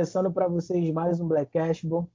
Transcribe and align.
Começando 0.00 0.32
para 0.32 0.48
vocês 0.48 0.90
mais 0.94 1.20
um 1.20 1.28
Black 1.28 1.52
Cashball. 1.52 2.08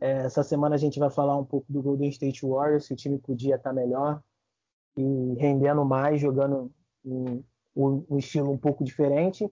É, 0.00 0.12
essa 0.20 0.42
semana 0.42 0.76
a 0.76 0.78
gente 0.78 0.98
vai 0.98 1.10
falar 1.10 1.36
um 1.36 1.44
pouco 1.44 1.70
do 1.70 1.82
Golden 1.82 2.08
State 2.08 2.40
Warriors, 2.40 2.86
se 2.86 2.94
o 2.94 2.96
time 2.96 3.18
podia 3.18 3.56
estar 3.56 3.70
melhor 3.70 4.22
e 4.96 5.34
rendendo 5.34 5.84
mais, 5.84 6.22
jogando 6.22 6.72
um, 7.04 7.44
um 7.76 8.16
estilo 8.16 8.50
um 8.50 8.56
pouco 8.56 8.82
diferente. 8.82 9.46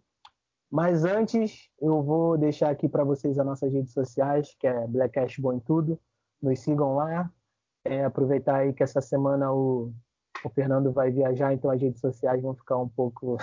Mas 0.71 1.05
antes, 1.05 1.69
eu 1.79 2.03
vou 2.03 2.39
deixar 2.39 2.71
aqui 2.71 2.89
para 2.89 3.05
vocês 3.05 3.39
as 3.39 3.45
nossas 3.45 3.71
redes 3.71 3.93
sociais, 3.93 4.57
que 4.59 4.67
é 4.67 4.87
Black 4.87 5.13
Cashball 5.13 5.53
em 5.53 5.61
tudo. 5.61 6.01
Nos 6.41 6.59
sigam 6.61 6.95
lá. 6.95 7.31
É, 7.85 8.07
aproveitar 8.07 8.61
aí 8.61 8.73
que 8.73 8.83
essa 8.83 9.03
semana 9.03 9.53
o, 9.53 9.93
o 10.43 10.49
Fernando 10.49 10.91
vai 10.93 11.11
viajar, 11.11 11.53
então 11.53 11.71
as 11.71 11.83
redes 11.83 12.01
sociais 12.01 12.41
vão 12.41 12.55
ficar 12.55 12.79
um 12.79 12.89
pouco 12.89 13.37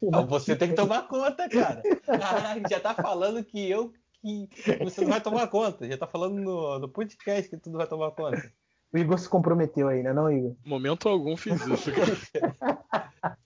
Não, 0.00 0.26
você 0.26 0.56
tem 0.56 0.70
que 0.70 0.74
tomar 0.74 1.08
conta, 1.08 1.48
cara. 1.48 1.82
Caralho, 2.04 2.62
já 2.68 2.80
tá 2.80 2.94
falando 2.94 3.44
que 3.44 3.70
eu 3.70 3.92
que 4.22 4.48
você 4.80 5.00
não 5.00 5.10
vai 5.10 5.20
tomar 5.20 5.48
conta. 5.48 5.88
Já 5.88 5.98
tá 5.98 6.06
falando 6.06 6.40
no, 6.40 6.78
no 6.78 6.88
podcast 6.88 7.50
que 7.50 7.56
tu 7.56 7.70
não 7.70 7.78
vai 7.78 7.86
tomar 7.86 8.12
conta. 8.12 8.52
O 8.92 8.98
Igor 8.98 9.18
se 9.18 9.28
comprometeu 9.28 9.88
aí, 9.88 10.02
né, 10.02 10.12
não, 10.12 10.30
Igor? 10.30 10.54
Momento 10.64 11.08
algum 11.08 11.36
fiz 11.36 11.60
isso, 11.66 11.90
cara. 11.92 13.38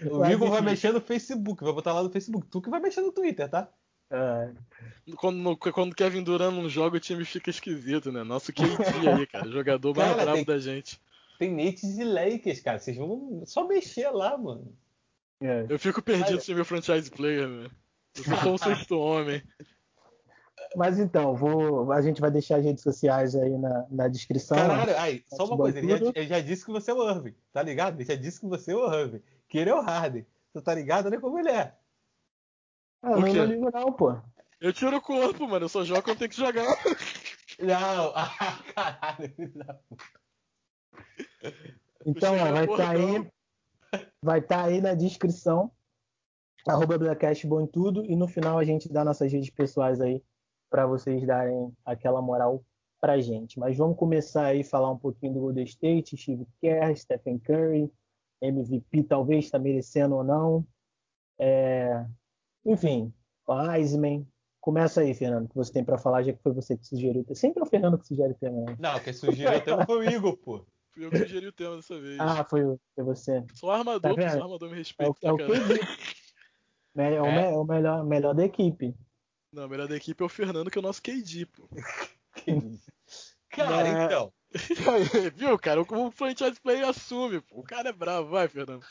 o 0.10 0.24
Igor 0.24 0.50
vai 0.50 0.62
mexer 0.62 0.92
no 0.92 1.00
Facebook, 1.00 1.62
vai 1.62 1.72
botar 1.72 1.92
lá 1.92 2.02
no 2.02 2.10
Facebook. 2.10 2.46
Tu 2.48 2.62
que 2.62 2.70
vai 2.70 2.80
mexer 2.80 3.02
no 3.02 3.12
Twitter, 3.12 3.48
tá? 3.48 3.68
É. 4.10 4.50
Quando, 5.16 5.56
quando 5.56 5.94
Kevin 5.94 6.22
Durant 6.22 6.54
não 6.54 6.68
joga, 6.68 6.96
o 6.96 7.00
time 7.00 7.24
fica 7.24 7.50
esquisito, 7.50 8.10
né? 8.10 8.24
Nosso 8.24 8.52
KD 8.52 9.08
aí, 9.08 9.26
cara. 9.26 9.50
Jogador 9.50 9.94
mais 9.94 10.10
cara, 10.10 10.22
bravo 10.22 10.36
tem, 10.38 10.44
da 10.46 10.58
gente. 10.58 10.98
Tem 11.38 11.52
Nets 11.52 11.98
e 11.98 12.04
Lakers, 12.04 12.60
cara. 12.60 12.78
Vocês 12.78 12.96
vão 12.96 13.42
só 13.44 13.68
mexer 13.68 14.08
lá, 14.08 14.36
mano. 14.38 14.74
É. 15.40 15.66
Eu 15.68 15.78
fico 15.78 16.02
perdido 16.02 16.40
sem 16.40 16.54
meu 16.54 16.64
franchise 16.64 17.10
player, 17.10 17.48
velho. 17.48 17.70
Eu 18.16 18.36
sou 18.36 18.54
um 18.54 18.58
sexto 18.58 18.98
homem. 18.98 19.42
Mas 20.76 20.98
então, 20.98 21.34
vou, 21.34 21.92
a 21.92 22.02
gente 22.02 22.20
vai 22.20 22.30
deixar 22.30 22.56
as 22.56 22.64
redes 22.64 22.82
sociais 22.82 23.34
aí 23.34 23.56
na, 23.56 23.86
na 23.90 24.08
descrição. 24.08 24.56
Caralho, 24.56 24.98
aí, 24.98 25.24
só 25.28 25.44
uma 25.46 25.56
coisa, 25.56 25.78
ele 25.78 25.88
já, 25.88 26.12
ele 26.14 26.26
já, 26.26 26.40
disse 26.40 26.64
que 26.64 26.70
você 26.70 26.90
é 26.90 26.94
o 26.94 27.08
Irving, 27.08 27.34
tá 27.52 27.62
ligado? 27.62 27.96
Ele 27.96 28.04
já 28.04 28.14
disse 28.14 28.40
que 28.40 28.46
você 28.46 28.72
é 28.72 28.76
o 28.76 28.92
Irving, 28.92 29.22
que 29.48 29.58
ele 29.58 29.70
é 29.70 29.74
o 29.74 29.80
Harden. 29.80 30.26
Você 30.52 30.62
tá 30.62 30.74
ligado? 30.74 31.06
Olha 31.06 31.20
como 31.20 31.38
ele 31.38 31.50
é. 31.50 31.74
Ah, 33.02 33.12
eu 33.12 33.20
não 33.20 33.44
ligo 33.44 33.70
não, 33.70 33.92
pô. 33.92 34.16
Eu 34.60 34.72
tiro 34.72 34.96
o 34.96 35.00
corpo, 35.00 35.46
mano, 35.46 35.64
eu 35.66 35.68
só 35.68 35.84
jogo 35.84 36.02
quando 36.02 36.18
tem 36.18 36.28
que 36.28 36.36
jogar. 36.36 36.66
Não, 37.60 38.12
ah, 38.14 38.62
caralho. 38.72 39.34
Então, 42.06 42.34
ó, 42.34 42.52
vai 42.52 42.64
estar 42.64 42.76
tá 42.76 42.90
aí 42.90 43.30
Vai 44.22 44.40
estar 44.40 44.62
tá 44.62 44.64
aí 44.64 44.80
na 44.80 44.94
descrição. 44.94 45.70
Arroba 46.66 46.98
Blackcast 46.98 47.46
em 47.46 47.66
tudo. 47.66 48.04
E 48.04 48.16
no 48.16 48.28
final 48.28 48.58
a 48.58 48.64
gente 48.64 48.92
dá 48.92 49.04
nossas 49.04 49.32
redes 49.32 49.50
pessoais 49.50 50.00
aí 50.00 50.22
para 50.70 50.86
vocês 50.86 51.26
darem 51.26 51.72
aquela 51.84 52.20
moral 52.20 52.64
pra 53.00 53.20
gente. 53.20 53.58
Mas 53.58 53.76
vamos 53.76 53.96
começar 53.96 54.46
aí 54.46 54.60
a 54.60 54.64
falar 54.64 54.90
um 54.90 54.98
pouquinho 54.98 55.34
do 55.34 55.40
Golden 55.40 55.64
State, 55.64 56.16
Steve 56.16 56.46
Kerr, 56.60 56.96
Stephen 56.96 57.38
Curry, 57.38 57.90
MVP 58.42 59.04
talvez 59.04 59.46
está 59.46 59.58
merecendo 59.58 60.16
ou 60.16 60.24
não. 60.24 60.66
É... 61.38 62.04
Enfim, 62.64 63.12
Wiseman. 63.48 64.26
Começa 64.60 65.00
aí, 65.00 65.14
Fernando, 65.14 65.48
que 65.48 65.54
você 65.54 65.72
tem 65.72 65.84
para 65.84 65.96
falar, 65.96 66.22
já 66.22 66.32
que 66.32 66.42
foi 66.42 66.52
você 66.52 66.76
que 66.76 66.86
sugeriu. 66.86 67.24
Sempre 67.32 67.60
é 67.60 67.62
o 67.62 67.66
Fernando 67.66 67.96
que 67.96 68.06
sugere 68.06 68.32
o 68.32 68.34
tema, 68.34 68.60
né? 68.62 68.76
Não, 68.78 68.98
quem 69.00 69.12
sugeriu 69.12 69.56
o 69.56 69.60
tema 69.62 69.86
foi 69.86 70.06
o 70.06 70.10
Igor, 70.10 70.36
pô. 70.36 70.66
Fui 70.92 71.04
eu 71.04 71.10
que 71.10 71.18
sugeri 71.18 71.46
o 71.46 71.52
tema 71.52 71.76
dessa 71.76 71.98
vez. 71.98 72.18
Ah, 72.18 72.44
foi, 72.44 72.62
foi 72.94 73.04
você. 73.04 73.44
Sou 73.54 73.70
armador, 73.70 74.14
tá 74.14 74.30
sou 74.30 74.42
armador, 74.42 74.70
me 74.70 74.76
respeita. 74.76 75.14
É, 75.22 75.32
o, 75.32 75.40
é 75.40 77.22
o 77.22 77.26
é, 77.26 77.44
é? 77.44 77.56
o 77.56 77.64
melhor, 77.64 78.04
melhor 78.04 78.34
da 78.34 78.44
equipe. 78.44 78.94
Não, 79.52 79.66
o 79.66 79.68
melhor 79.68 79.88
da 79.88 79.96
equipe 79.96 80.22
é 80.22 80.26
o 80.26 80.28
Fernando, 80.28 80.70
que 80.70 80.78
é 80.78 80.80
o 80.80 80.82
nosso 80.82 81.02
KD, 81.02 81.46
pô. 81.46 81.68
cara, 83.50 83.88
é... 83.88 84.04
então. 84.04 84.32
Viu, 85.36 85.58
cara? 85.58 85.80
O 85.80 86.10
franchise 86.10 86.60
player 86.60 86.88
assume, 86.88 87.40
pô. 87.40 87.60
O 87.60 87.62
cara 87.62 87.90
é 87.90 87.92
bravo, 87.92 88.30
vai, 88.30 88.48
Fernando. 88.48 88.84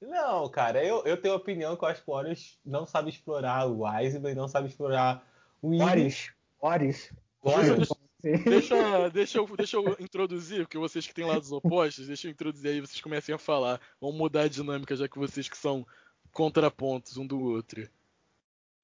Não, 0.00 0.48
cara, 0.48 0.84
eu, 0.84 1.04
eu 1.04 1.20
tenho 1.20 1.34
a 1.34 1.36
opinião 1.36 1.76
que 1.76 1.84
eu 1.84 1.88
acho 1.88 2.02
que 2.02 2.10
o 2.10 2.14
Warriors 2.14 2.58
não 2.64 2.86
sabe 2.86 3.10
explorar 3.10 3.66
o 3.66 3.82
Wiseman, 3.82 4.34
não 4.34 4.48
sabe 4.48 4.68
explorar 4.68 5.26
o 5.60 5.76
Warriors. 5.76 6.32
Warriors. 6.62 7.12
Warriors. 7.44 7.88
Deixa, 8.22 8.74
deixa, 9.10 9.38
eu, 9.38 9.56
deixa 9.56 9.76
eu 9.76 9.96
introduzir, 9.98 10.64
porque 10.64 10.78
vocês 10.78 11.06
que 11.06 11.14
têm 11.14 11.24
lados 11.24 11.50
opostos, 11.52 12.06
deixa 12.06 12.28
eu 12.28 12.32
introduzir 12.32 12.70
aí, 12.70 12.80
vocês 12.80 13.00
comecem 13.00 13.34
a 13.34 13.38
falar. 13.38 13.80
Vamos 14.00 14.16
mudar 14.16 14.42
a 14.42 14.48
dinâmica, 14.48 14.96
já 14.96 15.08
que 15.08 15.18
vocês 15.18 15.48
que 15.48 15.56
são 15.56 15.86
contrapontos 16.32 17.16
um 17.16 17.26
do 17.26 17.40
outro. 17.40 17.88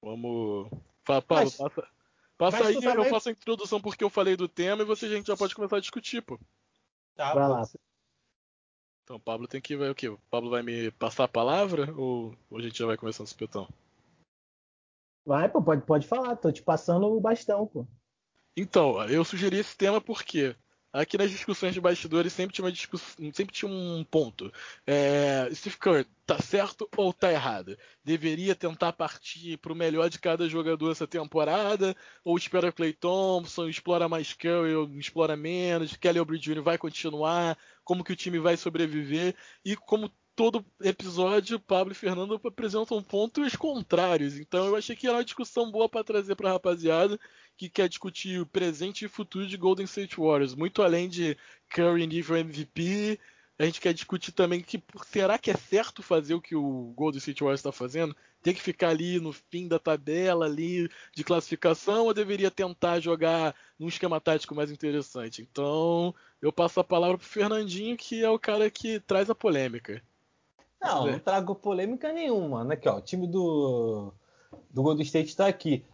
Vamos. 0.01 0.69
Fala, 1.03 1.21
Paulo, 1.21 1.43
mas, 1.45 1.55
passa, 1.55 1.87
passa 2.37 2.67
aí, 2.67 2.81
também... 2.81 3.05
eu 3.05 3.09
faço 3.09 3.29
a 3.29 3.31
introdução 3.31 3.79
porque 3.79 4.03
eu 4.03 4.09
falei 4.09 4.35
do 4.35 4.47
tema 4.47 4.81
e 4.81 4.85
você 4.85 5.05
a 5.05 5.09
gente 5.09 5.27
já 5.27 5.37
pode 5.37 5.55
começar 5.55 5.77
a 5.77 5.81
discutir, 5.81 6.21
pô. 6.21 6.39
Tá, 7.15 7.33
vai 7.33 7.47
lá. 7.47 7.63
Então, 9.03 9.19
Pablo 9.19 9.47
tem 9.47 9.61
que 9.61 9.77
vai 9.77 9.89
o 9.89 9.95
quê? 9.95 10.09
O 10.09 10.19
Pablo 10.29 10.49
vai 10.49 10.61
me 10.61 10.91
passar 10.91 11.23
a 11.23 11.29
palavra 11.29 11.93
ou, 11.95 12.35
ou 12.49 12.57
a 12.57 12.61
gente 12.61 12.77
já 12.77 12.85
vai 12.85 12.97
começando 12.97 13.25
o 13.25 13.29
espetão? 13.29 13.67
Vai, 15.25 15.49
pô, 15.49 15.61
pode, 15.61 15.85
pode 15.85 16.07
falar, 16.07 16.35
tô 16.35 16.51
te 16.51 16.61
passando 16.61 17.07
o 17.07 17.19
bastão, 17.19 17.65
pô. 17.67 17.87
Então, 18.59 19.03
eu 19.07 19.23
sugeri 19.23 19.57
esse 19.59 19.77
tema 19.77 20.01
porque 20.01 20.55
aqui 20.91 21.15
nas 21.15 21.29
discussões 21.29 21.75
de 21.75 21.79
bastidores 21.79 22.33
sempre 22.33 22.55
tinha, 22.55 22.71
discussão, 22.71 23.31
sempre 23.31 23.53
tinha 23.53 23.71
um 23.71 24.03
ponto. 24.03 24.51
É, 24.85 25.47
Steve 25.53 25.77
Kerr 25.77 26.05
tá 26.25 26.39
certo 26.41 26.89
ou 26.97 27.13
tá 27.13 27.31
errado? 27.31 27.77
Deveria 28.03 28.55
tentar 28.55 28.93
partir 28.93 29.57
para 29.57 29.71
o 29.71 29.75
melhor 29.75 30.09
de 30.09 30.17
cada 30.17 30.49
jogador 30.49 30.91
essa 30.91 31.05
temporada? 31.05 31.95
Ou 32.23 32.35
espera 32.35 32.71
Clay 32.71 32.93
Thompson, 32.93 33.69
explora 33.69 34.09
mais 34.09 34.33
Curry 34.33 34.73
explora 34.97 35.37
menos? 35.37 35.95
Kelly 35.95 36.19
Oubre 36.19 36.39
Jr. 36.39 36.63
vai 36.63 36.79
continuar? 36.79 37.55
Como 37.83 38.03
que 38.03 38.13
o 38.13 38.15
time 38.15 38.39
vai 38.39 38.57
sobreviver? 38.57 39.35
E 39.63 39.75
como 39.75 40.11
todo 40.37 40.63
episódio, 40.79 41.59
Pablo 41.59 41.93
e 41.93 41.95
Fernando 41.95 42.39
apresentam 42.45 43.01
pontos 43.01 43.55
contrários. 43.55 44.37
Então 44.37 44.67
eu 44.67 44.75
achei 44.75 44.95
que 44.95 45.07
era 45.07 45.17
uma 45.17 45.25
discussão 45.25 45.71
boa 45.71 45.89
para 45.89 46.03
trazer 46.03 46.35
para 46.35 46.49
a 46.49 46.53
rapaziada 46.53 47.19
que 47.57 47.67
quer 47.67 47.89
discutir 47.89 48.39
o 48.39 48.45
presente 48.45 49.03
e 49.03 49.07
futuro 49.07 49.47
de 49.47 49.57
Golden 49.57 49.85
State 49.85 50.17
Warriors. 50.17 50.53
Muito 50.53 50.83
além 50.83 51.09
de 51.09 51.35
Curry 51.69 52.05
nível 52.05 52.37
MVP, 52.37 53.19
a 53.57 53.65
gente 53.65 53.81
quer 53.81 53.95
discutir 53.95 54.31
também 54.31 54.61
que 54.61 54.79
será 55.07 55.39
que 55.39 55.49
é 55.49 55.55
certo 55.57 56.03
fazer 56.03 56.35
o 56.35 56.41
que 56.41 56.55
o 56.55 56.93
Golden 56.95 57.17
State 57.17 57.41
Warriors 57.41 57.61
está 57.61 57.71
fazendo? 57.71 58.15
Tem 58.43 58.53
que 58.53 58.61
ficar 58.61 58.89
ali 58.89 59.19
no 59.19 59.33
fim 59.33 59.67
da 59.67 59.79
tabela 59.79 60.45
ali 60.45 60.87
de 61.15 61.23
classificação 61.23 62.05
ou 62.05 62.13
deveria 62.13 62.51
tentar 62.51 62.99
jogar 62.99 63.55
num 63.79 63.87
esquema 63.87 64.21
tático 64.21 64.53
mais 64.53 64.69
interessante? 64.69 65.41
Então 65.41 66.13
eu 66.39 66.53
passo 66.53 66.79
a 66.79 66.83
palavra 66.83 67.17
pro 67.17 67.25
Fernandinho, 67.25 67.97
que 67.97 68.23
é 68.23 68.29
o 68.29 68.37
cara 68.37 68.69
que 68.69 68.99
traz 68.99 69.31
a 69.31 69.35
polêmica. 69.35 69.99
Não, 70.81 71.07
não 71.07 71.19
trago 71.19 71.55
polêmica 71.55 72.11
nenhuma. 72.11 72.63
Né? 72.63 72.75
Aqui, 72.75 72.87
ó, 72.87 72.97
o 72.97 73.01
time 73.01 73.27
do, 73.27 74.13
do 74.69 74.83
Golden 74.83 75.03
State 75.03 75.29
está 75.29 75.47
aqui 75.47 75.85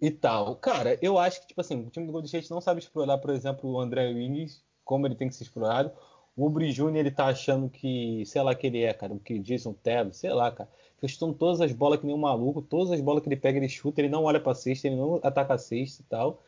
e 0.00 0.10
tal. 0.10 0.56
Cara, 0.56 0.98
eu 1.02 1.18
acho 1.18 1.40
que, 1.40 1.48
tipo 1.48 1.60
assim, 1.60 1.86
o 1.86 1.90
time 1.90 2.06
do 2.06 2.12
Golden 2.12 2.26
State 2.26 2.50
não 2.50 2.60
sabe 2.60 2.80
explorar, 2.80 3.18
por 3.18 3.30
exemplo, 3.30 3.70
o 3.70 3.80
André 3.80 4.08
Wiggins, 4.08 4.62
como 4.84 5.06
ele 5.06 5.14
tem 5.14 5.28
que 5.28 5.34
ser 5.34 5.44
explorado. 5.44 5.90
O 6.36 6.46
Ubri 6.46 6.72
Jr., 6.72 6.96
ele 6.96 7.10
tá 7.10 7.26
achando 7.26 7.68
que, 7.68 8.24
sei 8.26 8.40
lá 8.42 8.54
que 8.54 8.66
ele 8.66 8.82
é, 8.82 8.92
cara, 8.92 9.12
o 9.12 9.18
que 9.18 9.38
Jason 9.40 9.72
Taylor, 9.72 10.12
sei 10.12 10.32
lá, 10.32 10.52
cara. 10.52 10.70
Fica 11.00 11.32
todas 11.34 11.60
as 11.60 11.72
bolas 11.72 12.00
que 12.00 12.06
nem 12.06 12.14
um 12.14 12.18
maluco, 12.18 12.62
todas 12.62 12.92
as 12.92 13.00
bolas 13.00 13.22
que 13.22 13.28
ele 13.28 13.36
pega, 13.36 13.58
ele 13.58 13.68
chuta, 13.68 14.00
ele 14.00 14.08
não 14.08 14.24
olha 14.24 14.40
pra 14.40 14.54
cesta, 14.54 14.86
ele 14.86 14.96
não 14.96 15.20
ataca 15.22 15.54
a 15.54 15.58
cesta 15.58 16.02
e 16.02 16.04
tal. 16.06 16.42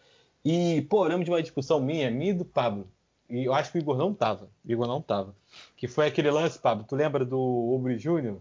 E, 0.45 0.83
pô, 0.83 1.05
lembro 1.05 1.25
de 1.25 1.31
uma 1.31 1.43
discussão 1.43 1.81
minha, 1.81 2.11
minha 2.11 2.31
e 2.31 2.35
do 2.35 2.45
Pablo. 2.45 2.89
E 3.31 3.45
eu 3.45 3.55
acho 3.55 3.71
que 3.71 3.79
o 3.79 3.81
Igor 3.81 3.97
não 3.97 4.13
tava. 4.13 4.51
O 4.65 4.71
Igor 4.71 4.87
não 4.87 5.01
tava. 5.01 5.35
Que 5.77 5.87
foi 5.87 6.07
aquele 6.07 6.31
lance, 6.31 6.59
Pablo. 6.59 6.85
Tu 6.85 6.97
lembra 6.97 7.25
do 7.25 7.39
Ubri 7.39 7.99
Júnior? 7.99 8.41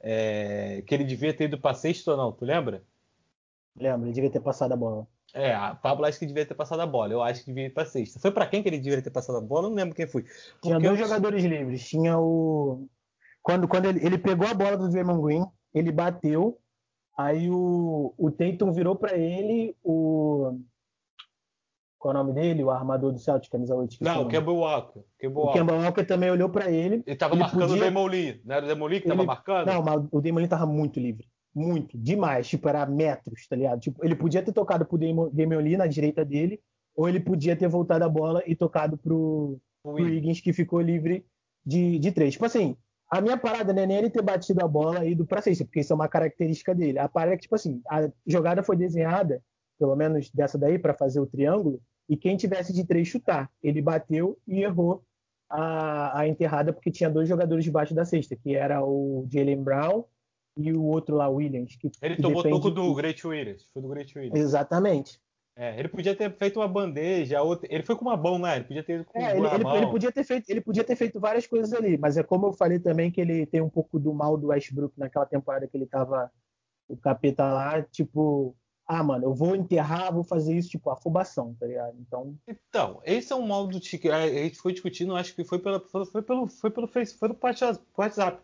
É, 0.00 0.82
que 0.86 0.94
ele 0.94 1.04
devia 1.04 1.34
ter 1.34 1.44
ido 1.44 1.58
pra 1.58 1.74
sexta 1.74 2.12
ou 2.12 2.16
não? 2.16 2.30
Tu 2.30 2.44
lembra? 2.44 2.82
Lembro, 3.74 4.06
ele 4.06 4.12
devia 4.12 4.30
ter 4.30 4.40
passado 4.40 4.72
a 4.72 4.76
bola. 4.76 5.06
É, 5.34 5.54
a 5.54 5.74
Pablo 5.74 6.06
acho 6.06 6.18
que 6.18 6.26
devia 6.26 6.46
ter 6.46 6.54
passado 6.54 6.80
a 6.80 6.86
bola. 6.86 7.12
Eu 7.12 7.22
acho 7.22 7.40
que 7.40 7.46
devia 7.46 7.66
ir 7.66 7.74
pra 7.74 7.84
sexta. 7.84 8.18
Foi 8.18 8.30
para 8.30 8.46
quem 8.46 8.62
que 8.62 8.68
ele 8.68 8.78
devia 8.78 9.00
ter 9.02 9.10
passado 9.10 9.38
a 9.38 9.40
bola? 9.40 9.66
Eu 9.66 9.70
não 9.70 9.76
lembro 9.76 9.94
quem 9.94 10.06
foi. 10.06 10.22
Porque 10.22 10.68
Tinha 10.68 10.78
dois 10.78 10.98
eu... 10.98 11.06
jogadores 11.06 11.44
livres. 11.44 11.88
Tinha 11.88 12.18
o. 12.18 12.86
Quando, 13.42 13.68
quando 13.68 13.86
ele, 13.86 14.04
ele 14.04 14.18
pegou 14.18 14.46
a 14.46 14.54
bola 14.54 14.76
do 14.76 14.88
Draymond 14.88 15.22
Green, 15.22 15.46
ele 15.74 15.92
bateu. 15.92 16.58
Aí 17.16 17.50
o, 17.50 18.14
o 18.16 18.30
Tatum 18.30 18.72
virou 18.72 18.94
para 18.94 19.16
ele 19.16 19.76
o. 19.82 20.58
Qual 21.98 22.14
é 22.14 22.16
o 22.16 22.22
nome 22.22 22.32
dele? 22.32 22.62
O 22.62 22.70
armador 22.70 23.12
do 23.12 23.18
Celtic, 23.18 23.50
camisa 23.50 23.74
8. 23.74 23.96
Não, 24.00 24.22
o 24.22 24.28
Kemba 24.28 24.52
Walker. 24.52 25.00
o 25.00 25.52
Kemba 25.52 25.74
Walker 25.74 26.04
também 26.04 26.30
olhou 26.30 26.48
para 26.48 26.70
ele. 26.70 27.02
Ele 27.04 27.16
tava 27.16 27.34
ele 27.34 27.40
marcando 27.40 27.60
podia... 27.62 27.76
o 27.76 27.80
Demoli. 27.80 28.40
Não 28.44 28.54
era 28.54 28.64
o 28.64 28.68
Demoli 28.68 29.00
que 29.00 29.08
ele... 29.08 29.16
tava 29.16 29.26
marcando? 29.26 29.66
Não, 29.66 29.82
mas 29.82 30.04
o 30.12 30.20
Demoli 30.20 30.46
tava 30.46 30.66
muito 30.66 31.00
livre. 31.00 31.26
Muito. 31.54 31.98
Demais. 31.98 32.46
Tipo, 32.48 32.68
era 32.68 32.86
metros, 32.86 33.48
tá 33.48 33.56
ligado? 33.56 33.80
Tipo, 33.80 34.04
ele 34.04 34.14
podia 34.14 34.42
ter 34.42 34.52
tocado 34.52 34.86
pro 34.86 34.98
Demoli 35.32 35.76
na 35.76 35.88
direita 35.88 36.24
dele, 36.24 36.60
ou 36.94 37.08
ele 37.08 37.18
podia 37.18 37.56
ter 37.56 37.68
voltado 37.68 38.04
a 38.04 38.08
bola 38.08 38.42
e 38.46 38.54
tocado 38.54 38.96
pro, 38.96 39.58
pro 39.82 39.98
Higgins, 39.98 40.40
que 40.40 40.52
ficou 40.52 40.80
livre 40.80 41.26
de, 41.66 41.98
de 41.98 42.12
três. 42.12 42.34
Tipo 42.34 42.46
assim, 42.46 42.76
a 43.10 43.20
minha 43.20 43.36
parada 43.36 43.72
não 43.72 43.82
é 43.82 43.86
nem 43.86 43.96
ele 43.96 44.10
ter 44.10 44.22
batido 44.22 44.64
a 44.64 44.68
bola 44.68 45.04
e 45.04 45.12
ido 45.12 45.26
pra 45.26 45.42
cesta, 45.42 45.64
porque 45.64 45.80
isso 45.80 45.92
é 45.92 45.96
uma 45.96 46.08
característica 46.08 46.74
dele. 46.74 46.98
A 46.98 47.08
parada 47.08 47.32
é 47.32 47.36
que, 47.36 47.42
tipo 47.42 47.54
assim, 47.54 47.80
a 47.90 48.08
jogada 48.26 48.62
foi 48.62 48.76
desenhada, 48.76 49.42
pelo 49.78 49.96
menos 49.96 50.30
dessa 50.30 50.58
daí, 50.58 50.78
para 50.78 50.94
fazer 50.94 51.18
o 51.20 51.26
triângulo, 51.26 51.80
e 52.08 52.16
quem 52.16 52.36
tivesse 52.36 52.72
de 52.72 52.84
três 52.84 53.06
chutar. 53.06 53.50
Ele 53.62 53.82
bateu 53.82 54.38
e 54.46 54.62
errou 54.62 55.04
a, 55.50 56.20
a 56.20 56.28
enterrada 56.28 56.72
porque 56.72 56.90
tinha 56.90 57.10
dois 57.10 57.28
jogadores 57.28 57.64
debaixo 57.64 57.94
da 57.94 58.04
cesta, 58.04 58.36
que 58.36 58.54
era 58.54 58.84
o 58.84 59.26
Jalen 59.30 59.62
Brown 59.62 60.04
e 60.56 60.72
o 60.72 60.82
outro 60.82 61.16
lá, 61.16 61.28
Williams. 61.28 61.76
Que, 61.76 61.90
ele 62.02 62.16
que 62.16 62.22
tomou 62.22 62.42
toco 62.42 62.70
do 62.70 62.94
Great 62.94 63.26
Williams. 63.26 63.68
Foi 63.72 63.82
do 63.82 63.88
Great 63.88 64.16
Williams. 64.18 64.38
Exatamente. 64.38 65.20
É, 65.60 65.76
ele 65.76 65.88
podia 65.88 66.14
ter 66.14 66.32
feito 66.36 66.60
uma 66.60 66.68
bandeja, 66.68 67.42
outra... 67.42 67.66
ele 67.68 67.82
foi 67.82 67.96
com 67.96 68.04
uma 68.04 68.16
mão, 68.16 68.38
né? 68.38 68.56
Ele 68.56 68.64
podia 68.64 68.82
ter 68.84 69.04
com 69.04 69.18
é, 69.18 69.36
ele, 69.36 69.46
ele, 69.48 69.76
ele, 69.76 69.86
podia 69.88 70.12
ter 70.12 70.22
feito, 70.22 70.48
ele 70.48 70.60
podia 70.60 70.84
ter 70.84 70.94
feito 70.94 71.18
várias 71.18 71.48
coisas 71.48 71.72
ali, 71.72 71.98
mas 71.98 72.16
é 72.16 72.22
como 72.22 72.46
eu 72.46 72.52
falei 72.52 72.78
também 72.78 73.10
que 73.10 73.20
ele 73.20 73.44
tem 73.44 73.60
um 73.60 73.68
pouco 73.68 73.98
do 73.98 74.14
mal 74.14 74.36
do 74.36 74.46
Westbrook 74.48 74.96
naquela 74.96 75.26
temporada 75.26 75.66
que 75.66 75.76
ele 75.76 75.86
tava 75.86 76.30
o 76.86 76.96
capeta 76.96 77.44
lá, 77.44 77.82
tipo, 77.82 78.56
ah, 78.88 79.02
mano, 79.02 79.26
eu 79.26 79.34
vou 79.34 79.54
enterrar, 79.54 80.14
vou 80.14 80.24
fazer 80.24 80.56
isso, 80.56 80.70
tipo, 80.70 80.88
afobação, 80.88 81.54
tá 81.60 81.66
ligado? 81.66 81.94
Então. 82.00 82.34
Então, 82.48 83.02
esse 83.04 83.30
é 83.30 83.36
um 83.36 83.46
mal 83.46 83.66
do 83.66 83.78
Tique. 83.78 84.10
A 84.10 84.26
gente 84.26 84.56
foi 84.56 84.72
discutindo, 84.72 85.14
acho 85.14 85.34
que 85.34 85.44
foi, 85.44 85.58
pela, 85.58 85.78
foi 85.78 86.22
pelo, 86.22 86.46
foi 86.48 86.70
pelo 86.70 86.86
Facebook, 86.86 87.18
foi 87.18 87.52
pelo 87.52 87.80
WhatsApp. 87.98 88.38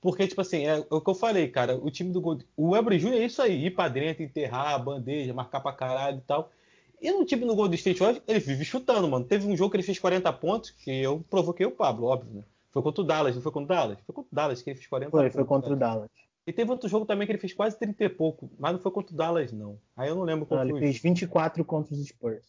Porque, 0.00 0.26
tipo 0.26 0.40
assim, 0.40 0.66
é, 0.66 0.78
é, 0.78 0.86
o 0.88 1.02
que 1.02 1.10
eu 1.10 1.14
falei, 1.14 1.48
cara, 1.48 1.76
o 1.76 1.90
time 1.90 2.10
do 2.10 2.20
Gold. 2.22 2.46
O 2.56 2.70
Weber 2.70 2.98
Jr. 2.98 3.12
é 3.12 3.26
isso 3.26 3.42
aí, 3.42 3.66
ir 3.66 3.74
pra 3.74 3.88
dentro, 3.88 4.22
enterrar, 4.22 4.82
bandeja, 4.82 5.34
marcar 5.34 5.60
pra 5.60 5.74
caralho 5.74 6.16
e 6.16 6.22
tal. 6.22 6.50
E 6.98 7.10
no 7.12 7.26
time 7.26 7.44
do 7.44 7.54
Golden 7.54 7.76
State 7.76 8.00
Warriors, 8.00 8.22
ele 8.26 8.40
vive 8.40 8.64
chutando, 8.64 9.06
mano. 9.06 9.26
Teve 9.26 9.46
um 9.46 9.56
jogo 9.56 9.70
que 9.70 9.76
ele 9.76 9.82
fez 9.82 9.98
40 9.98 10.32
pontos, 10.32 10.70
que 10.70 10.90
eu 10.90 11.22
provoquei 11.28 11.66
o 11.66 11.70
Pablo, 11.70 12.06
óbvio, 12.06 12.32
né? 12.32 12.44
Foi 12.70 12.82
contra 12.82 13.02
o 13.02 13.06
Dallas, 13.06 13.34
não 13.34 13.42
foi 13.42 13.52
contra 13.52 13.74
o 13.74 13.76
Dallas? 13.76 13.98
Foi 14.06 14.14
contra 14.14 14.32
o 14.32 14.34
Dallas 14.34 14.62
que 14.62 14.70
ele 14.70 14.76
fez 14.76 14.86
40 14.86 15.10
foi, 15.10 15.20
pontos. 15.20 15.34
Foi, 15.34 15.44
contra 15.44 15.70
né? 15.70 15.76
o 15.76 15.78
Dallas. 15.78 16.10
E 16.50 16.52
teve 16.52 16.68
outro 16.68 16.88
jogo 16.88 17.06
também 17.06 17.28
que 17.28 17.32
ele 17.32 17.38
fez 17.38 17.52
quase 17.52 17.78
30 17.78 18.02
e 18.02 18.08
pouco, 18.08 18.50
mas 18.58 18.72
não 18.72 18.80
foi 18.80 18.90
contra 18.90 19.14
o 19.14 19.16
Dallas, 19.16 19.52
não. 19.52 19.78
Aí 19.96 20.08
eu 20.08 20.16
não 20.16 20.24
lembro 20.24 20.44
quanto 20.44 20.66
não, 20.66 20.76
ele 20.76 20.80
fez 20.80 20.98
24 21.00 21.64
contra 21.64 21.94
os 21.94 22.04
Spurs. 22.04 22.42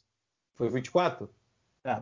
Foi 0.55 0.69
24? 0.69 1.29
É. 1.83 2.01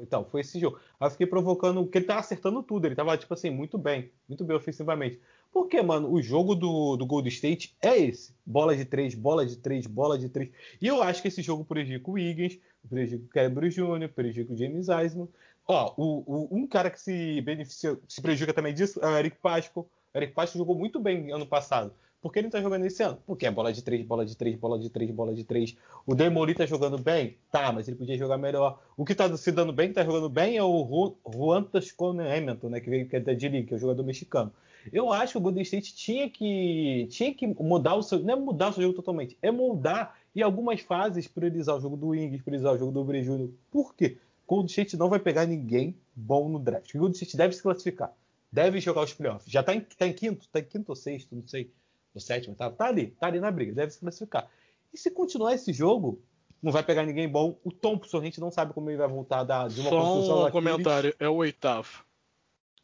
Então, 0.00 0.24
foi 0.24 0.40
esse 0.40 0.58
jogo. 0.58 0.78
Aí 0.98 1.06
eu 1.06 1.10
fiquei 1.10 1.26
provocando, 1.26 1.82
porque 1.82 1.98
ele 1.98 2.06
tava 2.06 2.20
acertando 2.20 2.62
tudo, 2.62 2.86
ele 2.86 2.94
tava, 2.94 3.14
tipo 3.18 3.34
assim, 3.34 3.50
muito 3.50 3.76
bem, 3.76 4.10
muito 4.26 4.42
bem 4.42 4.56
ofensivamente. 4.56 5.20
Porque, 5.52 5.82
mano, 5.82 6.10
o 6.10 6.22
jogo 6.22 6.54
do, 6.54 6.96
do 6.96 7.04
Gold 7.04 7.28
State 7.28 7.76
é 7.82 7.98
esse: 7.98 8.32
bola 8.46 8.74
de 8.74 8.86
três, 8.86 9.14
bola 9.14 9.44
de 9.44 9.58
três, 9.58 9.86
bola 9.86 10.18
de 10.18 10.30
três. 10.30 10.50
E 10.80 10.86
eu 10.86 11.02
acho 11.02 11.20
que 11.20 11.28
esse 11.28 11.42
jogo 11.42 11.62
prejudica 11.62 12.10
o 12.10 12.14
Wiggins, 12.14 12.58
prejudica 12.88 13.26
o 13.26 13.28
Kevin 13.28 13.68
Jr., 13.68 14.08
prejudica 14.08 14.54
o 14.54 14.56
James 14.56 14.88
Wiseman. 14.88 15.28
Ó, 15.66 15.92
o, 15.98 16.24
o, 16.26 16.48
um 16.50 16.66
cara 16.66 16.90
que 16.90 16.98
se 16.98 17.42
beneficia, 17.42 17.98
se 18.08 18.22
prejudica 18.22 18.54
também 18.54 18.72
disso 18.72 18.98
é 19.04 19.06
o 19.06 19.18
Eric 19.18 19.36
Pasco. 19.42 19.86
Eric 20.14 20.32
Pasco 20.32 20.58
jogou 20.58 20.76
muito 20.76 20.98
bem 20.98 21.32
ano 21.32 21.46
passado. 21.46 21.92
Por 22.20 22.32
que 22.32 22.40
ele 22.40 22.46
não 22.46 22.50
tá 22.50 22.60
jogando 22.60 22.84
esse 22.84 23.00
ano? 23.02 23.18
Porque 23.24 23.46
é 23.46 23.50
bola 23.50 23.72
de 23.72 23.82
três, 23.82 24.04
bola 24.04 24.26
de 24.26 24.36
três, 24.36 24.56
bola 24.56 24.78
de 24.78 24.90
três, 24.90 25.10
bola 25.10 25.32
de 25.32 25.44
três. 25.44 25.76
O 26.04 26.16
Demoli 26.16 26.52
tá 26.52 26.66
jogando 26.66 26.98
bem? 26.98 27.36
Tá, 27.50 27.70
mas 27.70 27.86
ele 27.86 27.96
podia 27.96 28.18
jogar 28.18 28.36
melhor. 28.36 28.80
O 28.96 29.04
que 29.04 29.14
tá 29.14 29.36
se 29.36 29.52
dando 29.52 29.72
bem, 29.72 29.88
que 29.88 29.94
tá 29.94 30.04
jogando 30.04 30.28
bem, 30.28 30.56
é 30.56 30.62
o 30.62 31.16
Juan 31.32 31.62
Tascone 31.62 32.20
Hamilton, 32.22 32.70
né? 32.70 32.80
Que 32.80 32.90
veio 32.90 33.08
que 33.08 33.14
é 33.14 33.20
da 33.20 33.32
D-League, 33.32 33.68
que 33.68 33.74
é 33.74 33.76
o 33.76 33.80
jogador 33.80 34.02
mexicano. 34.02 34.52
Eu 34.92 35.12
acho 35.12 35.32
que 35.32 35.38
o 35.38 35.40
Golden 35.40 35.62
State 35.62 35.94
tinha 35.94 36.28
que, 36.28 37.06
tinha 37.08 37.32
que 37.32 37.46
mudar 37.46 37.94
o 37.94 38.02
seu. 38.02 38.18
Não 38.18 38.34
é 38.34 38.36
mudar 38.36 38.70
o 38.70 38.72
seu 38.72 38.82
jogo 38.82 38.96
totalmente, 38.96 39.38
é 39.40 39.52
moldar 39.52 40.16
e 40.34 40.42
algumas 40.42 40.80
fases 40.80 41.28
priorizar 41.28 41.76
o 41.76 41.80
jogo 41.80 41.96
do 41.96 42.08
Wings, 42.08 42.42
priorizar 42.42 42.74
o 42.74 42.78
jogo 42.78 42.90
do 42.90 43.04
Bre 43.04 43.22
Júnior. 43.22 43.50
Por 43.70 43.94
quê? 43.94 44.18
O 44.44 44.54
Golden 44.54 44.66
State 44.66 44.96
não 44.96 45.08
vai 45.08 45.20
pegar 45.20 45.46
ninguém 45.46 45.94
bom 46.16 46.48
no 46.48 46.58
draft. 46.58 46.92
O 46.94 46.98
Golden 46.98 47.14
State 47.14 47.36
deve 47.36 47.54
se 47.54 47.62
classificar. 47.62 48.12
Deve 48.50 48.80
jogar 48.80 49.02
os 49.02 49.12
playoffs. 49.12 49.50
Já 49.50 49.62
tá 49.62 49.74
em, 49.74 49.80
tá 49.80 50.06
em 50.06 50.12
quinto, 50.12 50.48
tá 50.48 50.60
em 50.60 50.64
quinto 50.64 50.90
ou 50.90 50.96
sexto, 50.96 51.34
não 51.34 51.46
sei. 51.46 51.72
Ou 52.14 52.20
sétimo, 52.20 52.54
tá, 52.54 52.70
tá 52.70 52.86
ali, 52.86 53.08
tá 53.08 53.26
ali 53.26 53.40
na 53.40 53.50
briga, 53.50 53.74
deve 53.74 53.92
se 53.92 54.00
classificar. 54.00 54.48
E 54.92 54.98
se 54.98 55.10
continuar 55.10 55.54
esse 55.54 55.72
jogo, 55.72 56.20
não 56.62 56.72
vai 56.72 56.82
pegar 56.82 57.04
ninguém 57.04 57.28
bom. 57.28 57.58
O 57.62 57.70
Thompson, 57.70 58.18
a 58.18 58.24
gente 58.24 58.40
não 58.40 58.50
sabe 58.50 58.72
como 58.72 58.90
ele 58.90 58.96
vai 58.96 59.08
voltar 59.08 59.44
da, 59.44 59.68
de 59.68 59.80
uma 59.80 59.90
Só 59.90 60.46
um 60.46 60.50
comentário, 60.50 61.14
é 61.18 61.28
o 61.28 61.34
oitavo. 61.34 62.04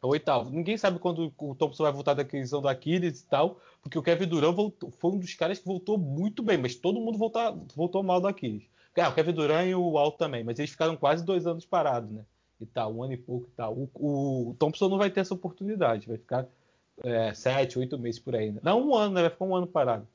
É 0.02 0.06
o 0.06 0.11
oitavo. 0.11 0.50
Ninguém 0.50 0.76
sabe 0.76 0.99
quando 0.99 1.32
o 1.37 1.55
Thompson 1.55 1.82
vai 1.82 1.93
voltar 1.93 2.14
da 2.14 2.22
aquisição 2.22 2.60
do 2.60 2.69
Aquiles 2.69 3.20
e 3.20 3.26
tal, 3.26 3.58
porque 3.82 3.99
o 3.99 4.02
Kevin 4.02 4.26
Durant 4.26 4.55
voltou, 4.55 4.90
foi 4.90 5.12
um 5.12 5.19
dos 5.19 5.34
caras 5.34 5.58
que 5.58 5.67
voltou 5.67 5.99
muito 5.99 6.43
bem, 6.43 6.58
mas 6.58 6.75
todo 6.75 7.00
mundo 7.00 7.19
voltar, 7.19 7.52
voltou 7.75 8.02
mal 8.02 8.20
do 8.20 8.28
Aquiles. 8.28 8.64
Ah, 8.96 9.08
o 9.08 9.14
Kevin 9.14 9.32
Durant 9.32 9.67
e 9.67 9.75
o 9.75 9.99
Alto 9.99 10.19
também, 10.19 10.44
mas 10.44 10.58
eles 10.58 10.70
ficaram 10.70 10.96
quase 10.96 11.25
dois 11.25 11.46
anos 11.46 11.67
parados, 11.67 12.10
né? 12.10 12.25
E 12.60 12.66
tal, 12.66 12.94
um 12.94 13.02
ano 13.02 13.12
e 13.12 13.16
pouco 13.16 13.46
e 13.46 13.50
tal. 13.56 13.76
O, 13.94 14.54
Thompson 14.58 14.88
não 14.88 14.98
vai 14.98 15.10
ter 15.10 15.20
essa 15.20 15.34
oportunidade, 15.34 16.06
vai 16.06 16.16
ficar 16.16 16.46
é, 17.02 17.34
sete, 17.34 17.78
oito 17.78 17.98
meses 17.98 18.20
por 18.20 18.34
aí. 18.34 18.52
Né? 18.52 18.60
Não 18.62 18.88
um 18.88 18.94
ano, 18.94 19.14
né? 19.14 19.22
Vai 19.22 19.30
ficar 19.30 19.44
um 19.44 19.56
ano 19.56 19.66
parado. 19.66 20.06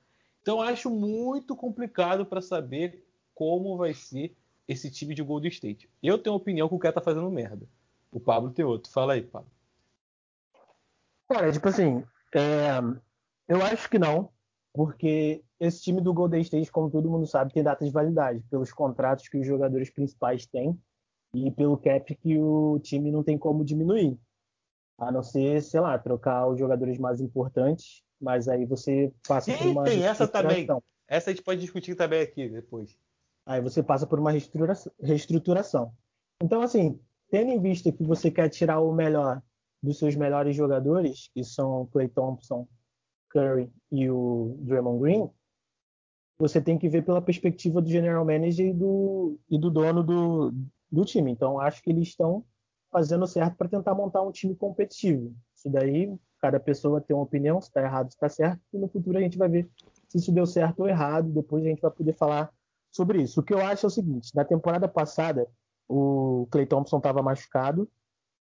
Então 0.41 0.61
acho 0.61 0.89
muito 0.89 1.55
complicado 1.55 2.25
para 2.25 2.41
saber 2.41 3.05
como 3.35 3.77
vai 3.77 3.93
ser 3.93 4.35
esse 4.67 4.89
time 4.89 5.13
de 5.13 5.23
Golden 5.23 5.49
State. 5.49 5.89
Eu 6.01 6.17
tenho 6.17 6.35
opinião 6.35 6.69
que 6.69 6.75
o 6.75 6.79
cara 6.79 6.93
tá 6.93 7.01
fazendo 7.01 7.29
merda. 7.29 7.65
O 8.11 8.19
Pablo 8.19 8.51
tem 8.51 8.63
outro. 8.63 8.91
Fala 8.91 9.13
aí, 9.13 9.21
Pablo. 9.21 9.49
Cara, 11.27 11.51
tipo 11.51 11.67
assim, 11.67 12.03
é, 12.33 12.79
eu 13.47 13.61
acho 13.63 13.89
que 13.89 13.99
não, 13.99 14.29
porque 14.73 15.43
esse 15.59 15.81
time 15.81 16.01
do 16.01 16.13
Golden 16.13 16.41
State, 16.41 16.71
como 16.71 16.89
todo 16.89 17.09
mundo 17.09 17.27
sabe, 17.27 17.53
tem 17.53 17.63
data 17.63 17.83
de 17.83 17.91
validade, 17.91 18.43
pelos 18.49 18.71
contratos 18.71 19.27
que 19.27 19.37
os 19.37 19.45
jogadores 19.45 19.89
principais 19.89 20.45
têm 20.45 20.79
e 21.33 21.51
pelo 21.51 21.77
cap 21.77 22.15
que 22.15 22.37
o 22.37 22.79
time 22.79 23.11
não 23.11 23.23
tem 23.23 23.37
como 23.37 23.63
diminuir. 23.63 24.17
A 24.97 25.11
não 25.11 25.23
ser, 25.23 25.61
sei 25.61 25.79
lá, 25.79 25.97
trocar 25.97 26.47
os 26.47 26.59
jogadores 26.59 26.97
mais 26.97 27.21
importantes, 27.21 28.03
mas 28.19 28.47
aí 28.47 28.65
você 28.65 29.13
passa 29.27 29.51
e 29.51 29.57
por 29.57 29.67
uma. 29.67 29.83
Tem 29.85 30.03
essa 30.03 30.27
também. 30.27 30.67
Essa 31.07 31.29
a 31.29 31.33
gente 31.33 31.43
pode 31.43 31.61
discutir 31.61 31.95
também 31.95 32.21
aqui 32.21 32.49
depois. 32.49 32.97
Aí 33.45 33.61
você 33.61 33.81
passa 33.81 34.05
por 34.05 34.19
uma 34.19 34.31
reestruturação. 35.01 35.93
Então, 36.41 36.61
assim, 36.61 36.99
tendo 37.31 37.49
em 37.51 37.59
vista 37.59 37.91
que 37.91 38.03
você 38.03 38.29
quer 38.29 38.49
tirar 38.49 38.79
o 38.79 38.93
melhor 38.93 39.41
dos 39.81 39.97
seus 39.97 40.15
melhores 40.15 40.55
jogadores, 40.55 41.29
que 41.33 41.43
são 41.43 41.87
Clay 41.87 42.09
Thompson, 42.09 42.67
Curry 43.29 43.71
e 43.91 44.09
o 44.09 44.57
Draymond 44.59 44.99
Green, 44.99 45.29
você 46.37 46.61
tem 46.61 46.77
que 46.77 46.89
ver 46.89 47.03
pela 47.03 47.21
perspectiva 47.21 47.81
do 47.81 47.89
general 47.89 48.25
manager 48.25 48.67
e 48.67 48.73
do, 48.73 49.39
e 49.49 49.57
do 49.57 49.71
dono 49.71 50.03
do, 50.03 50.53
do 50.91 51.05
time. 51.05 51.31
Então, 51.31 51.59
acho 51.59 51.81
que 51.81 51.89
eles 51.89 52.09
estão 52.09 52.43
fazendo 52.91 53.27
certo 53.27 53.55
para 53.55 53.69
tentar 53.69 53.93
montar 53.93 54.21
um 54.21 54.31
time 54.31 54.55
competitivo. 54.55 55.33
Isso 55.55 55.69
daí, 55.69 56.13
cada 56.41 56.59
pessoa 56.59 57.01
tem 57.01 57.15
uma 57.15 57.23
opinião, 57.23 57.61
se 57.61 57.67
está 57.67 57.81
errado, 57.81 58.09
se 58.09 58.15
está 58.15 58.29
certo, 58.29 58.61
e 58.73 58.77
no 58.77 58.87
futuro 58.87 59.17
a 59.17 59.21
gente 59.21 59.37
vai 59.37 59.49
ver 59.49 59.69
se 60.07 60.17
isso 60.17 60.31
deu 60.31 60.45
certo 60.45 60.79
ou 60.81 60.87
errado, 60.87 61.29
depois 61.29 61.63
a 61.63 61.67
gente 61.67 61.81
vai 61.81 61.91
poder 61.91 62.13
falar 62.13 62.51
sobre 62.91 63.21
isso. 63.21 63.39
O 63.39 63.43
que 63.43 63.53
eu 63.53 63.59
acho 63.59 63.85
é 63.85 63.87
o 63.87 63.91
seguinte, 63.91 64.33
na 64.35 64.43
temporada 64.43 64.87
passada, 64.87 65.47
o 65.87 66.47
Clay 66.51 66.65
Thompson 66.65 66.97
estava 66.97 67.21
machucado, 67.21 67.87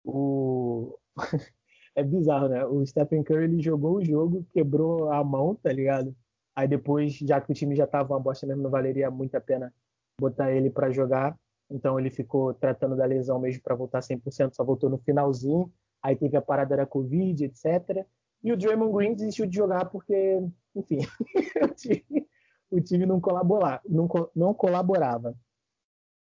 o, 0.05 0.99
é 1.95 2.03
bizarro, 2.03 2.49
né? 2.49 2.65
O 2.67 2.85
Stephen 2.85 3.23
Curry 3.23 3.45
ele 3.45 3.63
jogou 3.63 3.97
o 3.97 4.05
jogo, 4.05 4.47
quebrou 4.53 5.11
a 5.11 5.23
mão, 5.25 5.55
tá 5.55 5.73
ligado? 5.73 6.15
Aí 6.55 6.69
depois, 6.69 7.15
já 7.15 7.41
que 7.41 7.51
o 7.51 7.55
time 7.55 7.75
já 7.75 7.87
tava 7.87 8.13
uma 8.13 8.21
bosta 8.21 8.47
mesmo, 8.47 8.63
não 8.63 8.71
valeria 8.71 9.11
muito 9.11 9.35
a 9.37 9.41
pena 9.41 9.73
botar 10.21 10.53
ele 10.53 10.71
para 10.71 10.91
jogar. 10.91 11.37
Então 11.75 11.99
ele 11.99 12.09
ficou 12.09 12.55
tratando 12.55 12.95
da 12.95 13.05
lesão 13.05 13.41
mesmo 13.41 13.61
para 13.61 13.75
voltar 13.75 13.99
100%, 13.99 14.55
só 14.55 14.63
voltou 14.63 14.89
no 14.89 14.97
finalzinho. 14.99 15.73
Aí 16.01 16.15
teve 16.15 16.37
a 16.37 16.43
parada 16.43 16.77
da 16.77 16.87
Covid, 16.87 17.45
etc. 17.45 18.07
E 18.45 18.53
o 18.53 18.57
Draymond 18.57 18.93
Green 18.93 19.15
desistiu 19.15 19.45
de 19.45 19.57
jogar 19.57 19.87
porque, 19.87 20.41
enfim, 20.77 20.99
o, 21.65 21.75
time, 21.75 22.29
o 22.71 22.81
time 22.81 23.07
não, 23.07 23.21
colaborar, 23.21 23.83
não, 23.89 24.09
não 24.37 24.55
colaborava. 24.55 25.35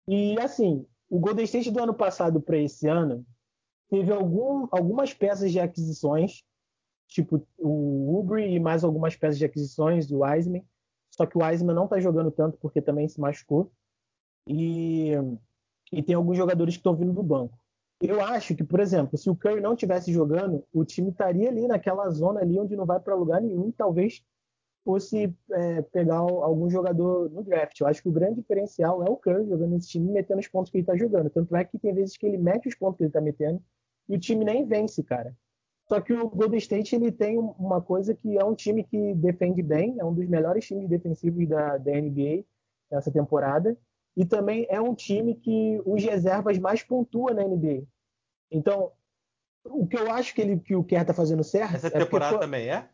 E 0.08 0.40
assim, 0.40 0.86
o 1.10 1.18
Golden 1.18 1.44
State 1.44 1.70
do 1.70 1.82
ano 1.82 1.92
passado 1.92 2.40
para 2.40 2.56
esse 2.56 2.88
ano 2.88 3.22
teve 3.90 4.10
algum, 4.10 4.66
algumas 4.70 5.12
peças 5.12 5.52
de 5.52 5.60
aquisições, 5.60 6.42
tipo 7.08 7.46
o 7.58 8.18
Ubre 8.18 8.48
e 8.48 8.58
mais 8.58 8.84
algumas 8.84 9.14
peças 9.14 9.36
de 9.36 9.44
aquisições 9.44 10.06
do 10.06 10.20
Wiseman. 10.20 10.64
Só 11.10 11.26
que 11.26 11.36
o 11.36 11.44
Wiseman 11.44 11.74
não 11.74 11.84
está 11.84 12.00
jogando 12.00 12.30
tanto 12.30 12.56
porque 12.56 12.80
também 12.80 13.06
se 13.06 13.20
machucou. 13.20 13.70
E, 14.46 15.12
e 15.92 16.02
tem 16.02 16.14
alguns 16.14 16.36
jogadores 16.36 16.74
que 16.74 16.80
estão 16.80 16.96
vindo 16.96 17.12
do 17.12 17.22
banco. 17.22 17.58
Eu 18.00 18.20
acho 18.20 18.56
que, 18.56 18.64
por 18.64 18.80
exemplo, 18.80 19.16
se 19.16 19.30
o 19.30 19.36
Curry 19.36 19.60
não 19.60 19.76
tivesse 19.76 20.12
jogando, 20.12 20.64
o 20.72 20.84
time 20.84 21.10
estaria 21.10 21.48
ali 21.48 21.68
naquela 21.68 22.08
zona 22.10 22.40
ali 22.40 22.58
onde 22.58 22.74
não 22.74 22.84
vai 22.84 22.98
para 22.98 23.14
lugar 23.14 23.40
nenhum. 23.40 23.70
Talvez 23.70 24.24
fosse 24.84 25.32
é, 25.52 25.82
pegar 25.82 26.16
algum 26.16 26.68
jogador 26.68 27.30
no 27.30 27.44
draft. 27.44 27.78
Eu 27.80 27.86
acho 27.86 28.02
que 28.02 28.08
o 28.08 28.12
grande 28.12 28.40
diferencial 28.40 29.02
é 29.04 29.08
o 29.08 29.16
Curry 29.16 29.48
jogando 29.48 29.70
nesse 29.70 29.88
time, 29.88 30.10
metendo 30.10 30.40
os 30.40 30.48
pontos 30.48 30.70
que 30.70 30.78
ele 30.78 30.82
está 30.82 30.96
jogando. 30.96 31.30
Tanto 31.30 31.54
é 31.54 31.64
que 31.64 31.78
tem 31.78 31.94
vezes 31.94 32.16
que 32.16 32.26
ele 32.26 32.38
mete 32.38 32.68
os 32.68 32.74
pontos 32.74 32.96
que 32.96 33.04
ele 33.04 33.10
está 33.10 33.20
metendo 33.20 33.62
e 34.08 34.16
o 34.16 34.18
time 34.18 34.44
nem 34.44 34.66
vence, 34.66 35.02
cara. 35.02 35.36
Só 35.88 36.00
que 36.00 36.12
o 36.12 36.28
Golden 36.28 36.58
State 36.58 36.94
ele 36.94 37.12
tem 37.12 37.38
uma 37.38 37.80
coisa 37.80 38.14
que 38.14 38.38
é 38.38 38.44
um 38.44 38.54
time 38.54 38.82
que 38.82 39.14
defende 39.14 39.62
bem, 39.62 39.96
é 39.98 40.04
um 40.04 40.14
dos 40.14 40.26
melhores 40.26 40.66
times 40.66 40.88
defensivos 40.88 41.46
da, 41.48 41.76
da 41.76 41.92
NBA 41.92 42.44
nessa 42.90 43.10
temporada, 43.10 43.76
e 44.16 44.24
também 44.24 44.66
é 44.68 44.80
um 44.80 44.94
time 44.94 45.34
que 45.34 45.80
os 45.86 46.02
reservas 46.02 46.58
mais 46.58 46.82
pontua 46.82 47.32
na 47.32 47.44
NBA. 47.44 47.86
Então, 48.50 48.92
O 49.64 49.86
que 49.86 49.96
eu 49.96 50.10
acho 50.10 50.34
que, 50.34 50.40
ele, 50.40 50.58
que 50.58 50.74
o 50.74 50.84
Kerr 50.84 51.06
tá 51.06 51.14
fazendo 51.14 51.44
certo. 51.44 51.76
Essa 51.76 51.86
é 51.86 51.90
temporada 51.90 52.32
porque, 52.32 52.44
também 52.44 52.68
é? 52.68 52.90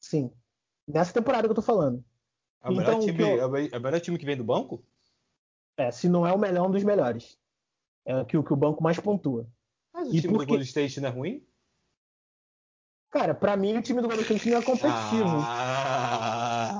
Sim. 0.00 0.30
Nessa 0.86 1.12
temporada 1.12 1.48
que 1.48 1.50
eu 1.50 1.54
tô 1.54 1.62
falando. 1.62 2.04
É 2.62 2.68
o, 2.68 2.72
então, 2.72 3.00
time, 3.00 3.22
eu... 3.22 3.56
é 3.56 3.76
o 3.78 3.80
melhor 3.80 4.00
time 4.00 4.18
que 4.18 4.26
vem 4.26 4.36
do 4.36 4.44
banco? 4.44 4.84
É, 5.76 5.90
se 5.90 6.08
não 6.08 6.26
é 6.26 6.32
o 6.32 6.38
melhor, 6.38 6.68
um 6.68 6.70
dos 6.70 6.84
melhores. 6.84 7.38
É 8.04 8.24
que, 8.24 8.40
que 8.40 8.52
o 8.52 8.56
banco 8.56 8.82
mais 8.82 9.00
pontua. 9.00 9.48
Mas 9.92 10.08
o 10.08 10.14
e 10.14 10.20
time 10.20 10.34
porque... 10.34 10.46
do 10.46 10.48
Golden 10.48 10.66
State 10.66 11.00
não 11.00 11.08
é 11.08 11.12
ruim? 11.12 11.46
Cara, 13.10 13.34
pra 13.34 13.56
mim 13.56 13.76
o 13.76 13.82
time 13.82 14.00
do 14.00 14.08
Golden 14.08 14.24
State 14.24 14.50
não 14.50 14.58
é 14.58 14.62
competitivo. 14.62 15.36
Ah... 15.38 16.31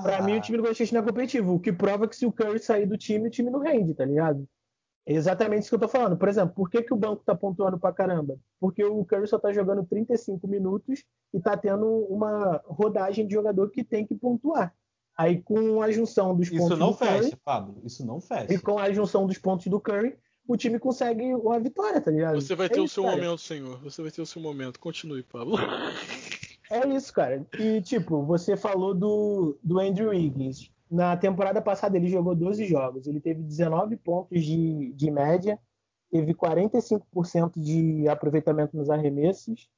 Pra 0.03 0.21
mim 0.21 0.37
o 0.37 0.41
time 0.41 0.57
do 0.57 0.63
Golden 0.63 0.73
State 0.73 0.93
não 0.93 1.01
é 1.01 1.05
competitivo. 1.05 1.53
O 1.55 1.59
que 1.59 1.71
prova 1.71 2.07
que 2.07 2.15
se 2.15 2.25
o 2.25 2.31
Curry 2.31 2.59
sair 2.59 2.85
do 2.85 2.97
time, 2.97 3.27
o 3.27 3.31
time 3.31 3.49
não 3.49 3.59
rende, 3.59 3.93
tá 3.93 4.05
ligado? 4.05 4.47
É 5.05 5.13
exatamente 5.13 5.61
isso 5.61 5.69
que 5.69 5.75
eu 5.75 5.79
tô 5.79 5.87
falando. 5.87 6.17
Por 6.17 6.29
exemplo, 6.29 6.53
por 6.55 6.69
que, 6.69 6.81
que 6.81 6.93
o 6.93 6.97
banco 6.97 7.23
tá 7.25 7.35
pontuando 7.35 7.77
pra 7.77 7.91
caramba? 7.91 8.37
Porque 8.59 8.83
o 8.83 9.03
Curry 9.03 9.27
só 9.27 9.37
tá 9.37 9.51
jogando 9.51 9.85
35 9.85 10.47
minutos 10.47 11.03
e 11.33 11.39
tá 11.39 11.57
tendo 11.57 11.85
uma 12.09 12.61
rodagem 12.65 13.27
de 13.27 13.33
jogador 13.33 13.69
que 13.69 13.83
tem 13.83 14.05
que 14.05 14.15
pontuar. 14.15 14.73
Aí 15.17 15.41
com 15.41 15.81
a 15.81 15.91
junção 15.91 16.35
dos 16.35 16.47
isso 16.47 16.57
pontos 16.57 16.79
do 16.79 16.93
fecha, 16.93 17.11
Curry... 17.11 17.19
Isso 17.19 17.25
não 17.25 17.29
fecha, 17.29 17.41
Pablo. 17.43 17.81
Isso 17.83 18.05
não 18.05 18.21
fecha. 18.21 18.53
E 18.53 18.59
com 18.59 18.79
a 18.79 18.91
junção 18.91 19.27
dos 19.27 19.37
pontos 19.37 19.67
do 19.67 19.79
Curry, 19.79 20.17
o 20.47 20.57
time 20.57 20.79
consegue 20.79 21.33
uma 21.35 21.59
vitória, 21.59 22.01
tá 22.01 22.11
ligado? 22.11 22.41
Você 22.41 22.55
vai 22.55 22.69
ter 22.69 22.79
é 22.79 22.81
o 22.81 22.87
seu 22.87 23.03
cara. 23.03 23.15
momento, 23.15 23.39
senhor. 23.39 23.79
Você 23.83 24.01
vai 24.01 24.11
ter 24.11 24.21
o 24.21 24.25
seu 24.25 24.41
momento. 24.41 24.79
Continue, 24.79 25.23
Pablo. 25.23 25.57
É 26.73 26.87
isso, 26.87 27.13
cara. 27.13 27.45
E, 27.59 27.81
tipo, 27.83 28.23
você 28.23 28.57
falou 28.57 28.95
do, 28.95 29.59
do 29.63 29.79
Andrew 29.79 30.09
Wiggins. 30.09 30.71
Na 30.89 31.15
temporada 31.15 31.61
passada 31.61 31.95
ele 31.95 32.07
jogou 32.07 32.33
12 32.33 32.65
jogos. 32.65 33.05
Ele 33.05 33.19
teve 33.19 33.43
19 33.43 33.95
pontos 33.97 34.43
de, 34.43 34.91
de 34.93 35.11
média, 35.11 35.59
teve 36.11 36.33
45% 36.33 37.59
de 37.59 38.07
aproveitamento 38.07 38.75
nos 38.75 38.89
arremessos 38.89 39.69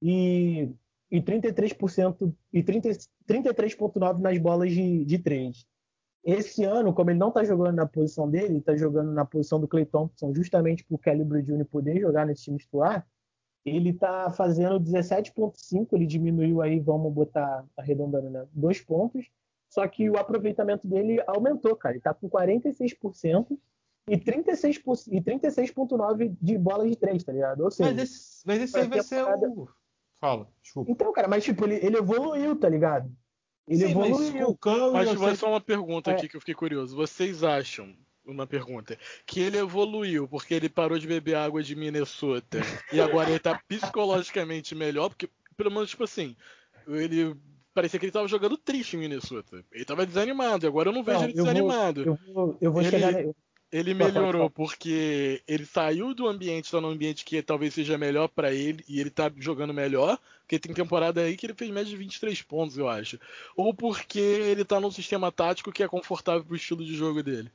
e, 0.00 0.70
e 1.10 1.20
33% 1.20 2.32
e 2.52 2.62
33,9% 2.62 4.18
nas 4.20 4.38
bolas 4.38 4.70
de, 4.70 5.04
de. 5.04 5.22
Esse 6.24 6.62
ano, 6.62 6.94
como 6.94 7.10
ele 7.10 7.18
não 7.18 7.28
está 7.28 7.42
jogando 7.42 7.74
na 7.74 7.86
posição 7.86 8.30
dele, 8.30 8.58
está 8.58 8.76
jogando 8.76 9.10
na 9.10 9.24
posição 9.24 9.58
do 9.58 9.66
Clay 9.66 9.84
Thompson, 9.84 10.32
justamente 10.32 10.84
para 10.84 10.94
o 10.94 10.98
Kelly 10.98 11.24
Jr. 11.42 11.64
poder 11.64 12.00
jogar 12.00 12.24
nesse 12.24 12.44
time 12.44 12.58
titular, 12.58 13.04
ele 13.64 13.90
está 13.90 14.30
fazendo 14.30 14.80
17,5, 14.80 15.88
ele 15.92 16.06
diminuiu 16.06 16.62
aí, 16.62 16.78
vamos 16.78 17.12
botar 17.12 17.64
arredondando, 17.76 18.30
né? 18.30 18.46
Dois 18.52 18.80
pontos, 18.80 19.26
só 19.68 19.86
que 19.86 20.08
o 20.08 20.16
aproveitamento 20.16 20.86
dele 20.86 21.22
aumentou, 21.26 21.76
cara. 21.76 21.94
Ele 21.94 22.02
tá 22.02 22.14
com 22.14 22.28
46% 22.28 23.58
e 24.08 24.16
36,9% 24.16 25.08
e 25.12 25.20
36 25.20 25.72
de 26.40 26.58
bola 26.58 26.88
de 26.88 26.96
três, 26.96 27.22
tá 27.22 27.32
ligado? 27.32 27.62
Ou 27.62 27.70
seja, 27.70 27.90
mas 27.90 28.02
esse, 28.02 28.46
mas 28.46 28.62
esse 28.62 28.78
aí 28.78 28.88
vai 28.88 29.00
temporada... 29.02 29.46
ser 29.46 29.52
o. 29.52 29.68
Fala, 30.20 30.48
desculpa. 30.60 30.90
Então, 30.90 31.12
cara, 31.12 31.28
mas 31.28 31.44
tipo, 31.44 31.64
ele, 31.64 31.76
ele 31.76 31.96
evoluiu, 31.96 32.58
tá 32.58 32.68
ligado? 32.68 33.12
Ele 33.68 33.84
Sim, 33.84 33.90
evoluiu. 33.90 34.58
Mas, 34.92 35.08
mas, 35.08 35.20
mas 35.20 35.38
só 35.38 35.48
uma 35.48 35.60
pergunta 35.60 36.10
é. 36.10 36.14
aqui 36.14 36.28
que 36.28 36.36
eu 36.36 36.40
fiquei 36.40 36.54
curioso. 36.54 36.96
Vocês 36.96 37.44
acham, 37.44 37.94
uma 38.32 38.46
pergunta, 38.46 38.98
que 39.26 39.40
ele 39.40 39.58
evoluiu 39.58 40.28
porque 40.28 40.54
ele 40.54 40.68
parou 40.68 40.98
de 40.98 41.06
beber 41.06 41.36
água 41.36 41.62
de 41.62 41.74
Minnesota 41.74 42.60
e 42.92 43.00
agora 43.00 43.30
ele 43.30 43.38
tá 43.38 43.58
psicologicamente 43.68 44.74
melhor? 44.74 45.08
Porque, 45.08 45.28
pelo 45.56 45.70
menos, 45.70 45.90
tipo 45.90 46.04
assim, 46.04 46.36
ele 46.86 47.34
parecia 47.74 47.98
que 47.98 48.06
ele 48.06 48.12
tava 48.12 48.28
jogando 48.28 48.56
triste 48.56 48.96
em 48.96 49.00
Minnesota. 49.00 49.64
Ele 49.72 49.84
tava 49.84 50.06
desanimado, 50.06 50.66
agora 50.66 50.88
eu 50.88 50.92
não 50.92 51.02
vejo 51.02 51.18
não, 51.18 51.24
ele 51.24 51.34
desanimado. 51.34 52.04
Vou, 52.04 52.14
eu 52.14 52.34
vou, 52.34 52.58
eu 52.60 52.72
vou 52.72 52.82
ele, 52.82 52.90
chegar. 52.90 53.14
Ele 53.70 53.92
melhorou 53.92 54.48
porque 54.48 55.42
ele 55.46 55.66
saiu 55.66 56.14
do 56.14 56.26
ambiente, 56.26 56.70
tá 56.70 56.80
num 56.80 56.88
ambiente 56.88 57.22
que 57.22 57.42
talvez 57.42 57.74
seja 57.74 57.98
melhor 57.98 58.28
para 58.28 58.52
ele 58.52 58.82
e 58.88 58.98
ele 58.98 59.10
tá 59.10 59.30
jogando 59.36 59.74
melhor, 59.74 60.18
porque 60.40 60.58
tem 60.58 60.72
temporada 60.72 61.20
aí 61.20 61.36
que 61.36 61.44
ele 61.44 61.54
fez 61.54 61.70
média 61.70 61.90
de 61.90 61.96
23 61.96 62.40
pontos, 62.42 62.78
eu 62.78 62.88
acho. 62.88 63.20
Ou 63.54 63.74
porque 63.74 64.18
ele 64.18 64.64
tá 64.64 64.80
num 64.80 64.90
sistema 64.90 65.30
tático 65.30 65.70
que 65.70 65.82
é 65.82 65.88
confortável 65.88 66.42
pro 66.44 66.56
estilo 66.56 66.82
de 66.82 66.94
jogo 66.94 67.22
dele. 67.22 67.50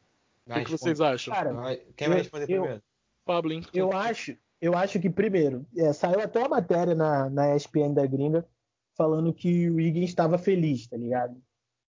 O 0.48 0.54
que, 0.54 0.66
que, 0.66 0.72
vocês 0.72 1.00
acham? 1.00 1.34
Cara, 1.34 1.78
quem 1.96 2.10
vai 2.10 2.18
responder 2.18 2.44
eu, 2.44 2.62
primeiro? 2.62 2.84
Pablo, 3.26 3.54
então. 3.54 3.70
Eu 3.74 3.94
acho, 3.94 4.38
eu 4.62 4.76
acho 4.76 5.00
que 5.00 5.10
primeiro, 5.10 5.66
é, 5.78 5.94
saiu 5.94 6.20
até 6.20 6.40
uma 6.40 6.50
matéria 6.50 6.94
na, 6.94 7.30
na 7.30 7.56
ESPN 7.56 7.94
da 7.94 8.06
gringa 8.06 8.48
falando 8.96 9.34
que 9.34 9.70
o 9.70 9.80
Higgins 9.80 10.10
estava 10.10 10.38
feliz, 10.38 10.88
tá 10.88 10.98
ligado? 10.98 11.42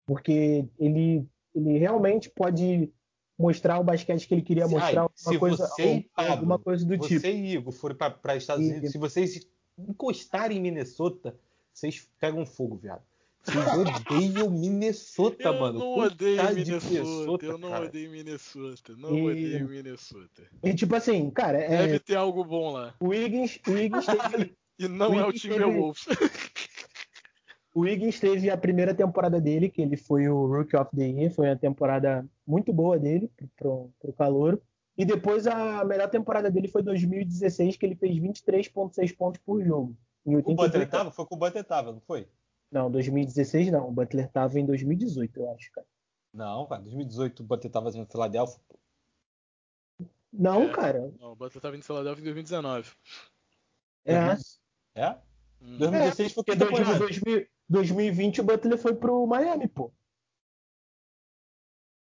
Porque 0.07 0.69
ele, 0.79 1.27
ele 1.55 1.79
realmente 1.79 2.29
pode 2.31 2.93
mostrar 3.39 3.79
o 3.79 3.85
basquete 3.85 4.27
que 4.27 4.35
ele 4.35 4.43
queria 4.43 4.69
mostrar, 4.69 5.03
alguma, 5.03 5.39
coisa, 5.39 5.67
você, 5.67 6.07
Pablo, 6.15 6.33
alguma 6.33 6.59
coisa 6.59 6.85
do 6.85 6.97
você 6.97 7.09
tipo. 7.09 7.21
Você 7.21 7.33
e 7.33 7.55
Igor 7.55 7.73
foram 7.73 7.97
para 7.97 8.37
Estados 8.37 8.67
Unidos, 8.67 8.91
e... 8.91 8.93
se 8.93 8.99
vocês 8.99 9.49
encostarem 9.79 10.59
em 10.59 10.61
Minnesota, 10.61 11.39
vocês 11.73 12.07
pegam 12.19 12.45
fogo, 12.45 12.77
viado. 12.77 13.03
Vocês 13.43 13.67
odeiam 13.67 14.51
Minnesota, 14.51 15.45
eu 15.45 15.61
mano. 15.61 15.79
Não 15.79 15.99
odeio 15.99 16.55
Minnesota, 16.55 16.87
Minnesota, 16.91 17.47
eu 17.47 17.59
não 17.59 17.71
cara. 17.71 17.85
odeio 17.87 18.11
Minnesota. 18.11 18.97
Não 18.97 19.17
e... 19.17 19.31
odeio 19.31 19.69
Minnesota. 19.69 20.43
E 20.63 20.75
tipo 20.75 20.95
assim, 20.95 21.31
cara. 21.31 21.59
Deve 21.59 21.97
é... 21.97 21.99
ter 21.99 22.17
algo 22.17 22.45
bom 22.45 22.73
lá. 22.73 22.95
O 23.01 23.15
Higgins, 23.15 23.59
o 23.67 23.77
Higgins 23.77 24.07
teve... 24.07 24.55
E 24.81 24.89
não 24.89 25.11
o 25.11 25.21
é 25.21 25.27
o 25.27 25.33
time 25.33 25.59
teve... 25.59 25.79
Wolves. 25.79 26.07
O 27.73 27.87
Higgins 27.87 28.19
teve 28.19 28.51
a 28.51 28.57
primeira 28.57 28.93
temporada 28.93 29.41
dele, 29.41 29.69
que 29.69 29.81
ele 29.81 29.97
foi 29.97 30.29
o 30.29 30.47
Rookie 30.47 30.77
of 30.77 30.91
the 30.97 31.07
Year, 31.07 31.33
foi 31.33 31.47
uma 31.47 31.57
temporada 31.57 32.27
muito 32.45 32.73
boa 32.73 32.99
dele 32.99 33.31
pro, 33.57 33.91
pro 34.01 34.13
Calouro. 34.13 34.61
E 34.99 35.05
depois 35.05 35.47
a 35.47 35.85
melhor 35.85 36.11
temporada 36.11 36.51
dele 36.51 36.67
foi 36.67 36.83
2016, 36.83 37.77
que 37.77 37.87
ele 37.87 37.95
fez 37.95 38.19
23,6 38.19 39.17
pontos 39.17 39.41
por 39.47 39.63
jogo. 39.65 39.97
O 40.25 40.55
Butler 40.55 40.89
tava? 40.89 41.11
Foi 41.11 41.25
com 41.25 41.37
o 41.37 41.39
Butler 41.39 41.65
tava, 41.65 41.93
não 41.93 42.01
foi? 42.01 42.27
Não, 42.71 42.91
2016 42.91 43.71
não. 43.73 43.89
O 43.89 43.93
Butler 43.93 44.31
tava 44.31 44.59
em 44.59 44.67
2018, 44.67 45.41
eu 45.41 45.53
acho, 45.53 45.71
cara. 45.73 45.87
Não, 46.33 46.67
cara, 46.67 46.83
2018 46.83 47.41
o 47.41 47.47
Butler 47.47 47.73
tava 47.73 47.91
no 47.91 48.07
Philadelphia. 48.07 48.61
Não, 50.33 50.63
é, 50.63 50.73
cara. 50.73 51.13
Não, 51.19 51.33
o 51.33 51.37
Butler 51.37 51.61
tava 51.61 51.77
em 51.77 51.83
Philadelphia 51.83 52.21
em 52.21 52.25
2019. 52.25 52.93
É. 54.05 54.15
É? 54.95 55.19
2016 55.61 56.31
hum. 56.31 56.35
foi 56.35 56.45
que 56.45 56.55
2000, 56.57 57.49
2020 57.69 58.41
o 58.41 58.45
Butler 58.45 58.79
foi 58.79 58.95
pro 58.95 59.27
Miami, 59.27 59.69
pô. 59.69 59.93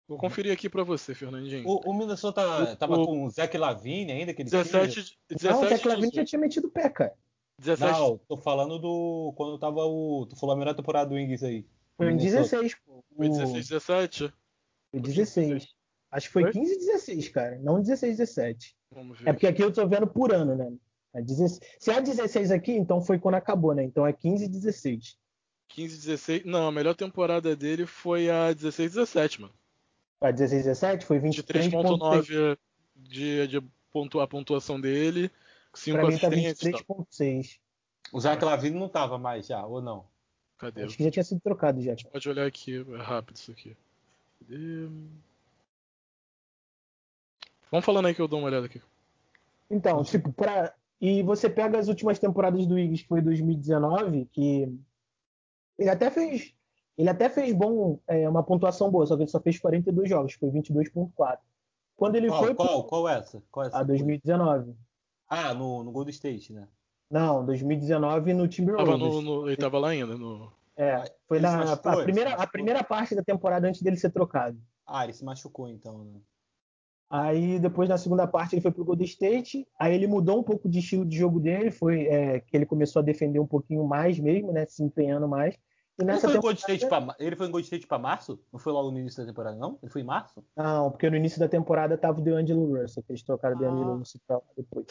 Vou 0.08 0.18
conferir 0.18 0.52
aqui 0.52 0.70
para 0.70 0.84
você, 0.84 1.16
Fernandinho. 1.16 1.66
O, 1.66 1.90
o 1.90 1.94
Minnesota 1.94 2.42
o, 2.42 2.76
tava 2.76 2.98
o, 2.98 3.06
com 3.06 3.24
o 3.24 3.30
Zach 3.30 3.58
Lavine 3.58 4.12
ainda, 4.12 4.34
que 4.34 4.44
17, 4.44 5.18
17, 5.30 5.46
Não, 5.46 5.62
o 5.62 5.70
Zach 5.70 5.88
Lavine 5.88 6.12
já 6.14 6.26
tinha 6.26 6.40
metido 6.40 6.68
o 6.68 6.72
pé, 6.72 6.90
cara. 6.90 7.14
17... 7.62 7.92
Não, 7.92 8.18
tô 8.28 8.38
falando 8.38 8.80
do. 8.80 9.34
Quando 9.38 9.58
tava 9.60 9.86
o. 9.86 10.26
Tu 10.26 10.36
falou 10.36 10.56
a 10.56 10.58
melhor 10.58 10.74
temporada 10.74 11.10
do 11.10 11.16
Wings 11.16 11.44
aí. 11.44 11.66
Foi 11.96 12.12
em 12.12 12.18
16, 12.18 12.76
pô. 12.86 13.04
Foi 13.16 13.30
16, 13.30 13.70
17? 13.70 14.34
Foi 14.90 15.00
16. 15.00 15.68
Acho 16.12 16.28
que 16.28 16.34
foi, 16.34 16.44
foi 16.44 16.52
15 16.52 16.74
e 16.74 16.78
16, 16.80 17.30
cara. 17.30 17.60
Não 17.60 17.80
16, 17.80 18.18
17. 18.18 18.76
Vamos 18.92 19.20
ver. 19.20 19.30
É 19.30 19.34
porque 19.34 19.48
aqui 19.48 19.64
eu 19.64 19.72
tô 19.72 19.88
vendo 19.88 20.08
por 20.08 20.34
ano, 20.34 20.56
né? 20.56 20.74
É 21.14 21.22
16... 21.22 21.60
Se 21.80 21.92
há 21.92 22.00
16 22.00 22.52
aqui, 22.52 22.72
então 22.74 23.02
foi 23.02 23.20
quando 23.20 23.36
acabou, 23.36 23.74
né? 23.74 23.84
Então 23.84 24.06
é 24.06 24.12
15 24.12 24.46
e 24.46 24.50
16. 24.50 25.18
15, 25.70 25.98
16. 25.98 26.46
Não, 26.46 26.68
a 26.68 26.72
melhor 26.72 26.96
temporada 26.96 27.56
dele 27.56 27.86
foi 27.86 28.30
a 28.30 28.52
16, 28.52 28.94
17, 28.94 29.42
mano. 29.42 29.54
A 30.20 30.32
16, 30.32 30.66
17 30.66 31.06
foi 31.06 31.20
23,9 31.20 32.58
de, 32.96 33.48
de 33.48 33.62
pontua, 33.92 34.24
a 34.24 34.28
pontuação 34.28 34.80
dele. 34.80 35.32
5 35.74 35.98
pra 35.98 36.08
mim 36.08 36.18
tá 36.18 36.30
23,6. 36.30 37.60
O 38.12 38.20
Zach 38.20 38.44
Lavine 38.44 38.78
não 38.78 38.90
tava 38.90 39.18
mais 39.18 39.48
já, 39.48 39.66
ou 39.66 39.82
não? 39.82 40.06
Cadê? 40.58 40.84
Acho 40.84 40.98
que 40.98 41.04
já 41.04 41.12
tinha 41.12 41.24
sido 41.24 41.42
trocado 41.42 41.82
já. 41.82 41.96
Pode 42.12 42.30
olhar 42.30 42.46
aqui, 42.46 42.86
é 42.88 43.02
rápido 43.02 43.38
isso 43.38 43.52
aqui. 43.52 43.76
Cadê? 44.40 44.88
Vamos 47.72 47.86
falando 47.86 48.08
aí 48.08 48.14
que 48.14 48.22
eu 48.22 48.28
dou 48.28 48.40
uma 48.40 48.48
olhada 48.48 48.66
aqui. 48.66 48.82
Então, 49.70 50.04
tipo, 50.04 50.32
pra. 50.34 50.74
E 51.00 51.24
você 51.24 51.50
pega 51.50 51.80
as 51.80 51.88
últimas 51.88 52.20
temporadas 52.20 52.68
do 52.68 52.78
Iggs, 52.78 53.04
que 53.04 53.08
foi 53.10 53.22
2019, 53.22 54.26
que 54.32 54.72
ele 55.80 55.90
até 55.90 56.12
fez, 56.12 56.54
ele 56.96 57.10
até 57.10 57.28
fez 57.28 57.52
bom, 57.54 57.98
é, 58.08 58.30
uma 58.30 58.44
pontuação 58.44 58.92
boa, 58.92 59.08
só 59.08 59.16
que 59.16 59.24
ele 59.24 59.32
só 59.32 59.40
fez 59.40 59.58
42 59.58 60.08
jogos, 60.08 60.34
foi 60.34 60.50
22.4. 60.52 61.40
Quando 61.98 62.18
ele 62.18 62.28
qual, 62.28 62.44
foi 62.44 62.54
qual, 62.54 62.84
qual 62.84 63.10
essa? 63.10 63.42
Qual 63.50 63.66
essa? 63.66 63.80
A 63.80 63.84
2019. 63.84 64.76
Ah, 65.34 65.54
no, 65.54 65.82
no 65.82 65.94
Golden 65.94 66.12
State, 66.12 66.52
né? 66.52 66.68
Não, 67.10 67.46
2019 67.46 68.34
no 68.34 68.50
Timberwolves. 68.50 68.92
Tava 68.92 68.98
no, 68.98 69.22
no, 69.22 69.48
ele 69.48 69.56
tava 69.56 69.80
lá 69.80 69.90
ainda 69.90 70.18
no 70.18 70.52
É, 70.76 71.10
foi 71.26 71.40
na 71.40 71.72
a 71.72 71.78
primeira, 72.04 72.34
a 72.34 72.46
primeira 72.46 72.84
parte 72.84 73.16
da 73.16 73.24
temporada 73.24 73.66
antes 73.66 73.82
dele 73.82 73.96
ser 73.96 74.10
trocado. 74.12 74.60
Ah, 74.86 75.06
ele 75.06 75.14
se 75.14 75.24
machucou 75.24 75.70
então, 75.70 76.04
né? 76.04 76.20
Aí 77.10 77.60
depois 77.60 77.88
na 77.88 77.98
segunda 77.98 78.28
parte 78.28 78.56
ele 78.56 78.62
foi 78.62 78.72
pro 78.72 78.84
Golden 78.84 79.06
State, 79.06 79.66
aí 79.80 79.96
ele 79.96 80.06
mudou 80.06 80.38
um 80.38 80.44
pouco 80.44 80.68
de 80.68 80.80
estilo 80.80 81.06
de 81.06 81.18
jogo 81.18 81.40
dele, 81.40 81.72
foi 81.72 82.08
é, 82.08 82.42
que 82.42 82.56
ele 82.56 82.66
começou 82.66 83.02
a 83.02 83.04
defender 83.04 83.40
um 83.40 83.48
pouquinho 83.48 83.86
mais 83.86 84.20
mesmo, 84.20 84.52
né, 84.52 84.66
se 84.66 84.84
empenhando 84.84 85.30
mais. 85.30 85.58
E 85.98 86.04
nessa 86.04 86.28
ele, 86.28 86.42
foi 86.42 86.56
temporada... 86.56 87.06
pra... 87.06 87.26
ele 87.26 87.36
foi 87.38 87.48
em 87.48 87.52
Golden 87.52 87.64
State 87.64 87.88
para 87.88 88.00
março? 88.00 88.38
Não 88.52 88.60
foi 88.60 88.74
logo 88.74 88.92
no 88.92 89.00
início 89.00 89.22
da 89.22 89.30
temporada, 89.30 89.58
não? 89.58 89.80
Ele 89.82 89.92
foi 89.92 90.02
em 90.02 90.06
março? 90.06 90.44
Não, 90.58 90.92
porque 90.92 91.10
no 91.10 91.16
início 91.16 91.40
da 91.40 91.48
temporada 91.48 91.98
tava 91.98 92.20
o 92.20 92.24
DeAngelo 92.24 92.82
Russell, 92.82 93.04
que 93.04 93.12
eles 93.12 93.24
trocaram 93.24 93.56
o 93.56 93.60
ah. 93.60 93.62
DeAngelo 93.62 93.98
Russell 93.98 94.22
pra 94.26 94.42
depois. 94.58 94.86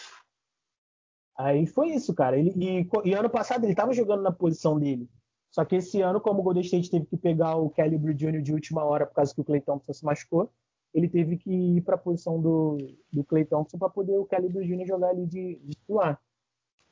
Aí 1.42 1.66
foi 1.66 1.90
isso, 1.90 2.14
cara. 2.14 2.38
Ele, 2.38 2.52
e, 2.56 2.88
e 3.04 3.14
ano 3.14 3.30
passado 3.30 3.64
ele 3.64 3.72
estava 3.72 3.92
jogando 3.94 4.22
na 4.22 4.30
posição 4.30 4.78
dele. 4.78 5.08
Só 5.50 5.64
que 5.64 5.76
esse 5.76 6.00
ano, 6.00 6.20
como 6.20 6.40
o 6.40 6.42
Golden 6.42 6.62
State 6.62 6.90
teve 6.90 7.06
que 7.06 7.16
pegar 7.16 7.56
o 7.56 7.70
Calibre 7.70 8.14
Jr. 8.14 8.42
de 8.42 8.52
última 8.52 8.84
hora 8.84 9.06
por 9.06 9.14
causa 9.14 9.34
que 9.34 9.40
o 9.40 9.44
Clay 9.44 9.60
Thompson 9.60 9.92
se 9.92 10.04
machucou, 10.04 10.50
ele 10.94 11.08
teve 11.08 11.36
que 11.36 11.50
ir 11.50 11.80
para 11.80 11.94
a 11.94 11.98
posição 11.98 12.40
do, 12.40 12.76
do 13.12 13.24
Clay 13.24 13.44
Thompson 13.44 13.78
para 13.78 13.88
poder 13.88 14.18
o 14.18 14.26
Calibre 14.26 14.66
Jr. 14.66 14.86
jogar 14.86 15.08
ali 15.08 15.26
de, 15.26 15.56
de 15.64 15.74
titular. 15.74 16.20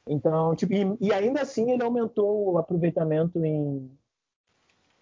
Então, 0.06 0.54
tipo, 0.56 0.72
e, 0.72 0.96
e, 1.00 1.12
ainda 1.12 1.42
assim 1.42 1.70
ele 1.70 1.82
aumentou 1.82 2.52
o 2.52 2.58
aproveitamento 2.58 3.44
em, 3.44 3.90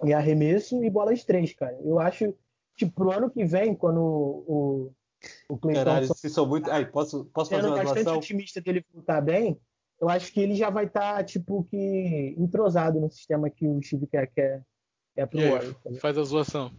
em 0.02 0.12
arremesso 0.12 0.82
e 0.82 0.90
bolas 0.90 1.24
três, 1.24 1.54
cara. 1.54 1.78
Eu 1.84 2.00
acho, 2.00 2.34
tipo, 2.74 2.92
pro 2.92 3.12
ano 3.12 3.30
que 3.30 3.44
vem, 3.44 3.74
quando 3.74 4.00
o, 4.00 4.92
o 5.48 5.58
Caralho, 5.58 6.08
Thompson... 6.08 6.28
são 6.28 6.46
muito... 6.46 6.70
Ai, 6.70 6.86
posso, 6.86 7.24
posso 7.26 7.50
fazer 7.50 7.66
uma 7.66 7.76
bastante 7.76 8.04
doação? 8.04 8.18
otimista 8.18 8.60
dele 8.60 8.84
voltar 8.92 9.20
bem, 9.20 9.58
eu 10.00 10.08
acho 10.08 10.32
que 10.32 10.40
ele 10.40 10.54
já 10.54 10.70
vai 10.70 10.86
estar, 10.86 11.16
tá, 11.16 11.24
tipo, 11.24 11.64
que 11.64 12.34
entrosado 12.38 13.00
no 13.00 13.10
sistema 13.10 13.48
que 13.48 13.66
o 13.66 13.82
Steve 13.82 14.06
quer, 14.06 14.26
quer, 14.26 14.62
quer 15.14 15.26
pro 15.26 15.40
Warriors. 15.40 15.76
Tá 15.82 15.90
faz 16.00 16.18
a 16.18 16.22
zoação. 16.22 16.70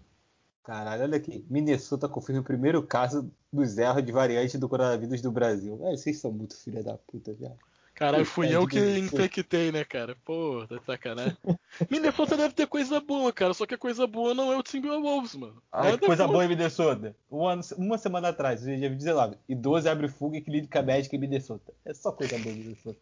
Caralho, 0.63 1.04
olha 1.04 1.18
aqui. 1.18 1.46
Minnesota 1.50 2.10
confirma 2.10 2.42
o 2.42 2.44
primeiro 2.44 2.84
caso 2.84 3.32
dos 3.51 3.77
erros 3.77 4.04
de 4.04 4.12
variante 4.12 4.58
do 4.58 4.68
coronavírus 4.68 5.22
do 5.22 5.32
Brasil. 5.32 5.80
É, 5.88 5.92
vocês 5.92 6.20
são 6.20 6.32
muito 6.32 6.58
filha 6.58 6.84
da 6.84 6.98
puta, 6.98 7.34
já. 7.39 7.51
Caralho, 7.98 8.25
fui 8.25 8.56
eu 8.56 8.68
que 8.68 8.80
infectei, 9.00 9.72
né, 9.72 9.84
cara? 9.84 10.16
Pô, 10.24 10.63
tá 10.70 10.80
sacanagem. 10.86 11.36
Minnesota 11.89 12.38
deve 12.38 12.54
ter 12.54 12.68
coisa 12.68 13.01
boa, 13.01 13.34
cara. 13.34 13.56
Só 13.56 13.66
que 13.66 13.74
a 13.74 13.77
coisa 13.77 14.06
boa 14.06 14.36
não 14.36 14.54
é 14.54 14.56
o 14.56 14.62
Timberwolves, 14.62 15.34
mano. 15.34 15.60
Ah, 15.72 15.98
coisa 15.98 16.27
boa 16.27 16.46
em 16.46 16.48
Minnesota. 16.48 17.16
Uma, 17.27 17.60
uma 17.75 17.98
semana 17.98 18.30
atrás, 18.30 18.62
dia 18.62 18.88
19, 18.88 19.38
idoso 19.50 19.89
abre 19.89 20.08
fuga 20.10 20.38
e 20.38 20.42
clínica 20.42 20.84
médica 20.84 21.16
em 21.16 21.20
Minnesota. 21.20 21.74
É 21.84 21.92
só 21.92 22.12
coisa 22.12 22.38
boa 22.38 22.54
em 22.54 22.60
Minnesota. 22.60 23.00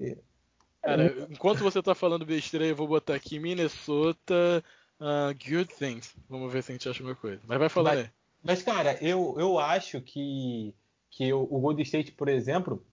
É. 0.00 0.16
Cara, 0.82 1.28
enquanto 1.30 1.60
você 1.60 1.80
tá 1.80 1.94
falando 1.94 2.26
besteira, 2.26 2.66
eu 2.66 2.74
vou 2.74 2.88
botar 2.88 3.14
aqui 3.14 3.38
Minnesota 3.38 4.64
uh, 4.98 5.32
Good 5.48 5.76
Things. 5.78 6.12
Vamos 6.28 6.52
ver 6.52 6.64
se 6.64 6.72
a 6.72 6.74
gente 6.74 6.88
acha 6.88 7.04
uma 7.04 7.14
coisa. 7.14 7.40
Mas 7.46 7.58
vai 7.60 7.68
falar 7.68 7.94
mas, 7.94 8.00
aí. 8.00 8.10
Mas, 8.42 8.62
cara, 8.64 8.98
eu, 9.00 9.36
eu 9.38 9.60
acho 9.60 10.00
que, 10.00 10.74
que 11.08 11.32
o, 11.32 11.42
o 11.42 11.60
Golden 11.60 11.84
State, 11.84 12.10
por 12.10 12.28
exemplo, 12.28 12.84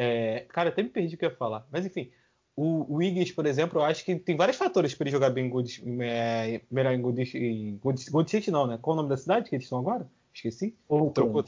é, 0.00 0.46
cara, 0.48 0.68
até 0.68 0.80
me 0.80 0.88
perdi 0.88 1.16
o 1.16 1.18
que 1.18 1.24
eu 1.24 1.30
ia 1.30 1.36
falar. 1.36 1.66
Mas 1.72 1.84
enfim, 1.84 2.08
o, 2.54 2.94
o 2.94 2.96
Wiggins, 2.98 3.32
por 3.32 3.44
exemplo, 3.46 3.80
eu 3.80 3.84
acho 3.84 4.04
que 4.04 4.14
tem 4.14 4.36
vários 4.36 4.56
fatores 4.56 4.94
para 4.94 5.04
ele 5.04 5.10
jogar 5.10 5.30
bem 5.30 5.46
em 5.46 5.50
Gold, 5.50 5.82
é, 6.00 6.60
melhor 6.70 6.94
em 6.94 7.02
Gold, 7.02 7.20
em 7.36 7.76
Gold, 7.78 8.00
State, 8.28 8.48
não, 8.52 8.64
né? 8.64 8.78
Qual 8.80 8.94
o 8.94 8.96
nome 8.96 9.08
da 9.08 9.16
cidade 9.16 9.50
que 9.50 9.56
eles 9.56 9.64
estão 9.64 9.80
agora? 9.80 10.08
Esqueci. 10.32 10.76
Trocou. 11.12 11.44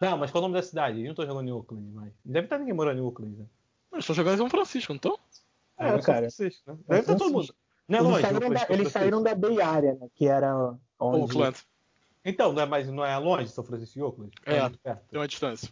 Não, 0.00 0.16
mas 0.16 0.30
qual 0.30 0.42
o 0.42 0.48
nome 0.48 0.54
da 0.58 0.62
cidade? 0.62 0.96
Eles 0.96 1.04
não 1.04 1.10
estão 1.10 1.26
jogando 1.26 1.48
em 1.48 1.52
Oakland 1.52 1.86
mais. 1.92 2.12
Deve 2.24 2.46
estar 2.46 2.58
ninguém 2.58 2.72
morando 2.72 2.98
em 2.98 3.02
Oakland, 3.02 3.36
né? 3.36 3.44
Eles 3.92 4.04
estão 4.04 4.16
jogando 4.16 4.34
em 4.34 4.38
São 4.38 4.48
Francisco, 4.48 4.92
não 4.94 4.96
estão? 4.96 5.18
É, 5.78 5.88
é 5.88 6.00
cara. 6.00 6.18
Francisco, 6.20 6.62
né? 6.66 6.78
Deve 6.88 7.00
estar 7.00 7.16
todo 7.16 7.30
mundo. 7.30 7.54
Não 7.86 7.98
é 7.98 8.00
eles 8.00 8.10
longe, 8.10 8.22
saíram, 8.22 8.50
da, 8.50 8.66
eles 8.70 8.92
saíram 8.92 9.22
da 9.22 9.34
Bay 9.34 9.60
Area, 9.60 9.94
né? 10.00 10.08
Que 10.14 10.26
era 10.26 10.74
onde... 10.98 11.36
Oakland. 11.36 11.58
Então, 12.24 12.54
não 12.54 12.62
é, 12.62 12.66
mais, 12.66 12.88
não 12.88 13.04
é 13.04 13.18
longe 13.18 13.48
São 13.48 13.64
Francisco 13.64 13.98
e 13.98 14.02
Oakland? 14.02 14.32
É, 14.46 14.56
é 14.84 14.94
tem 14.94 15.20
uma 15.20 15.28
distância. 15.28 15.70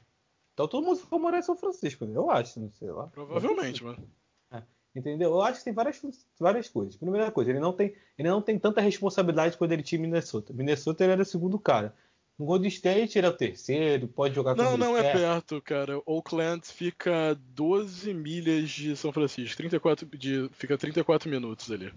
Então 0.58 0.66
todo 0.66 0.84
mundo 0.84 0.98
foi 0.98 1.20
morar 1.20 1.38
em 1.38 1.42
São 1.42 1.56
Francisco, 1.56 2.04
eu 2.04 2.28
acho, 2.32 2.58
não 2.58 2.68
sei 2.72 2.90
lá. 2.90 3.06
Provavelmente, 3.06 3.84
mano. 3.84 4.04
É, 4.50 4.60
entendeu? 4.92 5.30
Eu 5.30 5.40
acho 5.40 5.60
que 5.60 5.66
tem 5.66 5.72
várias, 5.72 6.02
várias 6.36 6.68
coisas. 6.68 6.96
Primeira 6.96 7.30
coisa, 7.30 7.52
ele 7.52 7.60
não 7.60 7.72
tem, 7.72 7.94
ele 8.18 8.28
não 8.28 8.42
tem 8.42 8.58
tanta 8.58 8.80
responsabilidade 8.80 9.56
quando 9.56 9.70
ele 9.70 9.84
tinha 9.84 10.00
Minnesota. 10.00 10.52
Minnesota 10.52 11.04
ele 11.04 11.12
era 11.12 11.22
o 11.22 11.24
segundo 11.24 11.60
cara. 11.60 11.94
No 12.36 12.44
Golden 12.44 12.66
State 12.66 13.16
ele 13.16 13.26
é 13.28 13.30
o 13.30 13.36
terceiro, 13.36 14.08
pode 14.08 14.34
jogar 14.34 14.56
com 14.56 14.62
Não, 14.62 14.76
não 14.76 14.96
é 14.96 15.12
perto, 15.12 15.62
cara. 15.62 16.02
Oakland 16.04 16.66
fica 16.66 17.38
12 17.54 18.12
milhas 18.12 18.68
de 18.68 18.96
São 18.96 19.12
Francisco. 19.12 19.56
34 19.58 20.08
de, 20.18 20.50
fica 20.54 20.76
34 20.76 21.30
minutos 21.30 21.70
ali. 21.70 21.94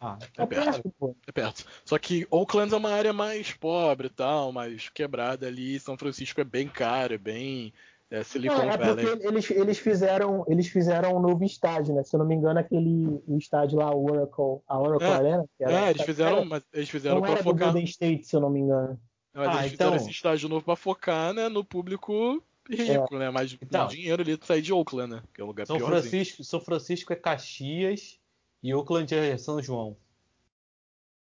Ah, 0.00 0.16
é, 0.38 0.42
é 0.42 0.46
perto. 0.46 0.82
perto 0.82 1.16
é 1.26 1.32
perto. 1.32 1.66
Só 1.84 1.98
que 1.98 2.24
Oakland 2.30 2.72
é 2.72 2.76
uma 2.76 2.92
área 2.92 3.12
mais 3.12 3.52
pobre 3.52 4.06
e 4.06 4.10
tal, 4.10 4.52
mais 4.52 4.88
quebrada 4.90 5.48
ali. 5.48 5.80
São 5.80 5.98
Francisco 5.98 6.40
é 6.40 6.44
bem 6.44 6.68
caro, 6.68 7.14
é 7.14 7.18
bem 7.18 7.72
é, 8.10 8.22
Silicon 8.22 8.62
é, 8.62 8.68
é 8.68 8.78
porque 8.78 9.26
eles, 9.26 9.50
eles, 9.50 9.78
fizeram, 9.78 10.44
eles 10.48 10.68
fizeram 10.68 11.16
um 11.16 11.20
novo 11.20 11.42
estádio, 11.44 11.94
né? 11.94 12.04
Se 12.04 12.14
eu 12.14 12.18
não 12.18 12.26
me 12.26 12.36
engano, 12.36 12.60
aquele 12.60 13.20
o 13.26 13.36
estádio 13.36 13.78
lá, 13.78 13.92
o 13.92 14.04
Oracle, 14.04 14.62
a 14.68 14.78
Oracle 14.78 15.08
é, 15.08 15.12
Arena. 15.12 15.44
é, 15.60 15.90
eles 15.90 16.02
fizeram, 16.02 16.44
mas 16.44 16.62
eles 16.72 16.88
fizeram 16.88 17.20
para 17.20 17.36
focar. 17.38 17.72
Golden 17.72 17.84
State, 17.84 18.26
se 18.26 18.36
eu 18.36 18.40
não 18.40 18.50
me 18.50 18.60
engano. 18.60 19.00
Mas 19.34 19.48
ah, 19.48 19.60
eles 19.60 19.72
então... 19.72 19.88
fizeram 19.88 19.96
esse 19.96 20.10
estádio 20.10 20.48
novo 20.48 20.64
para 20.64 20.76
focar, 20.76 21.34
né, 21.34 21.48
no 21.48 21.64
público 21.64 22.42
rico, 22.70 23.16
é. 23.16 23.18
né? 23.18 23.30
Mais 23.30 23.56
então, 23.60 23.86
dinheiro 23.88 24.22
ali 24.22 24.38
sair 24.42 24.62
de 24.62 24.72
Oakland, 24.72 25.14
né? 25.14 25.22
Que 25.34 25.40
é 25.40 25.44
o 25.44 25.46
lugar 25.46 25.66
São 25.66 25.78
Francisco, 25.78 26.44
São 26.44 26.60
Francisco 26.60 27.12
é 27.12 27.16
Caxias 27.16 28.18
e 28.62 28.74
Oakland 28.74 29.14
é 29.14 29.36
São 29.36 29.62
João. 29.62 29.96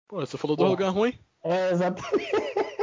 Pô, 0.07 0.19
você 0.19 0.37
falou 0.37 0.55
do 0.55 0.65
lugar 0.65 0.89
ruim? 0.89 1.13
É, 1.43 1.71
exatamente. 1.71 2.31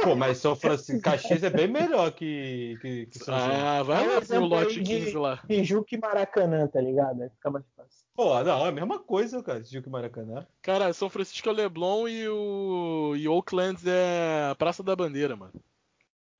Pô, 0.03 0.15
mas 0.15 0.37
São 0.37 0.55
Francisco 0.55 1.01
Caxias 1.01 1.43
é 1.43 1.49
bem 1.49 1.67
melhor 1.67 2.11
que, 2.11 2.77
que, 2.81 3.05
que 3.07 3.19
São 3.19 3.37
João. 3.37 3.51
Ah, 3.51 3.83
vai 3.83 4.07
lá 4.07 4.21
pro 4.21 4.45
lote 4.45 4.81
15 4.81 5.17
lá. 5.17 5.37
Tijuca 5.47 5.95
e 5.95 5.99
Maracanã, 5.99 6.67
tá 6.67 6.81
ligado? 6.81 7.21
Aí 7.23 7.29
fica 7.29 7.49
mais 7.51 7.65
fácil. 7.75 8.01
Pô, 8.13 8.43
não, 8.43 8.65
é 8.65 8.69
a 8.69 8.71
mesma 8.71 8.99
coisa, 8.99 9.41
cara, 9.41 9.61
Tijuca 9.61 9.87
e 9.87 9.91
Maracanã. 9.91 10.45
Cara, 10.61 10.91
São 10.93 11.09
Francisco 11.09 11.49
é 11.49 11.51
Leblon 11.53 12.07
e 12.07 12.27
o 12.27 13.13
e 13.15 13.27
Oakland 13.27 13.81
é 13.87 14.49
a 14.51 14.55
Praça 14.55 14.83
da 14.83 14.95
Bandeira, 14.95 15.35
mano. 15.35 15.53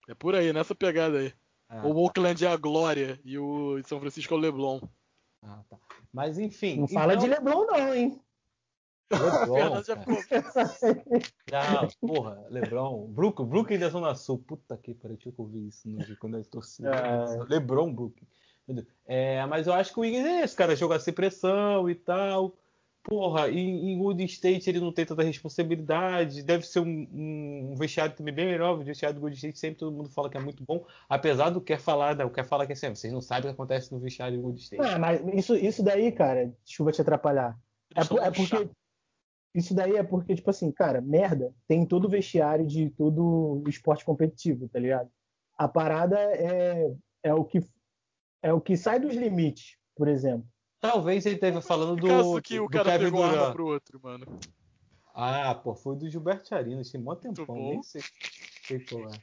É 0.10 0.14
por 0.14 0.36
aí, 0.36 0.52
nessa 0.52 0.76
pegada 0.76 1.20
aí. 1.20 1.34
Ah, 1.70 1.88
o 1.88 1.96
Oakland 2.04 2.44
é 2.44 2.50
a 2.50 2.58
Glória 2.58 3.20
e 3.24 3.38
o 3.38 3.82
São 3.86 4.00
Francisco 4.00 4.34
é 4.34 4.38
o 4.38 4.40
Leblon. 4.40 4.82
Ah, 5.44 5.62
tá. 5.70 5.78
Mas 6.14 6.38
enfim. 6.38 6.80
Não 6.82 6.88
fala 6.88 7.16
de 7.16 7.26
então- 7.26 7.38
Leblon, 7.44 7.66
não, 7.66 7.94
hein? 7.94 8.22
Lebron, 9.12 9.84
já 9.84 9.98
ficou. 9.98 10.16
Porra, 12.16 12.46
Lebron. 12.50 13.08
Brook, 13.08 13.44
Brook 13.44 13.78
da 13.78 13.90
Zona 13.90 14.16
Sul. 14.16 14.40
Puta 14.40 14.78
que 14.78 14.94
pariu, 14.94 15.18
deixa 15.18 15.30
eu 15.30 15.34
ouvir 15.38 15.68
isso 15.68 15.90
no, 15.90 16.18
quando 16.18 16.38
eu 16.38 16.46
torci. 16.46 16.84
É... 16.86 17.44
Lebron, 17.50 17.94
Brook. 17.94 18.22
É, 19.06 19.46
mas 19.48 19.68
eu 19.68 19.74
acho 19.74 19.94
que 19.94 20.00
o 20.00 20.02
Wiggins 20.02 20.26
é 20.26 20.44
esse, 20.44 20.56
cara, 20.56 20.76
jogar 20.76 21.00
sem 21.00 21.14
pressão 21.14 21.90
e 21.90 21.96
tal. 21.96 22.56
Porra, 23.04 23.50
em, 23.50 23.94
em 23.94 23.98
Golden 23.98 24.28
State 24.28 24.70
ele 24.70 24.80
não 24.80 24.92
tem 24.92 25.06
tanta 25.06 25.24
responsabilidade. 25.24 26.44
Deve 26.44 26.66
ser 26.68 26.80
um, 26.82 27.08
um, 27.12 27.76
vestiário 27.76 28.16
também 28.16 28.34
bem 28.34 28.46
melhor. 28.46 28.78
O 28.78 28.84
vestiário 28.84 29.16
do 29.16 29.22
Golden 29.22 29.36
State 29.36 29.58
sempre 29.58 29.80
todo 29.80 29.92
mundo 29.92 30.10
fala 30.10 30.30
que 30.30 30.38
é 30.38 30.40
muito 30.40 30.64
bom. 30.64 30.86
Apesar 31.10 31.50
do 31.50 31.60
que 31.60 31.74
quer 31.74 31.80
falar, 31.80 32.16
não, 32.16 32.30
quer 32.30 32.46
falar 32.46 32.68
que 32.68 32.74
é 32.74 32.76
sempre. 32.76 33.00
Vocês 33.00 33.12
não 33.12 33.22
sabem 33.22 33.50
o 33.50 33.54
que 33.54 33.60
acontece 33.60 33.92
no 33.92 34.00
vestiário 34.00 34.38
do 34.38 34.44
Golden 34.44 34.62
State. 34.62 34.84
Ah, 34.84 35.00
mas 35.00 35.20
isso, 35.34 35.56
isso 35.56 35.82
daí, 35.82 36.12
cara, 36.12 36.54
desculpa 36.64 36.92
te 36.92 37.02
atrapalhar. 37.02 37.58
É, 37.96 38.06
por, 38.06 38.20
é, 38.22 38.30
porque 38.30 38.70
isso 39.54 39.74
daí 39.74 39.98
é 39.98 40.04
porque, 40.04 40.36
tipo 40.36 40.50
assim, 40.50 40.72
cara, 40.72 41.02
merda 41.02 41.54
tem 41.68 41.86
todo 41.86 42.06
o 42.06 42.10
vestiário 42.10 42.66
de 42.66 42.90
todo 42.92 43.62
o 43.66 43.70
esporte 43.70 44.06
competitivo, 44.06 44.70
tá 44.70 44.80
ligado? 44.80 45.10
A 45.58 45.68
parada 45.68 46.18
é, 46.20 46.94
é, 47.24 47.34
o, 47.34 47.44
que, 47.44 47.62
é 48.42 48.54
o 48.54 48.62
que 48.62 48.78
sai 48.78 49.00
dos 49.00 49.14
limites, 49.14 49.78
por 49.96 50.08
exemplo. 50.08 50.48
Talvez 50.80 51.26
ele 51.26 51.36
esteja 51.36 51.62
falando 51.62 51.96
do. 51.96 52.08
Caso 52.08 52.42
que 52.42 52.60
o 52.60 52.68
cara 52.68 52.94
Kevin 52.94 53.06
pegou 53.06 53.22
Durant. 53.22 53.38
arma 53.38 53.54
pro 53.54 53.68
outro, 53.68 54.00
mano. 54.02 54.40
Ah, 55.14 55.54
pô, 55.54 55.76
foi 55.76 55.96
do 55.96 56.10
Gilberto 56.10 56.56
Arino, 56.56 56.82
tem 56.90 57.02
mó 57.02 57.14
tempão, 57.14 57.56
nem 57.56 57.84
sei, 57.84 58.02
sei 58.66 58.80
qual 58.80 59.10
é. 59.10 59.18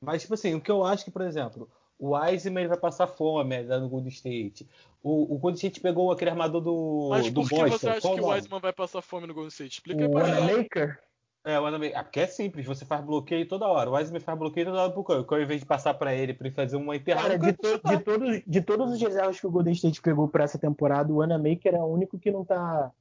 Mas, 0.00 0.22
tipo 0.22 0.34
assim, 0.34 0.54
o 0.54 0.60
que 0.60 0.70
eu 0.70 0.84
acho 0.84 1.04
que, 1.04 1.10
por 1.10 1.22
exemplo, 1.22 1.70
o 1.98 2.16
Wiseman 2.16 2.68
vai 2.68 2.78
passar 2.78 3.08
fome 3.08 3.62
né, 3.62 3.78
no 3.78 3.88
Golden 3.88 4.08
State. 4.08 4.68
O, 5.02 5.34
o 5.34 5.38
Golden 5.38 5.56
State 5.56 5.80
pegou 5.80 6.12
aquele 6.12 6.30
armador 6.30 6.60
do 6.60 7.08
Mas 7.10 7.28
por 7.28 7.42
do 7.42 7.48
que 7.48 7.56
você 7.56 7.88
acha 7.88 8.00
Qual 8.00 8.14
que 8.14 8.20
o 8.20 8.28
Wiseman 8.28 8.60
vai 8.60 8.72
passar 8.72 9.02
fome 9.02 9.26
no 9.26 9.34
Golden 9.34 9.48
State? 9.48 9.74
Explica 9.74 10.04
aí 10.04 10.08
pra 10.08 10.22
Wanamaker? 10.22 11.00
É, 11.44 11.58
o 11.58 11.62
Wanamaker. 11.62 11.98
Ah, 11.98 12.04
porque 12.04 12.20
é 12.20 12.26
simples, 12.26 12.66
você 12.66 12.84
faz 12.84 13.04
bloqueio 13.04 13.48
toda 13.48 13.66
hora. 13.66 13.90
O 13.90 13.94
Wiseman 13.94 14.20
faz 14.20 14.38
bloqueio 14.38 14.66
toda 14.66 14.82
hora 14.82 14.92
pro 14.92 15.02
Curry. 15.02 15.20
O 15.20 15.24
Curry, 15.24 15.40
ao 15.40 15.44
invés 15.44 15.60
de 15.60 15.66
passar 15.66 15.94
pra 15.94 16.14
ele 16.14 16.34
pra 16.34 16.46
ele 16.46 16.54
fazer 16.54 16.76
uma 16.76 16.94
enterrada... 16.94 17.38
Cara, 17.38 17.52
de, 17.52 17.52
to, 17.52 17.80
de, 17.84 17.98
todos, 17.98 18.42
de 18.46 18.62
todos 18.62 18.92
os 18.92 19.00
reservas 19.00 19.40
que 19.40 19.46
o 19.46 19.50
Golden 19.50 19.72
State 19.72 20.00
pegou 20.00 20.28
pra 20.28 20.44
essa 20.44 20.58
temporada, 20.58 21.12
o 21.12 21.16
Wanamaker 21.16 21.74
é 21.74 21.80
o 21.80 21.86
único 21.86 22.18
que 22.18 22.30
não 22.30 22.44
tá... 22.44 22.92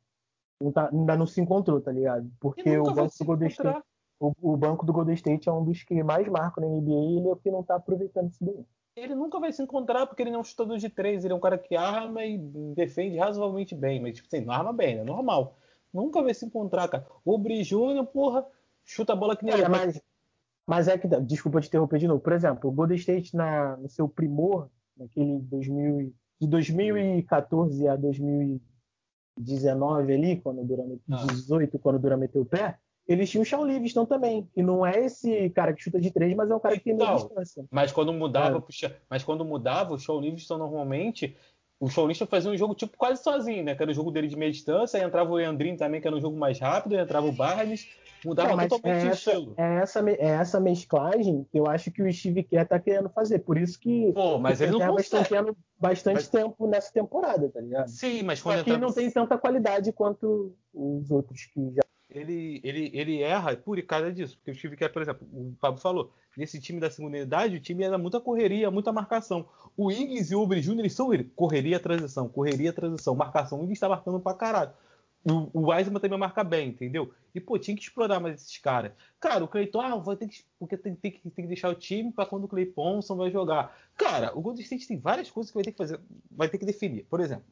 Não 0.59 0.71
tá 0.71 0.89
ainda 0.91 1.15
não 1.15 1.27
se 1.27 1.39
encontrou, 1.39 1.79
tá 1.79 1.91
ligado? 1.91 2.31
Porque 2.39 2.77
o 2.79 2.91
banco 2.91 3.13
do 3.19 3.25
Golden 3.25 3.49
State... 3.49 3.83
O, 4.19 4.33
o, 4.41 4.57
banco 4.57 4.83
do 4.83 4.91
Golden 4.91 5.13
State 5.13 5.47
é 5.47 5.51
um 5.51 5.63
dos 5.63 5.83
que 5.83 6.01
mais 6.01 6.27
marcam 6.27 6.63
na 6.63 6.75
NBA 6.75 6.89
e 6.89 7.17
ele 7.17 7.27
é 7.27 7.31
o 7.31 7.35
que 7.35 7.51
não 7.51 7.61
tá 7.61 7.75
aproveitando 7.75 8.31
isso 8.31 8.43
daí 8.43 8.65
ele 8.97 9.13
nunca 9.13 9.39
vai 9.39 9.53
se 9.53 9.61
encontrar 9.61 10.07
porque 10.07 10.23
ele 10.23 10.31
não 10.31 10.39
é 10.39 10.41
um 10.41 10.43
chutador 10.43 10.77
de 10.77 10.89
três, 10.89 11.23
ele 11.23 11.33
é 11.33 11.35
um 11.35 11.39
cara 11.39 11.57
que 11.57 11.75
arma 11.75 12.25
e 12.25 12.37
defende 12.75 13.17
razoavelmente 13.17 13.75
bem, 13.75 14.01
mas 14.01 14.15
tipo 14.15 14.27
assim, 14.27 14.43
não 14.43 14.53
arma 14.53 14.73
bem, 14.73 14.97
é 14.97 15.03
normal. 15.03 15.55
Nunca 15.93 16.21
vai 16.21 16.33
se 16.33 16.45
encontrar, 16.45 16.87
cara. 16.87 17.05
O 17.23 17.37
Bri 17.37 17.63
Júnior, 17.63 18.05
porra, 18.07 18.45
chuta 18.83 19.13
a 19.13 19.15
bola 19.15 19.37
que 19.37 19.45
nem 19.45 19.53
é, 19.53 19.69
mas, 19.69 20.01
mas 20.65 20.87
é 20.87 20.97
que, 20.97 21.07
desculpa 21.07 21.61
te 21.61 21.67
interromper 21.67 21.99
de 21.99 22.07
novo. 22.07 22.19
Por 22.19 22.33
exemplo, 22.33 22.69
o 22.69 22.73
Golden 22.73 22.97
State 22.97 23.35
na, 23.35 23.77
no 23.77 23.87
seu 23.87 24.09
primor, 24.09 24.69
naquele 24.97 25.39
2000, 25.39 26.11
de 26.39 26.47
2014 26.47 27.87
a 27.87 27.95
2019 27.95 30.13
ali, 30.13 30.41
quando 30.41 30.61
o 30.61 30.65
Duran, 30.65 30.97
ah. 31.11 31.25
18, 31.27 31.79
quando 31.79 32.03
o 32.03 32.17
meteu 32.17 32.41
o 32.41 32.45
pé, 32.45 32.79
eles 33.07 33.29
tinham 33.29 33.41
o 33.41 33.45
Shawn 33.45 33.65
Livingston 33.65 34.05
também, 34.05 34.49
que 34.53 34.61
não 34.61 34.85
é 34.85 35.05
esse 35.05 35.49
cara 35.51 35.73
que 35.73 35.81
chuta 35.81 35.99
de 35.99 36.11
três, 36.11 36.35
mas 36.35 36.49
é 36.49 36.55
um 36.55 36.59
cara 36.59 36.77
que 36.77 36.83
tem 36.83 36.93
então, 36.93 37.15
distância. 37.15 37.65
Mas 37.71 37.91
quando 37.91 38.11
mudava, 38.11 38.57
é. 38.83 38.91
mas 39.09 39.23
quando 39.23 39.45
mudava, 39.45 39.93
o 39.93 39.99
Shawn 39.99 40.19
Livingston 40.19 40.57
normalmente 40.57 41.35
o 41.79 41.89
Shaolista 41.89 42.25
fazia 42.25 42.49
um 42.49 42.57
jogo 42.57 42.73
tipo 42.73 42.97
quase 42.97 43.21
sozinho, 43.23 43.63
né? 43.63 43.75
Que 43.75 43.83
era 43.83 43.91
o 43.91 43.95
jogo 43.95 44.11
dele 44.11 44.27
de 44.27 44.35
meia 44.35 44.51
distância, 44.51 44.99
aí 44.99 45.05
entrava 45.05 45.31
o 45.31 45.35
Leandrinho 45.35 45.77
também, 45.77 46.01
que 46.01 46.07
era 46.07 46.15
um 46.15 46.21
jogo 46.21 46.37
mais 46.37 46.59
rápido, 46.59 46.95
aí 46.95 47.01
entrava 47.03 47.27
o 47.27 47.31
Barnes, 47.31 47.87
mudava 48.25 48.55
não, 48.55 48.67
totalmente 48.67 49.05
é 49.05 49.09
o 49.09 49.13
estilo. 49.13 49.53
É 49.57 49.75
essa, 49.75 50.09
é 50.09 50.25
essa 50.25 50.59
mesclagem 50.59 51.45
que 51.51 51.59
eu 51.59 51.67
acho 51.67 51.91
que 51.91 52.01
o 52.01 52.11
Steve 52.11 52.43
Kerr 52.43 52.67
tá 52.67 52.79
querendo 52.79 53.09
fazer. 53.09 53.39
Por 53.39 53.57
isso 53.57 53.79
que 53.79 54.11
Pô, 54.13 54.39
mas 54.39 54.59
ele 54.59 54.71
não 54.71 54.87
consegue. 54.87 55.29
tendo 55.29 55.55
bastante 55.79 56.15
mas... 56.15 56.27
tempo 56.27 56.67
nessa 56.67 56.91
temporada, 56.91 57.47
tá 57.49 57.61
ligado? 57.61 57.87
Sim, 57.89 58.23
mas 58.23 58.41
quando 58.41 58.57
Só 58.57 58.63
que 58.63 58.77
não 58.77 58.91
tem 58.91 59.11
tanta 59.11 59.37
qualidade 59.37 59.91
quanto 59.91 60.55
os 60.73 61.11
outros 61.11 61.45
que 61.45 61.73
já 61.75 61.83
ele, 62.09 62.61
ele, 62.63 62.91
ele 62.93 63.21
erra 63.21 63.55
por 63.55 63.81
causa 63.83 64.11
disso. 64.11 64.37
Porque 64.37 64.51
o 64.51 64.55
Steve 64.55 64.77
Kerr, 64.77 64.91
por 64.91 65.01
exemplo, 65.01 65.27
o 65.31 65.55
Pablo 65.59 65.79
falou, 65.79 66.13
nesse 66.35 66.59
time 66.59 66.79
da 66.79 66.89
segunda 66.89 67.17
unidade, 67.17 67.55
o 67.55 67.59
time 67.59 67.83
era 67.83 67.97
muita 67.97 68.19
correria, 68.19 68.71
muita 68.71 68.91
marcação. 68.91 69.47
O 69.75 69.91
Iggs 69.91 70.31
e 70.31 70.35
o 70.35 70.41
Uber 70.41 70.59
Jr. 70.59 70.79
eles 70.79 70.93
são 70.93 71.13
ele, 71.13 71.25
correria, 71.35 71.79
transição, 71.79 72.29
correria, 72.29 72.71
transição, 72.71 73.15
marcação. 73.15 73.59
O 73.59 73.63
Iggs 73.65 73.79
tá 73.79 73.89
marcando 73.89 74.19
pra 74.19 74.33
caralho. 74.33 74.71
O, 75.25 75.49
o 75.59 75.71
Wiseman 75.71 75.99
também 75.99 76.17
marca 76.17 76.43
bem, 76.43 76.69
entendeu? 76.69 77.13
E, 77.35 77.39
pô, 77.39 77.59
tinha 77.59 77.75
que 77.75 77.83
explorar 77.83 78.19
mais 78.19 78.35
esses 78.35 78.57
caras. 78.59 78.93
Cara, 79.19 79.43
o 79.43 79.47
Clayton, 79.47 79.81
ah, 79.81 79.95
vai 79.97 80.15
ter 80.15 80.27
que. 80.27 80.45
Porque 80.57 80.77
tem, 80.77 80.95
tem, 80.95 81.11
tem 81.11 81.31
que 81.31 81.47
deixar 81.47 81.69
o 81.69 81.75
time 81.75 82.11
para 82.11 82.25
quando 82.25 82.45
o 82.45 82.47
Clay 82.47 82.65
Thompson 82.67 83.17
vai 83.17 83.29
jogar. 83.29 83.75
Cara, 83.97 84.31
o 84.37 84.41
Golden 84.41 84.63
State 84.63 84.87
tem 84.87 84.97
várias 84.97 85.29
coisas 85.29 85.51
que 85.51 85.55
vai 85.55 85.63
ter 85.63 85.71
que 85.71 85.77
fazer, 85.77 85.99
vai 86.31 86.47
ter 86.47 86.57
que 86.57 86.65
definir. 86.65 87.05
Por 87.09 87.19
exemplo, 87.19 87.45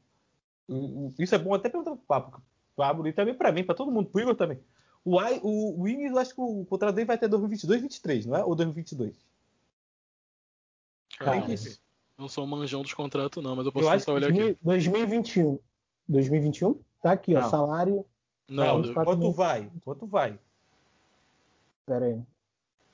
isso 1.19 1.35
é 1.35 1.37
bom 1.37 1.53
até 1.53 1.67
perguntar 1.67 1.91
pro 1.91 2.05
Pablo, 2.07 2.41
Pablo 2.75 3.07
e 3.07 3.13
também 3.13 3.33
para 3.33 3.51
mim, 3.51 3.63
para 3.63 3.75
todo 3.75 3.91
mundo, 3.91 4.09
pro 4.09 4.21
Igor 4.21 4.35
também. 4.35 4.59
O, 5.03 5.17
o, 5.17 5.79
o 5.79 5.81
Wings, 5.83 6.11
eu 6.11 6.17
acho 6.17 6.33
que 6.33 6.41
o 6.41 6.65
contrato 6.65 6.95
dele 6.95 7.05
vai 7.05 7.15
até 7.15 7.27
2022, 7.27 7.67
2023, 7.67 8.25
não 8.25 8.37
é? 8.37 8.43
Ou 8.43 8.55
2022? 8.55 9.15
Cara, 11.19 11.41
que... 11.41 11.55
Não 12.17 12.27
sou 12.27 12.47
manjão 12.47 12.81
dos 12.81 12.93
contratos, 12.93 13.43
não, 13.43 13.55
mas 13.55 13.65
eu 13.65 13.71
posso 13.71 13.87
eu 13.87 13.99
tentar 13.99 14.13
olhar 14.13 14.27
2000, 14.27 14.51
aqui. 14.51 14.59
2021. 14.63 15.59
2021? 16.07 16.79
Tá 17.01 17.11
aqui, 17.11 17.33
não. 17.33 17.41
ó. 17.41 17.49
Salário. 17.49 18.05
Não, 18.47 18.81
não 18.81 18.93
quanto 18.93 19.31
vai? 19.31 19.71
Quanto 19.83 20.05
vai? 20.07 20.39
Pera 21.85 22.05
aí. 22.05 22.21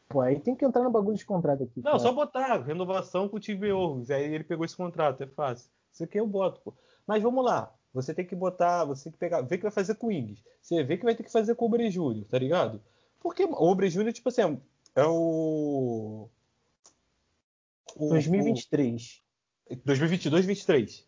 Pô, 0.10 0.22
aí 0.22 0.40
tem 0.40 0.56
que 0.56 0.66
entrar 0.66 0.84
no 0.84 0.92
bagulho 0.92 1.16
de 1.16 1.26
contrato 1.26 1.64
aqui. 1.64 1.78
Não, 1.78 1.84
cara. 1.84 2.00
só 2.00 2.12
botar 2.12 2.62
renovação 2.62 3.30
com 3.30 3.38
o 3.38 3.76
Orgs. 3.78 4.12
Aí 4.12 4.34
ele 4.34 4.44
pegou 4.44 4.66
esse 4.66 4.76
contrato, 4.76 5.22
é 5.22 5.28
fácil. 5.28 5.72
Isso 5.92 6.04
aqui 6.04 6.20
eu 6.20 6.28
boto, 6.28 6.60
pô. 6.62 6.74
Mas 7.08 7.22
vamos 7.24 7.44
lá. 7.46 7.74
Você 7.94 8.14
tem 8.14 8.26
que 8.26 8.36
botar, 8.36 8.86
você 8.86 9.06
tem 9.06 9.12
que 9.12 9.18
pegar, 9.18 9.42
ver 9.42 9.56
o 9.56 9.58
que 9.58 9.64
vai 9.64 9.72
fazer 9.72 9.96
com 9.96 10.08
o 10.08 10.12
Ings. 10.12 10.42
Você 10.62 10.84
vê 10.84 10.98
que 10.98 11.04
vai 11.04 11.16
ter 11.16 11.24
que 11.24 11.32
fazer 11.32 11.56
com 11.56 11.66
o 11.66 11.68
Obre 11.68 11.90
Júnior, 11.92 12.26
tá 12.26 12.40
ligado? 12.40 12.82
Porque 13.20 13.44
o 13.44 13.52
Obre 13.52 13.90
Júnior, 13.90 14.14
tipo 14.14 14.30
assim, 14.30 14.42
é 14.96 15.06
o. 15.06 16.30
o 17.96 18.10
2023. 18.10 19.22
O, 19.70 19.76
2022, 19.86 20.32
2023. 20.32 21.08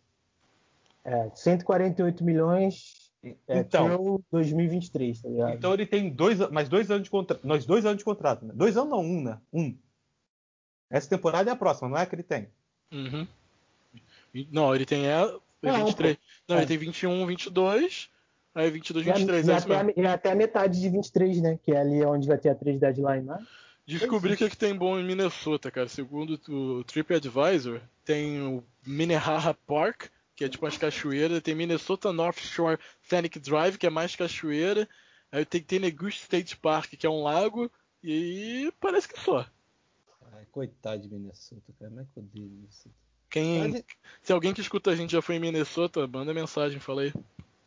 É, 1.06 1.30
148 1.34 2.24
milhões 2.24 3.04
é, 3.48 3.58
então, 3.58 4.22
2023, 4.30 5.22
tá 5.22 5.28
ligado? 5.28 5.54
Então 5.54 5.72
ele 5.72 5.86
tem 5.86 6.10
dois, 6.10 6.38
mais 6.50 6.68
dois 6.68 6.90
anos 6.90 7.04
de 7.04 7.10
contrato. 7.10 7.46
Nós 7.46 7.64
dois 7.64 7.86
anos 7.86 7.98
de 7.98 8.04
contrato, 8.04 8.44
né? 8.44 8.52
Dois 8.54 8.76
anos 8.76 8.90
não, 8.90 9.00
um, 9.00 9.22
né? 9.22 9.40
Um. 9.52 9.76
Essa 10.90 11.08
temporada 11.08 11.50
é 11.50 11.52
a 11.52 11.56
próxima, 11.56 11.88
não 11.88 11.96
é 11.96 12.04
que 12.04 12.14
ele 12.14 12.22
tem? 12.22 12.48
Uhum. 12.92 13.26
Não, 14.50 14.74
ele 14.74 14.84
tem 14.84 15.06
é, 15.68 15.72
não, 15.72 15.86
23. 15.86 16.16
Não, 16.48 16.56
é. 16.56 16.58
ele 16.60 16.66
tem 16.66 16.78
21, 16.78 17.26
22. 17.26 18.10
Aí 18.54 18.70
22, 18.70 19.04
23. 19.04 19.46
E, 19.46 19.50
é 19.50 19.54
até, 19.54 19.74
a, 19.74 19.92
e 19.96 20.06
até 20.06 20.32
a 20.32 20.34
metade 20.34 20.80
de 20.80 20.88
23, 20.88 21.40
né? 21.42 21.58
Que 21.62 21.72
é 21.72 21.80
ali 21.80 22.04
onde 22.04 22.28
vai 22.28 22.38
ter 22.38 22.50
a 22.50 22.54
3 22.54 22.78
deadline 22.78 23.22
né? 23.22 23.44
Descobri 23.86 24.32
o 24.32 24.36
que, 24.36 24.44
é 24.44 24.48
que 24.48 24.56
tem 24.56 24.74
bom 24.74 24.98
em 24.98 25.04
Minnesota, 25.04 25.70
cara. 25.70 25.88
Segundo 25.88 26.40
o 26.48 26.82
TripAdvisor, 26.84 27.82
tem 28.02 28.40
o 28.40 28.64
Minnehaha 28.86 29.52
Park, 29.52 30.06
que 30.34 30.44
é 30.44 30.48
tipo 30.48 30.64
umas 30.64 30.78
cachoeiras. 30.78 31.42
Tem 31.42 31.54
Minnesota 31.54 32.12
North 32.12 32.38
Shore 32.38 32.78
Scenic 33.02 33.38
Drive, 33.38 33.76
que 33.76 33.86
é 33.86 33.90
mais 33.90 34.16
cachoeira. 34.16 34.88
Aí 35.30 35.44
tem 35.44 35.60
Tenegus 35.60 36.14
State 36.14 36.56
Park, 36.56 36.92
que 36.92 37.06
é 37.06 37.10
um 37.10 37.22
lago. 37.22 37.70
E 38.02 38.72
parece 38.80 39.08
que 39.08 39.20
só. 39.20 39.46
Ai, 40.32 40.46
coitado 40.50 41.02
de 41.02 41.08
Minnesota, 41.08 41.72
cara. 41.78 41.90
Como 41.90 42.00
é 42.00 42.04
que 42.04 42.18
eu 42.18 42.22
odeio 42.22 42.46
Minnesota? 42.46 42.94
Quem, 43.34 43.68
Mas... 43.68 43.84
Se 44.22 44.32
alguém 44.32 44.54
que 44.54 44.60
escuta 44.60 44.92
a 44.92 44.94
gente 44.94 45.10
já 45.10 45.20
foi 45.20 45.34
em 45.34 45.40
Minnesota, 45.40 46.06
manda 46.06 46.32
mensagem, 46.32 46.78
fala 46.78 47.02
aí. 47.02 47.12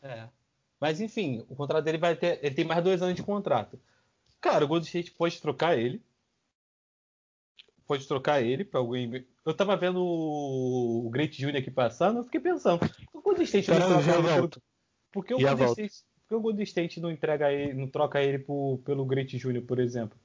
É. 0.01 0.29
Mas 0.79 1.01
enfim, 1.01 1.45
o 1.49 1.55
contrato 1.57 1.83
dele 1.83 1.97
vai 1.97 2.15
ter. 2.15 2.39
Ele 2.41 2.55
tem 2.55 2.63
mais 2.63 2.81
dois 2.81 3.01
anos 3.01 3.15
de 3.15 3.21
contrato. 3.21 3.77
Cara, 4.39 4.63
o 4.63 4.67
Golden 4.69 4.85
State 4.85 5.11
pode 5.11 5.41
trocar 5.41 5.77
ele. 5.77 6.01
Pode 7.85 8.07
trocar 8.07 8.41
ele 8.41 8.63
para 8.63 8.79
alguém. 8.79 9.25
Eu 9.45 9.53
tava 9.53 9.75
vendo 9.75 10.01
o 10.01 11.09
Great 11.11 11.37
Junior 11.37 11.59
aqui 11.59 11.69
passando, 11.69 12.19
eu 12.19 12.23
fiquei 12.23 12.39
pensando, 12.39 12.79
o 13.13 13.21
Golden 13.21 13.43
State 13.43 13.69
não 13.69 13.77
troca 13.77 14.09
ele 14.09 14.27
pelo... 14.33 14.49
Porque 15.11 15.33
o, 15.33 15.37
Golden 15.37 15.67
State, 15.67 16.03
porque 16.21 16.35
o 16.35 16.39
Golden 16.39 16.63
State 16.63 16.99
não 17.01 17.11
entrega 17.11 17.51
ele, 17.51 17.73
não 17.73 17.87
troca 17.87 18.23
ele 18.23 18.39
por, 18.39 18.79
pelo 18.85 19.05
Great 19.05 19.37
Junior, 19.37 19.65
por 19.65 19.79
exemplo? 19.79 20.17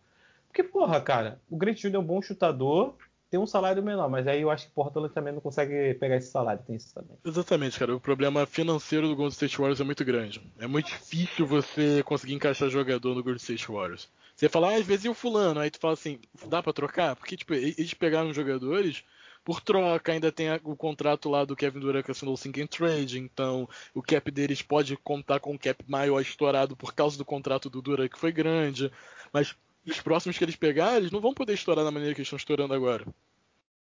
Porque, 0.47 0.63
porra, 0.63 1.01
cara, 1.01 1.41
o 1.51 1.57
Great 1.57 1.83
Junior 1.83 2.01
é 2.01 2.05
um 2.05 2.07
bom 2.07 2.23
chutador, 2.23 2.95
tem 3.33 3.41
um 3.41 3.47
salário 3.47 3.83
menor, 3.83 4.11
mas 4.11 4.27
aí 4.27 4.43
eu 4.43 4.51
acho 4.51 4.67
que 4.67 4.75
Portland 4.75 5.11
também 5.15 5.33
não 5.33 5.41
consegue 5.41 5.95
pegar 5.95 6.17
esse 6.17 6.31
salário, 6.31 6.63
tem 6.67 6.77
isso 6.77 6.93
também. 6.95 7.17
Exatamente, 7.25 7.79
cara. 7.79 7.97
O 7.97 7.99
problema 7.99 8.45
financeiro 8.45 9.09
do 9.09 9.17
Golden 9.17 9.33
State 9.33 9.57
Warriors 9.57 9.81
é 9.81 9.85
muito 9.85 10.05
grande. 10.05 10.53
É 10.59 10.67
muito 10.67 10.89
difícil 10.89 11.47
você 11.47 12.03
conseguir 12.03 12.35
encaixar 12.35 12.69
jogador 12.69 13.15
no 13.15 13.23
Golden 13.23 13.41
State 13.41 13.73
Warriors. 13.73 14.11
Você 14.37 14.51
fala, 14.51 14.73
ah, 14.73 14.77
às 14.77 14.85
vezes 14.85 15.07
e 15.07 15.09
o 15.09 15.15
fulano, 15.15 15.61
aí 15.61 15.71
tu 15.71 15.81
fala 15.81 15.95
assim, 15.95 16.21
dá 16.47 16.63
para 16.63 16.75
trocar? 16.75 17.17
Porque, 17.17 17.35
tipo, 17.35 17.55
eles 17.55 17.95
pegaram 17.95 18.35
jogadores 18.35 19.03
por 19.43 19.63
troca, 19.63 20.13
ainda 20.13 20.31
tem 20.31 20.49
o 20.63 20.77
contrato 20.77 21.31
lá 21.31 21.47
do 21.47 21.57
Kevin 21.57 21.81
Durant 21.81 22.05
que 22.05 22.11
assinou 22.11 22.35
o 22.35 22.37
Sinking 22.37 22.67
Trade, 22.67 23.19
então 23.19 23.67
o 23.95 24.03
cap 24.03 24.31
deles 24.31 24.61
pode 24.61 24.95
contar 24.99 25.41
com 25.41 25.55
um 25.55 25.59
cap 25.59 25.83
maior 25.89 26.21
estourado 26.21 26.77
por 26.77 26.95
causa 26.95 27.17
do 27.17 27.25
contrato 27.25 27.71
do 27.71 27.81
Durant 27.81 28.13
que 28.13 28.19
foi 28.19 28.31
grande, 28.31 28.93
mas 29.33 29.57
os 29.91 30.01
próximos 30.01 30.39
que 30.39 30.45
eles 30.45 30.57
pegarem, 30.57 30.99
eles 30.99 31.11
não 31.11 31.21
vão 31.21 31.35
poder 31.35 31.55
estourar 31.55 31.85
da 31.85 31.91
maneira 31.91 32.15
que 32.15 32.21
eles 32.21 32.27
estão 32.27 32.37
estourando 32.37 32.75
agora. 32.75 33.07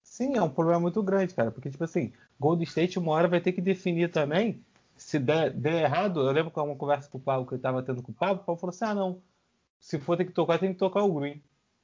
Sim, 0.04 0.36
é 0.36 0.42
um 0.42 0.50
problema 0.50 0.80
muito 0.80 1.02
grande, 1.04 1.34
cara. 1.34 1.52
Porque, 1.52 1.70
tipo 1.70 1.84
assim, 1.84 2.12
Gold 2.40 2.64
State 2.64 2.98
uma 2.98 3.12
hora 3.12 3.28
vai 3.28 3.40
ter 3.40 3.52
que 3.52 3.62
definir 3.62 4.12
também. 4.12 4.64
Se 4.96 5.20
der, 5.20 5.52
der 5.52 5.84
errado, 5.84 6.22
eu 6.22 6.32
lembro 6.32 6.52
que 6.52 6.60
uma 6.60 6.76
conversa 6.76 7.10
com 7.10 7.18
o 7.18 7.22
Pablo 7.22 7.46
que 7.46 7.54
eu 7.54 7.60
tava 7.60 7.84
tendo 7.84 8.02
com 8.02 8.12
o 8.12 8.16
Pablo, 8.16 8.42
o 8.42 8.46
Pablo 8.46 8.60
falou 8.60 8.72
assim: 8.72 8.86
ah, 8.86 8.94
não. 8.94 9.22
Se 9.80 10.00
for 10.00 10.18
ter 10.18 10.26
que 10.26 10.34
tocar, 10.34 10.60
tem 10.60 10.74
que 10.74 10.80
tocar 10.80 11.04
o 11.04 11.14
Green. 11.14 11.42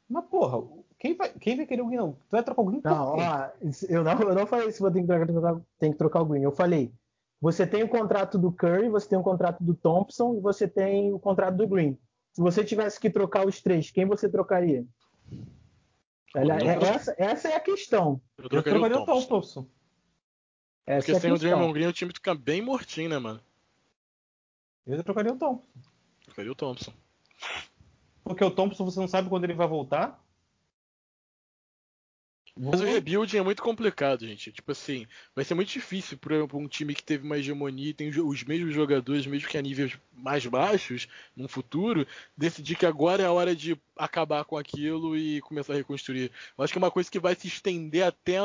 Mas, 0.10 0.26
porra, 0.26 0.68
quem 1.00 1.16
vai, 1.16 1.30
quem 1.30 1.56
vai 1.56 1.66
querer 1.66 1.82
o 1.82 1.88
Green? 1.88 1.98
Não? 1.98 2.14
Tu 2.14 2.32
vai 2.32 2.44
trocar 2.44 2.62
o 2.62 2.66
Green 2.66 2.82
não, 2.84 3.16
ó, 3.16 3.50
eu 3.88 4.04
não, 4.04 4.20
eu 4.22 4.36
não 4.36 4.46
falei 4.46 4.72
se 4.72 4.80
você 4.80 4.94
tem 4.94 5.06
que, 5.06 5.26
trocar, 5.26 5.62
tem 5.80 5.92
que 5.92 5.98
trocar 5.98 6.22
o 6.22 6.26
Green. 6.26 6.42
Eu 6.42 6.52
falei, 6.52 6.92
você 7.40 7.66
tem 7.66 7.84
o 7.84 7.90
contrato 7.90 8.38
do 8.38 8.52
Curry, 8.52 8.90
você 8.90 9.08
tem 9.08 9.18
o 9.18 9.24
contrato 9.24 9.64
do 9.64 9.74
Thompson 9.74 10.36
e 10.36 10.40
você 10.40 10.68
tem 10.68 11.14
o 11.14 11.20
contrato 11.20 11.56
do 11.56 11.68
Green. 11.68 11.98
Se 12.36 12.42
você 12.42 12.66
tivesse 12.66 13.00
que 13.00 13.10
trocar 13.10 13.48
os 13.48 13.62
três, 13.62 13.90
quem 13.90 14.06
você 14.06 14.28
trocaria? 14.28 14.86
essa, 16.82 17.16
essa 17.18 17.48
é 17.48 17.56
a 17.56 17.62
questão. 17.62 18.20
Eu 18.38 18.50
trocaria, 18.50 18.78
eu 18.78 18.82
trocaria 18.82 19.02
o 19.02 19.06
Thompson. 19.06 19.28
Thompson. 19.30 19.70
Porque 20.86 21.12
é 21.14 21.20
sem 21.22 21.32
o 21.32 21.38
Draymond 21.38 21.72
Green 21.72 21.88
o 21.88 21.94
time 21.94 22.12
fica 22.14 22.36
bem 22.36 22.62
mortinho, 22.62 23.10
né, 23.10 23.18
mano? 23.18 23.40
Eu 24.86 25.02
trocaria 25.02 25.32
o 25.32 25.38
Thompson. 25.38 25.66
Trocaria 26.26 26.52
o 26.52 26.56
Thompson. 26.56 26.92
Porque 28.22 28.44
o 28.44 28.52
Thompson 28.52 28.84
você 28.84 29.00
não 29.00 29.08
sabe 29.08 29.30
quando 29.30 29.46
ele 29.46 29.54
vai 29.54 29.70
voltar. 29.70 30.22
Mas 32.58 32.80
o 32.80 32.86
rebuilding 32.86 33.38
é 33.38 33.42
muito 33.42 33.62
complicado, 33.62 34.26
gente. 34.26 34.50
Tipo 34.52 34.72
assim, 34.72 35.06
vai 35.36 35.44
ser 35.44 35.56
muito 35.56 35.70
difícil 35.70 36.18
para 36.18 36.46
um 36.54 36.68
time 36.70 36.96
que 36.96 37.04
teve 37.04 37.26
uma 37.26 37.38
hegemonia 37.38 37.90
e 37.90 37.94
tem 37.94 38.08
os 38.10 38.44
mesmos 38.46 38.74
jogadores, 38.74 39.28
mesmo 39.28 39.50
que 39.50 39.58
a 39.58 39.62
níveis 39.62 39.98
mais 40.14 40.46
baixos, 40.46 41.08
no 41.36 41.50
futuro, 41.50 42.08
decidir 42.38 42.78
que 42.78 42.86
agora 42.86 43.24
é 43.24 43.26
a 43.26 43.32
hora 43.32 43.54
de 43.54 43.78
acabar 43.98 44.46
com 44.46 44.58
aquilo 44.58 45.18
e 45.18 45.42
começar 45.42 45.74
a 45.74 45.78
reconstruir. 45.78 46.32
Eu 46.58 46.64
acho 46.64 46.72
que 46.72 46.78
é 46.78 46.84
uma 46.84 46.92
coisa 46.92 47.12
que 47.12 47.20
vai 47.20 47.36
se 47.36 47.48
estender 47.48 48.04
até 48.04 48.38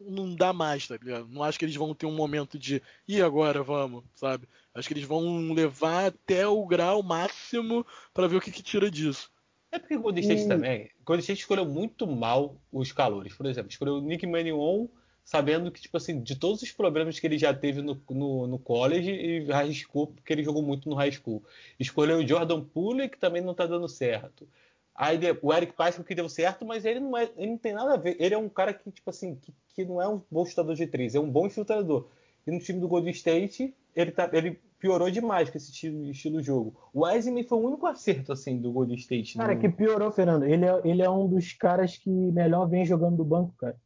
não 0.00 0.34
dar 0.34 0.54
mais, 0.54 0.88
tá 0.88 0.96
ligado? 0.96 1.28
Não 1.28 1.42
acho 1.42 1.58
que 1.58 1.64
eles 1.64 1.76
vão 1.76 1.94
ter 1.94 2.06
um 2.06 2.14
momento 2.14 2.58
de, 2.58 2.82
e 3.06 3.20
agora 3.20 3.62
vamos, 3.62 4.04
sabe? 4.14 4.48
Acho 4.74 4.88
que 4.88 4.94
eles 4.94 5.04
vão 5.04 5.52
levar 5.52 6.06
até 6.06 6.46
o 6.46 6.64
grau 6.66 7.02
máximo 7.02 7.86
para 8.14 8.26
ver 8.26 8.36
o 8.36 8.40
que, 8.40 8.50
que 8.50 8.62
tira 8.62 8.90
disso. 8.90 9.31
É 9.72 9.78
porque 9.78 9.96
o 9.96 10.02
Golden 10.02 10.22
State 10.22 10.44
hum. 10.44 10.48
também. 10.48 10.84
O 11.00 11.04
Golden 11.04 11.22
State 11.22 11.40
escolheu 11.40 11.64
muito 11.64 12.06
mal 12.06 12.56
os 12.70 12.92
calores. 12.92 13.34
Por 13.34 13.46
exemplo, 13.46 13.70
escolheu 13.70 13.94
o 13.94 14.00
Nick 14.02 14.26
Mannion 14.26 14.86
sabendo 15.24 15.70
que, 15.70 15.80
tipo 15.80 15.96
assim, 15.96 16.20
de 16.20 16.36
todos 16.36 16.62
os 16.62 16.70
problemas 16.72 17.18
que 17.18 17.26
ele 17.26 17.38
já 17.38 17.54
teve 17.54 17.80
no, 17.80 18.00
no, 18.10 18.46
no 18.46 18.58
college, 18.58 19.10
e 19.10 19.50
arriscou 19.52 20.08
porque 20.08 20.32
ele 20.32 20.44
jogou 20.44 20.62
muito 20.62 20.88
no 20.90 20.96
high 20.96 21.10
school. 21.10 21.42
Escolheu 21.80 22.18
o 22.18 22.26
Jordan 22.26 22.62
Poole, 22.62 23.08
que 23.08 23.18
também 23.18 23.40
não 23.40 23.54
tá 23.54 23.66
dando 23.66 23.88
certo. 23.88 24.46
Aí 24.94 25.18
o 25.40 25.52
Eric 25.54 25.72
Pascal 25.72 26.04
que 26.04 26.14
deu 26.14 26.28
certo, 26.28 26.66
mas 26.66 26.84
ele 26.84 27.00
não, 27.00 27.16
é, 27.16 27.30
ele 27.36 27.52
não 27.52 27.58
tem 27.58 27.72
nada 27.72 27.94
a 27.94 27.96
ver. 27.96 28.16
Ele 28.20 28.34
é 28.34 28.38
um 28.38 28.48
cara 28.48 28.74
que, 28.74 28.90
tipo 28.90 29.08
assim, 29.08 29.36
que, 29.36 29.54
que 29.74 29.84
não 29.84 30.02
é 30.02 30.08
um 30.08 30.20
bom 30.30 30.44
chutador 30.44 30.74
de 30.74 30.86
três, 30.86 31.14
é 31.14 31.20
um 31.20 31.30
bom 31.30 31.46
infiltrador. 31.46 32.08
E 32.46 32.50
no 32.50 32.60
time 32.60 32.78
do 32.78 32.88
Golden 32.88 33.12
State, 33.12 33.74
ele, 33.96 34.10
tá, 34.10 34.28
ele 34.32 34.60
piorou 34.82 35.08
demais 35.08 35.48
com 35.48 35.56
esse 35.56 35.70
estilo, 35.70 36.10
estilo 36.10 36.40
de 36.40 36.46
jogo. 36.48 36.74
O 36.92 37.06
Wiseman 37.06 37.44
foi 37.44 37.56
o 37.58 37.66
único 37.68 37.86
acerto 37.86 38.32
assim 38.32 38.60
do 38.60 38.72
Golden 38.72 38.96
State. 38.96 39.38
Cara, 39.38 39.54
no... 39.54 39.60
que 39.60 39.68
piorou, 39.68 40.10
Fernando. 40.10 40.42
Ele 40.44 40.64
é, 40.64 40.80
ele 40.84 41.00
é 41.02 41.08
um 41.08 41.28
dos 41.28 41.52
caras 41.52 41.96
que 41.96 42.10
melhor 42.10 42.68
vem 42.68 42.84
jogando 42.84 43.16
do 43.16 43.24
banco, 43.24 43.54
cara. 43.56 43.76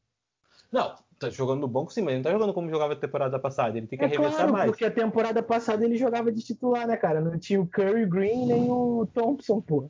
Não, 0.73 0.95
Tá 1.19 1.31
jogando 1.31 1.61
no 1.61 1.69
banco 1.69 1.91
sim, 1.91 2.03
mas 2.03 2.11
ele 2.11 2.17
não 2.19 2.25
tá 2.25 2.31
jogando 2.31 2.53
como 2.53 2.69
jogava 2.69 2.93
a 2.93 2.97
temporada 2.97 3.39
passada. 3.39 3.79
Ele 3.79 3.87
tem 3.87 3.99
que 3.99 4.05
É 4.05 4.09
arremessar 4.09 4.37
claro, 4.37 4.53
mais. 4.53 4.71
porque 4.71 4.85
a 4.85 4.91
temporada 4.91 5.43
passada 5.43 5.83
ele 5.83 5.97
jogava 5.97 6.31
de 6.31 6.43
titular, 6.43 6.87
né, 6.87 6.95
cara? 6.97 7.23
Não 7.23 7.39
tinha 7.39 7.61
o 7.61 7.67
Curry 7.67 8.05
Green 8.07 8.47
nem 8.47 8.71
o 8.71 9.07
Thompson, 9.15 9.61
pô. 9.61 9.89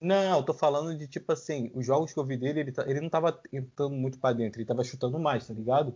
Não, 0.00 0.36
eu 0.38 0.42
tô 0.42 0.52
falando 0.52 0.98
de 0.98 1.06
tipo 1.06 1.32
assim, 1.32 1.70
os 1.74 1.86
jogos 1.86 2.12
que 2.12 2.18
eu 2.18 2.24
vi 2.24 2.36
dele, 2.36 2.58
ele, 2.60 2.72
tá- 2.72 2.84
ele 2.88 3.00
não 3.00 3.08
tava 3.08 3.40
entrando 3.52 3.94
muito 3.94 4.18
pra 4.18 4.32
dentro, 4.32 4.60
ele 4.60 4.66
tava 4.66 4.82
chutando 4.82 5.16
mais, 5.18 5.46
tá 5.46 5.54
ligado? 5.54 5.94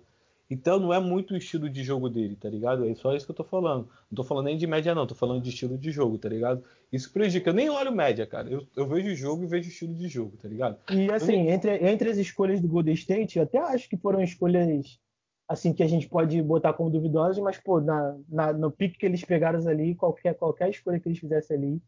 Então 0.51 0.79
não 0.79 0.95
é 0.95 0.99
muito 0.99 1.35
o 1.35 1.37
estilo 1.37 1.69
de 1.69 1.83
jogo 1.85 2.09
dele, 2.09 2.35
tá 2.35 2.49
ligado? 2.49 2.89
É 2.89 2.95
só 2.95 3.15
isso 3.15 3.27
que 3.27 3.33
eu 3.33 3.37
tô 3.37 3.45
falando. 3.45 3.89
Não 4.11 4.17
tô 4.17 4.25
falando 4.25 4.47
nem 4.47 4.57
de 4.57 4.67
média, 4.67 4.95
não, 4.95 5.07
tô 5.07 5.15
falando 5.15 5.43
de 5.43 5.51
estilo 5.51 5.77
de 5.77 5.91
jogo, 5.91 6.17
tá 6.19 6.29
ligado? 6.29 6.65
Isso 6.91 7.13
prejudica. 7.13 7.51
Eu 7.51 7.55
nem 7.55 7.69
olho 7.69 7.93
média, 7.93 8.27
cara. 8.27 8.49
Eu, 8.49 8.67
eu 8.75 8.87
vejo 8.87 9.11
o 9.11 9.15
jogo 9.15 9.45
e 9.45 9.47
vejo 9.47 9.69
o 9.69 9.73
estilo 9.73 9.95
de 9.95 10.09
jogo, 10.09 10.39
tá 10.39 10.49
ligado? 10.49 10.79
E 10.91 11.11
assim, 11.13 11.49
entre, 11.49 11.77
entre 11.87 12.09
as 12.11 12.17
escolhas 12.17 12.61
do 12.63 12.69
Golden 12.69 12.95
State, 12.95 13.37
eu 13.39 13.45
até 13.45 13.59
acho 13.59 13.89
que 13.91 13.97
foram 13.99 14.23
escolhas 14.23 14.99
assim 15.47 15.73
que 15.75 15.83
a 15.83 15.87
gente 15.87 16.09
pode 16.09 16.41
botar 16.43 16.73
como 16.73 16.91
duvidosas, 16.91 17.39
mas 17.43 17.59
pô, 17.59 17.81
na, 17.81 18.17
na- 18.29 18.53
no 18.53 18.71
pique 18.71 18.99
que 18.99 19.07
eles 19.07 19.25
pegaram 19.25 19.67
ali, 19.69 19.95
qualquer, 19.95 20.35
qualquer 20.35 20.71
escolha 20.71 20.99
que 21.01 21.09
eles 21.09 21.19
fizessem 21.19 21.57
ali 21.57 21.83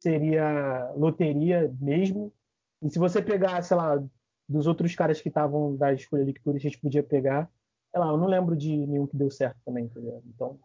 seria 0.00 0.92
loteria 0.96 1.72
mesmo. 1.80 2.32
E 2.82 2.90
se 2.90 2.98
você 2.98 3.22
pegar, 3.22 3.62
sei 3.62 3.76
lá, 3.76 4.02
dos 4.48 4.66
outros 4.66 4.94
caras 4.94 5.20
que 5.20 5.28
estavam 5.28 5.76
da 5.76 5.92
escolha 5.92 6.22
ali 6.22 6.32
que 6.32 6.40
Golden 6.42 6.58
State 6.58 6.78
podia 6.80 7.02
pegar, 7.02 7.50
sei 7.94 8.00
lá, 8.00 8.08
eu 8.08 8.16
não 8.16 8.26
lembro 8.26 8.56
de 8.56 8.76
nenhum 8.76 9.06
que 9.06 9.16
deu 9.16 9.30
certo 9.30 9.56
também, 9.64 9.86
tá 9.88 10.00
ligado? 10.00 10.24
Então, 10.26 10.58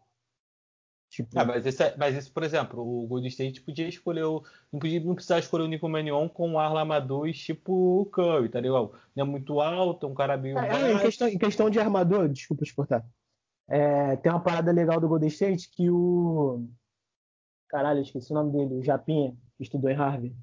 tipo, 1.12 1.30
Ah, 1.38 1.46
mas, 1.46 1.63
esse, 1.63 1.84
é- 1.84 1.96
mas 1.96 2.15
esse, 2.15 2.32
por 2.32 2.42
exemplo, 2.44 2.82
o 2.82 3.06
Golden 3.06 3.28
State 3.30 3.62
podia 3.62 3.88
escolher 3.88 4.24
o. 4.24 4.44
Não, 4.74 4.80
podia, 4.80 5.00
não 5.00 5.13
precisava 5.13 5.39
escolher 5.39 5.65
o 5.65 5.68
Nico 5.68 5.88
Manion 5.88 6.28
com 6.28 6.50
um 6.50 6.58
armadores 6.60 7.38
tipo 7.38 8.02
o 8.02 8.06
Curry, 8.08 8.50
tá 8.50 8.60
ligado? 8.60 8.94
Não 9.15 9.26
é 9.26 9.28
muito 9.30 9.62
alto, 9.62 10.08
é 10.08 10.10
um 10.10 10.15
cara 10.15 10.38
meio. 10.38 10.58
Ah, 10.58 10.65
é, 10.65 10.70
baixo. 10.70 10.88
em, 10.88 11.00
questão, 11.02 11.28
em 11.28 11.38
questão 11.38 11.70
de 11.70 11.80
armador, 11.80 12.28
desculpa 12.30 12.65
te 12.65 12.74
cortar. 12.74 13.06
É, 13.68 14.15
tem 14.15 14.32
uma 14.32 14.42
parada 14.42 14.72
legal 14.72 15.00
do 15.00 15.08
Golden 15.08 15.30
State 15.30 15.70
que 15.70 15.88
o. 15.92 16.68
Caralho, 17.68 18.02
esqueci 18.02 18.32
o 18.32 18.36
nome 18.36 18.52
dele, 18.52 18.74
o 18.80 18.84
Japinha, 18.84 19.38
que 19.56 19.63
estudou 19.63 19.92
em 19.92 19.96
Harvard. 19.96 20.36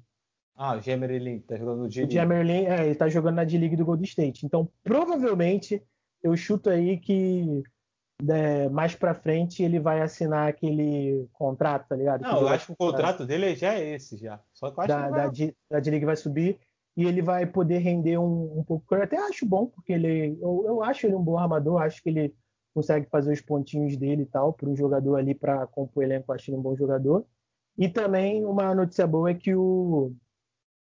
Ah, 0.55 0.77
o 0.77 0.81
Gemerlin 0.81 1.41
tá 1.41 1.57
jogando 1.57 1.79
no 1.79 1.85
O 1.87 1.89
G-League. 1.91 2.15
Jamerlin, 2.15 2.63
é, 2.65 2.85
ele 2.85 2.95
tá 2.95 3.09
jogando 3.09 3.35
na 3.35 3.43
D-League 3.43 3.75
do 3.75 3.83
Golden 3.85 4.05
State. 4.05 4.45
Então, 4.45 4.71
provavelmente, 4.81 5.83
eu 6.23 6.35
chuto 6.35 6.69
aí 6.69 6.97
que 6.97 7.63
né, 8.21 8.67
mais 8.69 8.95
pra 8.95 9.13
frente 9.13 9.61
ele 9.61 9.79
vai 9.79 10.01
assinar 10.01 10.47
aquele 10.47 11.27
contrato, 11.33 11.87
tá 11.89 11.95
ligado? 11.95 12.21
Não, 12.21 12.41
eu 12.41 12.47
acho 12.47 12.67
que 12.67 12.71
o 12.73 12.75
contrato 12.75 13.25
dele 13.25 13.55
já 13.55 13.75
é 13.75 13.93
esse, 13.93 14.17
já. 14.17 14.39
Só 14.53 14.71
que 14.71 14.79
eu 14.79 14.83
acho 14.83 14.87
da, 14.87 15.05
que 15.05 15.11
da, 15.11 15.17
vai... 15.17 15.31
D- 15.31 15.55
da 15.69 15.79
D-League 15.79 16.05
vai 16.05 16.15
subir 16.15 16.59
e 16.95 17.05
ele 17.05 17.21
vai 17.21 17.45
poder 17.45 17.77
render 17.77 18.17
um, 18.17 18.59
um 18.59 18.63
pouco. 18.63 18.95
Eu 18.95 19.03
até 19.03 19.17
acho 19.17 19.45
bom, 19.45 19.67
porque 19.67 19.93
ele, 19.93 20.35
eu, 20.41 20.63
eu 20.65 20.83
acho 20.83 21.05
ele 21.05 21.15
um 21.15 21.23
bom 21.23 21.37
armador, 21.37 21.81
acho 21.81 22.01
que 22.01 22.09
ele 22.09 22.33
consegue 22.73 23.07
fazer 23.09 23.31
os 23.33 23.41
pontinhos 23.41 23.95
dele 23.97 24.23
e 24.23 24.25
tal, 24.25 24.51
para 24.53 24.67
um 24.69 24.75
jogador 24.75 25.15
ali 25.15 25.35
para 25.35 25.67
compor 25.67 26.01
o 26.01 26.05
elenco, 26.05 26.31
acho 26.31 26.49
ele 26.49 26.57
um 26.57 26.61
bom 26.61 26.75
jogador. 26.75 27.23
E 27.77 27.87
também 27.87 28.43
uma 28.43 28.73
notícia 28.73 29.05
boa 29.05 29.29
é 29.29 29.35
que 29.35 29.53
o, 29.53 30.11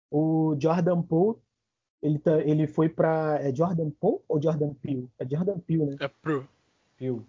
o 0.10 0.56
Jordan 0.60 1.04
Poole, 1.04 1.38
ele, 2.02 2.20
tá, 2.20 2.40
ele 2.42 2.68
foi 2.68 2.90
para. 2.90 3.40
É 3.42 3.54
Jordan 3.54 3.90
Poole 3.92 4.22
ou 4.28 4.42
Jordan 4.42 4.74
Peele? 4.74 5.10
É 5.20 5.28
Jordan 5.28 5.60
Peele, 5.60 5.86
né? 5.86 5.98
É 6.00 6.08
pro. 6.08 6.48
Viu? 6.98 7.26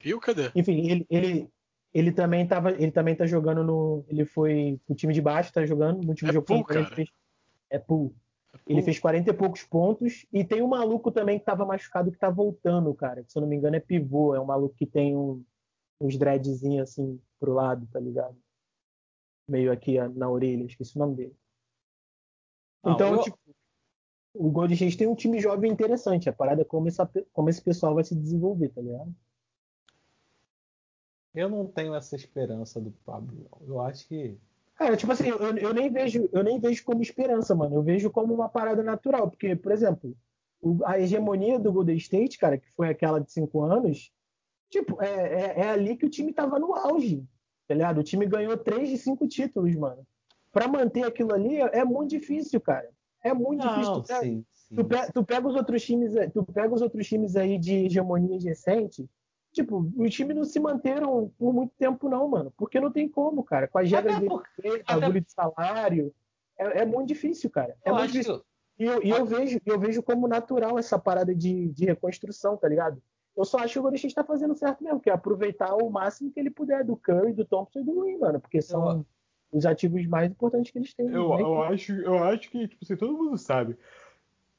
Viu? 0.00 0.20
Cadê? 0.20 0.50
Enfim, 0.54 0.88
ele, 0.90 1.06
ele, 1.10 1.50
ele 1.92 2.12
também 2.12 2.46
tava, 2.46 2.70
ele 2.72 2.90
também 2.92 3.14
tá 3.16 3.26
jogando 3.26 3.64
no, 3.64 4.04
ele 4.08 4.24
foi 4.24 4.80
pro 4.86 4.94
time 4.94 5.12
de 5.12 5.20
baixo, 5.20 5.52
tá 5.52 5.64
jogando 5.66 6.02
no 6.02 6.10
último 6.10 6.30
É 6.30 6.32
jogo 6.32 6.46
pool, 6.46 6.58
contra 6.58 6.74
ele, 6.76 6.84
cara. 6.84 6.96
fez, 6.96 7.08
é 7.70 7.78
pool. 7.78 8.14
Ele 8.66 8.78
pool. 8.80 8.84
fez 8.84 8.98
40 8.98 9.30
e 9.30 9.32
poucos 9.32 9.62
pontos 9.64 10.26
e 10.32 10.44
tem 10.44 10.62
um 10.62 10.68
maluco 10.68 11.10
também 11.10 11.38
que 11.38 11.44
tava 11.44 11.64
machucado 11.66 12.10
que 12.12 12.18
tá 12.18 12.30
voltando, 12.30 12.92
cara. 12.94 13.24
Se 13.26 13.36
eu 13.38 13.42
não 13.42 13.48
me 13.48 13.56
engano 13.56 13.76
é 13.76 13.80
pivô, 13.80 14.34
é 14.34 14.40
um 14.40 14.44
maluco 14.44 14.74
que 14.74 14.86
tem 14.86 15.16
um, 15.16 15.42
uns 16.00 16.16
dreadzinhos 16.16 16.88
assim 16.90 17.20
pro 17.40 17.52
lado, 17.54 17.86
tá 17.92 17.98
ligado? 17.98 18.36
Meio 19.48 19.72
aqui 19.72 19.98
na 20.14 20.28
orelha, 20.28 20.64
esqueci 20.64 20.94
o 20.96 20.98
nome 21.00 21.16
dele. 21.16 21.36
Não, 22.84 22.92
então, 22.94 23.14
eu- 23.14 23.22
tipo, 23.22 23.38
o 24.34 24.50
Golden 24.50 24.74
State 24.74 24.96
tem 24.98 25.06
um 25.08 25.14
time 25.14 25.40
jovem 25.40 25.70
interessante. 25.70 26.28
A 26.28 26.32
parada 26.32 26.62
é 26.62 26.64
como, 26.64 26.88
essa, 26.88 27.10
como 27.32 27.48
esse 27.48 27.62
pessoal 27.62 27.94
vai 27.94 28.04
se 28.04 28.14
desenvolver, 28.14 28.68
tá 28.70 28.80
ligado? 28.80 29.14
Eu 31.34 31.48
não 31.48 31.66
tenho 31.66 31.94
essa 31.94 32.16
esperança 32.16 32.80
do 32.80 32.90
Pablo. 33.04 33.46
Eu 33.66 33.80
acho 33.80 34.06
que. 34.08 34.36
Cara, 34.74 34.96
tipo 34.96 35.12
assim, 35.12 35.28
eu, 35.28 35.38
eu 35.56 35.74
nem 35.74 35.90
vejo, 35.90 36.28
eu 36.32 36.42
nem 36.42 36.58
vejo 36.60 36.84
como 36.84 37.02
esperança, 37.02 37.54
mano. 37.54 37.74
Eu 37.76 37.82
vejo 37.82 38.10
como 38.10 38.32
uma 38.32 38.48
parada 38.48 38.82
natural, 38.82 39.28
porque, 39.30 39.54
por 39.56 39.72
exemplo, 39.72 40.16
o- 40.60 40.78
a 40.84 40.98
hegemonia 40.98 41.58
do 41.58 41.72
Golden 41.72 41.96
State, 41.96 42.38
cara, 42.38 42.58
que 42.58 42.70
foi 42.72 42.88
aquela 42.88 43.20
de 43.20 43.30
cinco 43.32 43.62
anos, 43.62 44.12
tipo, 44.70 45.00
é, 45.02 45.08
é, 45.08 45.60
é 45.60 45.68
ali 45.70 45.96
que 45.96 46.06
o 46.06 46.10
time 46.10 46.32
tava 46.32 46.58
no 46.58 46.74
auge, 46.74 47.24
tá 47.66 47.74
ligado? 47.74 47.98
O 47.98 48.04
time 48.04 48.24
ganhou 48.26 48.56
três 48.56 48.88
de 48.88 48.96
cinco 48.98 49.26
títulos, 49.26 49.74
mano. 49.74 50.06
Pra 50.52 50.68
manter 50.68 51.04
aquilo 51.04 51.34
ali 51.34 51.56
é, 51.56 51.78
é 51.80 51.84
muito 51.84 52.10
difícil, 52.10 52.60
cara. 52.60 52.88
É 53.22 53.32
muito 53.34 53.60
difícil. 53.66 53.92
Não, 53.94 54.02
Tu 54.02 54.08
pega, 54.08 54.20
sim, 54.22 54.44
sim. 54.52 54.74
tu, 54.76 54.84
pe- 54.84 55.12
tu 55.12 55.24
pega 55.24 55.48
os 55.48 55.54
outros 55.56 55.82
times, 55.84 56.12
tu 56.32 56.44
pega 56.44 56.74
os 56.74 56.82
outros 56.82 57.06
times 57.06 57.36
aí 57.36 57.58
de 57.58 57.74
hegemonia 57.86 58.38
recente, 58.40 59.08
tipo, 59.52 59.90
os 59.96 60.14
times 60.14 60.36
não 60.36 60.44
se 60.44 60.60
manteram 60.60 61.32
por 61.38 61.52
muito 61.52 61.72
tempo 61.76 62.08
não, 62.08 62.28
mano, 62.28 62.52
porque 62.56 62.80
não 62.80 62.90
tem 62.92 63.08
como, 63.08 63.42
cara. 63.42 63.66
Com 63.66 63.78
as 63.78 63.90
regras 63.90 64.18
de 64.20 64.28
bagulho 65.00 65.20
de 65.20 65.32
salário, 65.32 66.14
é, 66.58 66.82
é 66.82 66.86
muito 66.86 67.08
difícil, 67.08 67.50
cara. 67.50 67.76
É 67.84 67.90
Eu 67.90 67.94
muito 67.94 68.04
acho 68.04 68.12
difícil. 68.12 68.38
que. 68.40 68.48
E 68.80 68.84
eu, 68.86 69.02
e 69.02 69.10
eu 69.10 69.26
vejo, 69.26 69.60
eu 69.66 69.80
vejo 69.80 70.00
como 70.04 70.28
natural 70.28 70.78
essa 70.78 70.96
parada 70.96 71.34
de, 71.34 71.68
de 71.70 71.84
reconstrução, 71.86 72.56
tá 72.56 72.68
ligado? 72.68 73.02
Eu 73.36 73.44
só 73.44 73.58
acho 73.58 73.72
que 73.72 73.78
o 73.80 73.82
Golden 73.82 73.96
State 73.96 74.14
tá 74.14 74.22
fazendo 74.22 74.54
certo 74.56 74.84
mesmo, 74.84 75.00
que 75.00 75.10
é 75.10 75.12
aproveitar 75.12 75.74
o 75.74 75.90
máximo 75.90 76.30
que 76.30 76.38
ele 76.38 76.50
puder 76.50 76.84
do 76.84 76.96
Curry, 76.96 77.32
do 77.32 77.44
Thompson 77.44 77.80
e 77.80 77.84
do 77.84 78.00
Green, 78.00 78.18
mano, 78.18 78.40
porque 78.40 78.62
são 78.62 79.04
os 79.52 79.64
ativos 79.66 80.06
mais 80.06 80.30
importantes 80.30 80.70
que 80.70 80.78
eles 80.78 80.94
têm. 80.94 81.06
Eu, 81.08 81.28
né? 81.34 81.42
eu, 81.42 81.62
acho, 81.62 81.92
eu 81.92 82.22
acho 82.24 82.50
que, 82.50 82.68
tipo 82.68 82.84
assim, 82.84 82.96
todo 82.96 83.16
mundo 83.16 83.36
sabe. 83.38 83.76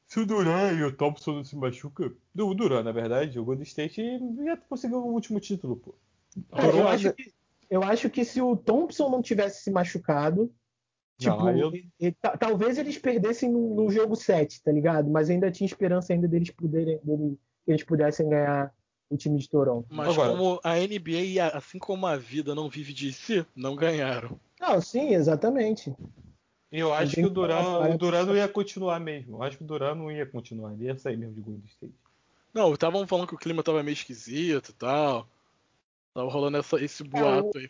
Se 0.08 0.20
o 0.20 0.26
Duran 0.26 0.74
e 0.74 0.84
o 0.84 0.92
Thompson 0.92 1.34
não 1.34 1.44
se 1.44 1.56
machucam. 1.56 2.12
O 2.38 2.54
Duran, 2.56 2.82
na 2.84 2.92
verdade, 2.92 3.40
o 3.40 3.46
Golden 3.46 3.64
State 3.64 4.02
já 4.44 4.58
conseguiu 4.58 4.98
o 5.00 5.14
último 5.14 5.40
título, 5.40 5.76
pô. 5.78 5.94
Cara, 6.52 6.68
eu, 6.76 6.88
acho 6.88 7.14
que, 7.14 7.34
eu 7.70 7.84
acho 7.84 8.10
que 8.10 8.26
se 8.26 8.42
o 8.42 8.56
Thompson 8.56 9.10
não 9.10 9.22
tivesse 9.22 9.64
se 9.64 9.70
machucado, 9.72 10.52
tipo, 11.18 11.36
Não, 11.38 11.56
eu- 11.58 11.76
e- 11.76 11.88
e 12.00 12.12
ta- 12.12 12.36
talvez 12.38 12.80
eles 12.80 12.98
perdessem 12.98 13.52
no, 13.52 13.76
no 13.76 13.92
jogo 13.92 14.16
7, 14.16 14.64
tá 14.64 14.72
ligado? 14.72 15.10
Mas 15.12 15.30
ainda 15.30 15.52
tinha 15.52 15.68
esperança 15.68 16.12
ainda 16.14 16.28
deles 16.28 16.50
poderem, 16.50 17.00
dele- 17.04 17.38
que 17.66 17.72
eles 17.72 17.84
pudessem 17.84 18.28
ganhar 18.30 18.74
o 19.12 19.18
time 19.18 19.38
de 19.38 19.48
Toronto. 19.50 19.88
Mas 19.92 20.10
Agora- 20.10 20.32
como 20.32 20.60
a 20.64 20.78
NBA, 20.80 21.48
assim 21.54 21.78
como 21.78 22.08
a 22.08 22.16
vida 22.16 22.56
não 22.56 22.68
vive 22.70 22.94
de 22.94 23.12
si, 23.14 23.46
não 23.56 23.76
ganharam. 23.76 24.40
Não, 24.60 24.82
sim, 24.82 25.14
exatamente. 25.14 25.96
E 26.72 26.80
eu 26.80 26.94
acho 26.94 27.16
que 27.16 27.22
o 27.22 27.28
que 27.30 27.34
Duran, 27.34 27.80
o 27.94 27.98
Duran 27.98 28.26
não 28.26 28.36
ia 28.36 28.48
continuar 28.48 29.00
mesmo. 29.00 29.38
Eu 29.38 29.44
acho 29.44 29.58
que 29.58 29.64
o 29.64 29.68
Duran 29.68 29.96
não 29.96 30.12
ia 30.12 30.26
continuar. 30.26 30.74
Ele 30.74 30.86
ia 30.86 30.98
sair 30.98 31.18
mesmo 31.18 31.34
de 31.36 31.42
Golden 31.42 31.66
State. 31.68 31.94
Não, 32.54 32.74
estavam 32.74 33.08
falando 33.08 33.28
que 33.28 33.36
o 33.36 33.40
clima 33.40 33.64
tava 33.64 33.82
meio 33.82 33.94
esquisito 33.94 34.70
e 34.70 34.74
tal. 34.74 35.28
Tava 36.14 36.30
rolando 36.30 36.58
essa- 36.58 36.84
esse 36.84 37.04
boato 37.04 37.58
aí. 37.58 37.70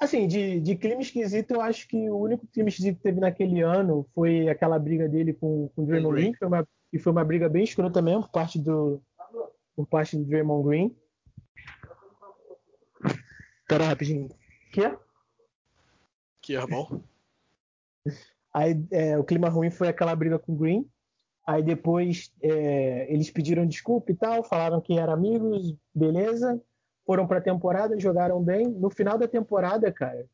Assim, 0.00 0.26
de, 0.26 0.58
de 0.60 0.76
clima 0.76 1.02
esquisito, 1.02 1.50
eu 1.50 1.60
acho 1.60 1.86
que 1.86 2.08
o 2.08 2.16
único 2.16 2.46
clima 2.46 2.70
esquisito 2.70 2.96
que 2.96 3.02
teve 3.02 3.20
naquele 3.20 3.60
ano 3.60 4.06
foi 4.14 4.48
aquela 4.48 4.78
briga 4.78 5.06
dele 5.06 5.34
com, 5.34 5.68
com 5.76 5.82
o 5.82 5.86
Draymond 5.86 6.14
Green. 6.14 6.22
Green, 6.22 6.32
que 6.32 6.38
foi 6.38 6.48
uma, 6.48 6.68
e 6.92 6.98
foi 6.98 7.12
uma 7.12 7.24
briga 7.24 7.48
bem 7.50 7.62
escrota 7.64 8.00
mesmo, 8.00 8.22
por 8.22 8.30
parte 8.30 8.58
do, 8.58 9.02
por 9.76 9.86
parte 9.86 10.16
do 10.16 10.24
Draymond 10.24 10.66
Green. 10.66 10.96
Pera 13.68 13.84
rapidinho. 13.88 14.30
Quê? 14.72 14.96
Que 16.40 16.56
é 16.56 16.66
bom. 16.66 17.00
Aí 18.52 18.84
é, 18.90 19.16
o 19.16 19.24
clima 19.24 19.48
ruim 19.48 19.70
foi 19.70 19.88
aquela 19.88 20.14
briga 20.14 20.38
com 20.38 20.52
o 20.52 20.56
Green. 20.56 20.88
Aí 21.46 21.62
depois 21.62 22.32
é, 22.42 23.12
eles 23.12 23.30
pediram 23.30 23.66
desculpa 23.66 24.12
e 24.12 24.14
tal, 24.14 24.44
falaram 24.44 24.80
que 24.80 24.98
eram 24.98 25.12
amigos, 25.12 25.74
beleza. 25.94 26.60
Foram 27.06 27.26
pra 27.26 27.40
temporada, 27.40 27.98
jogaram 27.98 28.42
bem. 28.42 28.68
No 28.68 28.90
final 28.90 29.18
da 29.18 29.26
temporada, 29.26 29.90
cara, 29.92 30.28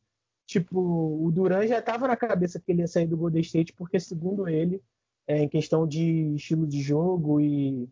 tipo, 0.45 0.79
o 0.79 1.31
Duran 1.31 1.65
já 1.65 1.81
tava 1.81 2.07
na 2.07 2.15
cabeça 2.15 2.59
que 2.59 2.71
ele 2.71 2.81
ia 2.81 2.87
sair 2.87 3.07
do 3.07 3.17
Golden 3.17 3.41
State, 3.41 3.73
porque 3.73 3.99
segundo 3.99 4.47
ele, 4.47 4.81
é, 5.25 5.41
em 5.41 5.49
questão 5.49 5.87
de 5.87 6.35
estilo 6.35 6.67
de 6.67 6.81
jogo 6.81 7.39
e, 7.39 7.89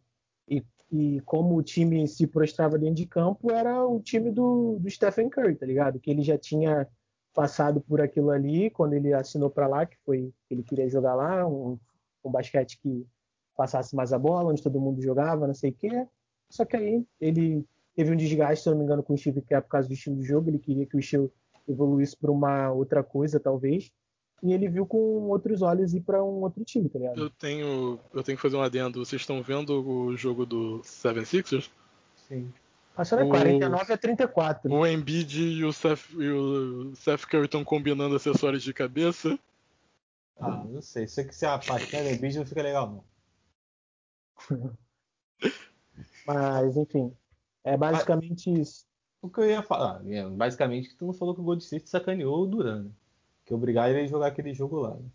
e, 0.48 0.64
e 0.92 1.22
como 1.22 1.56
o 1.56 1.64
time 1.64 2.08
se 2.08 2.28
prostrava 2.28 2.78
dentro 2.78 2.96
de 2.96 3.06
campo, 3.06 3.52
era 3.52 3.86
o 3.86 4.00
time 4.00 4.32
do, 4.32 4.78
do 4.80 4.90
Stephen 4.90 5.30
Curry, 5.30 5.56
tá 5.56 5.66
ligado? 5.66 6.00
Que 6.00 6.12
ele 6.12 6.22
já 6.22 6.38
tinha 6.38 6.88
passado 7.36 7.82
por 7.82 8.02
aquilo 8.02 8.32
ali 8.32 8.70
quando 8.72 8.94
ele 8.94 9.14
assinou 9.14 9.50
para 9.50 9.68
lá, 9.68 9.86
que 9.86 9.98
foi 10.06 10.34
que 10.48 10.56
ele 10.56 10.64
queria 10.64 10.90
jogar 10.90 11.14
lá, 11.14 11.46
um, 11.46 11.78
um 12.24 12.32
basquete 12.32 12.80
que 12.82 13.06
passasse 13.56 13.96
mais 13.96 14.14
a 14.14 14.18
bola, 14.18 14.52
onde 14.52 14.64
todo 14.64 14.80
mundo 14.80 15.02
jogava, 15.02 15.46
não 15.46 15.54
sei 15.54 15.70
o 15.70 15.74
quê. 15.74 16.08
Só 16.50 16.64
que 16.66 16.78
aí 16.78 17.06
ele 17.20 17.66
teve 17.94 18.12
um 18.12 18.16
desgaste, 18.16 18.64
se 18.64 18.70
não 18.70 18.78
me 18.78 18.84
engano, 18.84 19.04
com 19.04 19.14
o 19.14 19.18
Steve 19.18 19.42
Kerr 19.42 19.62
por 19.62 19.70
causa 19.70 19.88
do 19.88 19.94
estilo 19.94 20.16
de 20.16 20.24
jogo, 20.24 20.50
ele 20.50 20.60
queria 20.60 20.86
que 20.86 20.96
o 20.96 21.00
estilo 21.00 21.32
evoluísse 21.68 22.16
para 22.18 22.32
uma 22.32 22.72
outra 22.72 23.04
coisa, 23.04 23.40
talvez. 23.40 23.92
e 24.44 24.54
ele 24.54 24.70
viu 24.70 24.86
com 24.86 24.98
outros 25.30 25.62
olhos 25.62 25.94
ir 25.94 26.02
para 26.02 26.24
um 26.24 26.42
outro 26.42 26.64
time, 26.64 26.88
tá 26.88 27.00
ligado? 27.00 27.20
Eu 27.20 27.30
tenho, 27.32 28.00
eu 28.14 28.24
tenho 28.24 28.38
que 28.38 28.42
fazer 28.42 28.56
um 28.56 28.62
adendo. 28.62 29.04
Vocês 29.04 29.22
estão 29.22 29.42
vendo 29.42 29.84
o 29.84 30.16
jogo 30.16 30.46
do 30.46 30.82
Seven 30.84 31.26
Sixers? 31.26 31.72
Sim. 32.16 32.52
Acho 32.98 33.18
que 33.18 33.24
é 33.24 33.28
49 33.28 33.94
a 33.94 33.98
34. 33.98 34.72
O 34.72 34.88
Embiid 34.88 35.42
e 35.42 35.66
o 35.66 35.74
Seth, 35.74 36.10
e 36.14 36.30
o 36.30 36.96
Seth 36.96 37.26
Curry 37.26 37.46
estão 37.46 37.64
combinando 37.64 38.16
acessórios 38.16 38.64
de 38.64 38.74
cabeça. 38.74 39.38
Ah, 40.40 40.64
não 40.64 40.82
sei. 40.82 41.04
Isso 41.04 41.26
que 41.26 41.36
se 41.36 41.46
a 41.46 41.58
paixão 41.58 42.00
Embiid 42.00 42.38
não 42.38 42.46
fica 42.46 42.62
legal, 42.62 43.04
não. 44.50 44.78
Mas, 46.26 46.78
enfim. 46.78 47.14
É 47.64 47.76
basicamente 47.76 48.50
Mas, 48.50 48.60
isso. 48.60 48.86
O 49.22 49.30
que 49.30 49.40
eu 49.40 49.50
ia 49.50 49.64
falar, 49.64 50.02
é, 50.08 50.28
basicamente, 50.30 50.90
que 50.90 50.96
tu 50.96 51.08
não 51.08 51.14
falou 51.14 51.34
que 51.34 51.42
o 51.42 51.44
Gold 51.44 51.64
State 51.64 51.90
sacaneou 51.90 52.44
o 52.44 52.46
Duran, 52.46 52.84
né? 52.84 52.92
Que 53.44 53.54
obrigaram 53.54 53.94
ele 53.94 54.02
a 54.02 54.08
jogar 54.08 54.28
aquele 54.28 54.54
jogo 54.54 54.80
lá. 54.80 54.96
Né? 54.96 55.06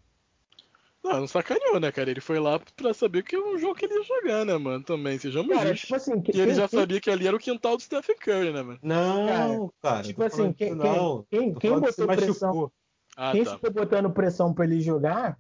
Não, 1.03 1.21
não 1.21 1.27
sacaneou, 1.27 1.81
né, 1.81 1.91
cara? 1.91 2.11
Ele 2.11 2.21
foi 2.21 2.39
lá 2.39 2.61
pra 2.77 2.93
saber 2.93 3.23
que 3.23 3.35
é 3.35 3.39
um 3.39 3.59
jogo 3.59 3.75
que 3.75 3.87
ele 3.87 3.95
ia 3.95 4.03
jogar, 4.03 4.45
né, 4.45 4.57
mano? 4.59 4.85
Também, 4.85 5.19
sejamos 5.19 5.55
cara, 5.55 5.71
justos. 5.71 5.81
Tipo 5.81 5.95
assim, 5.97 6.21
que, 6.21 6.39
ele 6.39 6.55
já 6.55 6.69
quem, 6.69 6.79
sabia 6.79 7.01
que 7.01 7.11
ali 7.11 7.27
era 7.27 7.37
o 7.37 7.41
quintal 7.41 7.77
do 7.77 7.83
Stephen 7.83 8.17
Curry, 8.17 8.53
né, 8.53 8.63
mano? 8.63 8.79
Não, 8.83 9.73
cara. 9.83 10.03
tipo 10.03 10.23
assim, 10.23 10.53
quem, 10.53 10.75
não, 10.75 11.25
quem, 11.31 11.55
quem 11.55 11.79
botou 11.79 12.07
pressão... 12.07 12.73
Ah, 13.17 13.33
quem 13.33 13.45
tá. 13.45 13.55
ficou 13.55 13.71
botando 13.73 14.11
pressão 14.11 14.55
pra 14.55 14.65
ele 14.65 14.81
jogar 14.81 15.39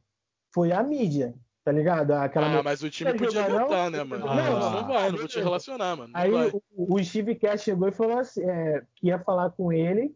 foi 0.53 0.73
a 0.73 0.83
mídia, 0.83 1.35
tá 1.64 1.70
ligado? 1.70 2.12
Aquela 2.12 2.59
ah, 2.59 2.62
mas 2.62 2.83
o 2.83 2.90
time 2.90 3.14
podia 3.14 3.49
botar, 3.49 3.90
né, 3.90 4.03
mano? 4.03 4.29
Ah, 4.29 4.35
não, 4.35 4.70
não, 4.73 4.88
vai, 4.88 5.11
não 5.11 5.18
vou 5.18 5.29
te 5.29 5.38
relacionar, 5.38 5.96
mano. 5.96 6.12
Aí 6.14 6.31
o, 6.33 6.62
o, 6.77 7.05
Steve 7.05 7.35
Kerr 7.37 7.59
chegou 7.59 7.88
e 7.88 7.92
falou 7.92 8.18
assim, 8.18 8.42
é, 8.42 8.83
que 8.96 9.07
ia 9.07 9.18
falar 9.18 9.51
com 9.51 9.73
ele 9.73 10.14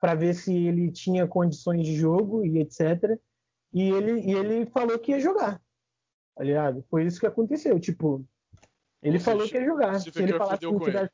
para 0.00 0.14
ver 0.14 0.34
se 0.34 0.54
ele 0.54 0.90
tinha 0.90 1.26
condições 1.26 1.86
de 1.86 1.94
jogo 1.96 2.44
e 2.44 2.58
etc. 2.58 3.18
E 3.72 3.90
ele, 3.90 4.20
e 4.20 4.32
ele 4.32 4.66
falou 4.66 4.98
que 4.98 5.12
ia 5.12 5.20
jogar. 5.20 5.60
Tá 6.34 6.44
ligado? 6.44 6.84
Foi 6.90 7.04
isso 7.04 7.20
que 7.20 7.26
aconteceu. 7.26 7.78
Tipo, 7.80 8.24
ele 9.02 9.18
Ou 9.18 9.22
falou 9.22 9.48
que 9.48 9.56
ia 9.56 9.64
jogar. 9.64 10.00
Se, 10.00 10.10
ele 10.18 10.32
falasse 10.32 10.58
que 10.58 10.66
não 10.66 10.78
tivesse, 10.80 11.12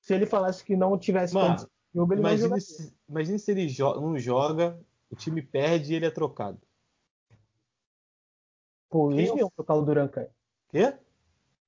se 0.00 0.14
ele 0.14 0.26
falasse 0.26 0.64
que 0.64 0.76
não 0.76 0.98
tivesse 0.98 1.34
Mano, 1.34 1.56
de 1.56 1.66
jogo, 1.94 2.12
ele 2.12 2.20
imagine 2.20 2.48
não 2.48 2.60
se, 2.60 2.94
imagine 3.08 3.38
se 3.38 3.50
ele 3.50 3.68
jo 3.68 4.00
não 4.00 4.18
joga, 4.18 4.78
o 5.10 5.16
time 5.16 5.42
perde 5.42 5.92
e 5.92 5.96
ele 5.96 6.06
é 6.06 6.10
trocado. 6.10 6.60
Pô, 8.88 9.10
eles 9.12 9.28
não 9.28 9.38
iam 9.38 9.50
trocar 9.50 9.74
o 9.74 9.82
Duran, 9.82 10.08
cara. 10.08 10.30
Quê? 10.68 10.94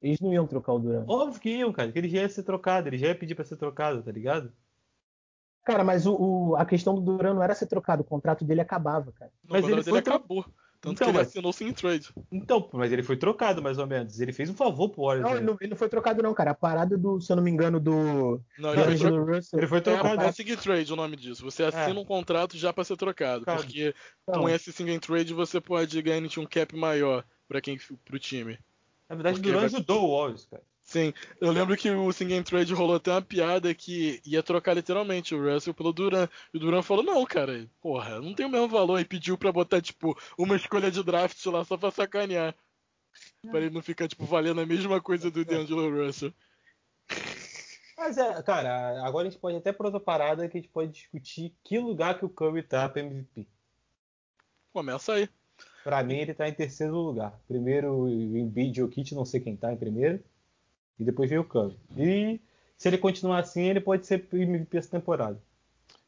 Eles 0.01 0.21
não 0.21 0.33
iam 0.33 0.47
trocar 0.47 0.73
o 0.73 0.79
Duran. 0.79 1.05
Óbvio 1.07 1.41
que 1.41 1.51
iam, 1.51 1.73
cara. 1.73 1.93
Que 1.93 1.99
ele 1.99 2.09
já 2.09 2.23
ia 2.23 2.29
ser 2.29 2.43
trocado. 2.43 2.89
Ele 2.89 2.97
já 2.97 3.09
ia 3.09 3.19
pedir 3.19 3.35
pra 3.35 3.45
ser 3.45 3.57
trocado, 3.57 4.03
tá 4.03 4.11
ligado? 4.11 4.51
Cara, 5.65 5.85
mas 5.85 6.07
o, 6.07 6.15
o, 6.15 6.57
a 6.57 6.65
questão 6.65 6.95
do 6.95 7.01
Duran 7.01 7.35
não 7.35 7.43
era 7.43 7.55
ser 7.55 7.67
trocado, 7.67 8.03
o 8.03 8.05
contrato 8.05 8.45
dele 8.45 8.61
acabava, 8.61 9.13
cara. 9.13 9.31
mas 9.49 9.65
ele 9.69 9.83
dele 9.83 9.99
acabou. 9.99 10.45
Tanto 10.81 10.95
então, 10.95 11.09
que 11.09 11.11
ele 11.11 11.19
mas... 11.19 11.29
assinou 11.29 11.53
sem 11.53 11.73
trade. 11.75 12.09
Então, 12.33 12.67
mas 12.73 12.91
ele 12.91 13.03
foi 13.03 13.15
trocado, 13.15 13.61
mais 13.61 13.77
ou 13.77 13.87
menos. 13.87 14.19
Ele 14.19 14.33
fez 14.33 14.49
um 14.49 14.55
favor 14.55 14.89
pro 14.89 15.03
Warriors. 15.05 15.29
Não, 15.29 15.37
ele 15.37 15.47
não, 15.47 15.57
ele 15.61 15.71
não, 15.71 15.77
foi 15.77 15.91
trocado, 15.91 16.23
não, 16.23 16.33
cara. 16.33 16.53
A 16.53 16.55
parada 16.55 16.97
do, 16.97 17.21
se 17.21 17.31
eu 17.31 17.37
não 17.37 17.43
me 17.43 17.51
engano, 17.51 17.79
do. 17.79 18.41
Não, 18.59 18.73
ele, 18.73 18.97
foi, 18.97 19.11
Russell, 19.11 19.59
ele 19.59 19.67
foi 19.67 19.83
trocado. 19.83 20.23
É, 20.23 20.29
é 20.29 20.33
single 20.33 20.57
trade 20.57 20.91
o 20.91 20.97
nome 20.97 21.17
disso. 21.17 21.45
Você 21.45 21.65
assina 21.65 21.99
é. 21.99 22.03
um 22.03 22.05
contrato 22.05 22.57
já 22.57 22.73
pra 22.73 22.83
ser 22.83 22.97
trocado. 22.97 23.45
Cara, 23.45 23.59
porque 23.59 23.95
então, 24.23 24.41
com 24.41 24.49
esse 24.49 24.73
single 24.73 24.99
trade 24.99 25.35
você 25.35 25.61
pode 25.61 26.01
ganhar 26.01 26.27
um 26.39 26.47
cap 26.47 26.75
maior 26.75 27.27
pra 27.47 27.61
quem, 27.61 27.79
pro 28.07 28.19
time. 28.19 28.59
Na 29.07 29.17
verdade, 29.17 29.39
o 29.39 29.43
Duran 29.43 29.57
vai... 29.57 29.67
ajudou 29.67 30.09
o 30.09 30.17
Warriors, 30.17 30.47
cara. 30.47 30.63
Sim, 30.91 31.15
eu 31.41 31.53
lembro 31.53 31.77
que 31.77 31.89
o 31.89 32.13
Sing 32.13 32.43
Trade 32.43 32.75
rolou 32.75 32.97
até 32.97 33.13
uma 33.13 33.23
piada 33.23 33.73
que 33.73 34.21
ia 34.27 34.43
trocar 34.43 34.75
literalmente 34.75 35.33
o 35.33 35.41
Russell 35.41 35.73
pelo 35.73 35.93
Duran. 35.93 36.29
E 36.53 36.57
o 36.57 36.61
Duran 36.61 36.83
falou, 36.83 37.05
não, 37.05 37.25
cara, 37.25 37.65
porra, 37.81 38.21
não 38.21 38.35
tem 38.35 38.45
o 38.45 38.49
mesmo 38.49 38.67
valor. 38.67 38.99
E 38.99 39.05
pediu 39.05 39.39
pra 39.39 39.53
botar, 39.53 39.81
tipo, 39.81 40.19
uma 40.37 40.57
escolha 40.57 40.91
de 40.91 41.01
draft 41.05 41.47
lá 41.47 41.65
só 41.65 41.77
pra 41.77 41.93
sacanear. 41.93 42.57
Pra 43.49 43.61
ele 43.61 43.71
não 43.71 43.81
ficar, 43.81 44.09
tipo, 44.09 44.25
valendo 44.25 44.63
a 44.63 44.67
mesma 44.67 45.01
coisa 45.01 45.31
do 45.31 45.45
D'Angelo 45.45 46.05
Russell. 46.05 46.35
Mas 47.97 48.19
é, 48.19 48.43
cara, 48.43 49.07
agora 49.07 49.29
a 49.29 49.31
gente 49.31 49.41
pode 49.41 49.59
até 49.59 49.73
por 49.73 49.87
outra 49.87 50.01
parada 50.01 50.49
que 50.49 50.59
a 50.59 50.61
gente 50.61 50.73
pode 50.73 50.91
discutir 50.91 51.55
que 51.63 51.79
lugar 51.79 52.19
que 52.19 52.25
o 52.25 52.29
Curry 52.29 52.65
tá 52.65 52.89
pra 52.89 53.01
MVP. 53.01 53.47
Começa 54.73 55.13
aí. 55.13 55.29
Pra 55.85 56.03
mim 56.03 56.17
ele 56.17 56.35
tá 56.35 56.49
em 56.49 56.53
terceiro 56.53 56.97
lugar. 56.97 57.41
Primeiro 57.47 57.93
o 57.95 58.09
Embiid 58.09 58.81
e 58.81 58.83
o 58.83 58.89
Kit, 58.89 59.15
não 59.15 59.25
sei 59.25 59.39
quem 59.39 59.57
tá 59.57 59.73
em 59.73 59.77
primeiro. 59.77 60.21
E 61.01 61.05
depois 61.05 61.31
veio 61.31 61.41
o 61.41 61.45
Curry. 61.45 61.75
E 61.97 62.39
se 62.77 62.89
ele 62.89 62.99
continuar 62.99 63.39
assim, 63.39 63.63
ele 63.63 63.81
pode 63.81 64.07
ser 64.07 64.25
MVP 64.33 64.77
essa 64.77 64.91
temporada. 64.91 65.41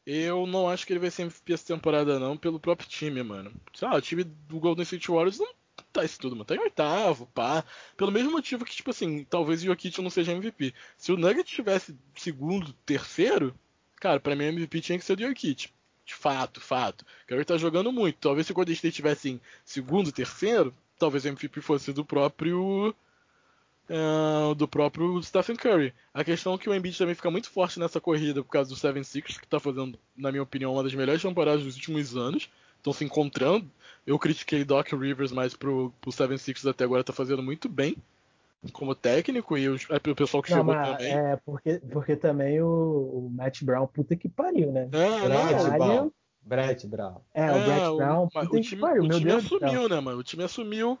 Eu 0.05 0.45
não 0.45 0.69
acho 0.69 0.85
que 0.85 0.93
ele 0.93 0.99
vai 0.99 1.09
ser 1.09 1.23
MVP 1.23 1.53
essa 1.53 1.65
temporada, 1.65 2.19
não, 2.19 2.37
pelo 2.37 2.59
próprio 2.59 2.87
time, 2.87 3.23
mano. 3.23 3.51
Sei 3.73 3.87
lá, 3.87 3.95
o 3.95 4.01
time 4.01 4.23
do 4.23 4.59
Golden 4.59 4.83
State 4.83 5.09
Warriors 5.09 5.39
não 5.39 5.53
tá 5.91 6.03
isso 6.03 6.19
tudo, 6.19 6.35
mano. 6.35 6.45
Tá 6.45 6.55
em 6.55 6.59
oitavo, 6.59 7.27
pá. 7.33 7.63
Pelo 7.95 8.11
mesmo 8.11 8.31
motivo 8.31 8.65
que, 8.65 8.75
tipo 8.75 8.91
assim, 8.91 9.23
talvez 9.23 9.61
o 9.61 9.65
Jokic 9.65 10.01
não 10.01 10.09
seja 10.09 10.31
MVP. 10.31 10.73
Se 10.97 11.11
o 11.11 11.17
Nugget 11.17 11.45
tivesse 11.45 11.95
segundo, 12.15 12.73
terceiro, 12.85 13.55
cara, 13.95 14.19
pra 14.19 14.35
mim 14.35 14.45
o 14.45 14.49
MVP 14.49 14.81
tinha 14.81 14.99
que 14.99 15.05
ser 15.05 15.17
o 15.17 15.21
Jokic. 15.21 15.69
De 16.05 16.13
fato, 16.13 16.59
fato. 16.59 17.01
O 17.01 17.27
Curry 17.27 17.45
tá 17.45 17.57
jogando 17.57 17.91
muito. 17.91 18.17
Talvez 18.19 18.45
se 18.45 18.51
o 18.51 18.55
Golden 18.55 18.73
State 18.73 18.95
tivesse 18.95 19.29
em 19.29 19.41
segundo, 19.63 20.11
terceiro, 20.11 20.73
talvez 20.99 21.23
o 21.23 21.29
MVP 21.29 21.61
fosse 21.61 21.93
do 21.93 22.03
próprio 22.03 22.93
uh, 23.89 24.55
do 24.55 24.67
próprio 24.67 25.21
Stephen 25.21 25.55
Curry. 25.55 25.93
A 26.13 26.23
questão 26.23 26.53
é 26.53 26.57
que 26.57 26.69
o 26.69 26.73
Embiid 26.73 26.97
também 26.97 27.15
fica 27.15 27.31
muito 27.31 27.49
forte 27.49 27.79
nessa 27.79 27.99
corrida 27.99 28.43
por 28.43 28.49
causa 28.49 28.69
do 28.69 28.75
Seven 28.75 29.03
Six, 29.03 29.37
que 29.37 29.45
está 29.45 29.59
fazendo, 29.59 29.97
na 30.15 30.31
minha 30.31 30.43
opinião, 30.43 30.73
uma 30.73 30.83
das 30.83 30.93
melhores 30.93 31.21
temporadas 31.21 31.63
dos 31.63 31.75
últimos 31.75 32.15
anos. 32.15 32.49
Estão 32.77 32.91
se 32.91 33.05
encontrando. 33.05 33.65
Eu 34.05 34.19
critiquei 34.19 34.65
Doc 34.65 34.91
Rivers, 34.91 35.31
mas 35.31 35.55
pro, 35.55 35.93
pro 36.01 36.11
Seven 36.11 36.37
Six 36.37 36.65
até 36.65 36.83
agora 36.83 37.01
está 37.01 37.13
fazendo 37.13 37.41
muito 37.41 37.69
bem 37.69 37.95
como 38.71 38.95
técnico 38.95 39.57
e 39.57 39.67
o, 39.67 39.75
é, 39.75 40.09
o 40.09 40.15
pessoal 40.15 40.41
que 40.41 40.51
não, 40.51 40.59
chegou 40.59 40.73
também. 40.73 41.13
É, 41.13 41.35
porque, 41.45 41.81
porque 41.91 42.15
também 42.15 42.61
o, 42.61 42.67
o, 42.67 43.29
Matt 43.29 43.61
Brown, 43.63 43.87
puta 43.87 44.15
que 44.15 44.29
pariu, 44.29 44.71
né? 44.71 44.87
É, 44.91 45.27
Brad 45.27 45.77
Brown. 45.77 46.11
Brett 46.45 46.87
Brown. 46.87 47.21
É, 47.33 47.51
o 47.51 47.53
Brett 47.53 47.81
é, 47.81 47.95
Brown, 47.95 48.27
puta 48.27 48.39
o, 48.39 48.43
o 48.43 48.61
time, 48.61 48.63
que 48.63 48.75
pariu, 48.75 49.03
o 49.03 49.07
meu 49.07 49.17
time 49.17 49.31
Deus 49.31 49.45
assumiu, 49.45 49.89
né, 49.89 49.99
mano? 49.99 50.19
O 50.19 50.23
time 50.23 50.43
assumiu. 50.43 50.99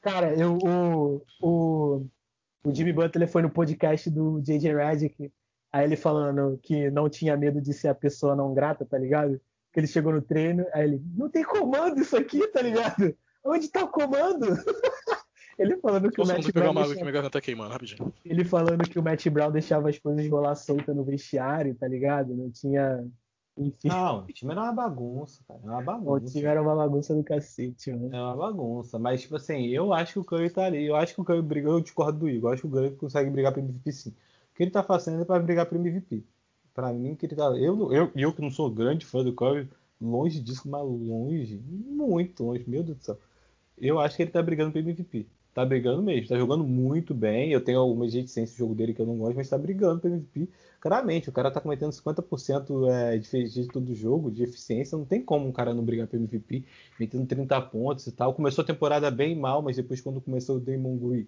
Cara, 0.00 0.32
eu, 0.34 0.58
o, 0.62 1.22
o, 1.40 2.06
o 2.68 2.74
Jimmy 2.74 2.92
Butler 2.92 3.28
foi 3.28 3.42
no 3.42 3.50
podcast 3.50 4.10
do 4.10 4.40
JJ 4.40 4.74
Redick, 4.74 5.32
aí 5.72 5.84
ele 5.84 5.96
falando 5.96 6.58
que 6.62 6.90
não 6.90 7.08
tinha 7.08 7.36
medo 7.36 7.60
de 7.60 7.72
ser 7.72 7.88
a 7.88 7.94
pessoa 7.94 8.36
não 8.36 8.52
grata, 8.52 8.84
tá 8.84 8.98
ligado? 8.98 9.40
Que 9.72 9.80
ele 9.80 9.86
chegou 9.86 10.12
no 10.12 10.20
treino, 10.20 10.66
aí 10.72 10.84
ele, 10.84 11.02
não 11.16 11.30
tem 11.30 11.42
comando 11.42 12.00
isso 12.00 12.16
aqui, 12.16 12.46
tá 12.48 12.60
ligado? 12.60 13.14
Onde 13.44 13.68
tá 13.68 13.84
o 13.84 13.88
comando? 13.88 14.46
ele 15.58 15.78
falando 15.78 16.10
que 16.10 16.18
Nossa, 16.18 16.32
o 16.32 16.36
Matt 16.36 16.52
Brown. 16.52 16.74
Deixava... 16.74 16.94
que 16.94 17.04
minha 17.04 17.30
tá 17.30 17.40
queimando, 17.40 17.72
rapidinho. 17.72 18.12
Ele 18.24 18.44
falando 18.44 18.88
que 18.88 18.98
o 18.98 19.02
Matt 19.02 19.26
Brown 19.28 19.50
deixava 19.50 19.88
as 19.88 19.98
coisas 19.98 20.28
rolar 20.28 20.54
solta 20.54 20.92
no 20.92 21.04
vestiário, 21.04 21.74
tá 21.74 21.88
ligado? 21.88 22.34
Não 22.34 22.50
tinha 22.50 23.04
enfim. 23.58 23.88
Não, 23.88 24.20
o 24.20 24.32
time 24.32 24.52
era 24.52 24.62
uma 24.62 24.72
bagunça, 24.72 25.42
cara. 25.46 25.60
É 25.64 25.68
uma 25.68 25.82
bagunça. 25.82 26.26
O 26.26 26.30
time 26.30 26.44
era 26.44 26.62
uma 26.62 26.76
bagunça 26.76 27.14
do 27.14 27.24
cacete, 27.24 27.92
mano. 27.92 28.14
É 28.14 28.20
uma 28.20 28.36
bagunça. 28.36 28.98
Mas, 28.98 29.22
tipo 29.22 29.36
assim, 29.36 29.66
eu 29.66 29.92
acho 29.92 30.14
que 30.14 30.18
o 30.18 30.24
Curry 30.24 30.50
tá 30.50 30.64
ali. 30.64 30.86
Eu 30.86 30.96
acho 30.96 31.14
que 31.14 31.20
o 31.20 31.24
Curry 31.24 31.42
briga. 31.42 31.68
Eu 31.68 31.80
discordo 31.80 32.18
do 32.18 32.28
Igor. 32.28 32.50
Eu 32.50 32.54
acho 32.54 32.62
que 32.62 32.68
o 32.68 32.70
Curry 32.70 32.96
consegue 32.96 33.30
brigar 33.30 33.52
pro 33.52 33.60
MVP 33.60 33.92
sim. 33.92 34.10
O 34.10 34.54
que 34.54 34.62
ele 34.62 34.70
tá 34.70 34.82
fazendo 34.82 35.22
é 35.22 35.24
pra 35.24 35.38
brigar 35.38 35.66
pro 35.66 35.78
MVP. 35.78 36.24
Pra 36.74 36.92
mim, 36.92 37.14
que 37.14 37.26
ele 37.26 37.34
tá. 37.36 37.44
Eu, 37.56 37.92
eu, 37.92 38.10
eu 38.14 38.32
que 38.32 38.40
não 38.40 38.50
sou 38.50 38.70
grande 38.70 39.04
fã 39.04 39.24
do 39.24 39.32
Curry, 39.32 39.68
longe 40.00 40.40
disso, 40.40 40.68
mas 40.68 40.82
longe. 40.82 41.58
Muito 41.66 42.44
longe, 42.44 42.64
meu 42.66 42.82
Deus 42.82 42.98
do 42.98 43.04
céu. 43.04 43.18
Eu 43.76 43.98
acho 43.98 44.16
que 44.16 44.22
ele 44.22 44.30
tá 44.30 44.42
brigando 44.42 44.72
pro 44.72 44.80
MVP. 44.80 45.26
Tá 45.58 45.64
brigando 45.64 46.00
mesmo, 46.00 46.28
tá 46.28 46.38
jogando 46.38 46.62
muito 46.62 47.12
bem. 47.12 47.50
Eu 47.50 47.60
tenho 47.60 47.80
algumas 47.80 48.14
reticências 48.14 48.52
no 48.52 48.58
jogo 48.58 48.76
dele 48.76 48.94
que 48.94 49.02
eu 49.02 49.06
não 49.06 49.18
gosto, 49.18 49.34
mas 49.34 49.48
tá 49.48 49.58
brigando 49.58 49.98
pro 49.98 50.08
MVP 50.08 50.48
claramente, 50.78 51.28
o 51.28 51.32
cara 51.32 51.50
tá 51.50 51.60
cometendo 51.60 51.90
50% 51.90 52.88
é, 52.88 53.18
de 53.18 53.66
todo 53.66 53.92
jogo, 53.92 54.30
de 54.30 54.44
eficiência, 54.44 54.96
não 54.96 55.04
tem 55.04 55.20
como 55.20 55.48
um 55.48 55.50
cara 55.50 55.74
não 55.74 55.84
brigar 55.84 56.06
pelo 56.06 56.22
MVP, 56.22 56.62
metendo 56.96 57.26
30 57.26 57.60
pontos 57.62 58.06
e 58.06 58.12
tal. 58.12 58.34
Começou 58.34 58.62
a 58.62 58.66
temporada 58.68 59.10
bem 59.10 59.34
mal, 59.34 59.60
mas 59.60 59.74
depois 59.74 60.00
quando 60.00 60.20
começou 60.20 60.58
o 60.58 60.60
Damon 60.60 60.96
Green, 60.96 61.26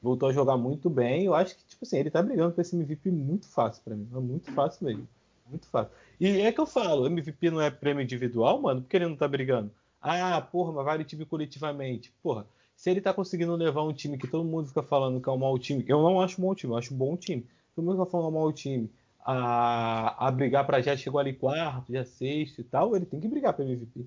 voltou 0.00 0.28
a 0.28 0.32
jogar 0.32 0.56
muito 0.56 0.88
bem. 0.88 1.24
Eu 1.24 1.34
acho 1.34 1.56
que, 1.56 1.64
tipo 1.66 1.84
assim, 1.84 1.98
ele 1.98 2.08
tá 2.08 2.22
brigando 2.22 2.54
por 2.54 2.60
esse 2.60 2.76
MVP 2.76 3.10
muito 3.10 3.48
fácil 3.48 3.82
para 3.82 3.96
mim, 3.96 4.06
é 4.14 4.20
muito 4.20 4.52
fácil 4.52 4.86
mesmo. 4.86 5.08
Muito 5.50 5.66
fácil. 5.66 5.92
E 6.20 6.40
é 6.40 6.52
que 6.52 6.60
eu 6.60 6.66
falo, 6.66 7.06
MVP 7.06 7.50
não 7.50 7.60
é 7.60 7.68
prêmio 7.68 8.04
individual, 8.04 8.62
mano, 8.62 8.82
porque 8.82 8.96
ele 8.96 9.08
não 9.08 9.16
tá 9.16 9.26
brigando. 9.26 9.72
Ah, 10.00 10.40
porra, 10.40 10.70
mas 10.72 10.84
vale 10.84 11.02
time 11.02 11.26
coletivamente. 11.26 12.12
Porra, 12.22 12.46
se 12.82 12.90
ele 12.90 13.00
tá 13.00 13.14
conseguindo 13.14 13.54
levar 13.54 13.84
um 13.84 13.92
time 13.92 14.18
que 14.18 14.26
todo 14.26 14.42
mundo 14.42 14.66
fica 14.66 14.82
falando 14.82 15.20
que 15.20 15.28
é 15.28 15.32
um 15.32 15.38
mau 15.38 15.56
time, 15.56 15.84
eu 15.86 16.02
não 16.02 16.20
acho 16.20 16.40
um 16.40 16.44
bom 16.44 16.52
time, 16.52 16.72
eu 16.72 16.76
acho 16.76 16.92
um 16.92 16.96
bom 16.96 17.16
time 17.16 17.46
todo 17.76 17.84
mundo 17.84 17.98
vai 17.98 18.06
formar 18.06 18.40
o 18.40 18.52
time 18.52 18.90
a, 19.24 20.26
a 20.26 20.30
brigar 20.32 20.66
para 20.66 20.82
já 20.82 20.96
chegou 20.96 21.20
ali 21.20 21.32
quarto, 21.32 21.92
já 21.92 22.04
sexto 22.04 22.60
e 22.60 22.64
tal, 22.64 22.96
ele 22.96 23.06
tem 23.06 23.20
que 23.20 23.28
brigar 23.28 23.52
para 23.52 23.64
MVP. 23.64 24.04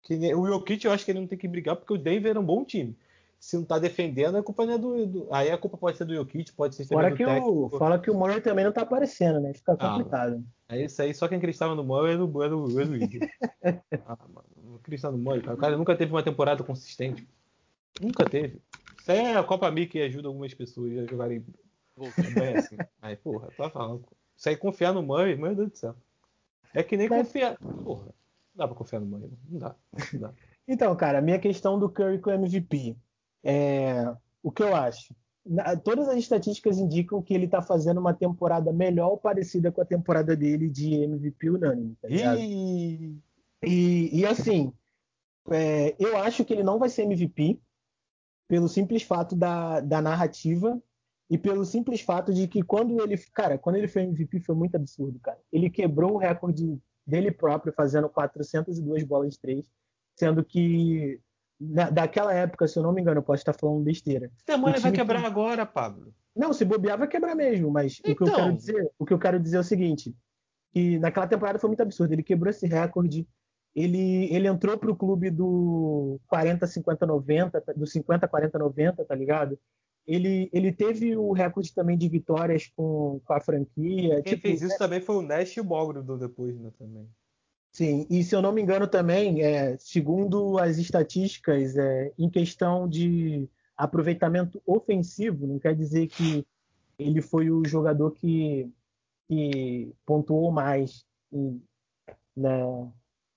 Que, 0.00 0.34
o 0.34 0.46
Jokic 0.46 0.82
eu 0.86 0.92
acho 0.92 1.04
que 1.04 1.10
ele 1.10 1.20
não 1.20 1.26
tem 1.26 1.36
que 1.36 1.46
brigar 1.46 1.76
porque 1.76 1.92
o 1.92 1.98
Denver 1.98 2.34
é 2.34 2.40
um 2.40 2.44
bom 2.44 2.64
time. 2.64 2.96
Se 3.38 3.54
não 3.58 3.64
tá 3.64 3.78
defendendo, 3.78 4.38
a 4.38 4.42
culpa 4.42 4.64
não 4.64 4.72
é 4.72 4.78
do, 4.78 5.06
do 5.06 5.28
Aí 5.30 5.50
a 5.50 5.58
culpa 5.58 5.76
pode 5.76 5.98
ser 5.98 6.06
do 6.06 6.14
Jokic, 6.14 6.54
pode 6.54 6.74
ser 6.74 6.86
Fora 6.86 7.10
do 7.10 7.16
que 7.16 7.24
técnico. 7.24 7.66
O, 7.66 7.78
fala 7.78 7.98
que 7.98 8.10
o 8.10 8.14
Murray 8.14 8.40
também 8.40 8.64
não 8.64 8.72
tá 8.72 8.80
aparecendo, 8.80 9.40
né? 9.40 9.52
Fica 9.52 9.72
ah, 9.72 9.76
complicado. 9.76 10.42
Ah, 10.66 10.78
é 10.78 10.86
isso 10.86 11.02
aí, 11.02 11.12
só 11.12 11.28
quem 11.28 11.36
acreditava 11.36 11.74
no 11.74 11.84
Murray 11.84 12.14
era 12.14 12.24
o, 12.24 12.42
era 12.42 12.56
o, 12.56 12.80
era 12.80 12.88
o 12.88 12.94
ah, 14.06 14.18
mano. 14.26 14.80
Cristiano 14.82 15.18
Murray, 15.18 15.42
cara. 15.42 15.54
O 15.54 15.60
cara 15.60 15.76
nunca 15.76 15.94
teve 15.94 16.10
uma 16.10 16.22
temporada 16.22 16.64
consistente. 16.64 17.28
Nunca 18.00 18.24
teve. 18.24 18.60
Isso 18.98 19.12
é 19.12 19.36
a 19.36 19.44
Copa 19.44 19.70
Mickey 19.70 19.92
que 19.92 20.02
ajuda 20.02 20.28
algumas 20.28 20.54
pessoas 20.54 20.96
a 20.98 21.06
jogarem 21.06 21.44
bem 22.34 22.56
assim. 22.56 22.76
Aí, 23.00 23.16
porra, 23.16 23.48
tá 23.56 23.68
falando. 23.68 24.04
Isso 24.36 24.48
aí 24.48 24.56
confiar 24.56 24.92
no 24.94 25.02
Murray, 25.02 25.36
meu 25.36 25.54
Deus 25.54 25.70
do 25.70 25.76
céu. 25.76 25.94
É 26.74 26.82
que 26.82 26.96
nem 26.96 27.08
Mas... 27.08 27.26
confiar. 27.26 27.58
Porra, 27.58 28.04
não 28.04 28.12
dá 28.54 28.66
pra 28.66 28.76
confiar 28.76 29.00
no 29.00 29.06
Murray. 29.06 29.30
Não 29.48 29.58
dá. 29.58 29.74
Não 30.12 30.20
dá. 30.20 30.32
Então, 30.66 30.94
cara, 30.96 31.18
a 31.18 31.22
minha 31.22 31.38
questão 31.38 31.78
do 31.78 31.90
Curry 31.90 32.20
com 32.20 32.30
o 32.30 32.32
MVP. 32.32 32.96
É... 33.42 34.14
O 34.42 34.50
que 34.50 34.62
eu 34.62 34.74
acho? 34.74 35.14
todas 35.82 36.08
as 36.08 36.18
estatísticas 36.18 36.78
indicam 36.78 37.22
que 37.22 37.34
ele 37.34 37.46
está 37.46 37.62
fazendo 37.62 37.98
uma 37.98 38.12
temporada 38.12 38.72
melhor 38.72 39.10
ou 39.10 39.16
parecida 39.16 39.72
com 39.72 39.80
a 39.80 39.86
temporada 39.86 40.36
dele 40.36 40.68
de 40.68 40.94
MVP 40.94 41.50
unânime. 41.50 41.96
Tá 42.00 42.08
e... 42.08 43.16
e, 43.64 44.20
e, 44.20 44.26
assim, 44.26 44.72
é, 45.50 45.96
eu 45.98 46.18
acho 46.18 46.44
que 46.44 46.52
ele 46.52 46.62
não 46.62 46.78
vai 46.78 46.88
ser 46.88 47.02
MVP 47.02 47.58
pelo 48.50 48.68
simples 48.68 49.04
fato 49.04 49.36
da, 49.36 49.78
da 49.78 50.02
narrativa 50.02 50.76
e 51.30 51.38
pelo 51.38 51.64
simples 51.64 52.00
fato 52.00 52.34
de 52.34 52.48
que 52.48 52.64
quando 52.64 53.00
ele, 53.00 53.16
cara, 53.32 53.56
quando 53.56 53.76
ele 53.76 53.86
foi 53.86 54.02
MVP 54.02 54.40
foi 54.40 54.56
muito 54.56 54.74
absurdo, 54.74 55.20
cara. 55.20 55.38
Ele 55.52 55.70
quebrou 55.70 56.14
o 56.14 56.18
recorde 56.18 56.76
dele 57.06 57.30
próprio 57.30 57.72
fazendo 57.72 58.08
402 58.08 59.04
bolas 59.04 59.34
de 59.34 59.38
três, 59.38 59.64
sendo 60.16 60.44
que 60.44 61.20
na, 61.60 61.90
daquela 61.90 62.34
época, 62.34 62.66
se 62.66 62.76
eu 62.76 62.82
não 62.82 62.92
me 62.92 63.00
engano, 63.00 63.18
eu 63.18 63.22
posso 63.22 63.42
estar 63.42 63.52
falando 63.52 63.84
besteira. 63.84 64.32
Semana 64.44 64.80
vai 64.80 64.90
quebrar 64.90 65.20
que... 65.20 65.26
agora, 65.26 65.64
Pablo. 65.64 66.12
Não, 66.34 66.52
se 66.52 66.64
bobear 66.64 66.98
vai 66.98 67.06
quebrar 67.06 67.36
mesmo, 67.36 67.70
mas 67.70 68.00
então... 68.04 68.12
o, 68.12 68.16
que 68.16 68.22
eu 68.24 68.26
quero 68.26 68.46
então. 68.46 68.56
dizer, 68.56 68.90
o 68.98 69.06
que 69.06 69.12
eu 69.12 69.18
quero 69.20 69.38
dizer 69.38 69.58
é 69.58 69.60
o 69.60 69.64
seguinte, 69.64 70.12
que 70.72 70.98
naquela 70.98 71.28
temporada 71.28 71.60
foi 71.60 71.68
muito 71.68 71.82
absurdo, 71.84 72.12
ele 72.12 72.24
quebrou 72.24 72.50
esse 72.50 72.66
recorde, 72.66 73.28
ele, 73.74 74.32
ele 74.34 74.48
entrou 74.48 74.76
para 74.76 74.90
o 74.90 74.96
clube 74.96 75.30
do 75.30 76.20
40, 76.28 76.66
50, 76.66 77.06
90, 77.06 77.64
do 77.76 77.86
50, 77.86 78.26
40, 78.26 78.58
90, 78.58 79.04
tá 79.04 79.14
ligado? 79.14 79.58
Ele, 80.06 80.50
ele 80.52 80.72
teve 80.72 81.16
o 81.16 81.32
recorde 81.32 81.72
também 81.72 81.96
de 81.96 82.08
vitórias 82.08 82.66
com, 82.74 83.20
com 83.24 83.32
a 83.32 83.40
franquia. 83.40 84.22
Quem 84.22 84.34
tipo, 84.34 84.42
fez 84.42 84.62
isso 84.62 84.72
né? 84.72 84.78
também 84.78 85.00
foi 85.00 85.16
o 85.16 85.22
Nash 85.22 85.56
e 85.56 85.60
o 85.60 85.64
Bogro 85.64 86.02
depois, 86.18 86.58
né, 86.58 86.70
também. 86.78 87.08
Sim, 87.72 88.06
e 88.10 88.24
se 88.24 88.34
eu 88.34 88.42
não 88.42 88.50
me 88.52 88.60
engano 88.60 88.88
também, 88.88 89.42
é, 89.42 89.76
segundo 89.78 90.58
as 90.58 90.78
estatísticas, 90.78 91.76
é, 91.76 92.12
em 92.18 92.28
questão 92.28 92.88
de 92.88 93.48
aproveitamento 93.76 94.60
ofensivo, 94.66 95.46
não 95.46 95.58
quer 95.58 95.76
dizer 95.76 96.08
que 96.08 96.44
ele 96.98 97.22
foi 97.22 97.50
o 97.50 97.64
jogador 97.64 98.10
que, 98.10 98.68
que 99.28 99.94
pontuou 100.04 100.50
mais 100.50 101.04
em, 101.32 101.62
né, 102.36 102.60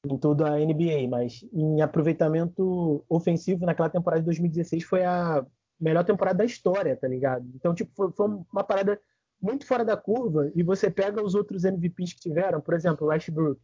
em 0.06 0.18
toda 0.18 0.54
a 0.54 0.58
NBA, 0.58 1.08
mas 1.10 1.46
em 1.54 1.82
aproveitamento 1.82 3.04
ofensivo 3.08 3.66
naquela 3.66 3.90
temporada 3.90 4.22
de 4.22 4.26
2016 4.26 4.84
foi 4.84 5.04
a 5.04 5.46
melhor 5.80 6.04
temporada 6.04 6.40
da 6.40 6.46
história, 6.46 6.96
tá 6.96 7.08
ligado? 7.08 7.50
Então, 7.56 7.74
tipo, 7.74 7.92
foi, 7.96 8.12
foi 8.12 8.28
uma 8.28 8.64
parada 8.64 9.00
muito 9.42 9.66
fora 9.66 9.84
da 9.84 9.98
curva 9.98 10.52
e 10.56 10.64
você 10.64 10.90
pega 10.90 11.24
os 11.24 11.36
outros 11.36 11.64
MVPs 11.64 12.14
que 12.14 12.22
tiveram, 12.22 12.62
por 12.62 12.74
exemplo, 12.74 13.08
o 13.08 13.10
Westbrook, 13.10 13.60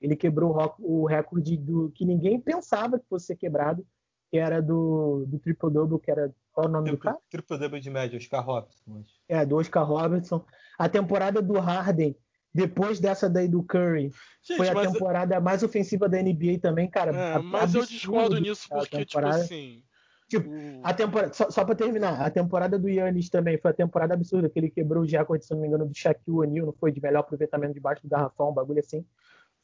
ele 0.00 0.16
quebrou 0.16 0.54
o 0.80 1.06
recorde 1.06 1.56
do 1.56 1.90
que 1.90 2.04
ninguém 2.04 2.38
pensava 2.40 2.98
que 2.98 3.08
fosse 3.08 3.26
ser 3.26 3.36
quebrado, 3.36 3.86
que 4.30 4.38
era 4.38 4.60
do, 4.60 5.24
do 5.26 5.38
triple-double, 5.38 5.98
que 5.98 6.10
era 6.10 6.34
qual 6.52 6.66
o 6.66 6.70
nome 6.70 6.90
triple, 6.90 6.98
do 6.98 7.02
cara? 7.02 7.18
Triple-double 7.30 7.80
de 7.80 7.90
média, 7.90 8.16
Oscar 8.16 8.44
Robertson. 8.44 9.04
É, 9.28 9.46
do 9.46 9.56
Oscar 9.56 9.86
Robertson. 9.86 10.44
A 10.78 10.88
temporada 10.88 11.40
do 11.40 11.58
Harden, 11.58 12.16
depois 12.54 13.00
dessa 13.00 13.28
daí 13.28 13.48
do 13.48 13.62
Curry, 13.62 14.12
Gente, 14.42 14.56
foi 14.56 14.68
a 14.68 14.74
temporada 14.74 15.40
mais 15.40 15.62
ofensiva 15.62 16.08
da 16.08 16.22
NBA 16.22 16.58
também, 16.60 16.88
cara. 16.88 17.10
É, 17.10 17.38
mas 17.38 17.74
eu 17.74 17.84
discordo 17.84 18.38
nisso 18.38 18.68
porque, 18.68 19.04
tipo 19.04 19.26
assim... 19.26 19.82
Tipo, 20.26 20.50
a 20.82 20.94
temporada, 20.94 21.34
só, 21.34 21.50
só 21.50 21.64
para 21.64 21.74
terminar, 21.74 22.20
a 22.20 22.30
temporada 22.30 22.78
do 22.78 22.88
Yannis 22.88 23.28
também 23.28 23.58
foi 23.58 23.70
a 23.70 23.74
temporada 23.74 24.14
absurda, 24.14 24.48
que 24.48 24.58
ele 24.58 24.70
quebrou 24.70 25.04
o 25.04 25.06
recorde, 25.06 25.44
se 25.44 25.52
não 25.52 25.60
me 25.60 25.68
engano, 25.68 25.86
do 25.86 25.94
Shaquille 25.94 26.38
O'Neal, 26.38 26.66
não 26.66 26.72
foi 26.72 26.90
de 26.90 27.00
melhor 27.00 27.20
aproveitamento 27.20 27.74
debaixo 27.74 28.02
do 28.02 28.08
garrafão, 28.08 28.50
um 28.50 28.54
bagulho 28.54 28.80
assim. 28.80 29.04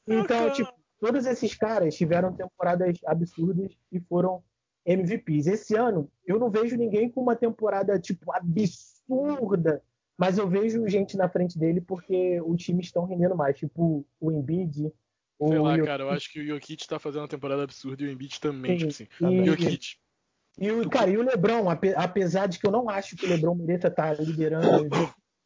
Então, 0.07 0.53
tipo, 0.53 0.71
todos 1.01 1.25
esses 1.27 1.55
caras 1.55 1.97
tiveram 1.97 2.35
temporadas 2.35 2.99
absurdas 3.07 3.73
e 3.91 3.99
foram 4.01 4.43
MVPs. 4.85 5.47
Esse 5.47 5.75
ano, 5.75 6.11
eu 6.27 6.39
não 6.39 6.51
vejo 6.51 6.77
ninguém 6.77 7.11
com 7.11 7.23
uma 7.23 7.35
temporada, 7.35 7.99
tipo, 7.99 8.31
absurda, 8.31 9.83
mas 10.21 10.37
eu 10.37 10.47
vejo 10.47 10.87
gente 10.87 11.17
na 11.17 11.29
frente 11.29 11.59
dele 11.59 11.81
porque 11.81 12.41
os 12.43 12.63
times 12.63 12.87
estão 12.87 13.07
rendendo 13.07 13.35
mais, 13.35 13.59
tipo 13.59 14.07
o 14.21 14.31
Embiid. 14.31 14.93
Sei 15.43 15.59
lá, 15.59 15.71
Jokic. 15.71 15.87
cara, 15.87 16.03
eu 16.03 16.11
acho 16.11 16.31
que 16.31 16.41
o 16.41 16.47
Jokic 16.47 16.87
tá 16.87 16.99
fazendo 16.99 17.23
uma 17.23 17.29
temporada 17.29 17.65
absurda 17.65 18.03
e 18.03 18.07
o 18.07 18.11
Embiid 18.11 18.39
também, 18.39 18.73
Sim, 18.73 18.89
tipo 18.89 18.91
assim. 19.25 19.35
E, 19.35 19.47
Jokic. 19.47 19.97
E 20.59 20.71
o, 20.71 20.91
cara, 20.91 21.11
e 21.11 21.17
o 21.17 21.23
Lebron, 21.23 21.65
apesar 21.97 22.47
de 22.47 22.59
que 22.59 22.67
eu 22.67 22.71
não 22.71 22.91
acho 22.91 23.17
que 23.17 23.25
o 23.25 23.29
Lebron 23.31 23.55
mereça 23.55 23.89
estar 23.89 24.15
tá 24.15 24.23
liderando 24.23 24.87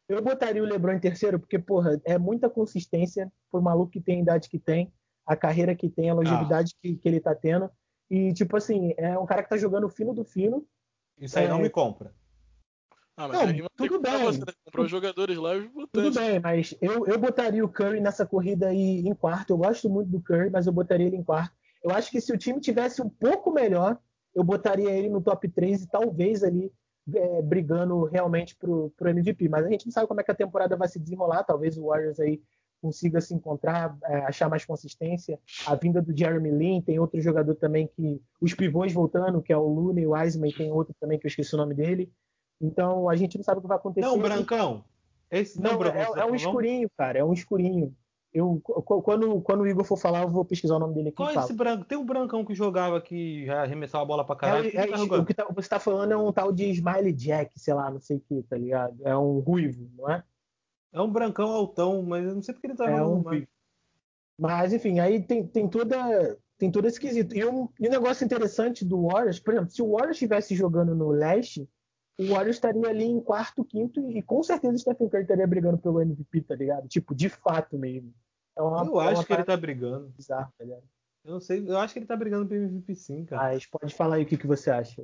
eu 0.07 0.21
botaria 0.21 0.61
o 0.61 0.65
LeBron 0.65 0.93
em 0.93 0.99
terceiro, 0.99 1.39
porque, 1.39 1.57
porra, 1.57 1.99
é 2.05 2.17
muita 2.17 2.49
consistência 2.49 3.31
pro 3.51 3.61
maluco 3.61 3.91
que 3.91 4.01
tem 4.01 4.19
a 4.19 4.21
idade 4.21 4.49
que 4.49 4.59
tem, 4.59 4.93
a 5.25 5.35
carreira 5.35 5.75
que 5.75 5.89
tem, 5.89 6.09
a 6.09 6.13
longevidade 6.13 6.73
ah. 6.75 6.79
que, 6.81 6.95
que 6.95 7.07
ele 7.07 7.19
tá 7.19 7.33
tendo. 7.33 7.69
E, 8.09 8.31
tipo 8.33 8.55
assim, 8.55 8.93
é 8.97 9.17
um 9.17 9.25
cara 9.25 9.41
que 9.41 9.49
tá 9.49 9.57
jogando 9.57 9.89
fino 9.89 10.13
do 10.13 10.23
fino. 10.23 10.65
Isso 11.17 11.39
aí 11.39 11.45
é... 11.45 11.49
não 11.49 11.59
me 11.59 11.69
compra. 11.69 12.13
Ah, 13.17 13.27
mas 13.29 13.57
não, 13.57 13.67
tudo 13.77 13.99
bem. 13.99 14.23
Você, 14.25 14.39
né? 14.39 14.45
Comprar 14.65 14.81
os 14.83 14.91
jogadores 14.91 15.37
lá 15.37 15.55
e 15.55 15.69
Tudo 15.91 16.11
bem, 16.11 16.39
mas 16.39 16.75
eu, 16.81 17.05
eu 17.07 17.17
botaria 17.17 17.63
o 17.63 17.69
Curry 17.69 18.01
nessa 18.01 18.25
corrida 18.25 18.67
aí 18.67 18.99
em 18.99 19.15
quarto. 19.15 19.51
Eu 19.51 19.57
gosto 19.57 19.89
muito 19.89 20.09
do 20.09 20.21
Curry, 20.21 20.49
mas 20.49 20.67
eu 20.67 20.73
botaria 20.73 21.07
ele 21.07 21.15
em 21.15 21.23
quarto. 21.23 21.55
Eu 21.81 21.91
acho 21.91 22.11
que 22.11 22.19
se 22.19 22.33
o 22.33 22.37
time 22.37 22.59
tivesse 22.59 23.01
um 23.01 23.09
pouco 23.09 23.51
melhor, 23.51 23.97
eu 24.33 24.43
botaria 24.43 24.91
ele 24.91 25.07
no 25.07 25.21
top 25.21 25.47
3 25.47 25.83
e 25.83 25.87
talvez 25.87 26.43
ali 26.43 26.71
é, 27.13 27.41
brigando 27.41 28.03
realmente 28.03 28.55
pro, 28.55 28.91
pro 28.97 29.09
MVP. 29.09 29.47
Mas 29.47 29.65
a 29.65 29.69
gente 29.69 29.85
não 29.85 29.93
sabe 29.93 30.07
como 30.07 30.19
é 30.19 30.23
que 30.23 30.31
a 30.31 30.35
temporada 30.35 30.75
vai 30.75 30.87
se 30.87 30.99
desenrolar. 30.99 31.43
Talvez 31.43 31.77
o 31.77 31.85
Warriors 31.85 32.19
aí 32.19 32.41
consiga 32.81 33.21
se 33.21 33.33
encontrar, 33.33 33.97
é, 34.03 34.17
achar 34.25 34.49
mais 34.49 34.65
consistência. 34.65 35.39
A 35.65 35.73
vinda 35.75 36.01
do 36.01 36.15
Jeremy 36.15 36.51
Lin, 36.51 36.81
tem 36.81 36.99
outro 36.99 37.21
jogador 37.21 37.55
também 37.55 37.87
que. 37.87 38.21
Os 38.41 38.53
pivôs 38.53 38.91
voltando, 38.91 39.41
que 39.41 39.53
é 39.53 39.57
o 39.57 39.67
Looney 39.67 40.05
Wiseman, 40.05 40.51
tem 40.51 40.71
outro 40.71 40.93
também 40.99 41.17
que 41.17 41.25
eu 41.25 41.29
esqueci 41.29 41.55
o 41.55 41.57
nome 41.57 41.73
dele. 41.73 42.11
Então 42.61 43.09
a 43.09 43.15
gente 43.15 43.37
não 43.37 43.43
sabe 43.43 43.59
o 43.59 43.61
que 43.61 43.67
vai 43.67 43.77
acontecer. 43.77 44.05
Não, 44.05 44.17
Brancão. 44.17 44.83
Esse 45.29 45.59
não, 45.59 45.79
não 45.79 45.85
é, 45.87 46.07
é, 46.17 46.25
um 46.25 46.35
escurinho, 46.35 46.89
cara. 46.97 47.19
É 47.19 47.23
um 47.23 47.33
escurinho. 47.33 47.95
Eu, 48.33 48.61
quando, 48.61 49.39
quando 49.41 49.61
o 49.61 49.67
Igor 49.67 49.85
for 49.85 49.97
falar, 49.97 50.23
eu 50.23 50.29
vou 50.29 50.43
pesquisar 50.43 50.75
o 50.75 50.79
nome 50.79 50.93
dele 50.93 51.07
aqui. 51.07 51.15
Qual 51.15 51.29
é 51.29 51.35
esse 51.35 51.53
branco? 51.53 51.85
Tem 51.85 51.97
um 51.97 52.05
brancão 52.05 52.43
que 52.43 52.53
jogava 52.53 52.99
que 52.99 53.45
já 53.45 53.63
arremessava 53.63 54.03
a 54.03 54.07
bola 54.07 54.25
pra 54.25 54.35
caralho. 54.35 54.69
É, 54.73 54.89
é, 54.89 54.97
o 54.97 55.25
que 55.25 55.33
tá, 55.33 55.45
você 55.49 55.69
tá 55.69 55.79
falando 55.79 56.11
é 56.11 56.17
um 56.17 56.33
tal 56.33 56.51
de 56.51 56.69
Smiley 56.69 57.13
Jack, 57.13 57.57
sei 57.57 57.73
lá, 57.73 57.89
não 57.89 58.01
sei 58.01 58.17
o 58.17 58.19
que, 58.19 58.43
tá 58.43 58.57
ligado? 58.57 58.97
É 59.05 59.15
um 59.17 59.39
ruivo, 59.39 59.89
não 59.97 60.09
é? 60.09 60.21
É 60.91 61.01
um 61.01 61.09
brancão 61.09 61.49
altão, 61.49 62.03
mas 62.03 62.25
eu 62.25 62.35
não 62.35 62.41
sei 62.41 62.53
porque 62.53 62.67
ele 62.67 62.75
tá 62.75 62.89
é 62.89 63.01
um 63.01 63.23
mas... 63.23 63.45
mas 64.37 64.73
enfim, 64.73 64.99
aí 64.99 65.21
tem, 65.21 65.47
tem 65.47 65.67
toda 65.69 66.37
tem 66.57 66.69
todo 66.69 66.87
esse 66.87 66.99
quesito. 66.99 67.35
E 67.35 67.45
um, 67.45 67.69
e 67.79 67.87
um 67.87 67.91
negócio 67.91 68.25
interessante 68.25 68.83
do 68.83 69.07
Warriors, 69.07 69.39
por 69.39 69.53
exemplo, 69.53 69.71
se 69.71 69.81
o 69.81 69.91
Warriors 69.91 70.17
estivesse 70.17 70.55
jogando 70.55 70.93
no 70.93 71.09
leste, 71.09 71.69
o 72.17 72.27
Warriors 72.27 72.57
estaria 72.57 72.87
ali 72.87 73.05
em 73.05 73.19
quarto, 73.19 73.63
quinto 73.63 73.99
e, 73.99 74.19
e 74.19 74.21
com 74.21 74.41
certeza 74.41 74.75
o 74.75 74.79
Stephen 74.79 75.09
Curry 75.09 75.23
estaria 75.23 75.47
brigando 75.47 75.77
pelo 75.77 76.01
MVP, 76.01 76.41
tá 76.41 76.55
ligado? 76.55 76.87
Tipo, 76.87 77.13
de 77.13 77.29
fato 77.29 77.77
mesmo. 77.77 78.13
É 78.57 78.61
uma, 78.61 78.85
eu 78.85 79.01
é 79.01 79.11
acho 79.11 79.25
que 79.25 79.33
ele 79.33 79.43
tá 79.43 79.57
brigando. 79.57 80.07
Bizarro, 80.15 80.51
tá 80.57 80.63
ligado? 80.63 80.83
Eu 81.25 81.33
não 81.33 81.39
sei, 81.39 81.63
eu 81.67 81.77
acho 81.77 81.93
que 81.93 81.99
ele 81.99 82.05
tá 82.05 82.15
brigando 82.15 82.47
pelo 82.47 82.63
MVP 82.63 82.95
sim, 82.95 83.25
cara. 83.25 83.43
Mas 83.43 83.65
pode 83.65 83.93
falar 83.93 84.15
aí 84.15 84.23
o 84.23 84.25
que, 84.25 84.37
que 84.37 84.47
você 84.47 84.69
acha, 84.69 85.01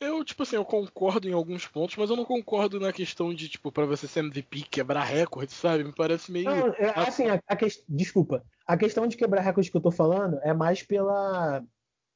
Eu, 0.00 0.24
tipo 0.24 0.42
assim, 0.42 0.56
eu 0.56 0.64
concordo 0.64 1.28
em 1.28 1.32
alguns 1.32 1.66
pontos, 1.66 1.96
mas 1.96 2.10
eu 2.10 2.16
não 2.16 2.24
concordo 2.24 2.80
na 2.80 2.92
questão 2.92 3.32
de, 3.32 3.48
tipo, 3.48 3.70
pra 3.70 3.86
você 3.86 4.08
ser 4.08 4.20
MVP, 4.20 4.62
quebrar 4.62 5.04
recorde, 5.04 5.52
sabe? 5.52 5.84
Me 5.84 5.94
parece 5.94 6.32
meio. 6.32 6.46
Não, 6.46 6.68
é, 6.74 6.92
assim, 6.96 7.28
a, 7.28 7.40
a 7.46 7.54
que... 7.54 7.68
desculpa. 7.88 8.44
A 8.66 8.76
questão 8.76 9.06
de 9.06 9.16
quebrar 9.16 9.42
recorde 9.42 9.70
que 9.70 9.76
eu 9.76 9.82
tô 9.82 9.92
falando 9.92 10.40
é 10.42 10.52
mais 10.52 10.82
pela 10.82 11.62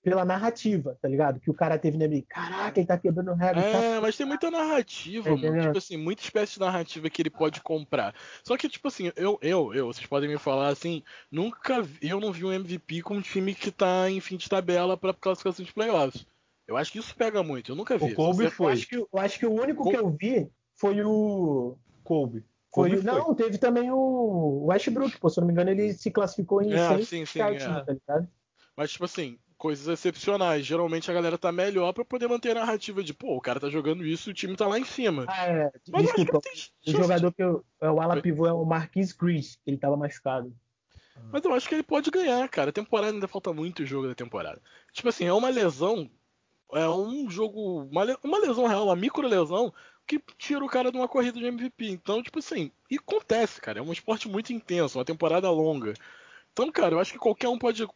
pela 0.07 0.25
narrativa, 0.25 0.97
tá 1.03 1.09
ligado? 1.09 1.41
Que 1.41 1.51
o 1.51 1.55
cara 1.55 1.77
teve 1.77 1.99
na 1.99 2.07
Caraca, 2.29 2.79
ele 2.79 2.87
tá 2.87 2.97
quebrando 2.97 3.35
regra. 3.35 3.61
É, 3.61 3.95
tá... 3.97 4.01
mas 4.01 4.17
tem 4.17 4.25
muita 4.25 4.53
narrativa, 4.53 5.31
é, 5.31 5.35
mano. 5.35 5.63
Tipo 5.63 5.79
assim, 5.79 5.97
muita 5.97 6.23
espécie 6.23 6.53
de 6.55 6.61
narrativa 6.61 7.11
que 7.11 7.21
ele 7.21 7.29
pode 7.29 7.61
comprar. 7.61 8.15
Só 8.45 8.57
que, 8.57 8.69
tipo 8.69 8.87
assim, 8.87 9.11
eu, 9.17 9.37
eu, 9.43 9.75
eu, 9.75 9.87
vocês 9.89 10.07
podem 10.07 10.29
me 10.29 10.39
falar 10.39 10.69
assim, 10.69 11.03
nunca 11.29 11.85
eu 12.01 12.21
não 12.21 12.31
vi 12.31 12.45
um 12.45 12.53
MVP 12.53 13.03
com 13.03 13.15
um 13.15 13.21
time 13.21 13.53
que 13.53 13.73
tá 13.73 14.09
em 14.09 14.21
fim 14.21 14.37
de 14.37 14.49
tabela 14.49 14.97
pra 14.97 15.13
classificação 15.13 15.65
de 15.65 15.75
playoffs. 15.75 16.25
Eu 16.69 16.77
acho 16.77 16.93
que 16.93 17.01
isso 17.01 17.17
pega 17.17 17.43
muito, 17.43 17.73
eu 17.73 17.77
nunca 17.77 17.99
vi. 17.99 18.13
O 18.13 18.15
Kobe 18.15 18.49
foi. 18.49 18.67
Eu 18.67 18.73
acho, 18.75 18.89
que, 18.89 18.97
eu 18.97 19.09
acho 19.15 19.39
que 19.41 19.47
o 19.47 19.61
único 19.61 19.83
Col... 19.83 19.93
que 19.93 19.99
eu 19.99 20.11
vi 20.11 20.49
foi 20.77 21.03
o. 21.03 21.77
Kobe. 22.05 22.45
Foi, 22.73 22.91
foi. 22.91 23.03
Não, 23.03 23.35
teve 23.35 23.59
também 23.59 23.91
o 23.91 24.67
Westbrook, 24.67 25.19
pô, 25.19 25.29
se 25.29 25.41
eu 25.41 25.41
não 25.41 25.49
me 25.49 25.53
engano, 25.53 25.71
ele 25.71 25.95
se 25.95 26.13
classificou 26.13 26.63
em 26.63 26.75
é, 26.75 27.03
sim, 27.03 27.27
sim, 27.27 27.41
é. 27.41 27.59
tá 27.59 27.93
ligado? 27.93 28.29
Mas, 28.77 28.93
tipo 28.93 29.05
assim, 29.05 29.39
coisas 29.57 29.87
excepcionais. 29.89 30.65
Geralmente 30.65 31.11
a 31.11 31.15
galera 31.15 31.39
tá 31.39 31.51
melhor 31.51 31.93
para 31.93 32.05
poder 32.05 32.29
manter 32.29 32.51
a 32.53 32.61
narrativa 32.61 33.03
de, 33.03 33.13
pô, 33.15 33.37
o 33.37 33.41
cara 33.41 33.61
tá 33.61 33.69
jogando 33.69 34.05
isso 34.05 34.31
e 34.31 34.33
o 34.33 34.35
time 34.35 34.57
tá 34.57 34.67
lá 34.67 34.79
em 34.79 34.85
cima. 34.85 35.27
Ah, 35.29 35.47
é. 35.47 35.73
Mas 35.89 36.05
Desculpa, 36.05 36.41
o 36.87 36.91
jogador 36.91 37.33
que 37.33 37.43
eu, 37.43 37.65
é 37.81 37.91
o 37.91 38.01
ala 38.01 38.21
pivô 38.21 38.47
é 38.47 38.53
o 38.53 38.65
Marquis 38.65 39.13
Chris, 39.13 39.59
ele 39.67 39.77
tava 39.77 39.97
machucado. 39.97 40.55
Mas 41.33 41.45
eu 41.45 41.55
acho 41.55 41.69
que 41.69 41.75
ele 41.75 41.83
pode 41.83 42.11
ganhar, 42.11 42.47
cara. 42.49 42.71
A 42.71 42.73
temporada 42.73 43.13
ainda 43.13 43.27
falta 43.27 43.53
muito 43.53 43.87
jogo 43.87 44.07
da 44.07 44.15
temporada. 44.15 44.61
Tipo 44.93 45.09
assim, 45.09 45.25
é 45.25 45.33
uma 45.33 45.49
lesão. 45.49 46.11
É 46.73 46.89
um 46.89 47.31
jogo. 47.31 47.85
Uma, 47.85 48.05
uma 48.23 48.39
lesão 48.39 48.67
real, 48.67 48.85
uma 48.85 48.97
micro 48.97 49.27
lesão 49.27 49.73
que 50.07 50.21
tira 50.39 50.65
o 50.65 50.69
cara 50.69 50.93
de 50.93 50.97
uma 50.97 51.09
corrida 51.09 51.39
de 51.39 51.47
MVP. 51.47 51.89
Então, 51.89 52.23
tipo 52.23 52.39
assim, 52.39 52.71
e 52.91 52.97
acontece, 52.97 53.61
cara. 53.61 53.79
É 53.79 53.83
um 53.83 53.93
esporte 53.93 54.29
muito 54.29 54.53
intenso, 54.53 54.99
uma 54.99 55.05
temporada 55.05 55.51
longa. 55.51 55.95
Então, 56.53 56.71
cara, 56.71 56.95
eu 56.95 57.01
acho 57.01 57.13
que 57.13 57.19
qualquer 57.19 57.49
um 57.49 57.59
pode 57.59 57.87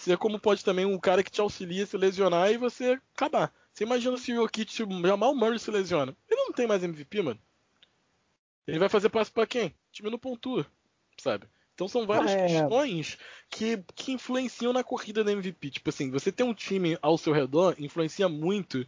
dizer, 0.00 0.18
como 0.18 0.38
pode 0.38 0.64
também 0.64 0.84
um 0.84 0.98
cara 0.98 1.22
que 1.22 1.30
te 1.30 1.40
auxilia 1.40 1.86
se 1.86 1.96
lesionar 1.96 2.50
e 2.50 2.56
você 2.56 3.00
acabar. 3.14 3.52
Você 3.72 3.84
imagina 3.84 4.16
se 4.16 4.32
o 4.32 4.44
o 4.44 5.06
Jamal 5.06 5.34
Murray 5.34 5.58
se 5.58 5.70
lesiona. 5.70 6.16
Ele 6.30 6.42
não 6.42 6.52
tem 6.52 6.66
mais 6.66 6.82
MVP, 6.82 7.22
mano. 7.22 7.40
Ele 8.66 8.78
vai 8.78 8.88
fazer 8.88 9.08
passo 9.08 9.32
para 9.32 9.46
quem? 9.46 9.68
O 9.68 9.92
time 9.92 10.10
não 10.10 10.18
pontua, 10.18 10.66
sabe? 11.18 11.46
Então 11.74 11.88
são 11.88 12.06
várias 12.06 12.30
é. 12.30 12.46
questões 12.46 13.18
que, 13.50 13.82
que 13.94 14.12
influenciam 14.12 14.72
na 14.72 14.84
corrida 14.84 15.24
da 15.24 15.32
MVP. 15.32 15.70
Tipo 15.70 15.90
assim, 15.90 16.10
você 16.10 16.30
ter 16.30 16.44
um 16.44 16.54
time 16.54 16.96
ao 17.02 17.18
seu 17.18 17.32
redor 17.32 17.74
influencia 17.78 18.28
muito 18.28 18.86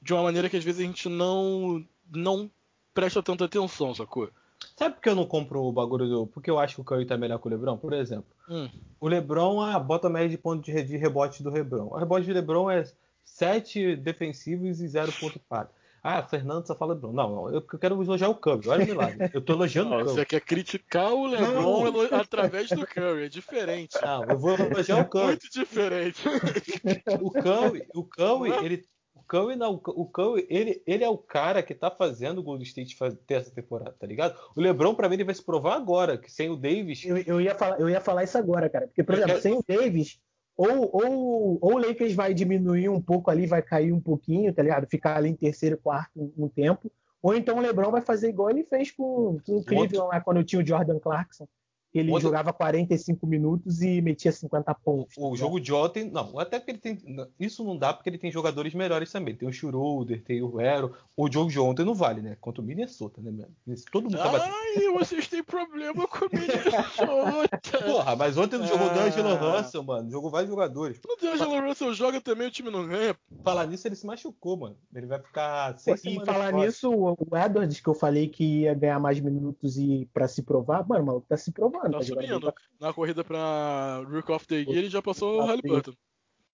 de 0.00 0.14
uma 0.14 0.22
maneira 0.22 0.48
que 0.48 0.56
às 0.56 0.64
vezes 0.64 0.80
a 0.80 0.84
gente 0.84 1.08
não, 1.08 1.84
não 2.08 2.50
presta 2.94 3.22
tanta 3.22 3.44
atenção, 3.44 3.94
sacou? 3.94 4.30
Sabe 4.76 4.94
por 4.94 5.02
que 5.02 5.08
eu 5.08 5.14
não 5.14 5.26
compro 5.26 5.62
o 5.62 5.72
bagulho 5.72 6.08
do. 6.08 6.26
Porque 6.26 6.50
eu 6.50 6.58
acho 6.58 6.76
que 6.76 6.80
o 6.80 6.84
Curry 6.84 7.06
tá 7.06 7.16
melhor 7.16 7.38
que 7.38 7.46
o 7.46 7.50
Lebron? 7.50 7.76
Por 7.76 7.92
exemplo, 7.92 8.26
hum. 8.48 8.68
o 8.98 9.08
Lebron, 9.08 9.60
ah, 9.60 9.78
bota 9.78 10.06
a 10.06 10.10
média 10.10 10.28
de 10.28 10.38
ponto 10.38 10.64
de, 10.64 10.82
de 10.82 10.96
rebote 10.96 11.42
do 11.42 11.50
Lebron. 11.50 11.88
O 11.90 11.96
rebote 11.96 12.26
de 12.26 12.32
Lebron 12.32 12.70
é 12.70 12.84
7 13.24 13.96
defensivos 13.96 14.80
e 14.80 14.88
0 14.88 15.12
ponto 15.20 15.38
para. 15.48 15.68
Ah, 16.02 16.22
Fernando 16.22 16.66
só 16.66 16.74
fala 16.74 16.94
Lebron. 16.94 17.12
Não, 17.12 17.28
não, 17.28 17.50
eu 17.50 17.60
quero 17.60 18.02
elogiar 18.02 18.30
o 18.30 18.34
Curry. 18.34 18.68
Olha 18.68 18.84
o 18.84 18.88
milagre. 18.88 19.30
Eu 19.34 19.42
tô 19.42 19.52
elogiando 19.52 19.90
não, 19.90 19.98
o 19.98 20.00
Curry. 20.04 20.14
Você 20.14 20.24
quer 20.24 20.40
criticar 20.40 21.12
o 21.12 21.26
Lebron 21.26 21.90
não. 21.90 22.20
através 22.20 22.70
do 22.70 22.86
Curry. 22.86 23.24
É 23.24 23.28
diferente. 23.28 23.98
Não, 24.00 24.24
eu 24.24 24.38
vou 24.38 24.54
elogiar 24.54 24.98
o 24.98 25.04
Curry. 25.04 25.26
Muito 25.26 25.50
diferente. 25.50 26.22
O 27.20 27.30
Curry, 27.30 27.86
o 27.94 28.04
Curry, 28.04 28.64
ele 28.64 28.84
Curry 29.30 29.54
não, 29.54 29.80
o 29.86 30.06
Curry, 30.06 30.44
ele, 30.50 30.82
ele 30.84 31.04
é 31.04 31.08
o 31.08 31.16
cara 31.16 31.62
que 31.62 31.72
tá 31.72 31.88
fazendo 31.88 32.38
o 32.38 32.42
Golden 32.42 32.66
State 32.66 32.96
ter 33.24 33.34
essa 33.34 33.54
temporada, 33.54 33.94
tá 33.96 34.04
ligado? 34.04 34.36
O 34.56 34.60
LeBron, 34.60 34.92
para 34.92 35.08
mim, 35.08 35.14
ele 35.14 35.24
vai 35.24 35.34
se 35.36 35.44
provar 35.44 35.76
agora, 35.76 36.18
que 36.18 36.28
sem 36.28 36.50
o 36.50 36.56
Davis. 36.56 37.04
Eu, 37.04 37.16
eu, 37.18 37.40
ia, 37.40 37.54
falar, 37.54 37.78
eu 37.78 37.88
ia 37.88 38.00
falar 38.00 38.24
isso 38.24 38.36
agora, 38.36 38.68
cara. 38.68 38.88
Porque, 38.88 39.04
por 39.04 39.14
exemplo, 39.14 39.30
quero... 39.30 39.42
sem 39.42 39.54
o 39.54 39.62
Davis, 39.64 40.18
ou, 40.56 40.90
ou, 40.92 41.58
ou 41.60 41.74
o 41.74 41.78
Lakers 41.78 42.12
vai 42.12 42.34
diminuir 42.34 42.88
um 42.88 43.00
pouco 43.00 43.30
ali, 43.30 43.46
vai 43.46 43.62
cair 43.62 43.92
um 43.92 44.00
pouquinho, 44.00 44.52
tá 44.52 44.64
ligado? 44.64 44.88
Ficar 44.88 45.16
ali 45.16 45.28
em 45.28 45.36
terceiro, 45.36 45.78
quarto 45.78 46.10
um, 46.20 46.46
um 46.46 46.48
tempo. 46.48 46.90
Ou 47.22 47.32
então 47.32 47.58
o 47.58 47.60
LeBron 47.60 47.92
vai 47.92 48.00
fazer 48.00 48.30
igual 48.30 48.50
ele 48.50 48.64
fez 48.64 48.90
com, 48.90 49.38
com 49.46 49.58
o 49.58 49.64
Cleveland 49.64 50.08
lá 50.08 50.20
quando 50.20 50.42
tinha 50.42 50.60
o 50.60 50.66
Jordan 50.66 50.98
Clarkson 50.98 51.46
ele 51.92 52.10
Outro... 52.10 52.28
jogava 52.28 52.52
45 52.52 53.26
minutos 53.26 53.82
e 53.82 54.00
metia 54.00 54.30
50 54.30 54.72
pontos. 54.76 55.16
O, 55.18 55.30
tá 55.30 55.36
jogo 55.36 55.60
de 55.60 55.72
ontem, 55.72 56.08
não, 56.08 56.38
até 56.38 56.58
porque 56.58 56.70
ele 56.70 56.78
tem. 56.78 56.98
Isso 57.38 57.64
não 57.64 57.76
dá 57.76 57.92
porque 57.92 58.08
ele 58.08 58.18
tem 58.18 58.30
jogadores 58.30 58.74
melhores 58.74 59.10
também. 59.10 59.34
Tem 59.34 59.48
o 59.48 59.52
Schroeder, 59.52 60.22
tem 60.22 60.40
o 60.40 60.60
Hero. 60.60 60.94
O 61.16 61.30
jogo 61.30 61.50
de 61.50 61.58
ontem 61.58 61.84
não 61.84 61.94
vale, 61.94 62.22
né? 62.22 62.36
Contra 62.40 62.62
o 62.62 62.64
Minnesota, 62.64 63.20
né? 63.20 63.44
Todo 63.90 64.04
mundo 64.04 64.16
tá 64.16 64.28
batendo. 64.28 64.54
Ai, 64.54 64.92
vocês 64.98 65.26
têm 65.26 65.42
problema 65.42 66.06
com 66.06 66.26
o 66.26 66.28
Minnesota. 66.32 67.84
Porra, 67.84 68.14
mas 68.14 68.38
ontem 68.38 68.58
não 68.58 68.66
jogou 68.66 68.88
ah. 68.88 68.94
D'Angelo 68.94 69.34
Russell, 69.34 69.82
mano. 69.82 70.10
Jogou 70.10 70.30
vários 70.30 70.50
jogadores. 70.50 71.00
O 71.04 71.20
D'Angelo 71.20 71.60
Russell 71.60 71.92
joga 71.92 72.20
também, 72.20 72.46
o 72.46 72.50
time 72.52 72.70
não 72.70 72.86
ganha. 72.86 73.16
Falar 73.42 73.66
nisso, 73.66 73.88
ele 73.88 73.96
se 73.96 74.06
machucou, 74.06 74.56
mano. 74.56 74.76
Ele 74.94 75.06
vai 75.06 75.18
ficar. 75.18 75.76
E 76.04 76.24
falar 76.24 76.52
nisso, 76.52 76.88
o 76.92 77.36
Edwards, 77.36 77.80
que 77.80 77.88
eu 77.88 77.94
falei 77.94 78.28
que 78.28 78.60
ia 78.60 78.74
ganhar 78.74 79.00
mais 79.00 79.18
minutos 79.18 79.76
e 79.76 80.08
para 80.14 80.28
se 80.28 80.42
provar, 80.42 80.86
mano, 80.86 81.02
o 81.02 81.06
maluco 81.06 81.26
tá 81.28 81.36
se 81.36 81.50
provando 81.50 81.79
mano. 81.82 81.92
Tá, 81.92 81.98
tá 81.98 82.04
subindo. 82.04 82.54
Na 82.80 82.92
corrida 82.92 83.24
pra 83.24 84.02
Rook 84.08 84.30
of 84.32 84.46
the 84.46 84.56
Year 84.56 84.78
ele 84.78 84.90
já 84.90 85.02
passou 85.02 85.40
o 85.40 85.46
Halliburton. 85.46 85.92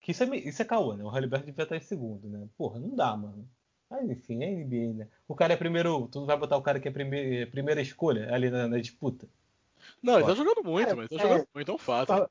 Que 0.00 0.12
isso 0.12 0.22
é, 0.22 0.36
isso 0.36 0.62
é 0.62 0.64
caô, 0.64 0.94
né? 0.94 1.04
O 1.04 1.08
Halliburton 1.08 1.46
devia 1.46 1.64
estar 1.64 1.76
em 1.76 1.80
segundo, 1.80 2.28
né? 2.28 2.46
Porra, 2.56 2.78
não 2.78 2.94
dá, 2.94 3.16
mano. 3.16 3.48
Mas 3.90 4.08
enfim, 4.10 4.42
é 4.42 4.50
NBA, 4.50 4.94
né? 4.94 5.08
O 5.28 5.34
cara 5.34 5.54
é 5.54 5.56
primeiro. 5.56 6.08
Tu 6.08 6.18
não 6.18 6.26
vai 6.26 6.36
botar 6.36 6.56
o 6.56 6.62
cara 6.62 6.80
que 6.80 6.88
é 6.88 6.90
primeira, 6.90 7.50
primeira 7.50 7.80
escolha 7.80 8.32
ali 8.32 8.50
na, 8.50 8.68
na 8.68 8.78
disputa? 8.78 9.28
Não, 10.02 10.14
ele 10.14 10.26
tá 10.26 10.34
jogando 10.34 10.64
muito, 10.64 10.90
é, 10.90 10.94
mas 10.94 11.08
tá 11.08 11.16
é, 11.16 11.18
jogando 11.18 11.46
muito, 11.54 11.70
é 11.70 11.74
um 11.74 11.78
fato. 11.78 12.08
Tá, 12.08 12.28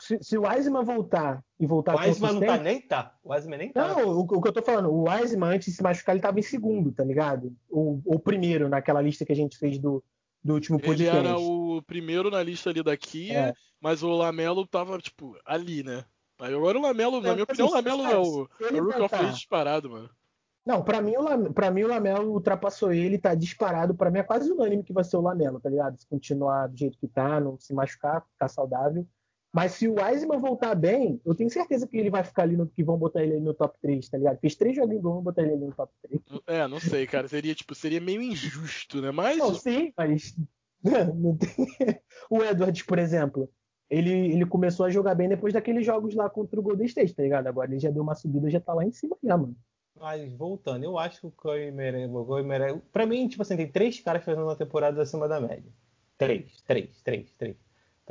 se, 0.00 0.18
se 0.20 0.38
o 0.38 0.42
Wiseman 0.46 0.84
voltar 0.84 1.42
e 1.58 1.66
voltar 1.66 1.94
O 1.94 1.98
Wiseman 1.98 2.34
não 2.34 2.40
tá 2.40 2.58
nem 2.58 2.80
tá. 2.80 3.14
O 3.24 3.32
Wiseman 3.32 3.58
nem 3.58 3.72
tá. 3.72 3.88
Não, 3.88 4.08
o, 4.08 4.20
o, 4.20 4.42
que 4.42 4.48
eu 4.48 4.52
tô 4.52 4.62
falando, 4.62 4.90
o 4.90 5.08
Wiseman 5.08 5.54
antes 5.54 5.70
de 5.70 5.76
se 5.76 5.82
machucar, 5.82 6.14
ele 6.14 6.22
tava 6.22 6.38
em 6.38 6.42
segundo, 6.42 6.92
tá 6.92 7.04
ligado? 7.04 7.54
Ou, 7.70 8.00
ou 8.04 8.18
primeiro 8.18 8.68
naquela 8.68 9.00
lista 9.00 9.24
que 9.24 9.32
a 9.32 9.36
gente 9.36 9.56
fez 9.58 9.78
do, 9.78 10.04
do 10.42 10.54
último 10.54 10.78
podcast. 10.78 11.16
Ele 11.16 11.28
era 11.28 11.38
o 11.38 11.82
primeiro 11.82 12.30
na 12.30 12.42
lista 12.42 12.70
ali 12.70 12.82
daqui, 12.82 13.32
é. 13.32 13.52
mas 13.80 14.02
o 14.02 14.10
Lamelo 14.10 14.66
tava, 14.66 14.98
tipo, 14.98 15.36
ali, 15.44 15.82
né? 15.82 16.04
Aí 16.40 16.54
agora 16.54 16.78
o 16.78 16.82
Lamelo, 16.82 17.18
é, 17.18 17.20
na 17.20 17.32
minha 17.32 17.44
opinião, 17.44 17.68
o 17.68 17.72
Lamelo 17.72 18.06
é 18.06 18.16
o, 18.16 18.48
é 18.60 18.80
o 18.80 18.84
Rook 18.84 19.00
of 19.02 19.14
Age 19.14 19.34
disparado, 19.34 19.90
mano. 19.90 20.10
Não, 20.64 20.82
pra 20.82 21.00
mim, 21.00 21.14
o 21.16 21.52
pra 21.52 21.70
mim 21.70 21.82
o 21.84 21.88
Lamelo 21.88 22.32
ultrapassou 22.32 22.92
ele, 22.92 23.18
tá 23.18 23.34
disparado. 23.34 23.94
Pra 23.94 24.10
mim 24.10 24.18
é 24.18 24.22
quase 24.22 24.50
unânime 24.50 24.84
que 24.84 24.92
vai 24.92 25.04
ser 25.04 25.16
o 25.16 25.22
Lamelo, 25.22 25.60
tá 25.60 25.68
ligado? 25.68 25.98
Se 25.98 26.06
continuar 26.06 26.68
do 26.68 26.76
jeito 26.76 26.98
que 26.98 27.08
tá, 27.08 27.40
não 27.40 27.58
se 27.58 27.72
machucar, 27.74 28.24
ficar 28.32 28.48
saudável. 28.48 29.06
Mas 29.52 29.72
se 29.72 29.88
o 29.88 29.96
Wiseman 30.00 30.38
voltar 30.38 30.74
bem, 30.76 31.20
eu 31.24 31.34
tenho 31.34 31.50
certeza 31.50 31.86
que 31.86 31.96
ele 31.96 32.10
vai 32.10 32.22
ficar 32.22 32.44
ali 32.44 32.56
no 32.56 32.68
que 32.68 32.84
vão 32.84 32.96
botar 32.96 33.22
ele 33.22 33.40
no 33.40 33.52
top 33.52 33.76
3, 33.82 34.08
tá 34.08 34.16
ligado? 34.16 34.38
Fez 34.38 34.54
três 34.54 34.76
joguinhos 34.76 35.02
bons, 35.02 35.14
vão 35.14 35.22
botar 35.22 35.42
ele 35.42 35.54
ali 35.54 35.64
no 35.64 35.74
top 35.74 35.92
3. 36.02 36.22
É, 36.46 36.68
não 36.68 36.78
sei, 36.78 37.06
cara. 37.06 37.26
Seria, 37.26 37.54
tipo, 37.54 37.74
seria 37.74 38.00
meio 38.00 38.22
injusto, 38.22 39.00
né? 39.00 39.10
Mas. 39.10 39.38
Não, 39.38 39.54
sim, 39.54 39.92
mas. 39.96 40.36
Não 41.14 41.36
tem... 41.36 41.50
o 42.30 42.42
Edwards, 42.42 42.82
por 42.84 42.98
exemplo, 42.98 43.50
ele, 43.90 44.32
ele 44.32 44.46
começou 44.46 44.86
a 44.86 44.90
jogar 44.90 45.14
bem 45.14 45.28
depois 45.28 45.52
daqueles 45.52 45.84
jogos 45.84 46.14
lá 46.14 46.30
contra 46.30 46.58
o 46.58 46.62
Golden 46.62 46.86
State, 46.86 47.14
tá 47.14 47.22
ligado? 47.22 47.48
Agora 47.48 47.70
ele 47.70 47.78
já 47.78 47.90
deu 47.90 48.02
uma 48.02 48.14
subida, 48.14 48.48
já 48.48 48.60
tá 48.60 48.72
lá 48.72 48.82
em 48.82 48.90
cima 48.90 49.14
já, 49.22 49.36
mano. 49.36 49.54
Mas 49.94 50.32
voltando, 50.32 50.84
eu 50.84 50.96
acho 50.96 51.20
que 51.20 51.26
o 51.26 51.30
Curry 51.30 51.70
merece. 51.70 52.10
O 52.10 52.24
Curry 52.24 52.44
merece. 52.44 52.80
Pra 52.90 53.04
mim, 53.04 53.28
tipo 53.28 53.42
assim, 53.42 53.56
tem 53.56 53.70
três 53.70 54.00
caras 54.00 54.24
fazendo 54.24 54.44
uma 54.44 54.56
temporada 54.56 55.02
acima 55.02 55.28
da 55.28 55.38
média. 55.38 55.70
Três, 56.16 56.62
três, 56.62 57.02
três, 57.02 57.30
três. 57.32 57.56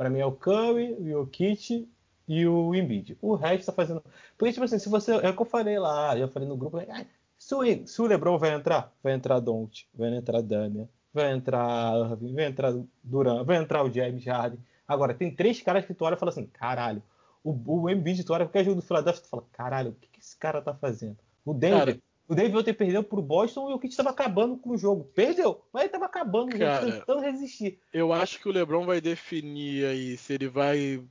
Para 0.00 0.08
mim 0.08 0.20
é 0.20 0.24
o 0.24 0.32
Curry, 0.32 0.94
o 0.94 1.06
Jokic 1.06 1.86
e 2.26 2.46
o 2.46 2.74
Embiid. 2.74 3.18
O 3.20 3.34
resto 3.34 3.66
tá 3.66 3.72
fazendo. 3.74 4.02
Porque, 4.38 4.50
tipo 4.50 4.64
assim, 4.64 4.78
se 4.78 4.88
você. 4.88 5.12
É 5.12 5.28
o 5.28 5.36
que 5.36 5.42
eu 5.42 5.44
falei 5.44 5.78
lá, 5.78 6.16
eu 6.16 6.26
falei 6.26 6.48
no 6.48 6.56
grupo. 6.56 6.78
Ah, 6.78 7.04
se, 7.36 7.54
o, 7.54 7.86
se 7.86 8.00
o 8.00 8.06
LeBron 8.06 8.38
vai 8.38 8.54
entrar, 8.54 8.90
vai 9.02 9.12
entrar 9.12 9.38
Don't, 9.40 9.86
vai 9.94 10.16
entrar 10.16 10.40
Damian, 10.40 10.88
vai 11.12 11.30
entrar 11.32 12.12
Irving, 12.12 12.34
vai 12.34 12.46
entrar 12.46 12.72
Durant, 13.04 13.44
vai 13.44 13.58
entrar 13.58 13.84
o 13.84 13.92
James 13.92 14.24
Harden. 14.24 14.58
Agora, 14.88 15.12
tem 15.12 15.34
três 15.34 15.60
caras 15.60 15.84
que 15.84 15.92
tu 15.92 16.02
olha 16.06 16.14
e 16.14 16.18
fala 16.18 16.30
assim: 16.30 16.46
caralho. 16.46 17.02
O, 17.44 17.82
o 17.82 17.90
Embiid, 17.90 18.24
tu 18.24 18.32
olha 18.32 18.46
qualquer 18.46 18.64
jogo 18.64 18.80
do 18.80 18.86
Philadelphia, 18.86 19.22
tu 19.22 19.28
fala: 19.28 19.44
caralho, 19.52 19.90
o 19.90 19.94
que, 19.96 20.08
que 20.08 20.20
esse 20.20 20.34
cara 20.34 20.62
tá 20.62 20.72
fazendo? 20.72 21.18
O 21.44 21.52
Denver. 21.52 22.00
O 22.30 22.34
David 22.36 22.56
ontem 22.56 22.72
perdeu 22.72 23.02
pro 23.02 23.20
Boston 23.20 23.72
e 23.72 23.74
o 23.74 23.78
Kit 23.80 23.90
estava 23.90 24.10
acabando 24.10 24.56
com 24.56 24.70
o 24.70 24.78
jogo. 24.78 25.10
Perdeu, 25.16 25.64
mas 25.72 25.80
ele 25.80 25.88
estava 25.88 26.04
acabando, 26.04 26.56
Cara, 26.56 26.92
tentando 26.92 27.20
resistir. 27.20 27.80
Eu 27.92 28.12
acho 28.12 28.38
que 28.38 28.48
o 28.48 28.52
LeBron 28.52 28.86
vai 28.86 29.00
definir 29.00 29.84
aí 29.84 30.16
se 30.16 30.34
ele 30.34 30.46
vai 30.46 31.02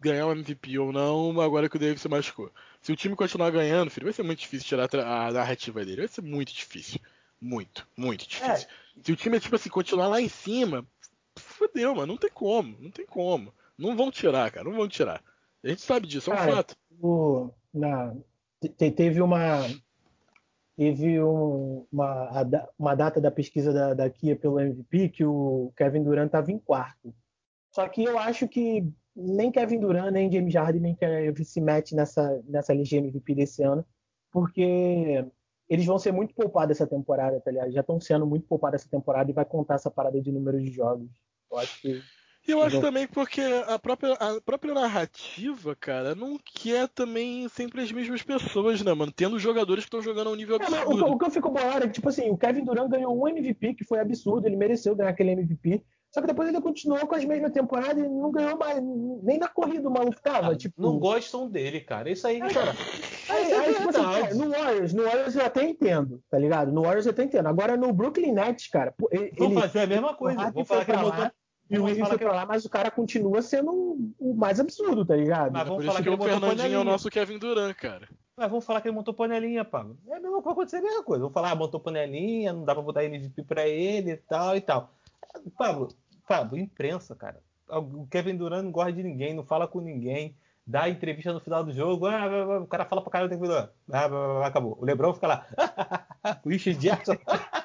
ganhar 0.00 0.26
um 0.26 0.32
MVP 0.32 0.76
ou 0.80 0.92
não 0.92 1.40
agora 1.40 1.68
que 1.68 1.76
o 1.76 1.78
David 1.78 2.00
se 2.00 2.08
machucou. 2.08 2.50
Se 2.82 2.90
o 2.90 2.96
time 2.96 3.14
continuar 3.14 3.52
ganhando, 3.52 3.88
filho, 3.88 4.06
vai 4.06 4.12
ser 4.12 4.24
muito 4.24 4.40
difícil 4.40 4.66
tirar 4.66 4.92
a 4.92 5.30
narrativa 5.30 5.84
dele. 5.84 6.00
Vai 6.00 6.08
ser 6.08 6.22
muito 6.22 6.52
difícil. 6.52 6.98
Muito, 7.40 7.86
muito 7.96 8.26
difícil. 8.26 8.66
É. 8.66 9.00
Se 9.00 9.12
o 9.12 9.16
time, 9.16 9.38
tipo 9.38 9.54
assim, 9.54 9.70
continuar 9.70 10.08
lá 10.08 10.20
em 10.20 10.28
cima, 10.28 10.84
fodeu, 11.36 11.94
mano. 11.94 12.14
Não 12.14 12.16
tem 12.16 12.30
como, 12.30 12.76
não 12.80 12.90
tem 12.90 13.06
como. 13.06 13.54
Não 13.78 13.96
vão 13.96 14.10
tirar, 14.10 14.50
cara, 14.50 14.68
não 14.68 14.76
vão 14.76 14.88
tirar. 14.88 15.22
A 15.62 15.68
gente 15.68 15.82
sabe 15.82 16.08
disso, 16.08 16.32
é 16.32 16.34
um 16.34 16.36
cara, 16.36 16.52
fato. 16.52 16.76
O, 17.00 17.50
na, 17.72 18.12
teve 18.76 19.22
uma 19.22 19.68
teve 20.76 21.22
um, 21.22 21.86
uma, 21.90 22.30
uma 22.78 22.94
data 22.94 23.20
da 23.20 23.30
pesquisa 23.30 23.72
da, 23.72 23.94
da 23.94 24.10
Kia 24.10 24.36
pelo 24.36 24.60
MVP 24.60 25.08
que 25.10 25.24
o 25.24 25.72
Kevin 25.76 26.02
Durant 26.02 26.26
estava 26.26 26.50
em 26.50 26.58
quarto. 26.58 27.14
Só 27.70 27.88
que 27.88 28.04
eu 28.04 28.18
acho 28.18 28.48
que 28.48 28.88
nem 29.14 29.50
Kevin 29.50 29.80
Durant, 29.80 30.12
nem 30.12 30.30
James 30.30 30.54
Harden, 30.54 30.80
nem 30.80 30.94
Kevin 30.94 31.44
se 31.44 31.60
mete 31.60 31.94
nessa, 31.94 32.42
nessa 32.46 32.74
lista 32.74 32.96
de 32.96 33.06
MVP 33.06 33.34
desse 33.34 33.62
ano, 33.62 33.84
porque 34.32 35.24
eles 35.68 35.86
vão 35.86 35.98
ser 35.98 36.12
muito 36.12 36.34
poupados 36.34 36.76
essa 36.76 36.86
temporada, 36.86 37.40
tá 37.40 37.50
ligado? 37.50 37.72
Já 37.72 37.80
estão 37.80 38.00
sendo 38.00 38.26
muito 38.26 38.46
poupados 38.46 38.80
essa 38.80 38.90
temporada 38.90 39.30
e 39.30 39.34
vai 39.34 39.44
contar 39.44 39.74
essa 39.74 39.90
parada 39.90 40.20
de 40.20 40.32
número 40.32 40.60
de 40.60 40.70
jogos. 40.70 41.08
Eu 41.50 41.58
acho 41.58 41.80
que 41.80 42.02
e 42.46 42.50
eu 42.50 42.62
acho 42.62 42.80
também 42.80 43.06
porque 43.06 43.40
a 43.66 43.78
própria, 43.78 44.12
a 44.14 44.40
própria 44.40 44.74
narrativa, 44.74 45.74
cara, 45.74 46.14
não 46.14 46.38
quer 46.44 46.88
também 46.88 47.48
sempre 47.48 47.80
as 47.80 47.90
mesmas 47.90 48.22
pessoas, 48.22 48.82
né, 48.82 48.92
mano? 48.92 49.12
Tendo 49.12 49.38
jogadores 49.38 49.84
que 49.84 49.88
estão 49.88 50.02
jogando 50.02 50.28
a 50.28 50.30
um 50.30 50.36
nível 50.36 50.56
absurdo. 50.56 50.76
É, 50.76 51.04
o, 51.04 51.12
o, 51.12 51.18
que 51.18 51.24
eu 51.24 51.30
fico 51.30 51.50
bolado 51.50 51.84
é 51.84 51.88
que, 51.88 51.94
tipo 51.94 52.08
assim, 52.08 52.30
o 52.30 52.36
Kevin 52.36 52.64
Durant 52.64 52.90
ganhou 52.90 53.18
um 53.18 53.26
MVP, 53.26 53.74
que 53.74 53.84
foi 53.84 53.98
absurdo, 53.98 54.46
ele 54.46 54.56
mereceu 54.56 54.94
ganhar 54.94 55.10
aquele 55.10 55.30
MVP. 55.30 55.82
Só 56.14 56.20
que 56.20 56.28
depois 56.28 56.48
ele 56.48 56.60
continuou 56.60 57.04
com 57.08 57.14
as 57.16 57.24
mesmas 57.24 57.50
temporadas 57.50 57.98
e 57.98 58.08
não 58.08 58.30
ganhou 58.30 58.56
mais. 58.56 58.80
Nem 59.24 59.36
na 59.36 59.48
corrida 59.48 59.88
o 59.88 59.92
maluco 59.92 60.22
tava. 60.22 60.52
Ah, 60.52 60.56
tipo... 60.56 60.80
Não 60.80 60.96
gostam 60.96 61.50
dele, 61.50 61.80
cara. 61.80 62.08
Isso 62.08 62.24
aí, 62.28 62.38
cara. 62.38 62.72
Aí, 63.28 63.50
é 63.50 63.58
aí, 63.58 63.74
tipo 63.74 63.88
assim, 63.88 64.38
no 64.38 64.50
Warriors, 64.50 64.92
no 64.92 65.02
Warriors 65.02 65.34
eu 65.34 65.44
até 65.44 65.64
entendo, 65.64 66.22
tá 66.30 66.38
ligado? 66.38 66.70
No 66.70 66.82
Warriors 66.82 67.06
eu 67.06 67.10
até 67.10 67.24
entendo. 67.24 67.48
Agora 67.48 67.76
no 67.76 67.92
Brooklyn 67.92 68.32
Nets, 68.32 68.68
cara. 68.68 68.94
Ele, 69.10 69.32
Vou 69.36 69.50
fazer 69.54 69.80
a 69.80 69.86
mesma 69.88 70.14
coisa. 70.14 70.52
Vou 70.52 70.64
falar 70.64 70.84
que 70.84 70.92
ele 70.92 71.02
montou, 71.02 71.30
E 71.70 71.78
o 71.78 72.06
foi 72.06 72.18
pra 72.18 72.32
lá, 72.32 72.46
mas 72.46 72.64
o 72.64 72.70
cara 72.70 72.90
continua 72.90 73.40
sendo 73.40 74.12
o 74.18 74.34
mais 74.34 74.60
absurdo, 74.60 75.04
tá 75.04 75.16
ligado? 75.16 75.52
Mas 75.52 75.66
vamos 75.66 75.84
falar 75.84 76.02
que, 76.02 76.04
que 76.04 76.10
o 76.10 76.22
Fernandinho 76.22 76.74
é 76.74 76.78
o 76.78 76.84
nosso 76.84 77.10
Kevin 77.10 77.38
Durant, 77.38 77.74
cara. 77.74 78.08
Mas 78.36 78.50
vamos 78.50 78.64
falar 78.64 78.80
que 78.80 78.88
ele 78.88 78.94
montou 78.94 79.14
panelinha, 79.14 79.64
Pablo. 79.64 79.96
É 80.08 80.16
a 80.16 80.20
mesma 80.20 80.42
coisa, 80.42 80.52
acontecer 80.52 80.76
a 80.76 80.82
mesma 80.82 81.02
coisa. 81.02 81.20
Vamos 81.20 81.34
falar, 81.34 81.52
ah, 81.52 81.54
montou 81.54 81.80
panelinha, 81.80 82.52
não 82.52 82.64
dá 82.64 82.74
pra 82.74 82.82
botar 82.82 83.04
MVP 83.04 83.44
pra 83.44 83.66
ele 83.66 84.12
e 84.12 84.16
tal 84.16 84.56
e 84.56 84.60
tal. 84.60 84.92
Pablo, 85.56 85.88
Pablo, 86.28 86.58
imprensa, 86.58 87.14
cara. 87.14 87.40
O 87.68 88.06
Kevin 88.08 88.36
Durant 88.36 88.64
não 88.64 88.72
gosta 88.72 88.92
de 88.92 89.02
ninguém, 89.02 89.34
não 89.34 89.44
fala 89.44 89.66
com 89.66 89.80
ninguém 89.80 90.36
dá 90.66 90.88
entrevista 90.88 91.32
no 91.32 91.40
final 91.40 91.62
do 91.62 91.72
jogo, 91.72 92.06
ah, 92.06 92.60
o 92.60 92.66
cara 92.66 92.86
fala 92.86 93.02
pra 93.02 93.10
caramba, 93.10 93.36
tem 93.36 93.38
que 93.38 93.92
ah, 93.92 94.46
acabou. 94.46 94.78
O 94.80 94.84
Lebron 94.84 95.12
fica 95.12 95.26
lá, 95.26 95.46
o 96.44 96.48
Richard 96.48 96.80
Jackson. 96.80 97.16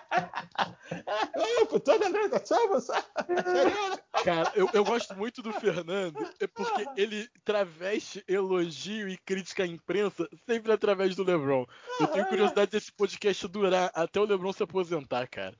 Cara, 4.23 4.51
eu, 4.55 4.69
eu 4.73 4.83
gosto 4.83 5.15
muito 5.15 5.41
do 5.41 5.53
Fernando, 5.53 6.17
é 6.39 6.47
porque 6.47 6.85
ele 6.97 7.29
traveste 7.43 8.23
elogio 8.27 9.07
e 9.07 9.17
crítica 9.17 9.63
à 9.63 9.67
imprensa 9.67 10.27
sempre 10.47 10.71
através 10.71 11.15
do 11.15 11.23
LeBron. 11.23 11.65
Eu 11.99 12.07
tenho 12.07 12.25
curiosidade 12.25 12.71
desse 12.71 12.91
podcast 12.91 13.47
durar 13.47 13.91
até 13.93 14.19
o 14.19 14.25
LeBron 14.25 14.51
se 14.51 14.63
aposentar, 14.63 15.27
cara. 15.27 15.55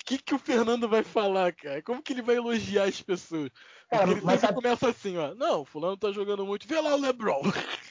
O 0.00 0.04
que, 0.04 0.18
que 0.18 0.34
o 0.34 0.38
Fernando 0.38 0.88
vai 0.88 1.02
falar, 1.02 1.52
cara? 1.54 1.82
Como 1.82 2.02
que 2.02 2.12
ele 2.12 2.22
vai 2.22 2.36
elogiar 2.36 2.84
as 2.84 3.00
pessoas? 3.00 3.50
Cara, 3.88 4.10
ele 4.10 4.20
sempre 4.20 4.38
sabe... 4.38 4.54
começa 4.54 4.88
assim, 4.88 5.16
ó. 5.16 5.34
Não, 5.34 5.64
fulano 5.64 5.96
tá 5.96 6.10
jogando 6.10 6.44
muito. 6.44 6.66
Vê 6.66 6.80
lá 6.80 6.94
o 6.94 7.00
LeBron. 7.00 7.42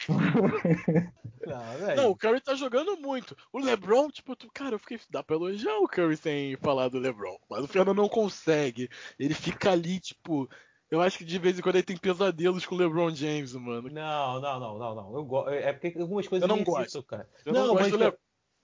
não, 1.46 1.96
não, 1.96 2.10
o 2.12 2.16
Curry 2.16 2.42
tá 2.42 2.56
jogando 2.56 2.98
muito. 2.98 3.36
O 3.52 3.60
LeBron, 3.60 4.10
tipo, 4.10 4.36
tu, 4.36 4.50
cara, 4.54 4.76
eu 4.76 4.80
fiquei. 4.80 5.00
Dá 5.10 5.24
pra 5.24 5.36
elogiar 5.36 5.78
o 5.78 5.88
Curry 5.88 6.18
sem 6.18 6.56
falar 6.58 6.90
do 6.90 7.00
LeBron. 7.00 7.38
Mas 7.50 7.64
o 7.64 7.68
Fernando 7.68 7.98
não 7.98 8.10
consegue. 8.10 8.90
Ele 9.20 9.34
fica 9.34 9.72
ali, 9.72 10.00
tipo. 10.00 10.50
Eu 10.90 11.02
acho 11.02 11.18
que 11.18 11.24
de 11.24 11.40
vez 11.40 11.58
em 11.58 11.62
quando 11.62 11.76
ele 11.76 11.84
tem 11.84 11.96
pesadelos 11.96 12.66
com 12.66 12.76
o 12.76 12.78
LeBron 12.78 13.16
James, 13.16 13.54
mano. 13.54 13.90
Não, 13.90 14.42
não, 14.42 14.60
não, 14.60 14.78
não, 14.78 14.96
não. 14.96 15.16
Eu 15.16 15.24
go... 15.24 15.48
É 15.48 15.72
porque 15.72 15.98
algumas 15.98 16.28
coisas 16.28 16.42
eu 16.42 16.50
não 16.50 16.58
me 16.58 16.66
gosto. 16.66 16.82
irritam, 16.82 17.04
cara. 17.04 17.30
Eu 17.46 17.54
não, 17.54 17.68
não 17.68 17.74
gosto 17.76 17.92
mas... 17.92 17.92
do 17.92 17.98
Le... 17.98 18.18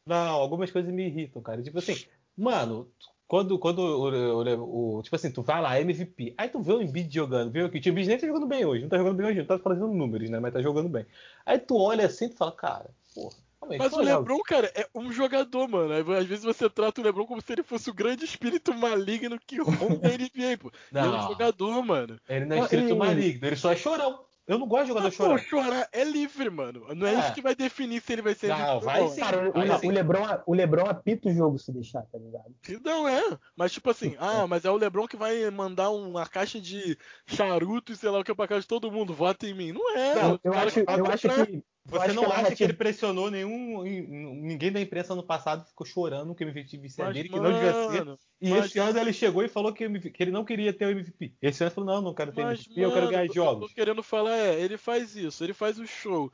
Não, 0.05 0.35
algumas 0.35 0.69
coisas 0.69 0.91
me 0.93 1.07
irritam, 1.07 1.41
cara. 1.41 1.63
Tipo 1.63 1.79
assim, 1.79 2.05
mano, 2.35 2.91
quando, 3.27 3.59
quando 3.59 3.79
o, 3.79 4.09
o, 4.39 4.97
o, 4.97 5.03
Tipo 5.03 5.15
assim, 5.15 5.29
tu 5.29 5.41
vai 5.41 5.61
lá, 5.61 5.79
MVP. 5.79 6.33
Aí 6.37 6.47
tu 6.47 6.61
vê 6.61 6.73
o 6.73 6.81
Embiid 6.81 7.13
jogando, 7.13 7.51
viu 7.51 7.69
que 7.69 7.77
o 7.77 7.91
Embiid 7.91 8.07
nem 8.07 8.17
tá 8.17 8.25
jogando 8.25 8.47
bem 8.47 8.65
hoje. 8.65 8.83
Não 8.83 8.89
tá 8.89 8.97
jogando 8.97 9.17
bem 9.17 9.27
hoje, 9.27 9.39
não 9.39 9.45
tá 9.45 9.59
fazendo 9.59 9.87
números, 9.87 10.29
né? 10.29 10.39
Mas 10.39 10.53
tá 10.53 10.61
jogando 10.61 10.87
bem. 10.87 11.05
Aí 11.45 11.59
tu 11.59 11.75
olha 11.77 12.05
assim 12.05 12.25
e 12.25 12.29
tu 12.29 12.37
fala, 12.37 12.53
cara, 12.53 12.89
porra. 13.13 13.35
Mas 13.77 13.91
o 13.91 13.99
LeBron, 13.99 14.39
cara, 14.43 14.71
é 14.75 14.87
um 14.95 15.11
jogador, 15.11 15.67
mano. 15.67 15.93
Às 16.13 16.25
vezes 16.25 16.45
você 16.45 16.69
trata 16.69 17.01
o 17.01 17.03
LeBron 17.03 17.25
como 17.25 17.41
se 17.41 17.51
ele 17.51 17.63
fosse 17.63 17.89
o 17.89 17.93
grande 17.93 18.23
espírito 18.23 18.73
maligno 18.73 19.37
que 19.45 19.59
ronda 19.59 20.07
a 20.07 20.11
NBA, 20.15 20.57
pô. 20.59 20.71
Não, 20.91 21.05
ele 21.05 21.15
é 21.15 21.19
um 21.19 21.27
jogador, 21.27 21.83
mano. 21.83 22.19
Ele 22.29 22.45
não 22.45 22.57
é 22.57 22.59
espírito 22.61 22.95
maligno, 22.95 23.45
ele 23.45 23.55
só 23.55 23.71
é 23.71 23.75
chorão. 23.75 24.26
Eu 24.47 24.57
não 24.57 24.65
gosto 24.65 24.83
de 24.83 24.87
jogador 24.89 25.07
ah, 25.07 25.11
chorar. 25.11 25.29
Pô, 25.31 25.37
chorar 25.37 25.89
é 25.91 26.03
livre, 26.05 26.49
mano. 26.49 26.85
Não 26.95 27.05
é, 27.05 27.15
é, 27.15 27.19
isso 27.19 27.33
que 27.33 27.41
vai 27.41 27.53
definir 27.53 28.01
se 28.01 28.13
ele 28.13 28.21
vai 28.21 28.33
ser 28.33 28.47
não, 28.47 28.79
vai 28.79 29.05
sim. 29.09 29.19
Cara, 29.19 29.51
vai 29.51 29.69
o, 29.69 29.79
sim. 29.79 29.87
o, 29.87 29.91
Lebron, 29.91 30.25
o 30.45 30.53
Lebron 30.53 30.85
apita 30.85 31.27
o 31.27 31.33
jogo 31.33 31.59
se 31.59 31.69
deixar, 31.71 32.03
tá 32.03 32.17
ligado? 32.17 32.55
Não 32.83 33.07
é. 33.09 33.37
Mas 33.57 33.73
tipo 33.73 33.89
assim, 33.89 34.15
ah, 34.17 34.47
mas 34.47 34.63
é 34.63 34.71
o 34.71 34.77
Lebron 34.77 35.05
que 35.05 35.17
vai 35.17 35.49
mandar 35.51 35.89
uma 35.89 36.25
caixa 36.25 36.61
de 36.61 36.97
charuto 37.25 37.91
e 37.91 37.95
sei 37.97 38.09
lá 38.09 38.19
o 38.19 38.23
que 38.23 38.31
é 38.31 38.35
pra 38.35 38.47
casa 38.47 38.61
de 38.61 38.67
todo 38.67 38.91
mundo. 38.91 39.13
Vota 39.13 39.45
em 39.45 39.53
mim. 39.53 39.73
Não 39.73 39.97
é. 39.97 40.15
Não, 40.15 40.39
eu, 40.41 40.53
acho, 40.53 40.79
eu 40.79 41.05
acho 41.07 41.27
que 41.29 41.63
você 41.87 42.13
não 42.13 42.31
acha 42.31 42.55
que 42.55 42.63
ele 42.63 42.73
pressionou 42.73 43.31
nenhum. 43.31 43.83
Ninguém 43.83 44.71
da 44.71 44.81
imprensa 44.81 45.15
no 45.15 45.23
passado 45.23 45.65
ficou 45.65 45.87
chorando 45.87 46.35
que 46.35 46.43
o 46.43 46.49
MVP 46.49 46.79
é 46.97 47.13
dele, 47.13 47.29
que 47.29 47.39
não 47.39 47.51
devia 47.51 47.73
ser. 47.89 48.17
E 48.41 48.49
mas, 48.49 48.65
esse 48.65 48.79
ano 48.79 48.99
ele 48.99 49.13
chegou 49.13 49.43
e 49.43 49.47
falou 49.47 49.73
que, 49.73 49.87
que, 50.11 50.23
ele 50.23 50.31
não 50.31 50.43
queria 50.43 50.73
ter 50.73 50.85
o 50.85 50.91
MVP. 50.91 51.33
Esse 51.41 51.63
ano 51.63 51.69
ele 51.69 51.75
falou: 51.75 51.95
não, 51.95 52.01
não 52.01 52.13
quero 52.13 52.33
ter 52.33 52.43
mas, 52.43 52.59
MVP, 52.59 52.81
mano, 52.81 52.91
eu 52.91 52.93
quero 52.93 53.11
ganhar 53.11 53.33
jogos. 53.33 53.61
Eu 53.61 53.67
tô 53.69 53.73
querendo 53.73 54.03
falar 54.03 54.35
é, 54.35 54.59
ele 54.59 54.77
faz 54.77 55.15
isso, 55.15 55.43
ele 55.43 55.53
faz 55.53 55.79
o 55.79 55.87
show. 55.87 56.31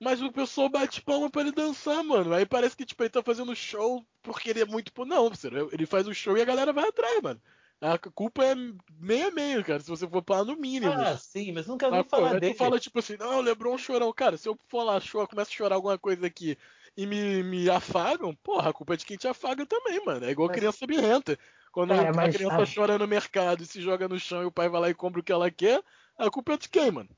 Mas 0.00 0.22
o 0.22 0.30
pessoal 0.30 0.68
bate 0.68 1.02
palma 1.02 1.28
pra 1.28 1.42
ele 1.42 1.50
dançar, 1.50 2.04
mano. 2.04 2.32
Aí 2.32 2.46
parece 2.46 2.76
que 2.76 2.86
tipo, 2.86 3.02
ele 3.02 3.10
tá 3.10 3.22
fazendo 3.22 3.54
show 3.56 4.06
porque 4.22 4.50
ele 4.50 4.60
é 4.60 4.64
muito. 4.64 4.92
Não, 5.04 5.30
ele 5.72 5.86
faz 5.86 6.06
o 6.06 6.14
show 6.14 6.38
e 6.38 6.42
a 6.42 6.44
galera 6.44 6.72
vai 6.72 6.88
atrás, 6.88 7.20
mano. 7.20 7.40
A 7.80 7.96
culpa 7.96 8.44
é 8.44 8.54
meio 8.98 9.28
a 9.28 9.30
meio, 9.30 9.64
cara, 9.64 9.78
se 9.78 9.88
você 9.88 10.08
for 10.08 10.24
falar 10.26 10.44
no 10.44 10.56
mínimo. 10.56 10.90
Ah, 10.90 11.16
sim, 11.16 11.52
mas 11.52 11.66
nunca 11.68 11.86
ouvi 11.86 12.08
falar 12.08 12.34
pô, 12.34 12.40
dele. 12.40 12.54
Tu 12.54 12.58
fala 12.58 12.80
tipo 12.80 12.98
assim, 12.98 13.16
não, 13.16 13.38
o 13.38 13.40
Lebron 13.40 13.78
chorão. 13.78 14.12
Cara, 14.12 14.36
se 14.36 14.48
eu 14.48 14.58
for 14.66 14.82
lá, 14.82 15.00
chora, 15.00 15.28
começa 15.28 15.50
a 15.50 15.54
chorar 15.54 15.76
alguma 15.76 15.96
coisa 15.96 16.26
aqui 16.26 16.58
e 16.96 17.06
me, 17.06 17.44
me 17.44 17.70
afagam, 17.70 18.34
porra, 18.42 18.70
a 18.70 18.72
culpa 18.72 18.94
é 18.94 18.96
de 18.96 19.06
quem 19.06 19.16
te 19.16 19.28
afaga 19.28 19.64
também, 19.64 20.04
mano. 20.04 20.26
É 20.26 20.30
igual 20.30 20.48
mas... 20.48 20.56
criança 20.56 20.84
birrenta. 20.84 21.38
Quando 21.70 21.90
cara, 21.90 22.10
a 22.10 22.32
criança 22.32 22.74
chora 22.74 22.98
no 22.98 23.06
mercado 23.06 23.62
e 23.62 23.66
se 23.66 23.80
joga 23.80 24.08
no 24.08 24.18
chão 24.18 24.42
e 24.42 24.46
o 24.46 24.52
pai 24.52 24.68
vai 24.68 24.80
lá 24.80 24.90
e 24.90 24.94
compra 24.94 25.20
o 25.20 25.22
que 25.22 25.30
ela 25.30 25.48
quer, 25.48 25.80
a 26.16 26.28
culpa 26.28 26.54
é 26.54 26.56
de 26.56 26.68
quem, 26.68 26.90
mano? 26.90 27.10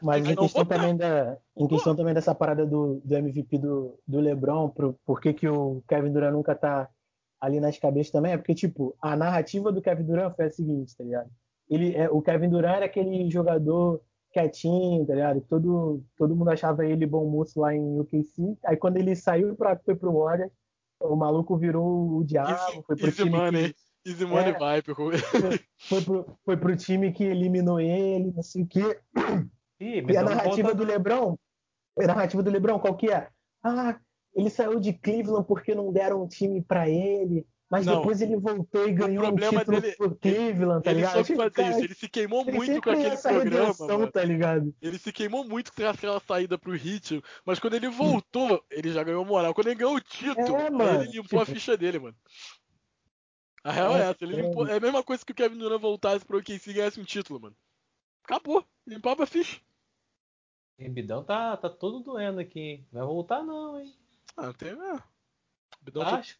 Mas 0.00 0.24
em 0.24 0.36
questão, 0.36 0.64
também 0.64 0.96
da, 0.96 1.36
em 1.56 1.66
questão 1.66 1.96
também 1.96 2.14
dessa 2.14 2.34
parada 2.34 2.64
do, 2.64 3.02
do 3.04 3.14
MVP 3.14 3.58
do, 3.58 3.98
do 4.06 4.20
LeBron, 4.20 4.70
pro, 4.70 4.98
por 5.04 5.20
que, 5.20 5.34
que 5.34 5.48
o 5.48 5.82
Kevin 5.88 6.12
Durant 6.12 6.32
nunca 6.32 6.54
tá 6.54 6.88
ali 7.44 7.60
nas 7.60 7.78
cabeças 7.78 8.10
também 8.10 8.32
é 8.32 8.36
porque, 8.36 8.54
tipo, 8.54 8.96
a 9.00 9.14
narrativa 9.14 9.70
do 9.70 9.82
Kevin 9.82 10.04
Durant 10.04 10.34
foi 10.34 10.46
a 10.46 10.50
seguinte, 10.50 10.96
tá 10.96 11.04
ligado? 11.04 11.30
Ele, 11.68 11.94
é, 11.94 12.08
o 12.10 12.22
Kevin 12.22 12.48
Durant 12.48 12.76
era 12.76 12.86
aquele 12.86 13.30
jogador 13.30 14.00
quietinho, 14.32 15.06
tá 15.06 15.14
ligado? 15.14 15.40
Todo, 15.42 16.02
todo 16.16 16.34
mundo 16.34 16.50
achava 16.50 16.84
ele 16.84 17.06
bom 17.06 17.28
moço 17.28 17.60
lá 17.60 17.74
em 17.74 18.00
UKC. 18.00 18.56
Aí 18.64 18.76
quando 18.76 18.96
ele 18.96 19.14
saiu 19.14 19.54
pra, 19.54 19.76
foi 19.76 19.94
pro 19.94 20.12
Warriors, 20.12 20.50
o 21.00 21.14
maluco 21.14 21.56
virou 21.56 22.16
o 22.16 22.24
diabo, 22.24 22.50
easy, 22.50 22.82
foi 22.86 22.96
pro 22.96 23.12
time 23.12 23.30
money. 23.30 23.72
que... 23.72 24.10
Easy 24.10 24.24
money 24.26 24.52
é, 24.52 24.58
vibe. 24.58 24.94
Foi, 25.88 26.02
pro, 26.02 26.38
foi 26.44 26.56
pro 26.56 26.76
time 26.76 27.12
que 27.12 27.24
eliminou 27.24 27.80
ele, 27.80 28.32
não 28.32 28.42
sei 28.42 28.62
o 28.62 28.66
quê. 28.66 28.98
Ih, 29.80 30.04
e 30.08 30.16
a 30.16 30.22
narrativa 30.22 30.68
volta... 30.68 30.74
do 30.74 30.84
LeBron, 30.84 31.36
a 31.98 32.06
narrativa 32.06 32.42
do 32.42 32.50
LeBron 32.50 32.78
qual 32.78 32.96
que 32.96 33.10
é? 33.10 33.28
Ah, 33.62 33.98
ele 34.34 34.50
saiu 34.50 34.80
de 34.80 34.92
Cleveland 34.92 35.46
porque 35.46 35.74
não 35.74 35.92
deram 35.92 36.22
um 36.22 36.28
time 36.28 36.62
para 36.62 36.88
ele. 36.88 37.46
Mas 37.70 37.86
não, 37.86 37.96
depois 37.96 38.20
ele 38.20 38.36
voltou 38.36 38.86
e 38.86 38.92
ganhou 38.92 39.26
um 39.26 39.34
título 39.34 39.80
dele, 39.80 39.96
por 39.96 40.16
Cleveland, 40.16 40.84
tá 40.84 40.90
ele 40.90 41.00
ligado? 41.00 41.16
Ele 41.16 41.24
fazer 41.24 41.50
cara, 41.50 41.70
isso, 41.70 41.80
ele 41.80 41.94
se 41.94 42.08
queimou 42.08 42.44
muito 42.44 42.82
com 42.82 42.90
aquele 42.90 43.16
programa, 43.16 43.66
redenção, 43.66 44.10
tá 44.10 44.24
ligado? 44.24 44.74
Ele 44.80 44.98
se 44.98 45.12
queimou 45.12 45.44
muito 45.44 45.72
com 45.72 45.82
aquela 45.84 46.20
saída 46.20 46.58
pro 46.58 46.76
Hit, 46.76 47.22
mas 47.44 47.58
quando 47.58 47.74
ele 47.74 47.88
voltou, 47.88 48.62
ele 48.70 48.92
já 48.92 49.02
ganhou 49.02 49.24
moral. 49.24 49.54
Quando 49.54 49.68
ele 49.68 49.76
ganhou 49.76 49.96
o 49.96 50.00
título, 50.00 50.56
é, 50.56 50.70
mano, 50.70 51.02
ele 51.02 51.12
limpou 51.12 51.22
tipo... 51.22 51.40
a 51.40 51.46
ficha 51.46 51.76
dele, 51.76 51.98
mano. 51.98 52.16
A 53.64 53.72
real 53.72 53.96
é, 53.96 54.02
é 54.02 54.10
essa, 54.10 54.24
ele 54.24 54.42
limpou, 54.42 54.68
é 54.68 54.76
a 54.76 54.80
mesma 54.80 55.02
coisa 55.02 55.24
que 55.24 55.32
o 55.32 55.34
Kevin 55.34 55.58
Durant 55.58 55.80
voltasse 55.80 56.24
pro 56.24 56.38
OKC 56.38 56.70
e 56.70 56.74
ganhasse 56.74 57.00
um 57.00 57.04
título, 57.04 57.40
mano. 57.40 57.56
Acabou, 58.22 58.64
limpava 58.86 59.24
a 59.24 59.26
ficha. 59.26 59.60
O 60.78 60.90
Bidão 60.90 61.24
tá, 61.24 61.56
tá 61.56 61.70
todo 61.70 62.00
doendo 62.00 62.40
aqui, 62.40 62.84
Vai 62.92 63.02
voltar 63.02 63.42
não, 63.42 63.80
hein? 63.80 63.92
Ah, 64.36 64.52
tem, 64.52 64.70
é. 64.70 64.98
Bidão 65.82 66.02
Acho. 66.02 66.38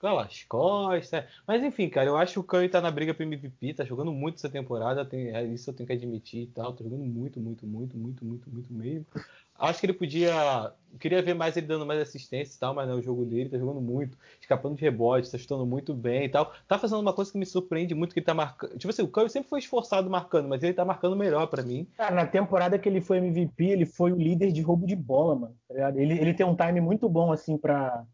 Pelas 0.00 0.44
costas. 0.44 1.26
Mas 1.46 1.62
enfim, 1.62 1.90
cara, 1.90 2.08
eu 2.08 2.16
acho 2.16 2.32
que 2.32 2.38
o 2.38 2.44
Curry 2.44 2.70
tá 2.70 2.80
na 2.80 2.90
briga 2.90 3.12
pro 3.12 3.22
MVP, 3.22 3.74
tá 3.74 3.84
jogando 3.84 4.10
muito 4.10 4.36
essa 4.36 4.48
temporada, 4.48 5.04
tem, 5.04 5.28
é, 5.28 5.44
isso 5.44 5.68
eu 5.68 5.74
tenho 5.74 5.86
que 5.86 5.92
admitir 5.92 6.44
e 6.44 6.46
tal. 6.46 6.72
Tá 6.72 6.82
jogando 6.82 7.04
muito, 7.04 7.38
muito, 7.38 7.66
muito, 7.66 7.98
muito, 7.98 8.24
muito, 8.24 8.50
muito 8.50 8.72
mesmo. 8.72 9.06
Acho 9.60 9.78
que 9.78 9.86
ele 9.86 9.92
podia. 9.92 10.72
Queria 10.98 11.22
ver 11.22 11.34
mais 11.34 11.56
ele 11.56 11.66
dando 11.66 11.84
mais 11.84 12.00
assistência 12.00 12.56
e 12.56 12.58
tal, 12.58 12.74
mas 12.74 12.88
não 12.88 12.94
é 12.96 12.98
o 12.98 13.02
jogo 13.02 13.24
dele, 13.24 13.50
tá 13.50 13.58
jogando 13.58 13.80
muito, 13.80 14.16
escapando 14.40 14.74
de 14.74 14.82
rebotes, 14.82 15.30
tá 15.30 15.38
chutando 15.38 15.66
muito 15.66 15.94
bem 15.94 16.24
e 16.24 16.28
tal. 16.28 16.52
Tá 16.66 16.78
fazendo 16.78 17.00
uma 17.00 17.12
coisa 17.12 17.30
que 17.30 17.38
me 17.38 17.44
surpreende 17.44 17.94
muito, 17.94 18.14
que 18.14 18.20
ele 18.20 18.26
tá 18.26 18.34
marcando. 18.34 18.76
Tipo 18.78 18.90
assim, 18.90 19.02
o 19.02 19.08
Curry 19.08 19.28
sempre 19.28 19.50
foi 19.50 19.58
esforçado 19.60 20.08
marcando, 20.10 20.48
mas 20.48 20.62
ele 20.62 20.72
tá 20.72 20.84
marcando 20.84 21.14
melhor 21.14 21.46
para 21.46 21.62
mim. 21.62 21.86
Cara, 21.96 22.14
na 22.14 22.26
temporada 22.26 22.78
que 22.78 22.88
ele 22.88 23.00
foi 23.00 23.18
MVP, 23.18 23.64
ele 23.66 23.86
foi 23.86 24.12
o 24.12 24.16
líder 24.16 24.50
de 24.50 24.62
roubo 24.62 24.86
de 24.86 24.96
bola, 24.96 25.36
mano. 25.36 25.56
Tá 25.68 25.90
ele, 25.94 26.18
ele 26.18 26.34
tem 26.34 26.46
um 26.46 26.56
time 26.56 26.80
muito 26.80 27.08
bom, 27.08 27.30
assim, 27.30 27.56
pra, 27.56 28.04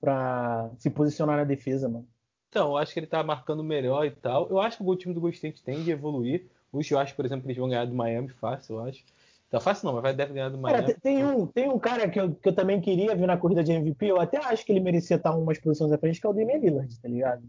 pra 0.00 0.70
se 0.78 0.88
posicionar 0.90 1.36
na 1.36 1.44
defesa, 1.44 1.88
mano. 1.88 2.08
Então, 2.48 2.70
eu 2.70 2.76
acho 2.78 2.92
que 2.92 3.00
ele 3.00 3.06
tá 3.06 3.22
marcando 3.22 3.62
melhor 3.62 4.06
e 4.06 4.10
tal. 4.10 4.48
Eu 4.48 4.58
acho 4.58 4.78
que 4.78 4.82
o 4.82 4.96
time 4.96 5.12
do 5.12 5.20
Golden 5.20 5.36
State 5.36 5.62
tem 5.62 5.84
de 5.84 5.90
evoluir. 5.90 6.46
Hoje 6.72 6.92
eu 6.92 6.98
acho, 6.98 7.14
por 7.14 7.24
exemplo, 7.24 7.42
que 7.42 7.48
eles 7.48 7.58
vão 7.58 7.68
ganhar 7.68 7.84
do 7.84 7.94
Miami 7.94 8.28
fácil, 8.28 8.76
eu 8.76 8.84
acho. 8.84 9.04
Tá 9.48 9.60
fácil 9.60 9.86
não, 9.86 9.92
mas 9.94 10.02
vai 10.02 10.14
deve 10.14 10.34
ganhar 10.34 10.48
do 10.48 10.58
Miami. 10.58 10.82
Cara, 10.82 11.00
tem, 11.00 11.24
um, 11.24 11.46
tem 11.46 11.68
um 11.68 11.78
cara 11.78 12.08
que 12.08 12.18
eu, 12.18 12.34
que 12.34 12.48
eu 12.48 12.54
também 12.54 12.80
queria 12.80 13.14
ver 13.14 13.26
na 13.26 13.36
corrida 13.36 13.62
de 13.62 13.72
MVP, 13.72 14.06
eu 14.06 14.20
até 14.20 14.38
acho 14.38 14.64
que 14.64 14.72
ele 14.72 14.80
merecia 14.80 15.16
estar 15.16 15.34
umas 15.34 15.58
posições 15.58 15.92
à 15.92 15.98
frente, 15.98 16.20
que 16.20 16.26
é 16.26 16.30
o 16.30 16.32
Damian 16.32 16.58
Lillard, 16.58 17.00
tá 17.00 17.08
ligado? 17.08 17.42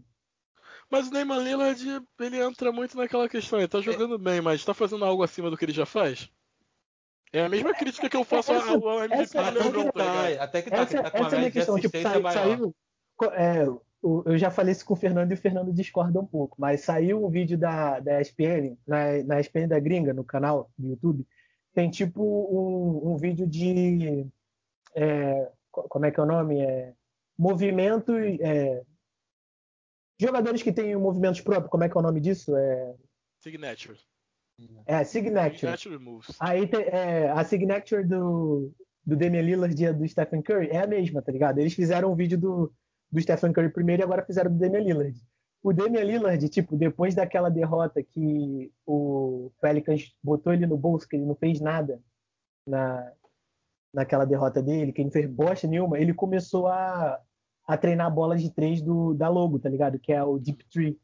Mas 0.90 1.08
o 1.08 1.12
Neymar 1.12 1.40
Lillard, 1.40 2.02
ele 2.20 2.40
entra 2.40 2.72
muito 2.72 2.96
naquela 2.96 3.28
questão, 3.28 3.58
ele 3.58 3.68
tá 3.68 3.80
jogando 3.80 4.14
é. 4.14 4.18
bem, 4.18 4.40
mas 4.40 4.64
tá 4.64 4.72
fazendo 4.72 5.04
algo 5.04 5.22
acima 5.22 5.50
do 5.50 5.56
que 5.56 5.64
ele 5.64 5.72
já 5.72 5.84
faz? 5.84 6.30
É 7.32 7.44
a 7.44 7.48
mesma 7.48 7.74
crítica 7.74 8.08
que 8.08 8.16
eu 8.16 8.24
faço 8.24 8.52
essa, 8.52 8.70
ao 8.70 9.04
MVP 9.04 9.22
essa, 9.22 9.50
do 9.50 9.58
LeBron, 9.58 9.90
tá 9.90 10.42
Até 10.42 10.62
que 10.62 10.70
tá, 10.70 10.76
essa, 10.78 11.02
tá 11.02 11.10
com 11.10 11.18
essa 11.18 11.34
é 11.34 11.36
a 11.36 11.38
minha 11.40 11.50
questão, 11.50 11.78
tipo, 11.78 12.00
saiu, 12.00 12.22
saiu 12.30 12.74
é, 13.32 13.66
eu 14.02 14.38
já 14.38 14.50
falei 14.50 14.72
isso 14.72 14.84
com 14.86 14.94
o 14.94 14.96
Fernando 14.96 15.32
e 15.32 15.34
o 15.34 15.38
Fernando 15.38 15.72
discorda 15.72 16.20
um 16.20 16.26
pouco, 16.26 16.56
mas 16.58 16.82
saiu 16.82 17.24
um 17.24 17.28
vídeo 17.28 17.58
da, 17.58 18.00
da 18.00 18.20
ESPN, 18.20 18.76
na, 18.86 19.22
na 19.24 19.40
ESPN 19.40 19.66
da 19.66 19.80
Gringa, 19.80 20.14
no 20.14 20.24
canal 20.24 20.70
do 20.78 20.88
YouTube, 20.88 21.26
tem 21.78 21.88
tipo 21.88 22.24
um, 22.24 23.12
um 23.12 23.16
vídeo 23.16 23.46
de. 23.46 24.26
É, 24.96 25.48
como 25.70 26.06
é 26.06 26.10
que 26.10 26.18
é 26.18 26.22
o 26.24 26.26
nome? 26.26 26.60
É, 26.60 26.92
movimento. 27.38 28.12
É, 28.16 28.82
jogadores 30.20 30.60
que 30.60 30.72
têm 30.72 30.96
movimentos 30.96 31.40
próprios, 31.40 31.70
como 31.70 31.84
é 31.84 31.88
que 31.88 31.96
é 31.96 32.00
o 32.00 32.02
nome 32.02 32.20
disso? 32.20 32.56
É... 32.56 32.96
Signature. 33.40 33.96
É, 34.86 35.04
Signature. 35.04 35.58
Signature 35.58 35.98
moves. 35.98 36.36
Aí 36.40 36.66
tem, 36.66 36.80
é, 36.80 37.30
a 37.30 37.44
Signature 37.44 38.04
do, 38.04 38.72
do 39.06 39.16
Damian 39.16 39.42
Lillard 39.42 39.80
e 39.80 39.92
do 39.92 40.08
Stephen 40.08 40.42
Curry 40.42 40.70
é 40.70 40.80
a 40.80 40.86
mesma, 40.88 41.22
tá 41.22 41.30
ligado? 41.30 41.60
Eles 41.60 41.74
fizeram 41.74 42.10
um 42.10 42.16
vídeo 42.16 42.36
do, 42.36 42.72
do 43.08 43.20
Stephen 43.20 43.52
Curry 43.52 43.68
primeiro 43.68 44.02
e 44.02 44.04
agora 44.04 44.26
fizeram 44.26 44.50
do 44.50 44.58
Damian 44.58 44.80
Lillard. 44.82 45.16
O 45.62 45.72
Damian 45.72 46.04
Lillard, 46.04 46.48
tipo, 46.48 46.76
depois 46.76 47.14
daquela 47.14 47.50
derrota 47.50 48.02
que 48.02 48.72
o 48.86 49.50
Pelicans 49.60 50.14
botou 50.22 50.52
ele 50.52 50.66
no 50.66 50.76
bolso, 50.76 51.08
que 51.08 51.16
ele 51.16 51.24
não 51.24 51.34
fez 51.34 51.60
nada 51.60 52.00
na, 52.66 53.12
naquela 53.92 54.24
derrota 54.24 54.62
dele, 54.62 54.92
que 54.92 55.00
ele 55.00 55.06
não 55.06 55.12
fez 55.12 55.26
bosta 55.26 55.66
nenhuma, 55.66 55.98
ele 55.98 56.14
começou 56.14 56.68
a, 56.68 57.20
a 57.66 57.76
treinar 57.76 58.12
bolas 58.12 58.40
de 58.40 58.50
três 58.50 58.80
do, 58.80 59.14
da 59.14 59.28
Logo, 59.28 59.58
tá 59.58 59.68
ligado? 59.68 59.98
Que 59.98 60.12
é 60.12 60.22
o 60.22 60.38
Deep 60.38 60.64
Tree. 60.70 60.98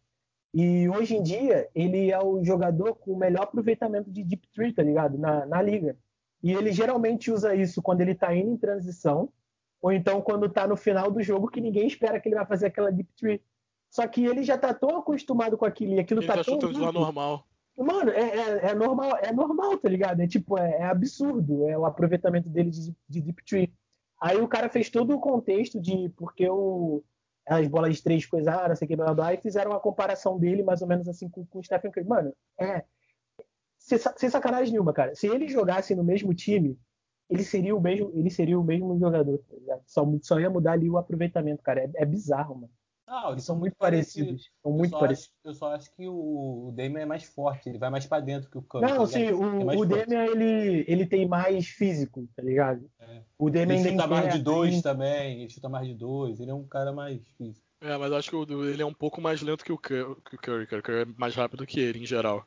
E 0.52 0.88
hoje 0.88 1.16
em 1.16 1.22
dia, 1.22 1.68
ele 1.74 2.12
é 2.12 2.22
o 2.22 2.44
jogador 2.44 2.94
com 2.94 3.12
o 3.12 3.18
melhor 3.18 3.42
aproveitamento 3.42 4.10
de 4.10 4.22
Deep 4.22 4.46
Tree, 4.54 4.72
tá 4.72 4.82
ligado? 4.82 5.18
Na, 5.18 5.44
na 5.44 5.60
liga. 5.60 5.96
E 6.42 6.52
ele 6.52 6.70
geralmente 6.70 7.30
usa 7.30 7.54
isso 7.54 7.82
quando 7.82 8.02
ele 8.02 8.14
tá 8.14 8.34
indo 8.34 8.52
em 8.52 8.56
transição, 8.56 9.30
ou 9.82 9.90
então 9.90 10.22
quando 10.22 10.48
tá 10.48 10.66
no 10.66 10.76
final 10.76 11.10
do 11.10 11.22
jogo 11.22 11.48
que 11.48 11.60
ninguém 11.60 11.86
espera 11.86 12.20
que 12.20 12.28
ele 12.28 12.36
vai 12.36 12.46
fazer 12.46 12.66
aquela 12.66 12.92
Deep 12.92 13.10
Tree. 13.16 13.42
Só 13.94 14.08
que 14.08 14.24
ele 14.26 14.42
já 14.42 14.58
tá 14.58 14.74
tão 14.74 14.98
acostumado 14.98 15.56
com 15.56 15.64
aquilo 15.64 15.92
e 15.92 16.00
aquilo 16.00 16.20
Ele 16.20 16.26
tá, 16.26 16.42
tão. 16.42 16.58
de 16.58 16.80
lá 16.80 16.90
normal. 16.90 17.46
Mano, 17.76 18.10
é, 18.10 18.22
é, 18.22 18.70
é 18.70 18.74
normal, 18.74 19.16
é 19.22 19.32
normal, 19.32 19.78
tá 19.78 19.88
ligado? 19.88 20.20
É 20.20 20.26
tipo, 20.26 20.58
é, 20.58 20.78
é 20.78 20.82
absurdo 20.82 21.68
é 21.68 21.78
o 21.78 21.86
aproveitamento 21.86 22.48
dele 22.48 22.70
de, 22.70 22.92
de 23.08 23.20
Deep 23.20 23.44
Tree. 23.44 23.72
Aí 24.20 24.40
o 24.40 24.48
cara 24.48 24.68
fez 24.68 24.90
todo 24.90 25.14
o 25.14 25.20
contexto 25.20 25.80
de 25.80 26.08
porque 26.16 26.48
o, 26.48 27.04
as 27.46 27.68
bolas 27.68 27.94
de 27.94 28.02
três 28.02 28.26
coisaram, 28.26 28.74
sei 28.74 28.88
que, 28.88 28.96
blá, 28.96 29.04
blá, 29.06 29.14
blá, 29.14 29.34
e 29.34 29.40
fizeram 29.40 29.70
uma 29.70 29.78
comparação 29.78 30.40
dele 30.40 30.64
mais 30.64 30.82
ou 30.82 30.88
menos 30.88 31.06
assim 31.06 31.28
com, 31.28 31.46
com 31.46 31.60
o 31.60 31.62
Stephen 31.62 31.92
Curry. 31.92 32.08
Mano, 32.08 32.34
é. 32.58 32.82
Sem, 33.78 33.96
sem 34.16 34.28
sacanagem 34.28 34.72
nenhuma, 34.72 34.92
cara. 34.92 35.14
Se 35.14 35.28
ele 35.28 35.46
jogasse 35.46 35.94
no 35.94 36.02
mesmo 36.02 36.34
time, 36.34 36.76
ele 37.30 37.44
seria 37.44 37.76
o 37.76 37.80
mesmo, 37.80 38.10
ele 38.12 38.28
seria 38.28 38.58
o 38.58 38.64
mesmo 38.64 38.98
jogador, 38.98 39.38
tá 39.38 39.54
ligado? 39.56 39.82
Só, 39.86 40.04
só 40.20 40.40
ia 40.40 40.50
mudar 40.50 40.72
ali 40.72 40.90
o 40.90 40.98
aproveitamento, 40.98 41.62
cara. 41.62 41.84
É, 41.84 41.90
é 42.02 42.04
bizarro, 42.04 42.56
mano. 42.56 42.70
Ah, 43.06 43.28
Eles 43.32 43.44
são 43.44 43.56
muito 43.56 43.76
parecidos. 43.76 44.44
São 44.62 44.72
Eu 44.72 44.78
muito 44.78 44.90
só 44.92 44.98
parecidos. 45.00 45.30
acho- 45.44 45.48
eu 45.48 45.54
só 45.54 45.74
acho 45.74 45.94
que 45.94 46.08
o, 46.08 46.68
o 46.68 46.72
Damian 46.74 47.00
é 47.00 47.04
mais 47.04 47.24
forte, 47.24 47.68
ele 47.68 47.78
vai 47.78 47.90
mais 47.90 48.06
pra 48.06 48.18
dentro 48.20 48.50
que 48.50 48.56
o 48.56 48.62
Curry. 48.62 48.86
Não, 48.86 48.96
ele 49.02 49.06
sim, 49.06 49.22
é, 49.24 49.30
é 49.30 49.34
o, 49.34 49.78
o. 49.78 49.84
Damian, 49.86 50.24
ele, 50.24 50.84
ele 50.88 51.06
tem 51.06 51.28
mais 51.28 51.66
físico, 51.68 52.26
tá 52.34 52.42
ligado? 52.42 52.90
É. 52.98 53.20
O 53.38 53.50
Damian 53.50 53.78
Ele 53.78 53.90
chuta 53.90 54.06
mais 54.06 54.32
de 54.32 54.42
dois 54.42 54.70
nem- 54.72 54.82
também, 54.82 55.40
ele 55.42 55.50
chuta 55.50 55.68
mais 55.68 55.86
de 55.86 55.94
dois, 55.94 56.40
ele 56.40 56.50
é 56.50 56.54
um 56.54 56.66
cara 56.66 56.92
mais 56.92 57.20
físico. 57.36 57.62
É, 57.80 57.94
mas 57.98 58.10
eu 58.10 58.16
acho 58.16 58.30
que 58.30 58.36
o 58.36 58.64
ele 58.70 58.80
é 58.82 58.86
um 58.86 58.94
pouco 58.94 59.20
mais 59.20 59.42
lento 59.42 59.62
que 59.64 59.72
o 59.72 59.76
Curry, 59.76 60.16
que 60.24 60.36
o 60.36 60.38
Curry, 60.38 60.66
cara. 60.66 60.80
O 60.80 60.82
Curry 60.82 61.02
é 61.02 61.06
mais 61.18 61.34
rápido 61.34 61.66
que 61.66 61.78
ele, 61.78 61.98
em 62.02 62.06
geral. 62.06 62.46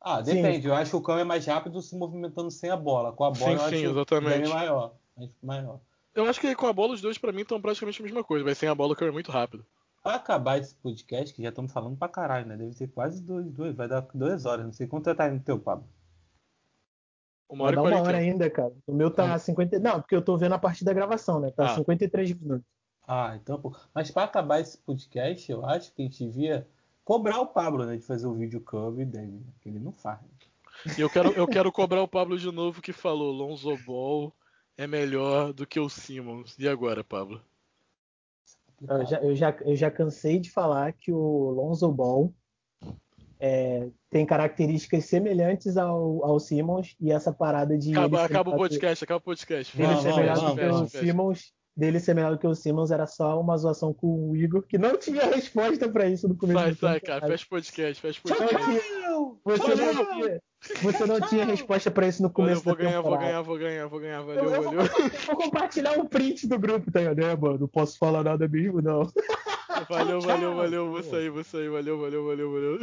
Ah, 0.00 0.24
Sim. 0.24 0.36
depende, 0.36 0.66
eu 0.66 0.74
acho 0.74 0.92
que 0.92 0.96
o 0.96 1.02
Curry 1.02 1.20
é 1.20 1.24
mais 1.24 1.44
rápido 1.44 1.82
se 1.82 1.94
movimentando 1.94 2.50
sem 2.50 2.70
a 2.70 2.76
bola. 2.76 3.12
Com 3.12 3.24
a 3.24 3.30
bola 3.30 3.36
Sim, 3.36 3.52
eu 3.52 3.58
sim, 3.58 3.64
acho 3.64 3.76
que 3.76 3.86
o 3.86 3.90
exatamente. 3.90 4.32
Damian 4.32 4.46
é 4.50 4.54
maior. 4.54 4.94
mais- 5.14 5.30
maior. 5.42 5.80
Eu 6.18 6.24
acho 6.28 6.40
que 6.40 6.54
com 6.56 6.66
a 6.66 6.72
bola 6.72 6.94
os 6.94 7.00
dois 7.00 7.16
pra 7.16 7.30
mim 7.32 7.42
estão 7.42 7.60
praticamente 7.60 8.00
a 8.00 8.04
mesma 8.04 8.24
coisa, 8.24 8.44
mas 8.44 8.58
sem 8.58 8.68
a 8.68 8.74
bola 8.74 8.92
o 8.92 8.96
Curry 8.96 9.10
é 9.10 9.12
muito 9.12 9.30
rápido. 9.30 9.64
Pra 10.02 10.14
acabar 10.16 10.58
esse 10.58 10.74
podcast, 10.74 11.34
que 11.34 11.42
já 11.42 11.50
estamos 11.50 11.70
falando 11.72 11.96
pra 11.96 12.08
caralho, 12.08 12.46
né? 12.46 12.56
Deve 12.56 12.74
ter 12.74 12.88
quase 12.88 13.22
dois, 13.22 13.46
dois, 13.52 13.74
vai 13.76 13.86
dar 13.86 14.00
duas 14.14 14.44
horas. 14.44 14.64
Não 14.64 14.72
sei 14.72 14.86
quanto 14.86 15.14
tá 15.14 15.28
no 15.30 15.38
teu, 15.40 15.58
Pablo. 15.60 15.86
Uma 17.48 17.64
Vai 17.66 17.72
hora 17.72 17.72
e 17.72 17.76
dar 17.92 17.96
uma 18.00 18.08
hora 18.08 18.18
ainda, 18.18 18.50
cara. 18.50 18.72
O 18.86 18.92
meu 18.92 19.10
tá 19.10 19.34
Hum. 19.34 19.38
50. 19.38 19.78
Não, 19.78 20.00
porque 20.00 20.14
eu 20.14 20.20
tô 20.22 20.36
vendo 20.36 20.54
a 20.54 20.58
partir 20.58 20.84
da 20.84 20.92
gravação, 20.92 21.40
né? 21.40 21.50
Tá 21.50 21.72
Ah. 21.72 21.74
53 21.76 22.32
minutos. 22.34 22.66
Ah, 23.06 23.38
então, 23.40 23.60
pô. 23.60 23.74
Mas 23.94 24.10
pra 24.10 24.24
acabar 24.24 24.60
esse 24.60 24.76
podcast, 24.78 25.50
eu 25.50 25.64
acho 25.64 25.92
que 25.94 26.02
a 26.02 26.04
gente 26.04 26.24
devia 26.26 26.66
cobrar 27.04 27.40
o 27.40 27.46
Pablo, 27.46 27.86
né? 27.86 27.96
De 27.96 28.02
fazer 28.04 28.26
o 28.26 28.34
vídeo 28.34 28.60
Curry 28.60 29.06
dele, 29.06 29.32
né? 29.32 29.52
Que 29.60 29.68
ele 29.70 29.78
não 29.78 29.92
faz. 29.92 30.20
né? 30.20 30.28
E 30.96 31.00
eu 31.00 31.08
quero, 31.08 31.30
eu 31.32 31.46
quero 31.46 31.72
cobrar 31.72 32.02
o 32.02 32.08
Pablo 32.08 32.38
de 32.38 32.50
novo 32.52 32.82
que 32.82 32.92
falou: 32.92 33.32
Lonzo 33.32 33.76
Ball 33.86 34.32
é 34.78 34.86
melhor 34.86 35.52
do 35.52 35.66
que 35.66 35.80
o 35.80 35.88
Simmons. 35.88 36.56
E 36.56 36.68
agora, 36.68 37.02
Pablo? 37.02 37.42
Eu 38.80 39.04
já, 39.04 39.18
eu, 39.18 39.34
já, 39.34 39.56
eu 39.62 39.76
já 39.76 39.90
cansei 39.90 40.38
de 40.38 40.50
falar 40.52 40.92
que 40.92 41.12
o 41.12 41.50
Lonzo 41.50 41.90
Ball 41.90 42.32
é, 43.40 43.88
tem 44.08 44.24
características 44.24 45.04
semelhantes 45.06 45.76
ao, 45.76 46.24
ao 46.24 46.38
Simmons 46.38 46.94
e 47.00 47.10
essa 47.10 47.32
parada 47.32 47.76
de. 47.76 47.90
Acaba, 47.90 48.24
acaba 48.24 48.50
o 48.50 48.56
podcast, 48.56 49.02
acaba 49.02 49.18
o 49.18 49.22
podcast. 49.22 49.76
Dele 49.76 49.88
Vamos, 49.88 50.02
ser 50.02 50.10
vamos, 50.10 50.22
melhor 50.22 50.34
do 50.36 50.40
vamos, 50.40 50.92
que 50.92 50.96
o. 50.96 51.00
Simmons. 51.00 51.52
Dele 51.76 52.00
ser 52.00 52.14
melhor 52.14 52.32
do 52.32 52.38
que 52.38 52.46
o 52.46 52.56
Simmons 52.56 52.90
era 52.90 53.06
só 53.06 53.40
uma 53.40 53.56
zoação 53.56 53.94
com 53.94 54.30
o 54.30 54.36
Igor, 54.36 54.62
que 54.62 54.76
não 54.76 54.98
tinha 54.98 55.26
resposta 55.26 55.88
pra 55.88 56.08
isso 56.08 56.26
no 56.26 56.36
começo 56.36 56.58
Sai, 56.58 56.70
do 56.72 56.76
sai, 56.76 57.00
cara. 57.00 57.26
Fecha 57.28 57.44
o 57.44 57.48
podcast, 57.48 58.02
fecha 58.02 58.18
o 58.18 58.22
podcast. 58.28 58.80
Você 59.44 59.74
não 59.76 60.06
tinha, 60.06 60.40
você 60.82 61.06
não 61.06 61.20
tinha 61.20 61.44
resposta 61.44 61.90
pra 61.90 62.08
isso 62.08 62.22
no 62.22 62.30
começo 62.30 62.62
vou 62.62 62.74
da 62.74 62.82
ganhar, 62.82 63.00
vou 63.00 63.12
temporada. 63.12 63.26
ganhar, 63.26 63.42
vou 63.42 63.58
ganhar, 63.58 63.86
vou 63.86 64.00
ganhar. 64.00 64.18
Eu, 64.18 64.26
Valeu, 64.26 64.44
eu 64.44 64.62
valeu. 64.62 64.80
Vou, 64.84 65.00
eu 65.00 65.10
vou 65.26 65.36
compartilhar 65.36 65.98
um 65.98 66.06
print 66.06 66.46
do 66.46 66.58
grupo, 66.58 66.90
tá 66.90 67.00
ligado? 67.00 67.20
É, 67.20 67.36
mano, 67.36 67.58
não 67.58 67.68
posso 67.68 67.96
falar 67.98 68.24
nada 68.24 68.48
mesmo, 68.48 68.82
não. 68.82 69.10
Valeu, 69.88 70.20
valeu, 70.20 70.54
valeu. 70.54 70.90
Vou 70.90 71.02
sair, 71.02 71.30
vou 71.30 71.44
sair. 71.44 71.68
Valeu, 71.68 72.00
valeu, 72.00 72.26
valeu, 72.26 72.52
valeu. 72.52 72.78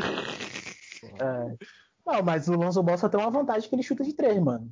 É. 1.19 1.55
Não, 2.05 2.21
mas 2.23 2.47
o 2.47 2.53
Lonzo 2.53 2.81
Ball 2.83 2.97
só 2.97 3.09
tem 3.09 3.19
uma 3.19 3.31
vantagem 3.31 3.67
que 3.67 3.75
ele 3.75 3.83
chuta 3.83 4.03
de 4.03 4.13
três, 4.13 4.39
mano. 4.39 4.69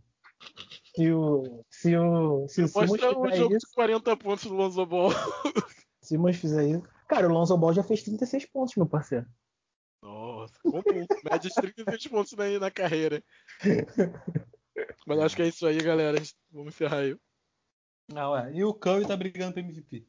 Se 0.95 1.11
o. 1.11 1.65
Se 1.69 1.97
o. 1.97 2.47
Se 2.47 2.61
o 2.61 2.67
Simmons 2.67 2.89
Mostra 2.91 3.09
um 3.09 3.35
jogo 3.35 3.55
isso, 3.55 3.67
de 3.67 3.73
40 3.75 4.17
pontos 4.17 4.45
do 4.45 4.53
Lonzo 4.53 4.85
Ball. 4.85 5.11
se 5.11 5.17
o 5.17 6.07
Simmons 6.07 6.37
fizer 6.37 6.67
isso. 6.67 6.83
Cara, 7.07 7.27
o 7.27 7.33
Lonzo 7.33 7.57
Ball 7.57 7.73
já 7.73 7.83
fez 7.83 8.03
36 8.03 8.45
pontos, 8.45 8.75
meu 8.75 8.85
parceiro. 8.85 9.25
Nossa, 10.03 10.53
comum. 10.61 11.05
Média 11.23 11.49
de 11.49 11.53
36 11.55 12.07
pontos 12.07 12.33
na, 12.33 12.59
na 12.59 12.69
carreira. 12.69 13.23
Mas 15.07 15.19
acho 15.19 15.35
que 15.35 15.41
é 15.43 15.47
isso 15.47 15.65
aí, 15.65 15.77
galera. 15.77 16.21
Vamos 16.51 16.73
encerrar 16.73 16.97
aí. 16.97 17.17
Ah, 18.13 18.31
ué. 18.31 18.51
E 18.53 18.63
o 18.65 18.73
Curry 18.73 19.07
tá 19.07 19.15
brigando 19.15 19.53
pro 19.53 19.61
MVP. 19.61 20.05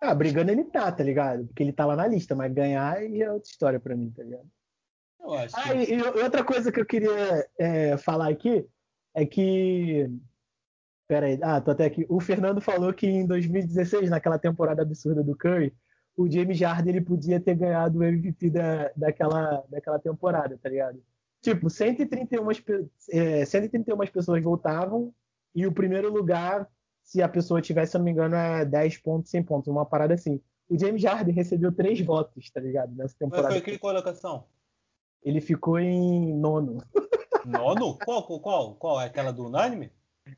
Ah, 0.00 0.14
brigando 0.14 0.50
ele 0.50 0.64
tá, 0.64 0.90
tá 0.90 1.04
ligado? 1.04 1.46
Porque 1.46 1.62
ele 1.62 1.74
tá 1.74 1.84
lá 1.84 1.94
na 1.94 2.06
lista, 2.06 2.34
mas 2.34 2.54
ganhar 2.54 3.04
é 3.04 3.30
outra 3.30 3.48
história 3.48 3.78
pra 3.78 3.94
mim, 3.94 4.10
tá 4.10 4.22
ligado? 4.22 4.50
Eu 5.20 5.34
acho. 5.34 5.56
Ah, 5.58 5.62
que... 5.68 5.92
e, 5.92 5.98
e 5.98 6.02
outra 6.02 6.42
coisa 6.42 6.72
que 6.72 6.80
eu 6.80 6.86
queria 6.86 7.46
é, 7.58 7.98
falar 7.98 8.30
aqui 8.30 8.66
é 9.14 9.26
que. 9.26 10.08
Pera 11.06 11.26
aí, 11.26 11.38
ah, 11.42 11.60
tô 11.60 11.70
até 11.70 11.84
aqui. 11.84 12.06
O 12.08 12.18
Fernando 12.18 12.62
falou 12.62 12.94
que 12.94 13.06
em 13.06 13.26
2016, 13.26 14.08
naquela 14.08 14.38
temporada 14.38 14.80
absurda 14.80 15.22
do 15.22 15.36
Curry, 15.36 15.74
o 16.16 16.30
James 16.30 16.60
Harden 16.60 16.94
ele 16.96 17.04
podia 17.04 17.40
ter 17.40 17.54
ganhado 17.54 17.98
o 17.98 18.02
MVP 18.04 18.50
da, 18.50 18.90
daquela, 18.96 19.64
daquela 19.68 19.98
temporada, 19.98 20.58
tá 20.62 20.68
ligado? 20.68 21.02
Tipo, 21.40 21.68
131, 21.70 22.46
pe- 22.62 22.86
é, 23.10 23.44
131 23.44 23.96
pessoas 24.12 24.42
votavam 24.42 25.12
e 25.54 25.66
o 25.66 25.72
primeiro 25.72 26.12
lugar, 26.12 26.68
se 27.02 27.20
a 27.20 27.28
pessoa 27.28 27.60
tivesse, 27.60 27.92
se 27.92 27.98
não 27.98 28.04
me 28.04 28.10
engano, 28.12 28.34
é 28.36 28.64
10 28.64 28.98
pontos, 28.98 29.30
100 29.30 29.42
pontos, 29.42 29.68
uma 29.68 29.84
parada 29.84 30.14
assim. 30.14 30.40
O 30.68 30.78
James 30.78 31.02
Harden 31.02 31.34
recebeu 31.34 31.72
três 31.72 32.00
votos, 32.00 32.48
tá 32.50 32.60
ligado? 32.60 32.90
Nessa 32.90 33.02
Mas 33.02 33.14
temporada. 33.14 33.50
foi 33.50 33.60
que 33.60 33.78
colocação? 33.78 34.44
Ele 35.22 35.40
ficou 35.40 35.78
em 35.78 36.32
nono. 36.34 36.78
Nono? 37.44 37.96
Qual, 38.04 38.22
qual, 38.40 38.74
qual? 38.76 39.00
É 39.00 39.06
aquela 39.06 39.32
do 39.32 39.46
unânime? 39.46 39.90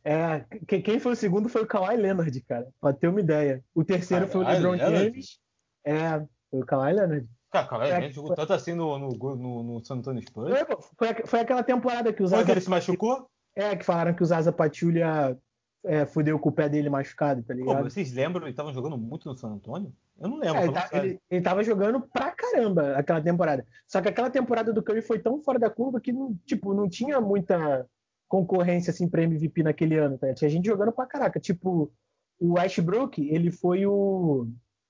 É, 0.02 0.40
que- 0.66 0.80
quem 0.80 0.98
foi 0.98 1.12
o 1.12 1.16
segundo 1.16 1.48
foi 1.48 1.62
o 1.62 1.66
Kawhi 1.66 1.96
Leonard, 1.96 2.40
cara, 2.42 2.68
pra 2.80 2.92
ter 2.92 3.08
uma 3.08 3.20
ideia. 3.20 3.62
O 3.74 3.84
terceiro 3.84 4.26
foi 4.26 4.42
o 4.42 4.48
LeBron? 4.48 4.76
James. 4.78 5.38
É, 5.85 6.18
foi 6.51 6.61
o 6.61 6.66
Kawhi 6.66 6.93
Leonard. 6.93 7.28
Cara, 7.51 7.89
É, 7.89 8.05
ele 8.05 8.12
jogou 8.12 8.35
tanto 8.35 8.53
assim 8.53 8.74
no, 8.74 8.99
no, 8.99 9.11
no, 9.37 9.62
no 9.62 9.85
San 9.85 9.97
Antonio 9.97 10.20
Spurs. 10.22 10.51
Foi, 10.51 10.64
pô, 10.64 10.82
foi, 10.99 11.09
aqu- 11.09 11.26
foi 11.28 11.41
aquela 11.41 11.62
temporada 11.62 12.12
que 12.12 12.22
os 12.22 12.30
Foi 12.30 12.45
que 12.45 12.51
ele 12.51 12.61
se 12.61 12.68
machucou? 12.70 13.28
é, 13.55 13.76
que 13.76 13.85
falaram 13.85 14.12
que 14.14 14.22
os 14.22 14.32
Asa 14.32 14.53
Patrulha 14.53 15.39
é, 15.85 16.05
fudeu 16.05 16.37
com 16.39 16.49
o 16.49 16.53
pé 16.53 16.68
dele 16.68 16.91
machucado, 16.91 17.43
tá 17.45 17.55
Pô, 17.55 17.61
ligado? 17.61 17.85
vocês 17.91 18.12
lembram 18.12 18.47
ele 18.47 18.57
tava 18.57 18.72
jogando 18.72 18.99
muito 18.99 19.28
no 19.28 19.37
San 19.37 19.51
Antonio? 19.53 19.93
Eu 20.18 20.28
não 20.28 20.39
lembro. 20.39 20.59
É, 20.59 20.64
ele, 20.64 20.72
tá- 20.72 20.89
ele- 20.93 21.20
ele 21.30 21.43
tava 21.43 21.62
jogando 21.62 22.01
pra 22.01 22.32
caramba 22.32 22.97
aquela 22.97 23.20
temporada. 23.20 23.64
Só 23.87 24.01
que 24.03 24.09
aquela 24.09 24.30
temporada 24.30 24.72
do 24.72 24.82
Curry 24.82 25.03
foi 25.03 25.18
tão 25.20 25.41
fora 25.43 25.59
da 25.59 25.70
curva 25.70 26.01
que 26.01 26.12
não, 26.12 26.37
tipo, 26.47 26.72
não 26.74 26.89
tinha 26.89 27.20
muita 27.20 27.87
concorrência 28.26 28.91
assim 28.91 29.09
pra 29.09 29.22
MVP 29.22 29.62
naquele 29.62 29.97
ano, 29.97 30.18
tá? 30.18 30.32
Tinha 30.35 30.49
gente 30.51 30.66
jogando 30.66 30.91
pra 30.93 31.07
caraca. 31.07 31.39
Tipo, 31.39 31.93
o 32.41 32.55
Westbrook, 32.55 33.22
ele 33.28 33.51
foi 33.53 33.87
o 33.87 34.49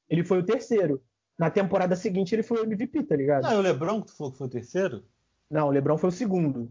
ele 0.08 0.24
foi 0.24 0.38
o 0.38 0.44
terceiro. 0.44 1.02
Na 1.38 1.50
temporada 1.50 1.96
seguinte 1.96 2.34
ele 2.34 2.42
foi 2.42 2.60
o 2.60 2.64
MVP, 2.64 3.02
tá 3.04 3.16
ligado? 3.16 3.42
Não, 3.42 3.52
é 3.52 3.56
o 3.56 3.60
Lebron 3.60 4.00
que 4.00 4.08
tu 4.08 4.16
falou 4.16 4.32
que 4.32 4.38
foi 4.38 4.46
o 4.46 4.50
terceiro? 4.50 5.04
Não, 5.50 5.68
o 5.68 5.70
LeBron 5.70 5.96
foi 5.96 6.08
o 6.08 6.12
segundo. 6.12 6.70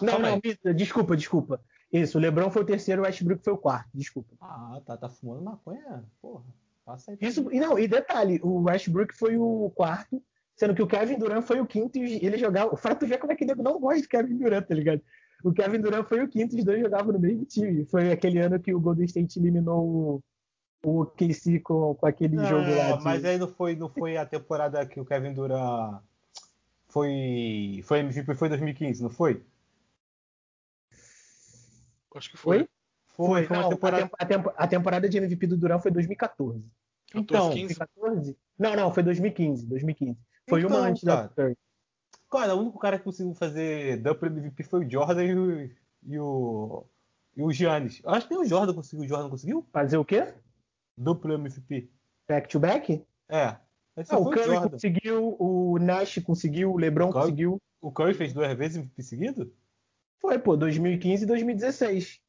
Não, 0.00 0.12
calma 0.12 0.28
não, 0.28 0.34
aí. 0.36 0.40
Mita, 0.42 0.72
desculpa, 0.72 1.16
desculpa. 1.16 1.60
Isso, 1.92 2.18
o 2.18 2.20
LeBron 2.20 2.50
foi 2.50 2.62
o 2.62 2.66
terceiro, 2.66 3.02
o 3.02 3.04
Westbrook 3.04 3.44
foi 3.44 3.52
o 3.52 3.58
quarto, 3.58 3.90
desculpa. 3.94 4.34
Ah, 4.40 4.80
tá, 4.84 4.96
tá 4.96 5.08
fumando 5.08 5.42
maconha? 5.42 6.04
Porra, 6.20 6.44
passa 6.84 7.12
aí. 7.12 7.18
Isso, 7.20 7.46
e 7.52 7.60
não, 7.60 7.78
e 7.78 7.86
detalhe, 7.86 8.40
o 8.42 8.62
Westbrook 8.62 9.14
foi 9.14 9.36
o 9.36 9.70
quarto, 9.74 10.22
sendo 10.56 10.74
que 10.74 10.82
o 10.82 10.86
Kevin 10.86 11.18
Durant 11.18 11.44
foi 11.44 11.60
o 11.60 11.66
quinto 11.66 11.98
e 11.98 12.24
ele 12.24 12.38
jogava. 12.38 12.74
Pra 12.78 12.94
tu 12.94 13.06
ver 13.06 13.18
como 13.18 13.32
é 13.32 13.36
que 13.36 13.44
nego 13.44 13.62
não 13.62 13.78
gosta 13.78 14.02
do 14.02 14.08
Kevin 14.08 14.38
Durant, 14.38 14.66
tá 14.66 14.74
ligado? 14.74 15.02
O 15.44 15.52
Kevin 15.52 15.80
Durant 15.80 16.08
foi 16.08 16.22
o 16.22 16.28
quinto 16.28 16.56
e 16.56 16.60
os 16.60 16.64
dois 16.64 16.80
jogavam 16.80 17.12
no 17.12 17.18
mesmo 17.18 17.44
time. 17.44 17.84
Foi 17.84 18.10
aquele 18.10 18.38
ano 18.38 18.58
que 18.58 18.74
o 18.74 18.80
Golden 18.80 19.04
State 19.04 19.38
eliminou 19.38 20.22
o, 20.84 21.06
KC 21.06 21.60
com, 21.60 21.94
com 21.94 22.06
aquele 22.06 22.36
não, 22.36 22.44
jogo 22.44 22.70
lá. 22.76 22.96
De... 22.96 23.04
Mas 23.04 23.24
aí 23.24 23.38
não 23.38 23.48
foi, 23.48 23.74
não 23.74 23.88
foi 23.88 24.16
a 24.16 24.26
temporada 24.26 24.84
que 24.86 25.00
o 25.00 25.04
Kevin 25.04 25.32
Durant 25.32 26.00
foi, 26.88 27.82
foi 27.84 27.98
MVP, 28.00 28.34
foi 28.34 28.48
2015, 28.48 29.02
não 29.02 29.10
foi? 29.10 29.42
Acho 32.14 32.30
que 32.30 32.36
foi. 32.36 32.68
Foi, 33.08 33.26
foi, 33.26 33.46
foi 33.46 33.56
não, 33.56 33.68
temporada... 33.68 34.10
A, 34.18 34.26
temp 34.26 34.46
a, 34.56 34.66
temporada 34.68 35.08
de 35.08 35.18
MVP 35.18 35.46
do 35.46 35.56
Durant 35.56 35.82
foi 35.82 35.90
2014. 35.90 36.62
14, 37.12 37.22
então, 37.22 37.50
15? 37.50 37.74
2014? 37.78 38.36
Não, 38.58 38.76
não, 38.76 38.94
foi 38.94 39.02
2015. 39.02 39.66
2015. 39.66 40.18
Foi 40.48 40.60
então, 40.60 40.70
uma 40.70 40.86
antes 40.86 41.02
cara, 41.02 41.22
da 41.22 41.28
Curry. 41.28 41.56
Cara, 42.30 42.54
o 42.54 42.60
único 42.60 42.78
cara 42.78 42.98
que 42.98 43.04
conseguiu 43.04 43.34
fazer 43.34 43.96
duplo 43.98 44.28
MVP 44.28 44.64
foi 44.64 44.84
o 44.84 44.90
Jordan 44.90 45.24
e 45.24 45.34
o, 45.34 45.70
e 46.06 46.18
o, 46.18 46.84
e 47.36 47.42
o 47.42 47.52
Giannis. 47.52 48.00
Acho 48.04 48.28
que 48.28 48.34
nem 48.34 48.44
o 48.44 48.48
Jordan 48.48 48.74
conseguiu. 48.74 49.04
O 49.04 49.08
Jordan 49.08 49.30
conseguiu? 49.30 49.66
Fazer 49.72 49.96
o 49.96 50.04
quê? 50.04 50.34
Duplo 50.96 51.34
MVP. 51.34 51.90
Back 52.28 52.48
to 52.48 52.60
back? 52.60 53.04
É. 53.28 53.56
Não, 54.10 54.22
o 54.22 54.30
Curry 54.30 54.56
o 54.56 54.70
conseguiu, 54.70 55.36
o 55.38 55.78
Nash 55.78 56.18
conseguiu, 56.18 56.72
o 56.72 56.76
LeBron 56.76 57.08
o 57.08 57.12
Curry, 57.12 57.24
conseguiu. 57.24 57.62
O 57.80 57.92
Curry 57.92 58.14
fez 58.14 58.32
duas 58.32 58.52
vezes 58.56 58.76
MVP 58.76 59.02
seguido? 59.02 59.54
Foi, 60.20 60.38
pô, 60.38 60.56
2015 60.56 61.24
e 61.24 61.26
2016. 61.26 62.20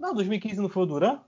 Não, 0.00 0.14
2015 0.14 0.60
não 0.60 0.68
foi 0.68 0.82
o 0.82 0.86
Duran? 0.86 1.20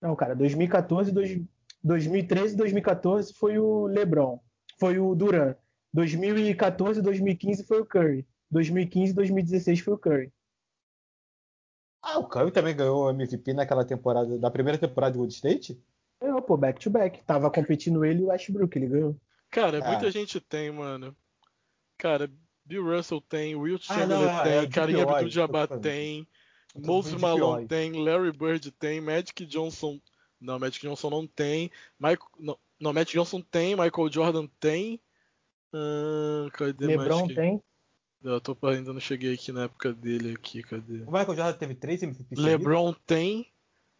Não, 0.00 0.16
cara, 0.16 0.34
2014, 0.34 1.12
dois, 1.12 1.38
2013 1.82 2.54
e 2.54 2.56
2014 2.56 3.34
foi 3.34 3.58
o 3.58 3.86
LeBron. 3.86 4.40
Foi 4.78 4.98
o 4.98 5.14
Duran. 5.14 5.54
2014 5.92 7.00
e 7.00 7.02
2015 7.02 7.64
foi 7.64 7.80
o 7.80 7.86
Curry. 7.86 8.26
2015 8.50 9.12
e 9.12 9.14
2016 9.14 9.80
foi 9.80 9.94
o 9.94 9.98
Curry. 9.98 10.32
Ah, 12.02 12.18
o 12.18 12.26
Curry 12.26 12.50
também 12.50 12.74
ganhou 12.74 13.04
o 13.04 13.10
MVP 13.10 13.52
naquela 13.52 13.84
temporada, 13.84 14.38
da 14.38 14.50
primeira 14.50 14.78
temporada 14.78 15.12
de 15.12 15.18
Gold 15.18 15.32
State? 15.32 15.80
Ganhou, 16.20 16.40
pô, 16.40 16.56
back 16.56 16.80
to 16.80 16.90
back. 16.90 17.22
Tava 17.24 17.50
competindo 17.50 18.04
ele 18.04 18.20
e 18.20 18.22
o 18.24 18.28
Westbrook, 18.28 18.76
ele 18.76 18.86
ganhou. 18.86 19.16
Cara, 19.50 19.80
ah. 19.82 19.90
muita 19.90 20.10
gente 20.10 20.40
tem, 20.40 20.70
mano. 20.70 21.14
Cara, 21.98 22.30
Bill 22.64 22.84
Russell 22.84 23.20
tem, 23.20 23.54
Will 23.54 23.78
Chamberlain 23.78 24.28
ah, 24.28 24.42
tem, 24.42 24.52
é, 24.52 24.66
Karim 24.66 25.00
Abdul-Jabbar 25.00 25.68
tem, 25.80 26.26
Moses 26.74 27.14
Malone 27.14 27.66
tem, 27.66 27.92
Larry 27.92 28.32
Bird 28.32 28.70
tem, 28.72 29.00
Magic 29.00 29.44
Johnson... 29.46 30.00
Não, 30.40 30.58
Magic 30.58 30.80
Johnson 30.80 31.10
não 31.10 31.26
tem. 31.26 31.70
Michael... 31.98 32.30
Não, 32.38 32.58
não, 32.80 32.92
Magic 32.94 33.12
Johnson 33.12 33.42
tem, 33.42 33.76
Michael 33.76 34.10
Jordan 34.10 34.46
tem. 34.58 34.98
Ah, 35.72 36.48
cadê 36.52 36.86
LeBron 36.86 37.26
mais 37.26 37.34
tem? 37.34 37.62
Eu 38.22 38.40
tô, 38.40 38.56
ainda 38.66 38.92
não 38.92 39.00
cheguei 39.00 39.34
aqui 39.34 39.50
na 39.50 39.64
época 39.64 39.94
dele 39.94 40.34
aqui, 40.34 40.62
cadê? 40.62 41.02
O 41.02 41.10
Michael 41.10 41.36
Jordan 41.36 41.52
teve 41.54 41.74
três 41.74 42.02
MVP 42.02 42.34
LeBron 42.36 42.92
tem, 43.06 43.50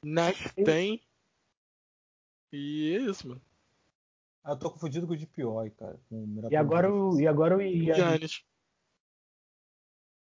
Nash 0.05 0.53
tem. 0.63 1.01
E 2.53 2.97
é 2.97 3.11
isso, 3.11 3.29
mano. 3.29 3.41
Ah, 4.45 4.53
eu 4.53 4.57
tô 4.59 4.71
confundido 4.71 5.07
com 5.07 5.15
o 5.15 5.17
DPOI, 5.17 5.71
cara. 5.71 5.99
e 6.51 6.57
agora 6.57 6.93
o. 6.93 7.19
E 7.19 7.27
agora 7.27 7.57
o 7.57 7.61
Giannis. 7.61 8.43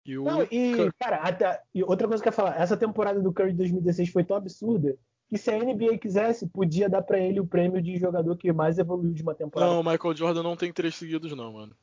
E 0.04 0.18
o... 0.18 0.24
Não, 0.24 0.42
e, 0.42 0.90
cara, 0.98 1.16
até, 1.18 1.62
e 1.72 1.82
outra 1.84 2.08
coisa 2.08 2.20
que 2.20 2.28
eu 2.28 2.32
ia 2.32 2.36
falar, 2.36 2.60
essa 2.60 2.76
temporada 2.76 3.20
do 3.20 3.32
Curry 3.32 3.52
de 3.52 3.58
2016 3.58 4.10
foi 4.10 4.24
tão 4.24 4.36
absurda 4.36 4.98
que 5.28 5.38
se 5.38 5.48
a 5.50 5.58
NBA 5.58 5.98
quisesse, 5.98 6.48
podia 6.48 6.88
dar 6.88 7.02
para 7.02 7.20
ele 7.20 7.38
o 7.38 7.46
prêmio 7.46 7.80
de 7.80 7.96
jogador 7.96 8.36
que 8.36 8.52
mais 8.52 8.78
evoluiu 8.78 9.12
de 9.12 9.22
uma 9.22 9.34
temporada. 9.34 9.70
Não, 9.72 9.80
o 9.80 9.84
Michael 9.84 10.16
Jordan 10.16 10.42
não 10.42 10.56
tem 10.56 10.72
três 10.72 10.96
seguidos, 10.96 11.36
não, 11.36 11.52
mano 11.52 11.76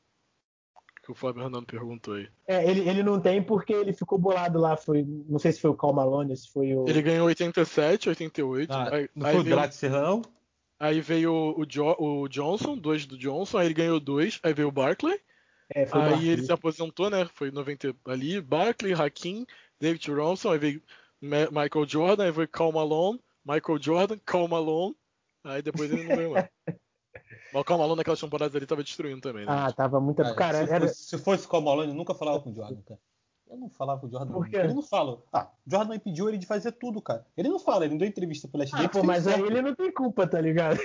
que 1.09 1.11
o 1.11 1.15
Fábio 1.15 1.43
Hernando 1.43 1.65
perguntou 1.65 2.13
aí. 2.13 2.29
É, 2.47 2.69
ele, 2.69 2.87
ele 2.87 3.01
não 3.01 3.19
tem 3.19 3.41
porque 3.41 3.73
ele 3.73 3.91
ficou 3.93 4.19
bolado 4.19 4.59
lá. 4.59 4.77
Foi, 4.77 5.03
não 5.27 5.39
sei 5.39 5.51
se 5.51 5.59
foi 5.59 5.71
o 5.71 5.75
Cal 5.75 5.91
Malone, 5.91 6.37
se 6.37 6.51
foi 6.51 6.75
o. 6.75 6.87
Ele 6.87 7.01
ganhou 7.01 7.27
87, 7.27 8.09
88. 8.09 8.71
Ah, 8.71 8.95
aí, 8.95 9.09
não 9.15 9.25
aí 9.25 9.33
foi 9.33 9.41
o 9.41 9.43
Draxler, 9.43 9.91
não? 9.91 10.21
Aí 10.79 11.01
veio 11.01 11.33
o, 11.57 11.65
jo, 11.65 11.95
o 11.97 12.27
Johnson, 12.29 12.77
dois 12.77 13.05
do 13.05 13.17
Johnson, 13.17 13.57
aí 13.57 13.67
ele 13.67 13.73
ganhou 13.73 13.99
dois, 13.99 14.39
aí 14.43 14.53
veio 14.53 14.69
o 14.69 14.71
Barkley. 14.71 15.19
É, 15.73 15.83
aí 15.83 15.89
Barkley. 15.89 16.29
ele 16.29 16.43
se 16.43 16.51
aposentou, 16.51 17.09
né? 17.09 17.27
Foi 17.33 17.51
90 17.51 17.95
ali, 18.05 18.39
Barkley, 18.39 18.93
Hakim, 18.93 19.45
David 19.79 20.11
Ronson, 20.11 20.51
aí 20.51 20.59
veio 20.59 20.81
Michael 21.21 21.87
Jordan, 21.87 22.25
aí 22.25 22.31
veio 22.31 22.47
Cal 22.47 22.71
Malone, 22.71 23.19
Michael 23.43 23.81
Jordan, 23.81 24.17
Cal 24.25 24.47
Malone, 24.47 24.95
aí 25.43 25.61
depois 25.61 25.91
ele 25.91 26.03
não 26.03 26.15
ganhou 26.15 26.33
mais. 26.33 26.47
O 27.53 27.63
Carmelo 27.63 27.95
naquelas 27.95 28.19
temporadas 28.19 28.55
ali 28.55 28.65
tava 28.65 28.83
destruindo 28.83 29.21
também, 29.21 29.45
né? 29.45 29.51
Ah, 29.51 29.71
tava 29.71 29.99
muito. 29.99 30.21
É, 30.21 30.33
cara, 30.33 30.65
se, 30.65 30.73
era... 30.73 30.87
fosse, 30.87 31.03
se 31.03 31.17
fosse 31.17 31.45
o 31.45 31.49
Carmelo, 31.49 31.83
eu 31.83 31.93
nunca 31.93 32.13
falava 32.13 32.39
com 32.39 32.51
o 32.51 32.55
Jordan, 32.55 32.81
cara. 32.87 32.99
Eu 33.49 33.57
não 33.57 33.69
falava 33.69 33.99
com 33.99 34.07
o 34.07 34.09
Jordan. 34.11 34.31
Por 34.31 34.47
quê? 34.47 34.57
Ele 34.57 34.73
não 34.73 34.83
fala. 34.83 35.23
Ah, 35.33 35.47
Jordan 35.65 35.95
impediu 35.95 36.29
ele 36.29 36.37
de 36.37 36.45
fazer 36.45 36.71
tudo, 36.73 37.01
cara. 37.01 37.25
Ele 37.35 37.49
não 37.49 37.57
fala, 37.57 37.85
ele 37.85 37.93
não 37.93 37.97
deu 37.97 38.07
entrevista 38.07 38.47
pro 38.47 38.59
Last 38.59 38.75
ah, 38.75 38.87
pô, 38.87 39.03
mas 39.03 39.27
aí 39.27 39.41
ele 39.41 39.61
não 39.61 39.73
tem 39.73 39.91
culpa, 39.91 40.27
tá 40.27 40.39
ligado? 40.39 40.77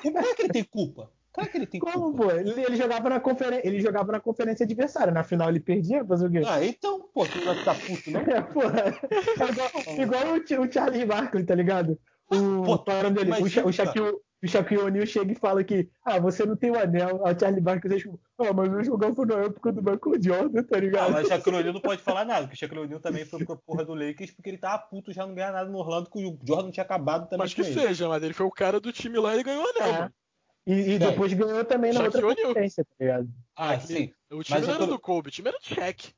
Como 0.00 0.18
é 0.18 0.34
que 0.34 0.42
ele 0.42 0.52
tem 0.52 0.64
culpa? 0.64 1.10
Como 1.34 1.44
é 1.44 1.50
que 1.50 1.56
ele 1.56 1.66
tem 1.66 1.80
Como, 1.80 2.12
culpa? 2.12 2.24
pô? 2.26 2.30
Ele, 2.30 2.64
ele, 2.64 2.76
jogava 2.76 3.08
na 3.08 3.18
conferência, 3.18 3.66
ele 3.66 3.80
jogava 3.80 4.12
na 4.12 4.20
conferência 4.20 4.62
adversária. 4.62 5.12
Na 5.12 5.24
final 5.24 5.48
ele 5.48 5.58
perdia, 5.58 6.04
fazer 6.04 6.28
o 6.28 6.30
quê? 6.30 6.42
Ah, 6.46 6.64
então, 6.64 7.08
pô, 7.12 7.26
tu 7.26 7.44
vai 7.44 7.56
ficar 7.56 7.74
puto, 7.74 8.10
não? 8.12 8.20
É, 8.20 8.40
pô. 8.54 8.62
É 8.62 9.50
igual, 9.50 10.22
igual 10.22 10.62
o, 10.62 10.64
o 10.64 10.72
Charlie 10.72 11.04
Barkley, 11.04 11.44
tá 11.44 11.56
ligado? 11.56 11.98
O, 12.30 12.62
pô, 12.62 12.78
dele, 13.10 13.32
o, 13.32 13.66
o, 13.66 13.72
Shaquille, 13.72 14.16
o 14.44 14.48
Shaquille 14.48 14.82
O'Neal 14.82 15.06
chega 15.06 15.32
e 15.32 15.34
fala 15.34 15.64
que, 15.64 15.88
ah, 16.04 16.18
você 16.18 16.44
não 16.44 16.56
tem 16.56 16.70
o 16.70 16.78
anel. 16.78 17.26
A 17.26 17.36
Charlie 17.36 17.60
Barkley 17.60 17.96
diz, 17.96 18.06
ah, 18.38 18.52
mas 18.52 18.72
eu 18.72 18.84
jogava 18.84 19.24
na 19.24 19.34
época 19.44 19.72
do 19.72 19.82
Michael 19.82 20.22
Jordan, 20.22 20.62
tá 20.62 20.78
ligado? 20.78 21.08
Ah, 21.08 21.10
mas 21.12 21.26
o 21.26 21.28
Shaquille 21.28 21.56
O'Neal 21.56 21.72
não 21.72 21.80
pode 21.80 22.02
falar 22.02 22.24
nada, 22.24 22.42
porque 22.42 22.54
o 22.54 22.58
Shaquille 22.58 22.82
O'Neal 22.82 23.00
também 23.00 23.24
foi 23.24 23.44
pra 23.44 23.56
porra 23.56 23.84
do 23.84 23.94
Lakers 23.94 24.32
porque 24.32 24.50
ele 24.50 24.58
tava 24.58 24.78
puto 24.82 25.12
já 25.12 25.26
não 25.26 25.34
ganhar 25.34 25.52
nada 25.52 25.70
no 25.70 25.78
Orlando, 25.78 26.10
que 26.10 26.24
o 26.24 26.38
Jordan 26.46 26.70
tinha 26.70 26.84
acabado 26.84 27.24
também. 27.24 27.38
Mas 27.38 27.54
que 27.54 27.64
seja, 27.64 28.08
mas 28.08 28.22
ele 28.22 28.34
foi 28.34 28.46
o 28.46 28.50
cara 28.50 28.78
do 28.78 28.92
time 28.92 29.18
lá 29.18 29.32
e 29.32 29.36
ele 29.36 29.44
ganhou 29.44 29.64
o 29.64 29.68
anel, 29.68 29.94
é. 29.94 29.98
mano. 29.98 30.14
E, 30.66 30.72
e 30.94 30.98
depois 30.98 31.32
ganhou 31.32 31.64
também 31.64 31.92
na 31.92 32.02
Shaquille 32.02 32.24
outra 32.24 32.46
conferência, 32.46 32.84
tá 32.84 32.94
ligado? 32.98 33.28
Ah, 33.56 33.78
sim. 33.78 34.12
O 34.30 34.42
time 34.42 34.58
mas 34.58 34.66
não 34.66 34.74
era 34.74 34.86
do 34.86 34.98
Kobe, 34.98 35.28
o 35.28 35.32
time 35.32 35.48
era 35.48 35.58
do 35.58 35.66
Shaq. 35.66 36.12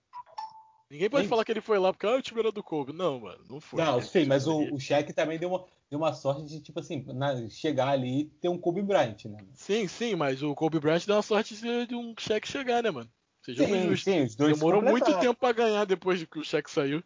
Ninguém 0.91 1.11
pode 1.11 1.26
falar 1.26 1.45
que 1.45 1.51
ele 1.51 1.61
foi 1.61 1.78
lá 1.78 1.93
porque 1.93 2.07
ah, 2.07 2.14
o 2.14 2.22
time 2.22 2.41
era 2.41 2.53
do 2.53 2.62
Kobe. 2.62 2.93
Não, 2.93 3.18
mano, 3.18 3.45
não 3.51 3.61
foi. 3.61 3.82
Não, 3.82 4.01
sim, 4.01 4.24
mas 4.24 4.47
o, 4.47 4.72
o 4.72 4.78
Shaq 4.78 5.12
também 5.12 5.39
deu 5.39 5.49
uma, 5.49 5.64
deu 5.91 5.99
uma 5.99 6.12
sorte 6.12 6.45
de, 6.45 6.61
tipo 6.61 6.78
assim, 6.78 7.05
na, 7.09 7.49
chegar 7.49 7.89
ali 7.89 8.20
e 8.20 8.24
ter 8.24 8.49
um 8.49 8.59
Kobe 8.59 8.82
Bryant, 8.82 9.24
né? 9.24 9.39
Sim, 9.55 9.89
sim, 9.89 10.14
mas 10.14 10.43
o 10.43 10.55
Kobe 10.55 10.78
Bryant 10.78 11.05
deu 11.05 11.16
uma 11.16 11.22
sorte 11.22 11.57
de, 11.57 11.87
de 11.87 11.95
um 11.95 12.14
Shaq 12.16 12.47
chegar, 12.47 12.84
né, 12.84 12.91
mano? 12.91 13.11
Seja 13.43 13.64
sim, 13.64 13.97
sim, 13.97 14.22
os 14.22 14.34
dois 14.37 14.59
Demorou 14.59 14.82
muito 14.82 15.18
tempo 15.18 15.34
pra 15.34 15.53
ganhar 15.53 15.84
depois 15.84 16.20
de 16.20 16.26
que 16.26 16.39
o 16.39 16.45
Shaq 16.45 16.70
saiu. 16.70 17.03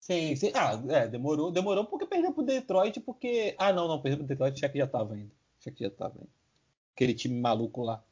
Sim, 0.00 0.34
sim. 0.34 0.50
Ah, 0.54 0.82
é, 0.88 1.06
demorou. 1.06 1.52
Demorou 1.52 1.84
porque 1.84 2.06
perdeu 2.06 2.32
pro 2.32 2.42
Detroit, 2.42 3.00
porque. 3.00 3.54
Ah, 3.56 3.72
não, 3.72 3.86
não, 3.86 4.00
perdeu 4.00 4.18
pro 4.18 4.26
Detroit, 4.26 4.56
o 4.56 4.58
Shaq 4.58 4.76
já 4.76 4.86
tava 4.86 5.14
ainda. 5.14 5.30
O 5.60 5.62
Shaq 5.62 5.78
já 5.78 5.90
tava 5.90 6.14
ainda. 6.16 6.30
Aquele 6.94 7.14
time 7.14 7.40
maluco 7.40 7.82
lá. 7.82 8.02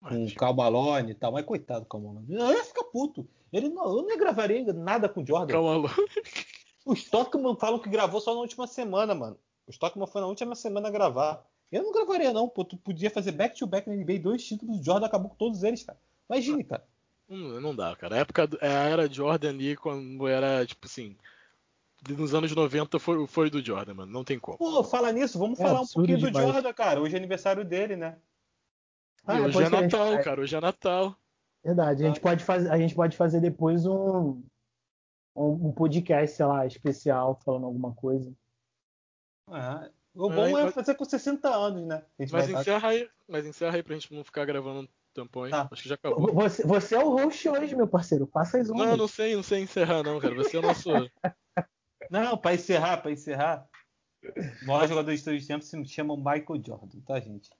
Com 0.00 0.24
o 0.24 0.34
Cal 0.34 0.54
Malone 0.54 1.10
e 1.10 1.14
tal. 1.14 1.32
Mas 1.32 1.44
coitado 1.44 1.80
do 1.80 1.86
Cal 1.86 2.00
Malone. 2.00 2.26
Eu 2.30 2.52
ia 2.52 2.64
ficar 2.64 2.84
puto. 2.84 3.26
Ele 3.52 3.68
não, 3.68 3.84
eu 3.84 4.02
não 4.02 4.16
gravaria 4.16 4.72
nada 4.72 5.08
com 5.08 5.22
o 5.22 5.26
Jordan. 5.26 5.52
Calma 5.52 5.76
lá. 5.76 5.94
O 6.84 6.94
Stockman 6.94 7.54
falam 7.54 7.78
que 7.78 7.88
gravou 7.88 8.20
só 8.20 8.34
na 8.34 8.40
última 8.40 8.66
semana, 8.66 9.14
mano. 9.14 9.38
O 9.68 9.70
Stockman 9.70 10.06
foi 10.06 10.20
na 10.20 10.26
última 10.26 10.56
semana 10.56 10.90
gravar. 10.90 11.46
Eu 11.70 11.84
não 11.84 11.92
gravaria, 11.92 12.32
não. 12.32 12.48
Pô, 12.48 12.64
tu 12.64 12.76
podia 12.76 13.08
fazer 13.08 13.32
back-to-back 13.32 13.88
na 13.88 13.94
NBA, 13.94 14.18
dois 14.18 14.44
títulos, 14.44 14.80
o 14.80 14.82
Jordan 14.82 15.06
acabou 15.06 15.30
com 15.30 15.36
todos 15.36 15.62
eles, 15.62 15.84
cara. 15.84 15.98
Imagine, 16.28 16.64
cara. 16.64 16.84
Não, 17.28 17.60
não 17.60 17.74
dá, 17.74 17.94
cara. 17.94 18.16
A 18.16 18.18
época 18.18 18.48
a 18.60 18.66
era 18.66 19.08
Jordan 19.08 19.50
ali, 19.50 19.76
quando 19.76 20.26
era, 20.26 20.66
tipo 20.66 20.86
assim. 20.86 21.16
Nos 22.08 22.34
anos 22.34 22.52
90 22.52 22.98
foi, 22.98 23.26
foi 23.28 23.48
do 23.48 23.64
Jordan, 23.64 23.94
mano. 23.94 24.12
Não 24.12 24.24
tem 24.24 24.38
como. 24.38 24.58
Pô, 24.58 24.82
fala 24.82 25.12
nisso, 25.12 25.38
vamos 25.38 25.60
é 25.60 25.62
falar 25.62 25.82
um 25.82 25.86
pouquinho 25.86 26.18
do 26.18 26.32
Jordan, 26.32 26.72
cara. 26.72 27.00
Hoje 27.00 27.14
é 27.14 27.18
aniversário 27.18 27.64
dele, 27.64 27.94
né? 27.94 28.18
Ah, 29.24 29.40
hoje 29.40 29.62
é 29.62 29.68
Natal, 29.68 30.22
cara. 30.24 30.40
Hoje 30.40 30.56
é 30.56 30.60
Natal. 30.60 31.16
Verdade. 31.64 32.04
A 32.04 32.08
gente, 32.08 32.20
pode 32.20 32.44
fazer, 32.44 32.70
a 32.70 32.78
gente 32.78 32.94
pode 32.94 33.16
fazer 33.16 33.40
depois 33.40 33.86
um, 33.86 34.42
um, 35.36 35.72
podcast, 35.72 36.36
sei 36.36 36.46
lá, 36.46 36.66
especial, 36.66 37.38
falando 37.44 37.66
alguma 37.66 37.94
coisa. 37.94 38.34
É. 39.48 39.90
O 40.14 40.28
bom 40.28 40.58
é, 40.58 40.64
é 40.64 40.70
fazer 40.70 40.94
com 40.94 41.04
60 41.04 41.48
anos, 41.48 41.86
né? 41.86 42.04
Mas 42.30 42.50
encerra 42.50 42.88
aí, 42.88 43.08
mas 43.26 43.46
encerra 43.46 43.76
aí 43.76 43.82
pra 43.82 43.94
gente 43.94 44.12
não 44.12 44.22
ficar 44.22 44.44
gravando 44.44 44.88
tampões. 45.14 45.50
Tá. 45.50 45.68
Acho 45.70 45.82
que 45.82 45.88
já 45.88 45.94
acabou. 45.94 46.32
Você, 46.34 46.66
você, 46.66 46.94
é 46.94 46.98
o 46.98 47.10
host 47.10 47.48
hoje, 47.48 47.74
meu 47.74 47.86
parceiro. 47.86 48.26
Faça 48.26 48.58
as 48.58 48.68
ondas. 48.70 48.86
Não, 48.86 48.96
não 48.96 49.08
sei, 49.08 49.34
não 49.34 49.42
sei 49.42 49.62
encerrar, 49.62 50.02
não, 50.02 50.20
cara. 50.20 50.34
Você 50.34 50.56
é 50.56 50.60
o 50.60 50.62
nosso. 50.62 50.90
não, 52.10 52.36
pra 52.36 52.54
encerrar, 52.54 52.98
pra 52.98 53.10
encerrar. 53.10 53.66
O 54.62 54.66
maior 54.66 54.86
jogador 54.86 55.14
de 55.14 55.24
todos 55.24 55.40
os 55.40 55.46
tempos 55.46 55.68
se 55.68 55.84
chama 55.86 56.16
Michael 56.16 56.62
Jordan, 56.64 57.00
tá, 57.06 57.18
gente? 57.18 57.50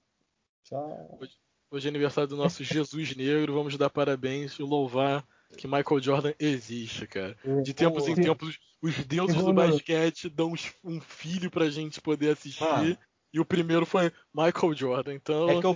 Tchau. 0.63 1.17
Hoje, 1.19 1.37
hoje 1.73 1.87
é 1.87 1.89
aniversário 1.89 2.29
do 2.29 2.37
nosso 2.37 2.63
Jesus 2.63 3.15
Negro. 3.15 3.53
Vamos 3.53 3.75
dar 3.77 3.89
parabéns 3.89 4.59
e 4.59 4.61
louvar 4.61 5.25
que 5.57 5.67
Michael 5.67 6.01
Jordan 6.01 6.33
existe, 6.39 7.07
cara. 7.07 7.35
De 7.63 7.73
tempos 7.73 8.07
em 8.07 8.15
tempos, 8.15 8.59
os 8.81 8.95
deuses 9.05 9.43
do 9.43 9.53
basquete 9.53 10.29
dão 10.29 10.53
um 10.83 11.01
filho 11.01 11.49
pra 11.49 11.69
gente 11.69 11.99
poder 11.99 12.33
assistir. 12.33 12.63
Ah. 12.63 12.97
E 13.33 13.39
o 13.39 13.45
primeiro 13.45 13.85
foi 13.85 14.11
Michael 14.33 14.75
Jordan. 14.75 15.13
Então. 15.15 15.49
É 15.49 15.59
que 15.59 15.65
eu 15.65 15.75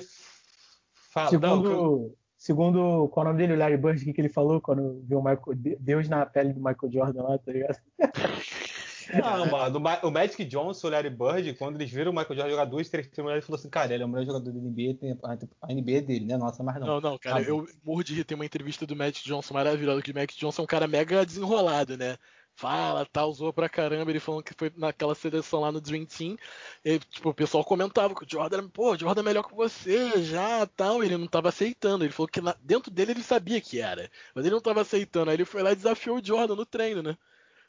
falo. 1.12 1.30
Segundo, 1.30 1.70
não, 1.70 2.14
segundo 2.38 3.08
qual 3.10 3.26
é 3.26 3.30
o 3.30 3.34
nome 3.34 3.42
dele, 3.42 3.54
o 3.54 3.58
Larry 3.58 3.78
Bird, 3.78 4.02
o 4.02 4.06
que, 4.06 4.14
que 4.14 4.22
ele 4.22 4.30
falou 4.30 4.62
quando 4.62 5.02
viu 5.04 5.18
o 5.18 5.24
Michael, 5.24 5.78
Deus 5.80 6.08
na 6.08 6.26
pele 6.26 6.54
do 6.54 6.60
Michael 6.60 6.92
Jordan 6.92 7.24
lá, 7.24 7.38
tá 7.40 7.52
ligado? 7.52 7.78
Não, 9.14 9.46
mano, 9.52 9.80
o 10.04 10.12
Magic 10.12 10.44
Johnson, 10.46 10.88
o 10.88 10.90
Larry 10.90 11.10
Bird, 11.10 11.54
quando 11.56 11.76
eles 11.76 11.92
viram 11.92 12.12
o 12.12 12.16
Michael 12.16 12.36
Jordan 12.36 12.52
jogar 12.52 12.66
duas, 12.66 12.90
três 12.90 13.08
temporadas, 13.08 13.44
ele 13.44 13.46
falou 13.46 13.60
assim, 13.60 13.70
cara, 13.70 13.94
ele 13.94 14.04
é 14.04 14.06
o 14.06 14.10
melhor 14.10 14.26
jogador 14.26 14.52
da 14.52 14.60
NBA, 14.60 14.94
tem 15.00 15.18
a 15.62 15.74
NBA 15.74 16.02
dele, 16.02 16.26
né? 16.26 16.38
Nossa, 16.38 16.64
mas 16.64 16.80
não. 16.80 16.88
Não, 16.88 17.02
não, 17.02 17.18
cara, 17.18 17.42
eu 17.42 17.68
morro 17.84 18.04
de 18.04 18.14
rir, 18.14 18.24
tem 18.24 18.36
uma 18.36 18.46
entrevista 18.46 18.86
do 18.86 18.96
Magic 18.96 19.24
Johnson 19.26 19.54
maravilhosa, 19.54 20.02
que 20.02 20.12
o 20.12 20.16
Magic 20.16 20.38
Johnson 20.38 20.62
é 20.62 20.66
um 20.66 20.68
cara 20.68 20.88
mega 20.88 21.26
desenrolado, 21.26 21.98
né? 21.98 22.18
fala, 22.58 23.06
tal, 23.06 23.30
usou 23.30 23.54
pra 23.54 23.70
caramba, 23.70 24.10
ele 24.10 24.20
falando 24.20 24.44
que 24.44 24.54
foi 24.58 24.74
naquela 24.76 25.14
seleção 25.14 25.60
lá 25.60 25.72
no 25.72 25.80
Dream 25.80 26.06
Team, 26.06 26.36
e, 26.84 26.98
tipo, 26.98 27.30
o 27.30 27.34
pessoal 27.34 27.64
comentava 27.64 28.16
que 28.16 28.24
o 28.24 28.28
Jordan, 28.28 28.68
pô, 28.68 28.94
o 28.94 28.98
Jordan 28.98 29.22
é 29.22 29.24
melhor 29.24 29.44
que 29.44 29.56
você, 29.56 30.24
já, 30.24 30.66
tal, 30.66 31.04
ele 31.04 31.16
não 31.18 31.28
tava 31.28 31.50
aceitando, 31.50 32.04
ele 32.04 32.12
falou 32.12 32.28
que 32.28 32.42
na, 32.42 32.56
dentro 32.60 32.90
dele 32.90 33.12
ele 33.12 33.24
sabia 33.24 33.62
que 33.62 33.80
era, 33.80 34.10
mas 34.34 34.44
ele 34.44 34.56
não 34.56 34.62
tava 34.62 34.82
aceitando, 34.82 35.30
aí 35.30 35.38
ele 35.38 35.46
foi 35.46 35.62
lá 35.62 35.72
e 35.72 35.76
desafiou 35.76 36.18
o 36.18 36.26
Jordan 36.26 36.56
no 36.56 36.66
treino, 36.66 37.04
né? 37.04 37.16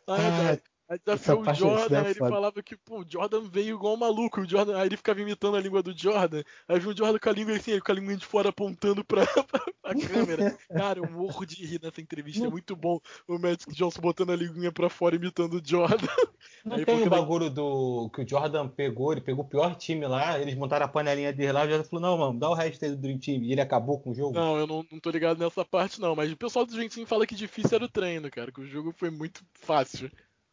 Ah, 0.06 0.56
Aí 0.88 0.98
desafiou 0.98 1.42
o 1.42 1.54
Jordan, 1.54 2.00
aí 2.00 2.06
ele 2.06 2.14
falava 2.14 2.62
que, 2.62 2.74
pô, 2.74 3.00
o 3.00 3.04
Jordan 3.06 3.42
veio 3.42 3.76
igual 3.76 3.92
um 3.92 3.98
maluco. 3.98 4.40
O 4.40 4.48
Jordan, 4.48 4.78
aí 4.78 4.86
ele 4.86 4.96
ficava 4.96 5.20
imitando 5.20 5.56
a 5.56 5.60
língua 5.60 5.82
do 5.82 5.96
Jordan. 5.96 6.42
Aí 6.66 6.80
viu 6.80 6.92
o 6.92 6.96
Jordan 6.96 7.18
com 7.18 7.28
a 7.28 7.32
língua 7.32 7.56
assim, 7.56 7.78
com 7.78 7.92
a 7.92 7.94
língua 7.94 8.16
de 8.16 8.24
fora 8.24 8.48
apontando 8.48 9.04
pra, 9.04 9.26
pra, 9.44 9.60
pra 9.82 10.08
câmera. 10.08 10.58
Cara, 10.66 11.00
eu 11.00 11.10
morro 11.10 11.44
de 11.44 11.62
rir 11.62 11.78
nessa 11.82 12.00
entrevista. 12.00 12.46
É 12.46 12.50
muito 12.50 12.74
bom 12.74 12.98
o 13.26 13.38
Magic 13.38 13.70
Johnson 13.74 14.00
botando 14.00 14.30
a 14.30 14.36
linguinha 14.36 14.72
pra 14.72 14.88
fora 14.88 15.16
imitando 15.16 15.58
o 15.58 15.62
Jordan. 15.62 16.06
Não 16.64 16.76
aí, 16.76 16.86
tem 16.86 17.02
o 17.02 17.10
bagulho 17.10 17.50
do 17.50 18.08
que 18.10 18.22
o 18.22 18.28
Jordan 18.28 18.68
pegou, 18.68 19.12
ele 19.12 19.20
pegou 19.20 19.44
o 19.44 19.48
pior 19.48 19.74
time 19.74 20.06
lá, 20.06 20.38
eles 20.38 20.54
montaram 20.54 20.86
a 20.86 20.88
panelinha 20.88 21.32
dele 21.32 21.52
lá, 21.52 21.64
o 21.64 21.68
Jordan 21.68 21.84
falou, 21.84 22.00
não, 22.00 22.18
mano, 22.18 22.38
dá 22.38 22.48
o 22.48 22.54
resto 22.54 22.84
aí 22.84 22.92
do 22.92 22.96
Dream 22.96 23.18
Team. 23.18 23.42
E 23.42 23.52
ele 23.52 23.60
acabou 23.60 24.00
com 24.00 24.10
o 24.10 24.14
jogo? 24.14 24.34
Não, 24.34 24.56
eu 24.56 24.66
não, 24.66 24.86
não 24.90 25.00
tô 25.00 25.10
ligado 25.10 25.38
nessa 25.38 25.64
parte 25.64 26.00
não, 26.00 26.16
mas 26.16 26.32
o 26.32 26.36
pessoal 26.36 26.64
do 26.64 26.72
Dream 26.72 26.88
Team 26.88 27.06
fala 27.06 27.26
que 27.26 27.34
difícil 27.34 27.76
era 27.76 27.84
o 27.84 27.88
treino, 27.90 28.30
cara, 28.30 28.50
que 28.50 28.60
o 28.60 28.66
jogo 28.66 28.94
foi 28.96 29.10
muito 29.10 29.44
fácil. 29.52 30.10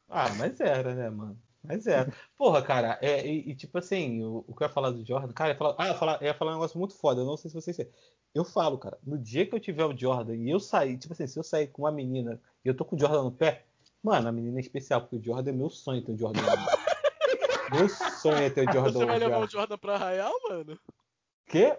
Ah, 0.09 0.29
mas 0.37 0.59
era, 0.59 0.93
né, 0.93 1.09
mano? 1.09 1.39
Mas 1.63 1.87
era. 1.87 2.13
Porra, 2.37 2.61
cara, 2.61 2.97
é, 3.01 3.25
e, 3.25 3.51
e 3.51 3.55
tipo 3.55 3.77
assim, 3.77 4.23
o, 4.23 4.45
o, 4.47 4.55
que 4.55 4.63
eu 4.63 4.67
ia 4.67 4.73
falar 4.73 4.91
do 4.91 5.05
Jordan, 5.05 5.33
cara, 5.33 5.49
eu 5.49 5.53
ia 5.53 5.57
falar, 5.57 5.75
ah, 5.77 5.85
eu 5.85 5.91
ia 5.91 5.97
falar, 5.97 6.23
ia 6.23 6.33
falar 6.33 6.51
um 6.51 6.55
negócio 6.55 6.77
muito 6.77 6.95
foda, 6.95 7.21
eu 7.21 7.25
não 7.25 7.37
sei 7.37 7.49
se 7.49 7.55
vocês. 7.55 7.77
Eu 8.33 8.43
falo, 8.43 8.77
cara, 8.77 8.97
no 9.03 9.17
dia 9.17 9.45
que 9.45 9.55
eu 9.55 9.59
tiver 9.59 9.85
o 9.85 9.97
Jordan 9.97 10.35
e 10.35 10.49
eu 10.49 10.59
sair, 10.59 10.97
tipo 10.97 11.13
assim, 11.13 11.25
se 11.25 11.39
eu 11.39 11.43
sair 11.43 11.67
com 11.67 11.83
uma 11.83 11.91
menina 11.91 12.39
e 12.63 12.67
eu 12.67 12.75
tô 12.75 12.85
com 12.85 12.95
o 12.95 12.99
Jordan 12.99 13.23
no 13.23 13.31
pé, 13.31 13.65
mano, 14.03 14.27
a 14.27 14.31
menina 14.31 14.59
é 14.59 14.61
especial, 14.61 15.01
porque 15.01 15.15
o 15.15 15.23
Jordan 15.23 15.51
é 15.51 15.53
meu 15.53 15.69
sonho 15.69 16.03
ter 16.03 16.11
o 16.11 16.17
Jordan. 16.17 16.41
meu 17.73 17.89
sonho 17.89 18.37
é 18.37 18.49
ter 18.49 18.67
o 18.67 18.73
Jordan. 18.73 18.99
Você 18.99 19.05
vai 19.05 19.19
levar 19.19 19.39
o 19.39 19.49
Jordan 19.49 19.77
pra 19.77 19.95
Arraial, 19.95 20.33
mano? 20.49 20.79
Quê? 21.47 21.77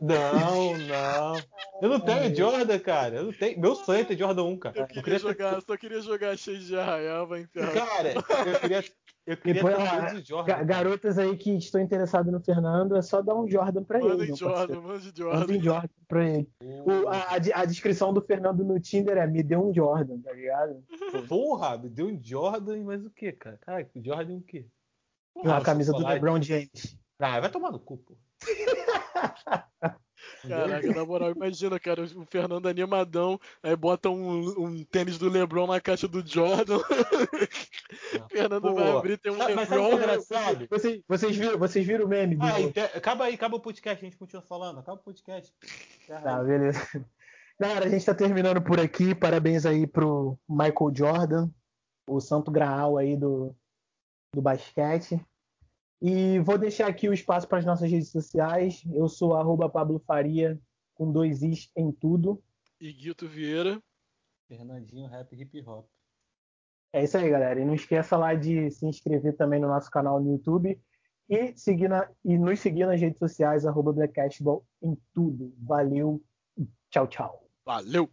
Não, 0.00 0.76
não. 0.88 1.36
Eu 1.82 1.88
não 1.88 2.00
tenho 2.00 2.34
Jordan, 2.34 2.78
cara. 2.78 3.16
Eu 3.16 3.24
não 3.24 3.32
tenho. 3.32 3.60
Meu 3.60 3.74
sonho 3.74 4.00
é 4.00 4.04
ter 4.04 4.16
Jordan 4.16 4.44
1, 4.44 4.58
cara. 4.58 4.78
Eu 4.78 4.86
queria, 4.86 5.00
eu 5.00 5.04
queria 5.04 5.18
jogar, 5.18 5.54
ter... 5.56 5.62
só 5.62 5.76
queria 5.76 6.00
jogar 6.00 6.38
cheio 6.38 6.58
de 6.58 6.76
arraial, 6.76 7.26
vai 7.26 7.40
enterrar. 7.40 7.74
Cara, 7.74 8.14
eu 8.14 8.60
queria. 8.60 8.84
Eu 9.26 9.36
queria 9.36 9.62
Depois, 9.62 9.76
ter 9.76 10.24
Jordan. 10.24 10.64
Garotas 10.64 11.18
aí 11.18 11.36
que 11.36 11.54
estão 11.54 11.80
interessadas 11.80 12.32
no 12.32 12.40
Fernando, 12.40 12.96
é 12.96 13.02
só 13.02 13.20
dar 13.20 13.34
um 13.34 13.48
Jordan 13.48 13.84
pra 13.84 14.00
manda 14.00 14.24
ele. 14.24 14.34
Jordan, 14.34 14.80
manda 14.80 14.98
Jordan. 15.14 15.38
Manda 15.38 15.52
um 15.52 15.62
Jordan 15.62 15.88
pra 16.08 16.28
ele. 16.28 16.48
O, 16.60 17.08
a, 17.08 17.34
a, 17.34 17.64
descrição 17.64 18.12
do 18.12 18.22
Fernando 18.22 18.64
no 18.64 18.80
Tinder 18.80 19.18
é 19.18 19.26
me 19.26 19.42
deu 19.42 19.62
um 19.62 19.72
Jordan, 19.72 20.18
tá 20.20 20.32
ligado? 20.32 20.82
Porra, 21.28 21.78
me 21.78 21.90
deu 21.90 22.06
um 22.06 22.18
Jordan, 22.20 22.82
mas 22.82 23.04
o 23.04 23.10
que, 23.10 23.30
cara? 23.32 23.58
Cara, 23.58 23.88
Jordan 23.94 24.38
o 24.38 24.42
quê? 24.42 24.66
Porra, 25.34 25.58
a 25.58 25.60
camisa 25.60 25.92
do 25.92 26.04
LeBron 26.04 26.42
James. 26.42 26.98
Ah, 27.18 27.38
vai 27.38 27.50
tomar 27.50 27.70
no 27.70 27.78
cu, 27.78 27.98
pô. 27.98 28.16
Caraca, 30.46 30.94
na 30.94 31.04
moral, 31.04 31.32
imagina, 31.32 31.78
cara, 31.78 32.02
o 32.02 32.26
Fernando 32.26 32.66
animadão, 32.66 33.38
aí 33.62 33.74
bota 33.74 34.10
um, 34.10 34.66
um 34.66 34.84
tênis 34.84 35.18
do 35.18 35.28
LeBron 35.28 35.66
na 35.66 35.80
caixa 35.80 36.06
do 36.06 36.26
Jordan. 36.26 36.78
o 36.78 36.82
Fernando 38.30 38.62
Pô, 38.62 38.74
vai 38.74 38.90
abrir, 38.90 39.18
tem 39.18 39.32
um 39.32 39.36
mas 39.36 39.68
LeBron. 39.68 40.20
Sabe 40.22 40.66
vocês, 40.68 41.02
vocês, 41.08 41.36
viram, 41.36 41.58
vocês 41.58 41.86
viram 41.86 42.04
o 42.04 42.08
meme? 42.08 42.38
Ah, 42.40 42.60
então, 42.60 42.84
acaba 42.84 43.24
aí, 43.24 43.34
acaba 43.34 43.56
o 43.56 43.60
podcast, 43.60 44.04
a 44.04 44.08
gente 44.08 44.18
continua 44.18 44.42
falando. 44.42 44.80
Acaba 44.80 44.98
o 44.98 45.04
podcast. 45.04 45.52
Tá, 46.06 46.42
beleza. 46.42 46.80
Galera, 47.58 47.86
a 47.86 47.88
gente 47.88 48.06
tá 48.06 48.14
terminando 48.14 48.62
por 48.62 48.80
aqui. 48.80 49.14
Parabéns 49.14 49.66
aí 49.66 49.86
pro 49.86 50.38
Michael 50.48 50.94
Jordan, 50.94 51.50
o 52.08 52.20
santo 52.20 52.50
graal 52.50 52.96
aí 52.96 53.16
do, 53.16 53.54
do 54.34 54.40
basquete. 54.40 55.20
E 56.00 56.38
vou 56.40 56.56
deixar 56.56 56.88
aqui 56.88 57.08
o 57.08 57.12
espaço 57.12 57.46
para 57.46 57.58
as 57.58 57.64
nossas 57.64 57.90
redes 57.90 58.10
sociais. 58.10 58.82
Eu 58.92 59.08
sou 59.08 59.36
arroba 59.36 59.68
Pablo 59.68 59.98
Faria, 59.98 60.58
com 60.94 61.12
dois 61.12 61.42
is 61.42 61.70
em 61.76 61.92
tudo. 61.92 62.42
E 62.80 62.92
Guilto 62.92 63.28
Vieira. 63.28 63.82
Fernandinho 64.48 65.06
Rap 65.06 65.34
Hip 65.34 65.62
Hop. 65.66 65.86
É 66.92 67.04
isso 67.04 67.16
aí, 67.16 67.28
galera. 67.28 67.60
E 67.60 67.64
não 67.64 67.74
esqueça 67.74 68.16
lá 68.16 68.34
de 68.34 68.70
se 68.70 68.86
inscrever 68.86 69.36
também 69.36 69.60
no 69.60 69.68
nosso 69.68 69.90
canal 69.90 70.20
no 70.20 70.32
YouTube 70.32 70.80
e, 71.28 71.56
seguir 71.56 71.88
na, 71.88 72.10
e 72.24 72.36
nos 72.36 72.58
seguir 72.58 72.86
nas 72.86 73.00
redes 73.00 73.18
sociais, 73.18 73.64
arroba 73.64 73.92
Blackcastball 73.92 74.66
em 74.82 74.96
tudo. 75.14 75.54
Valeu 75.58 76.20
tchau, 76.90 77.06
tchau. 77.06 77.48
Valeu! 77.64 78.10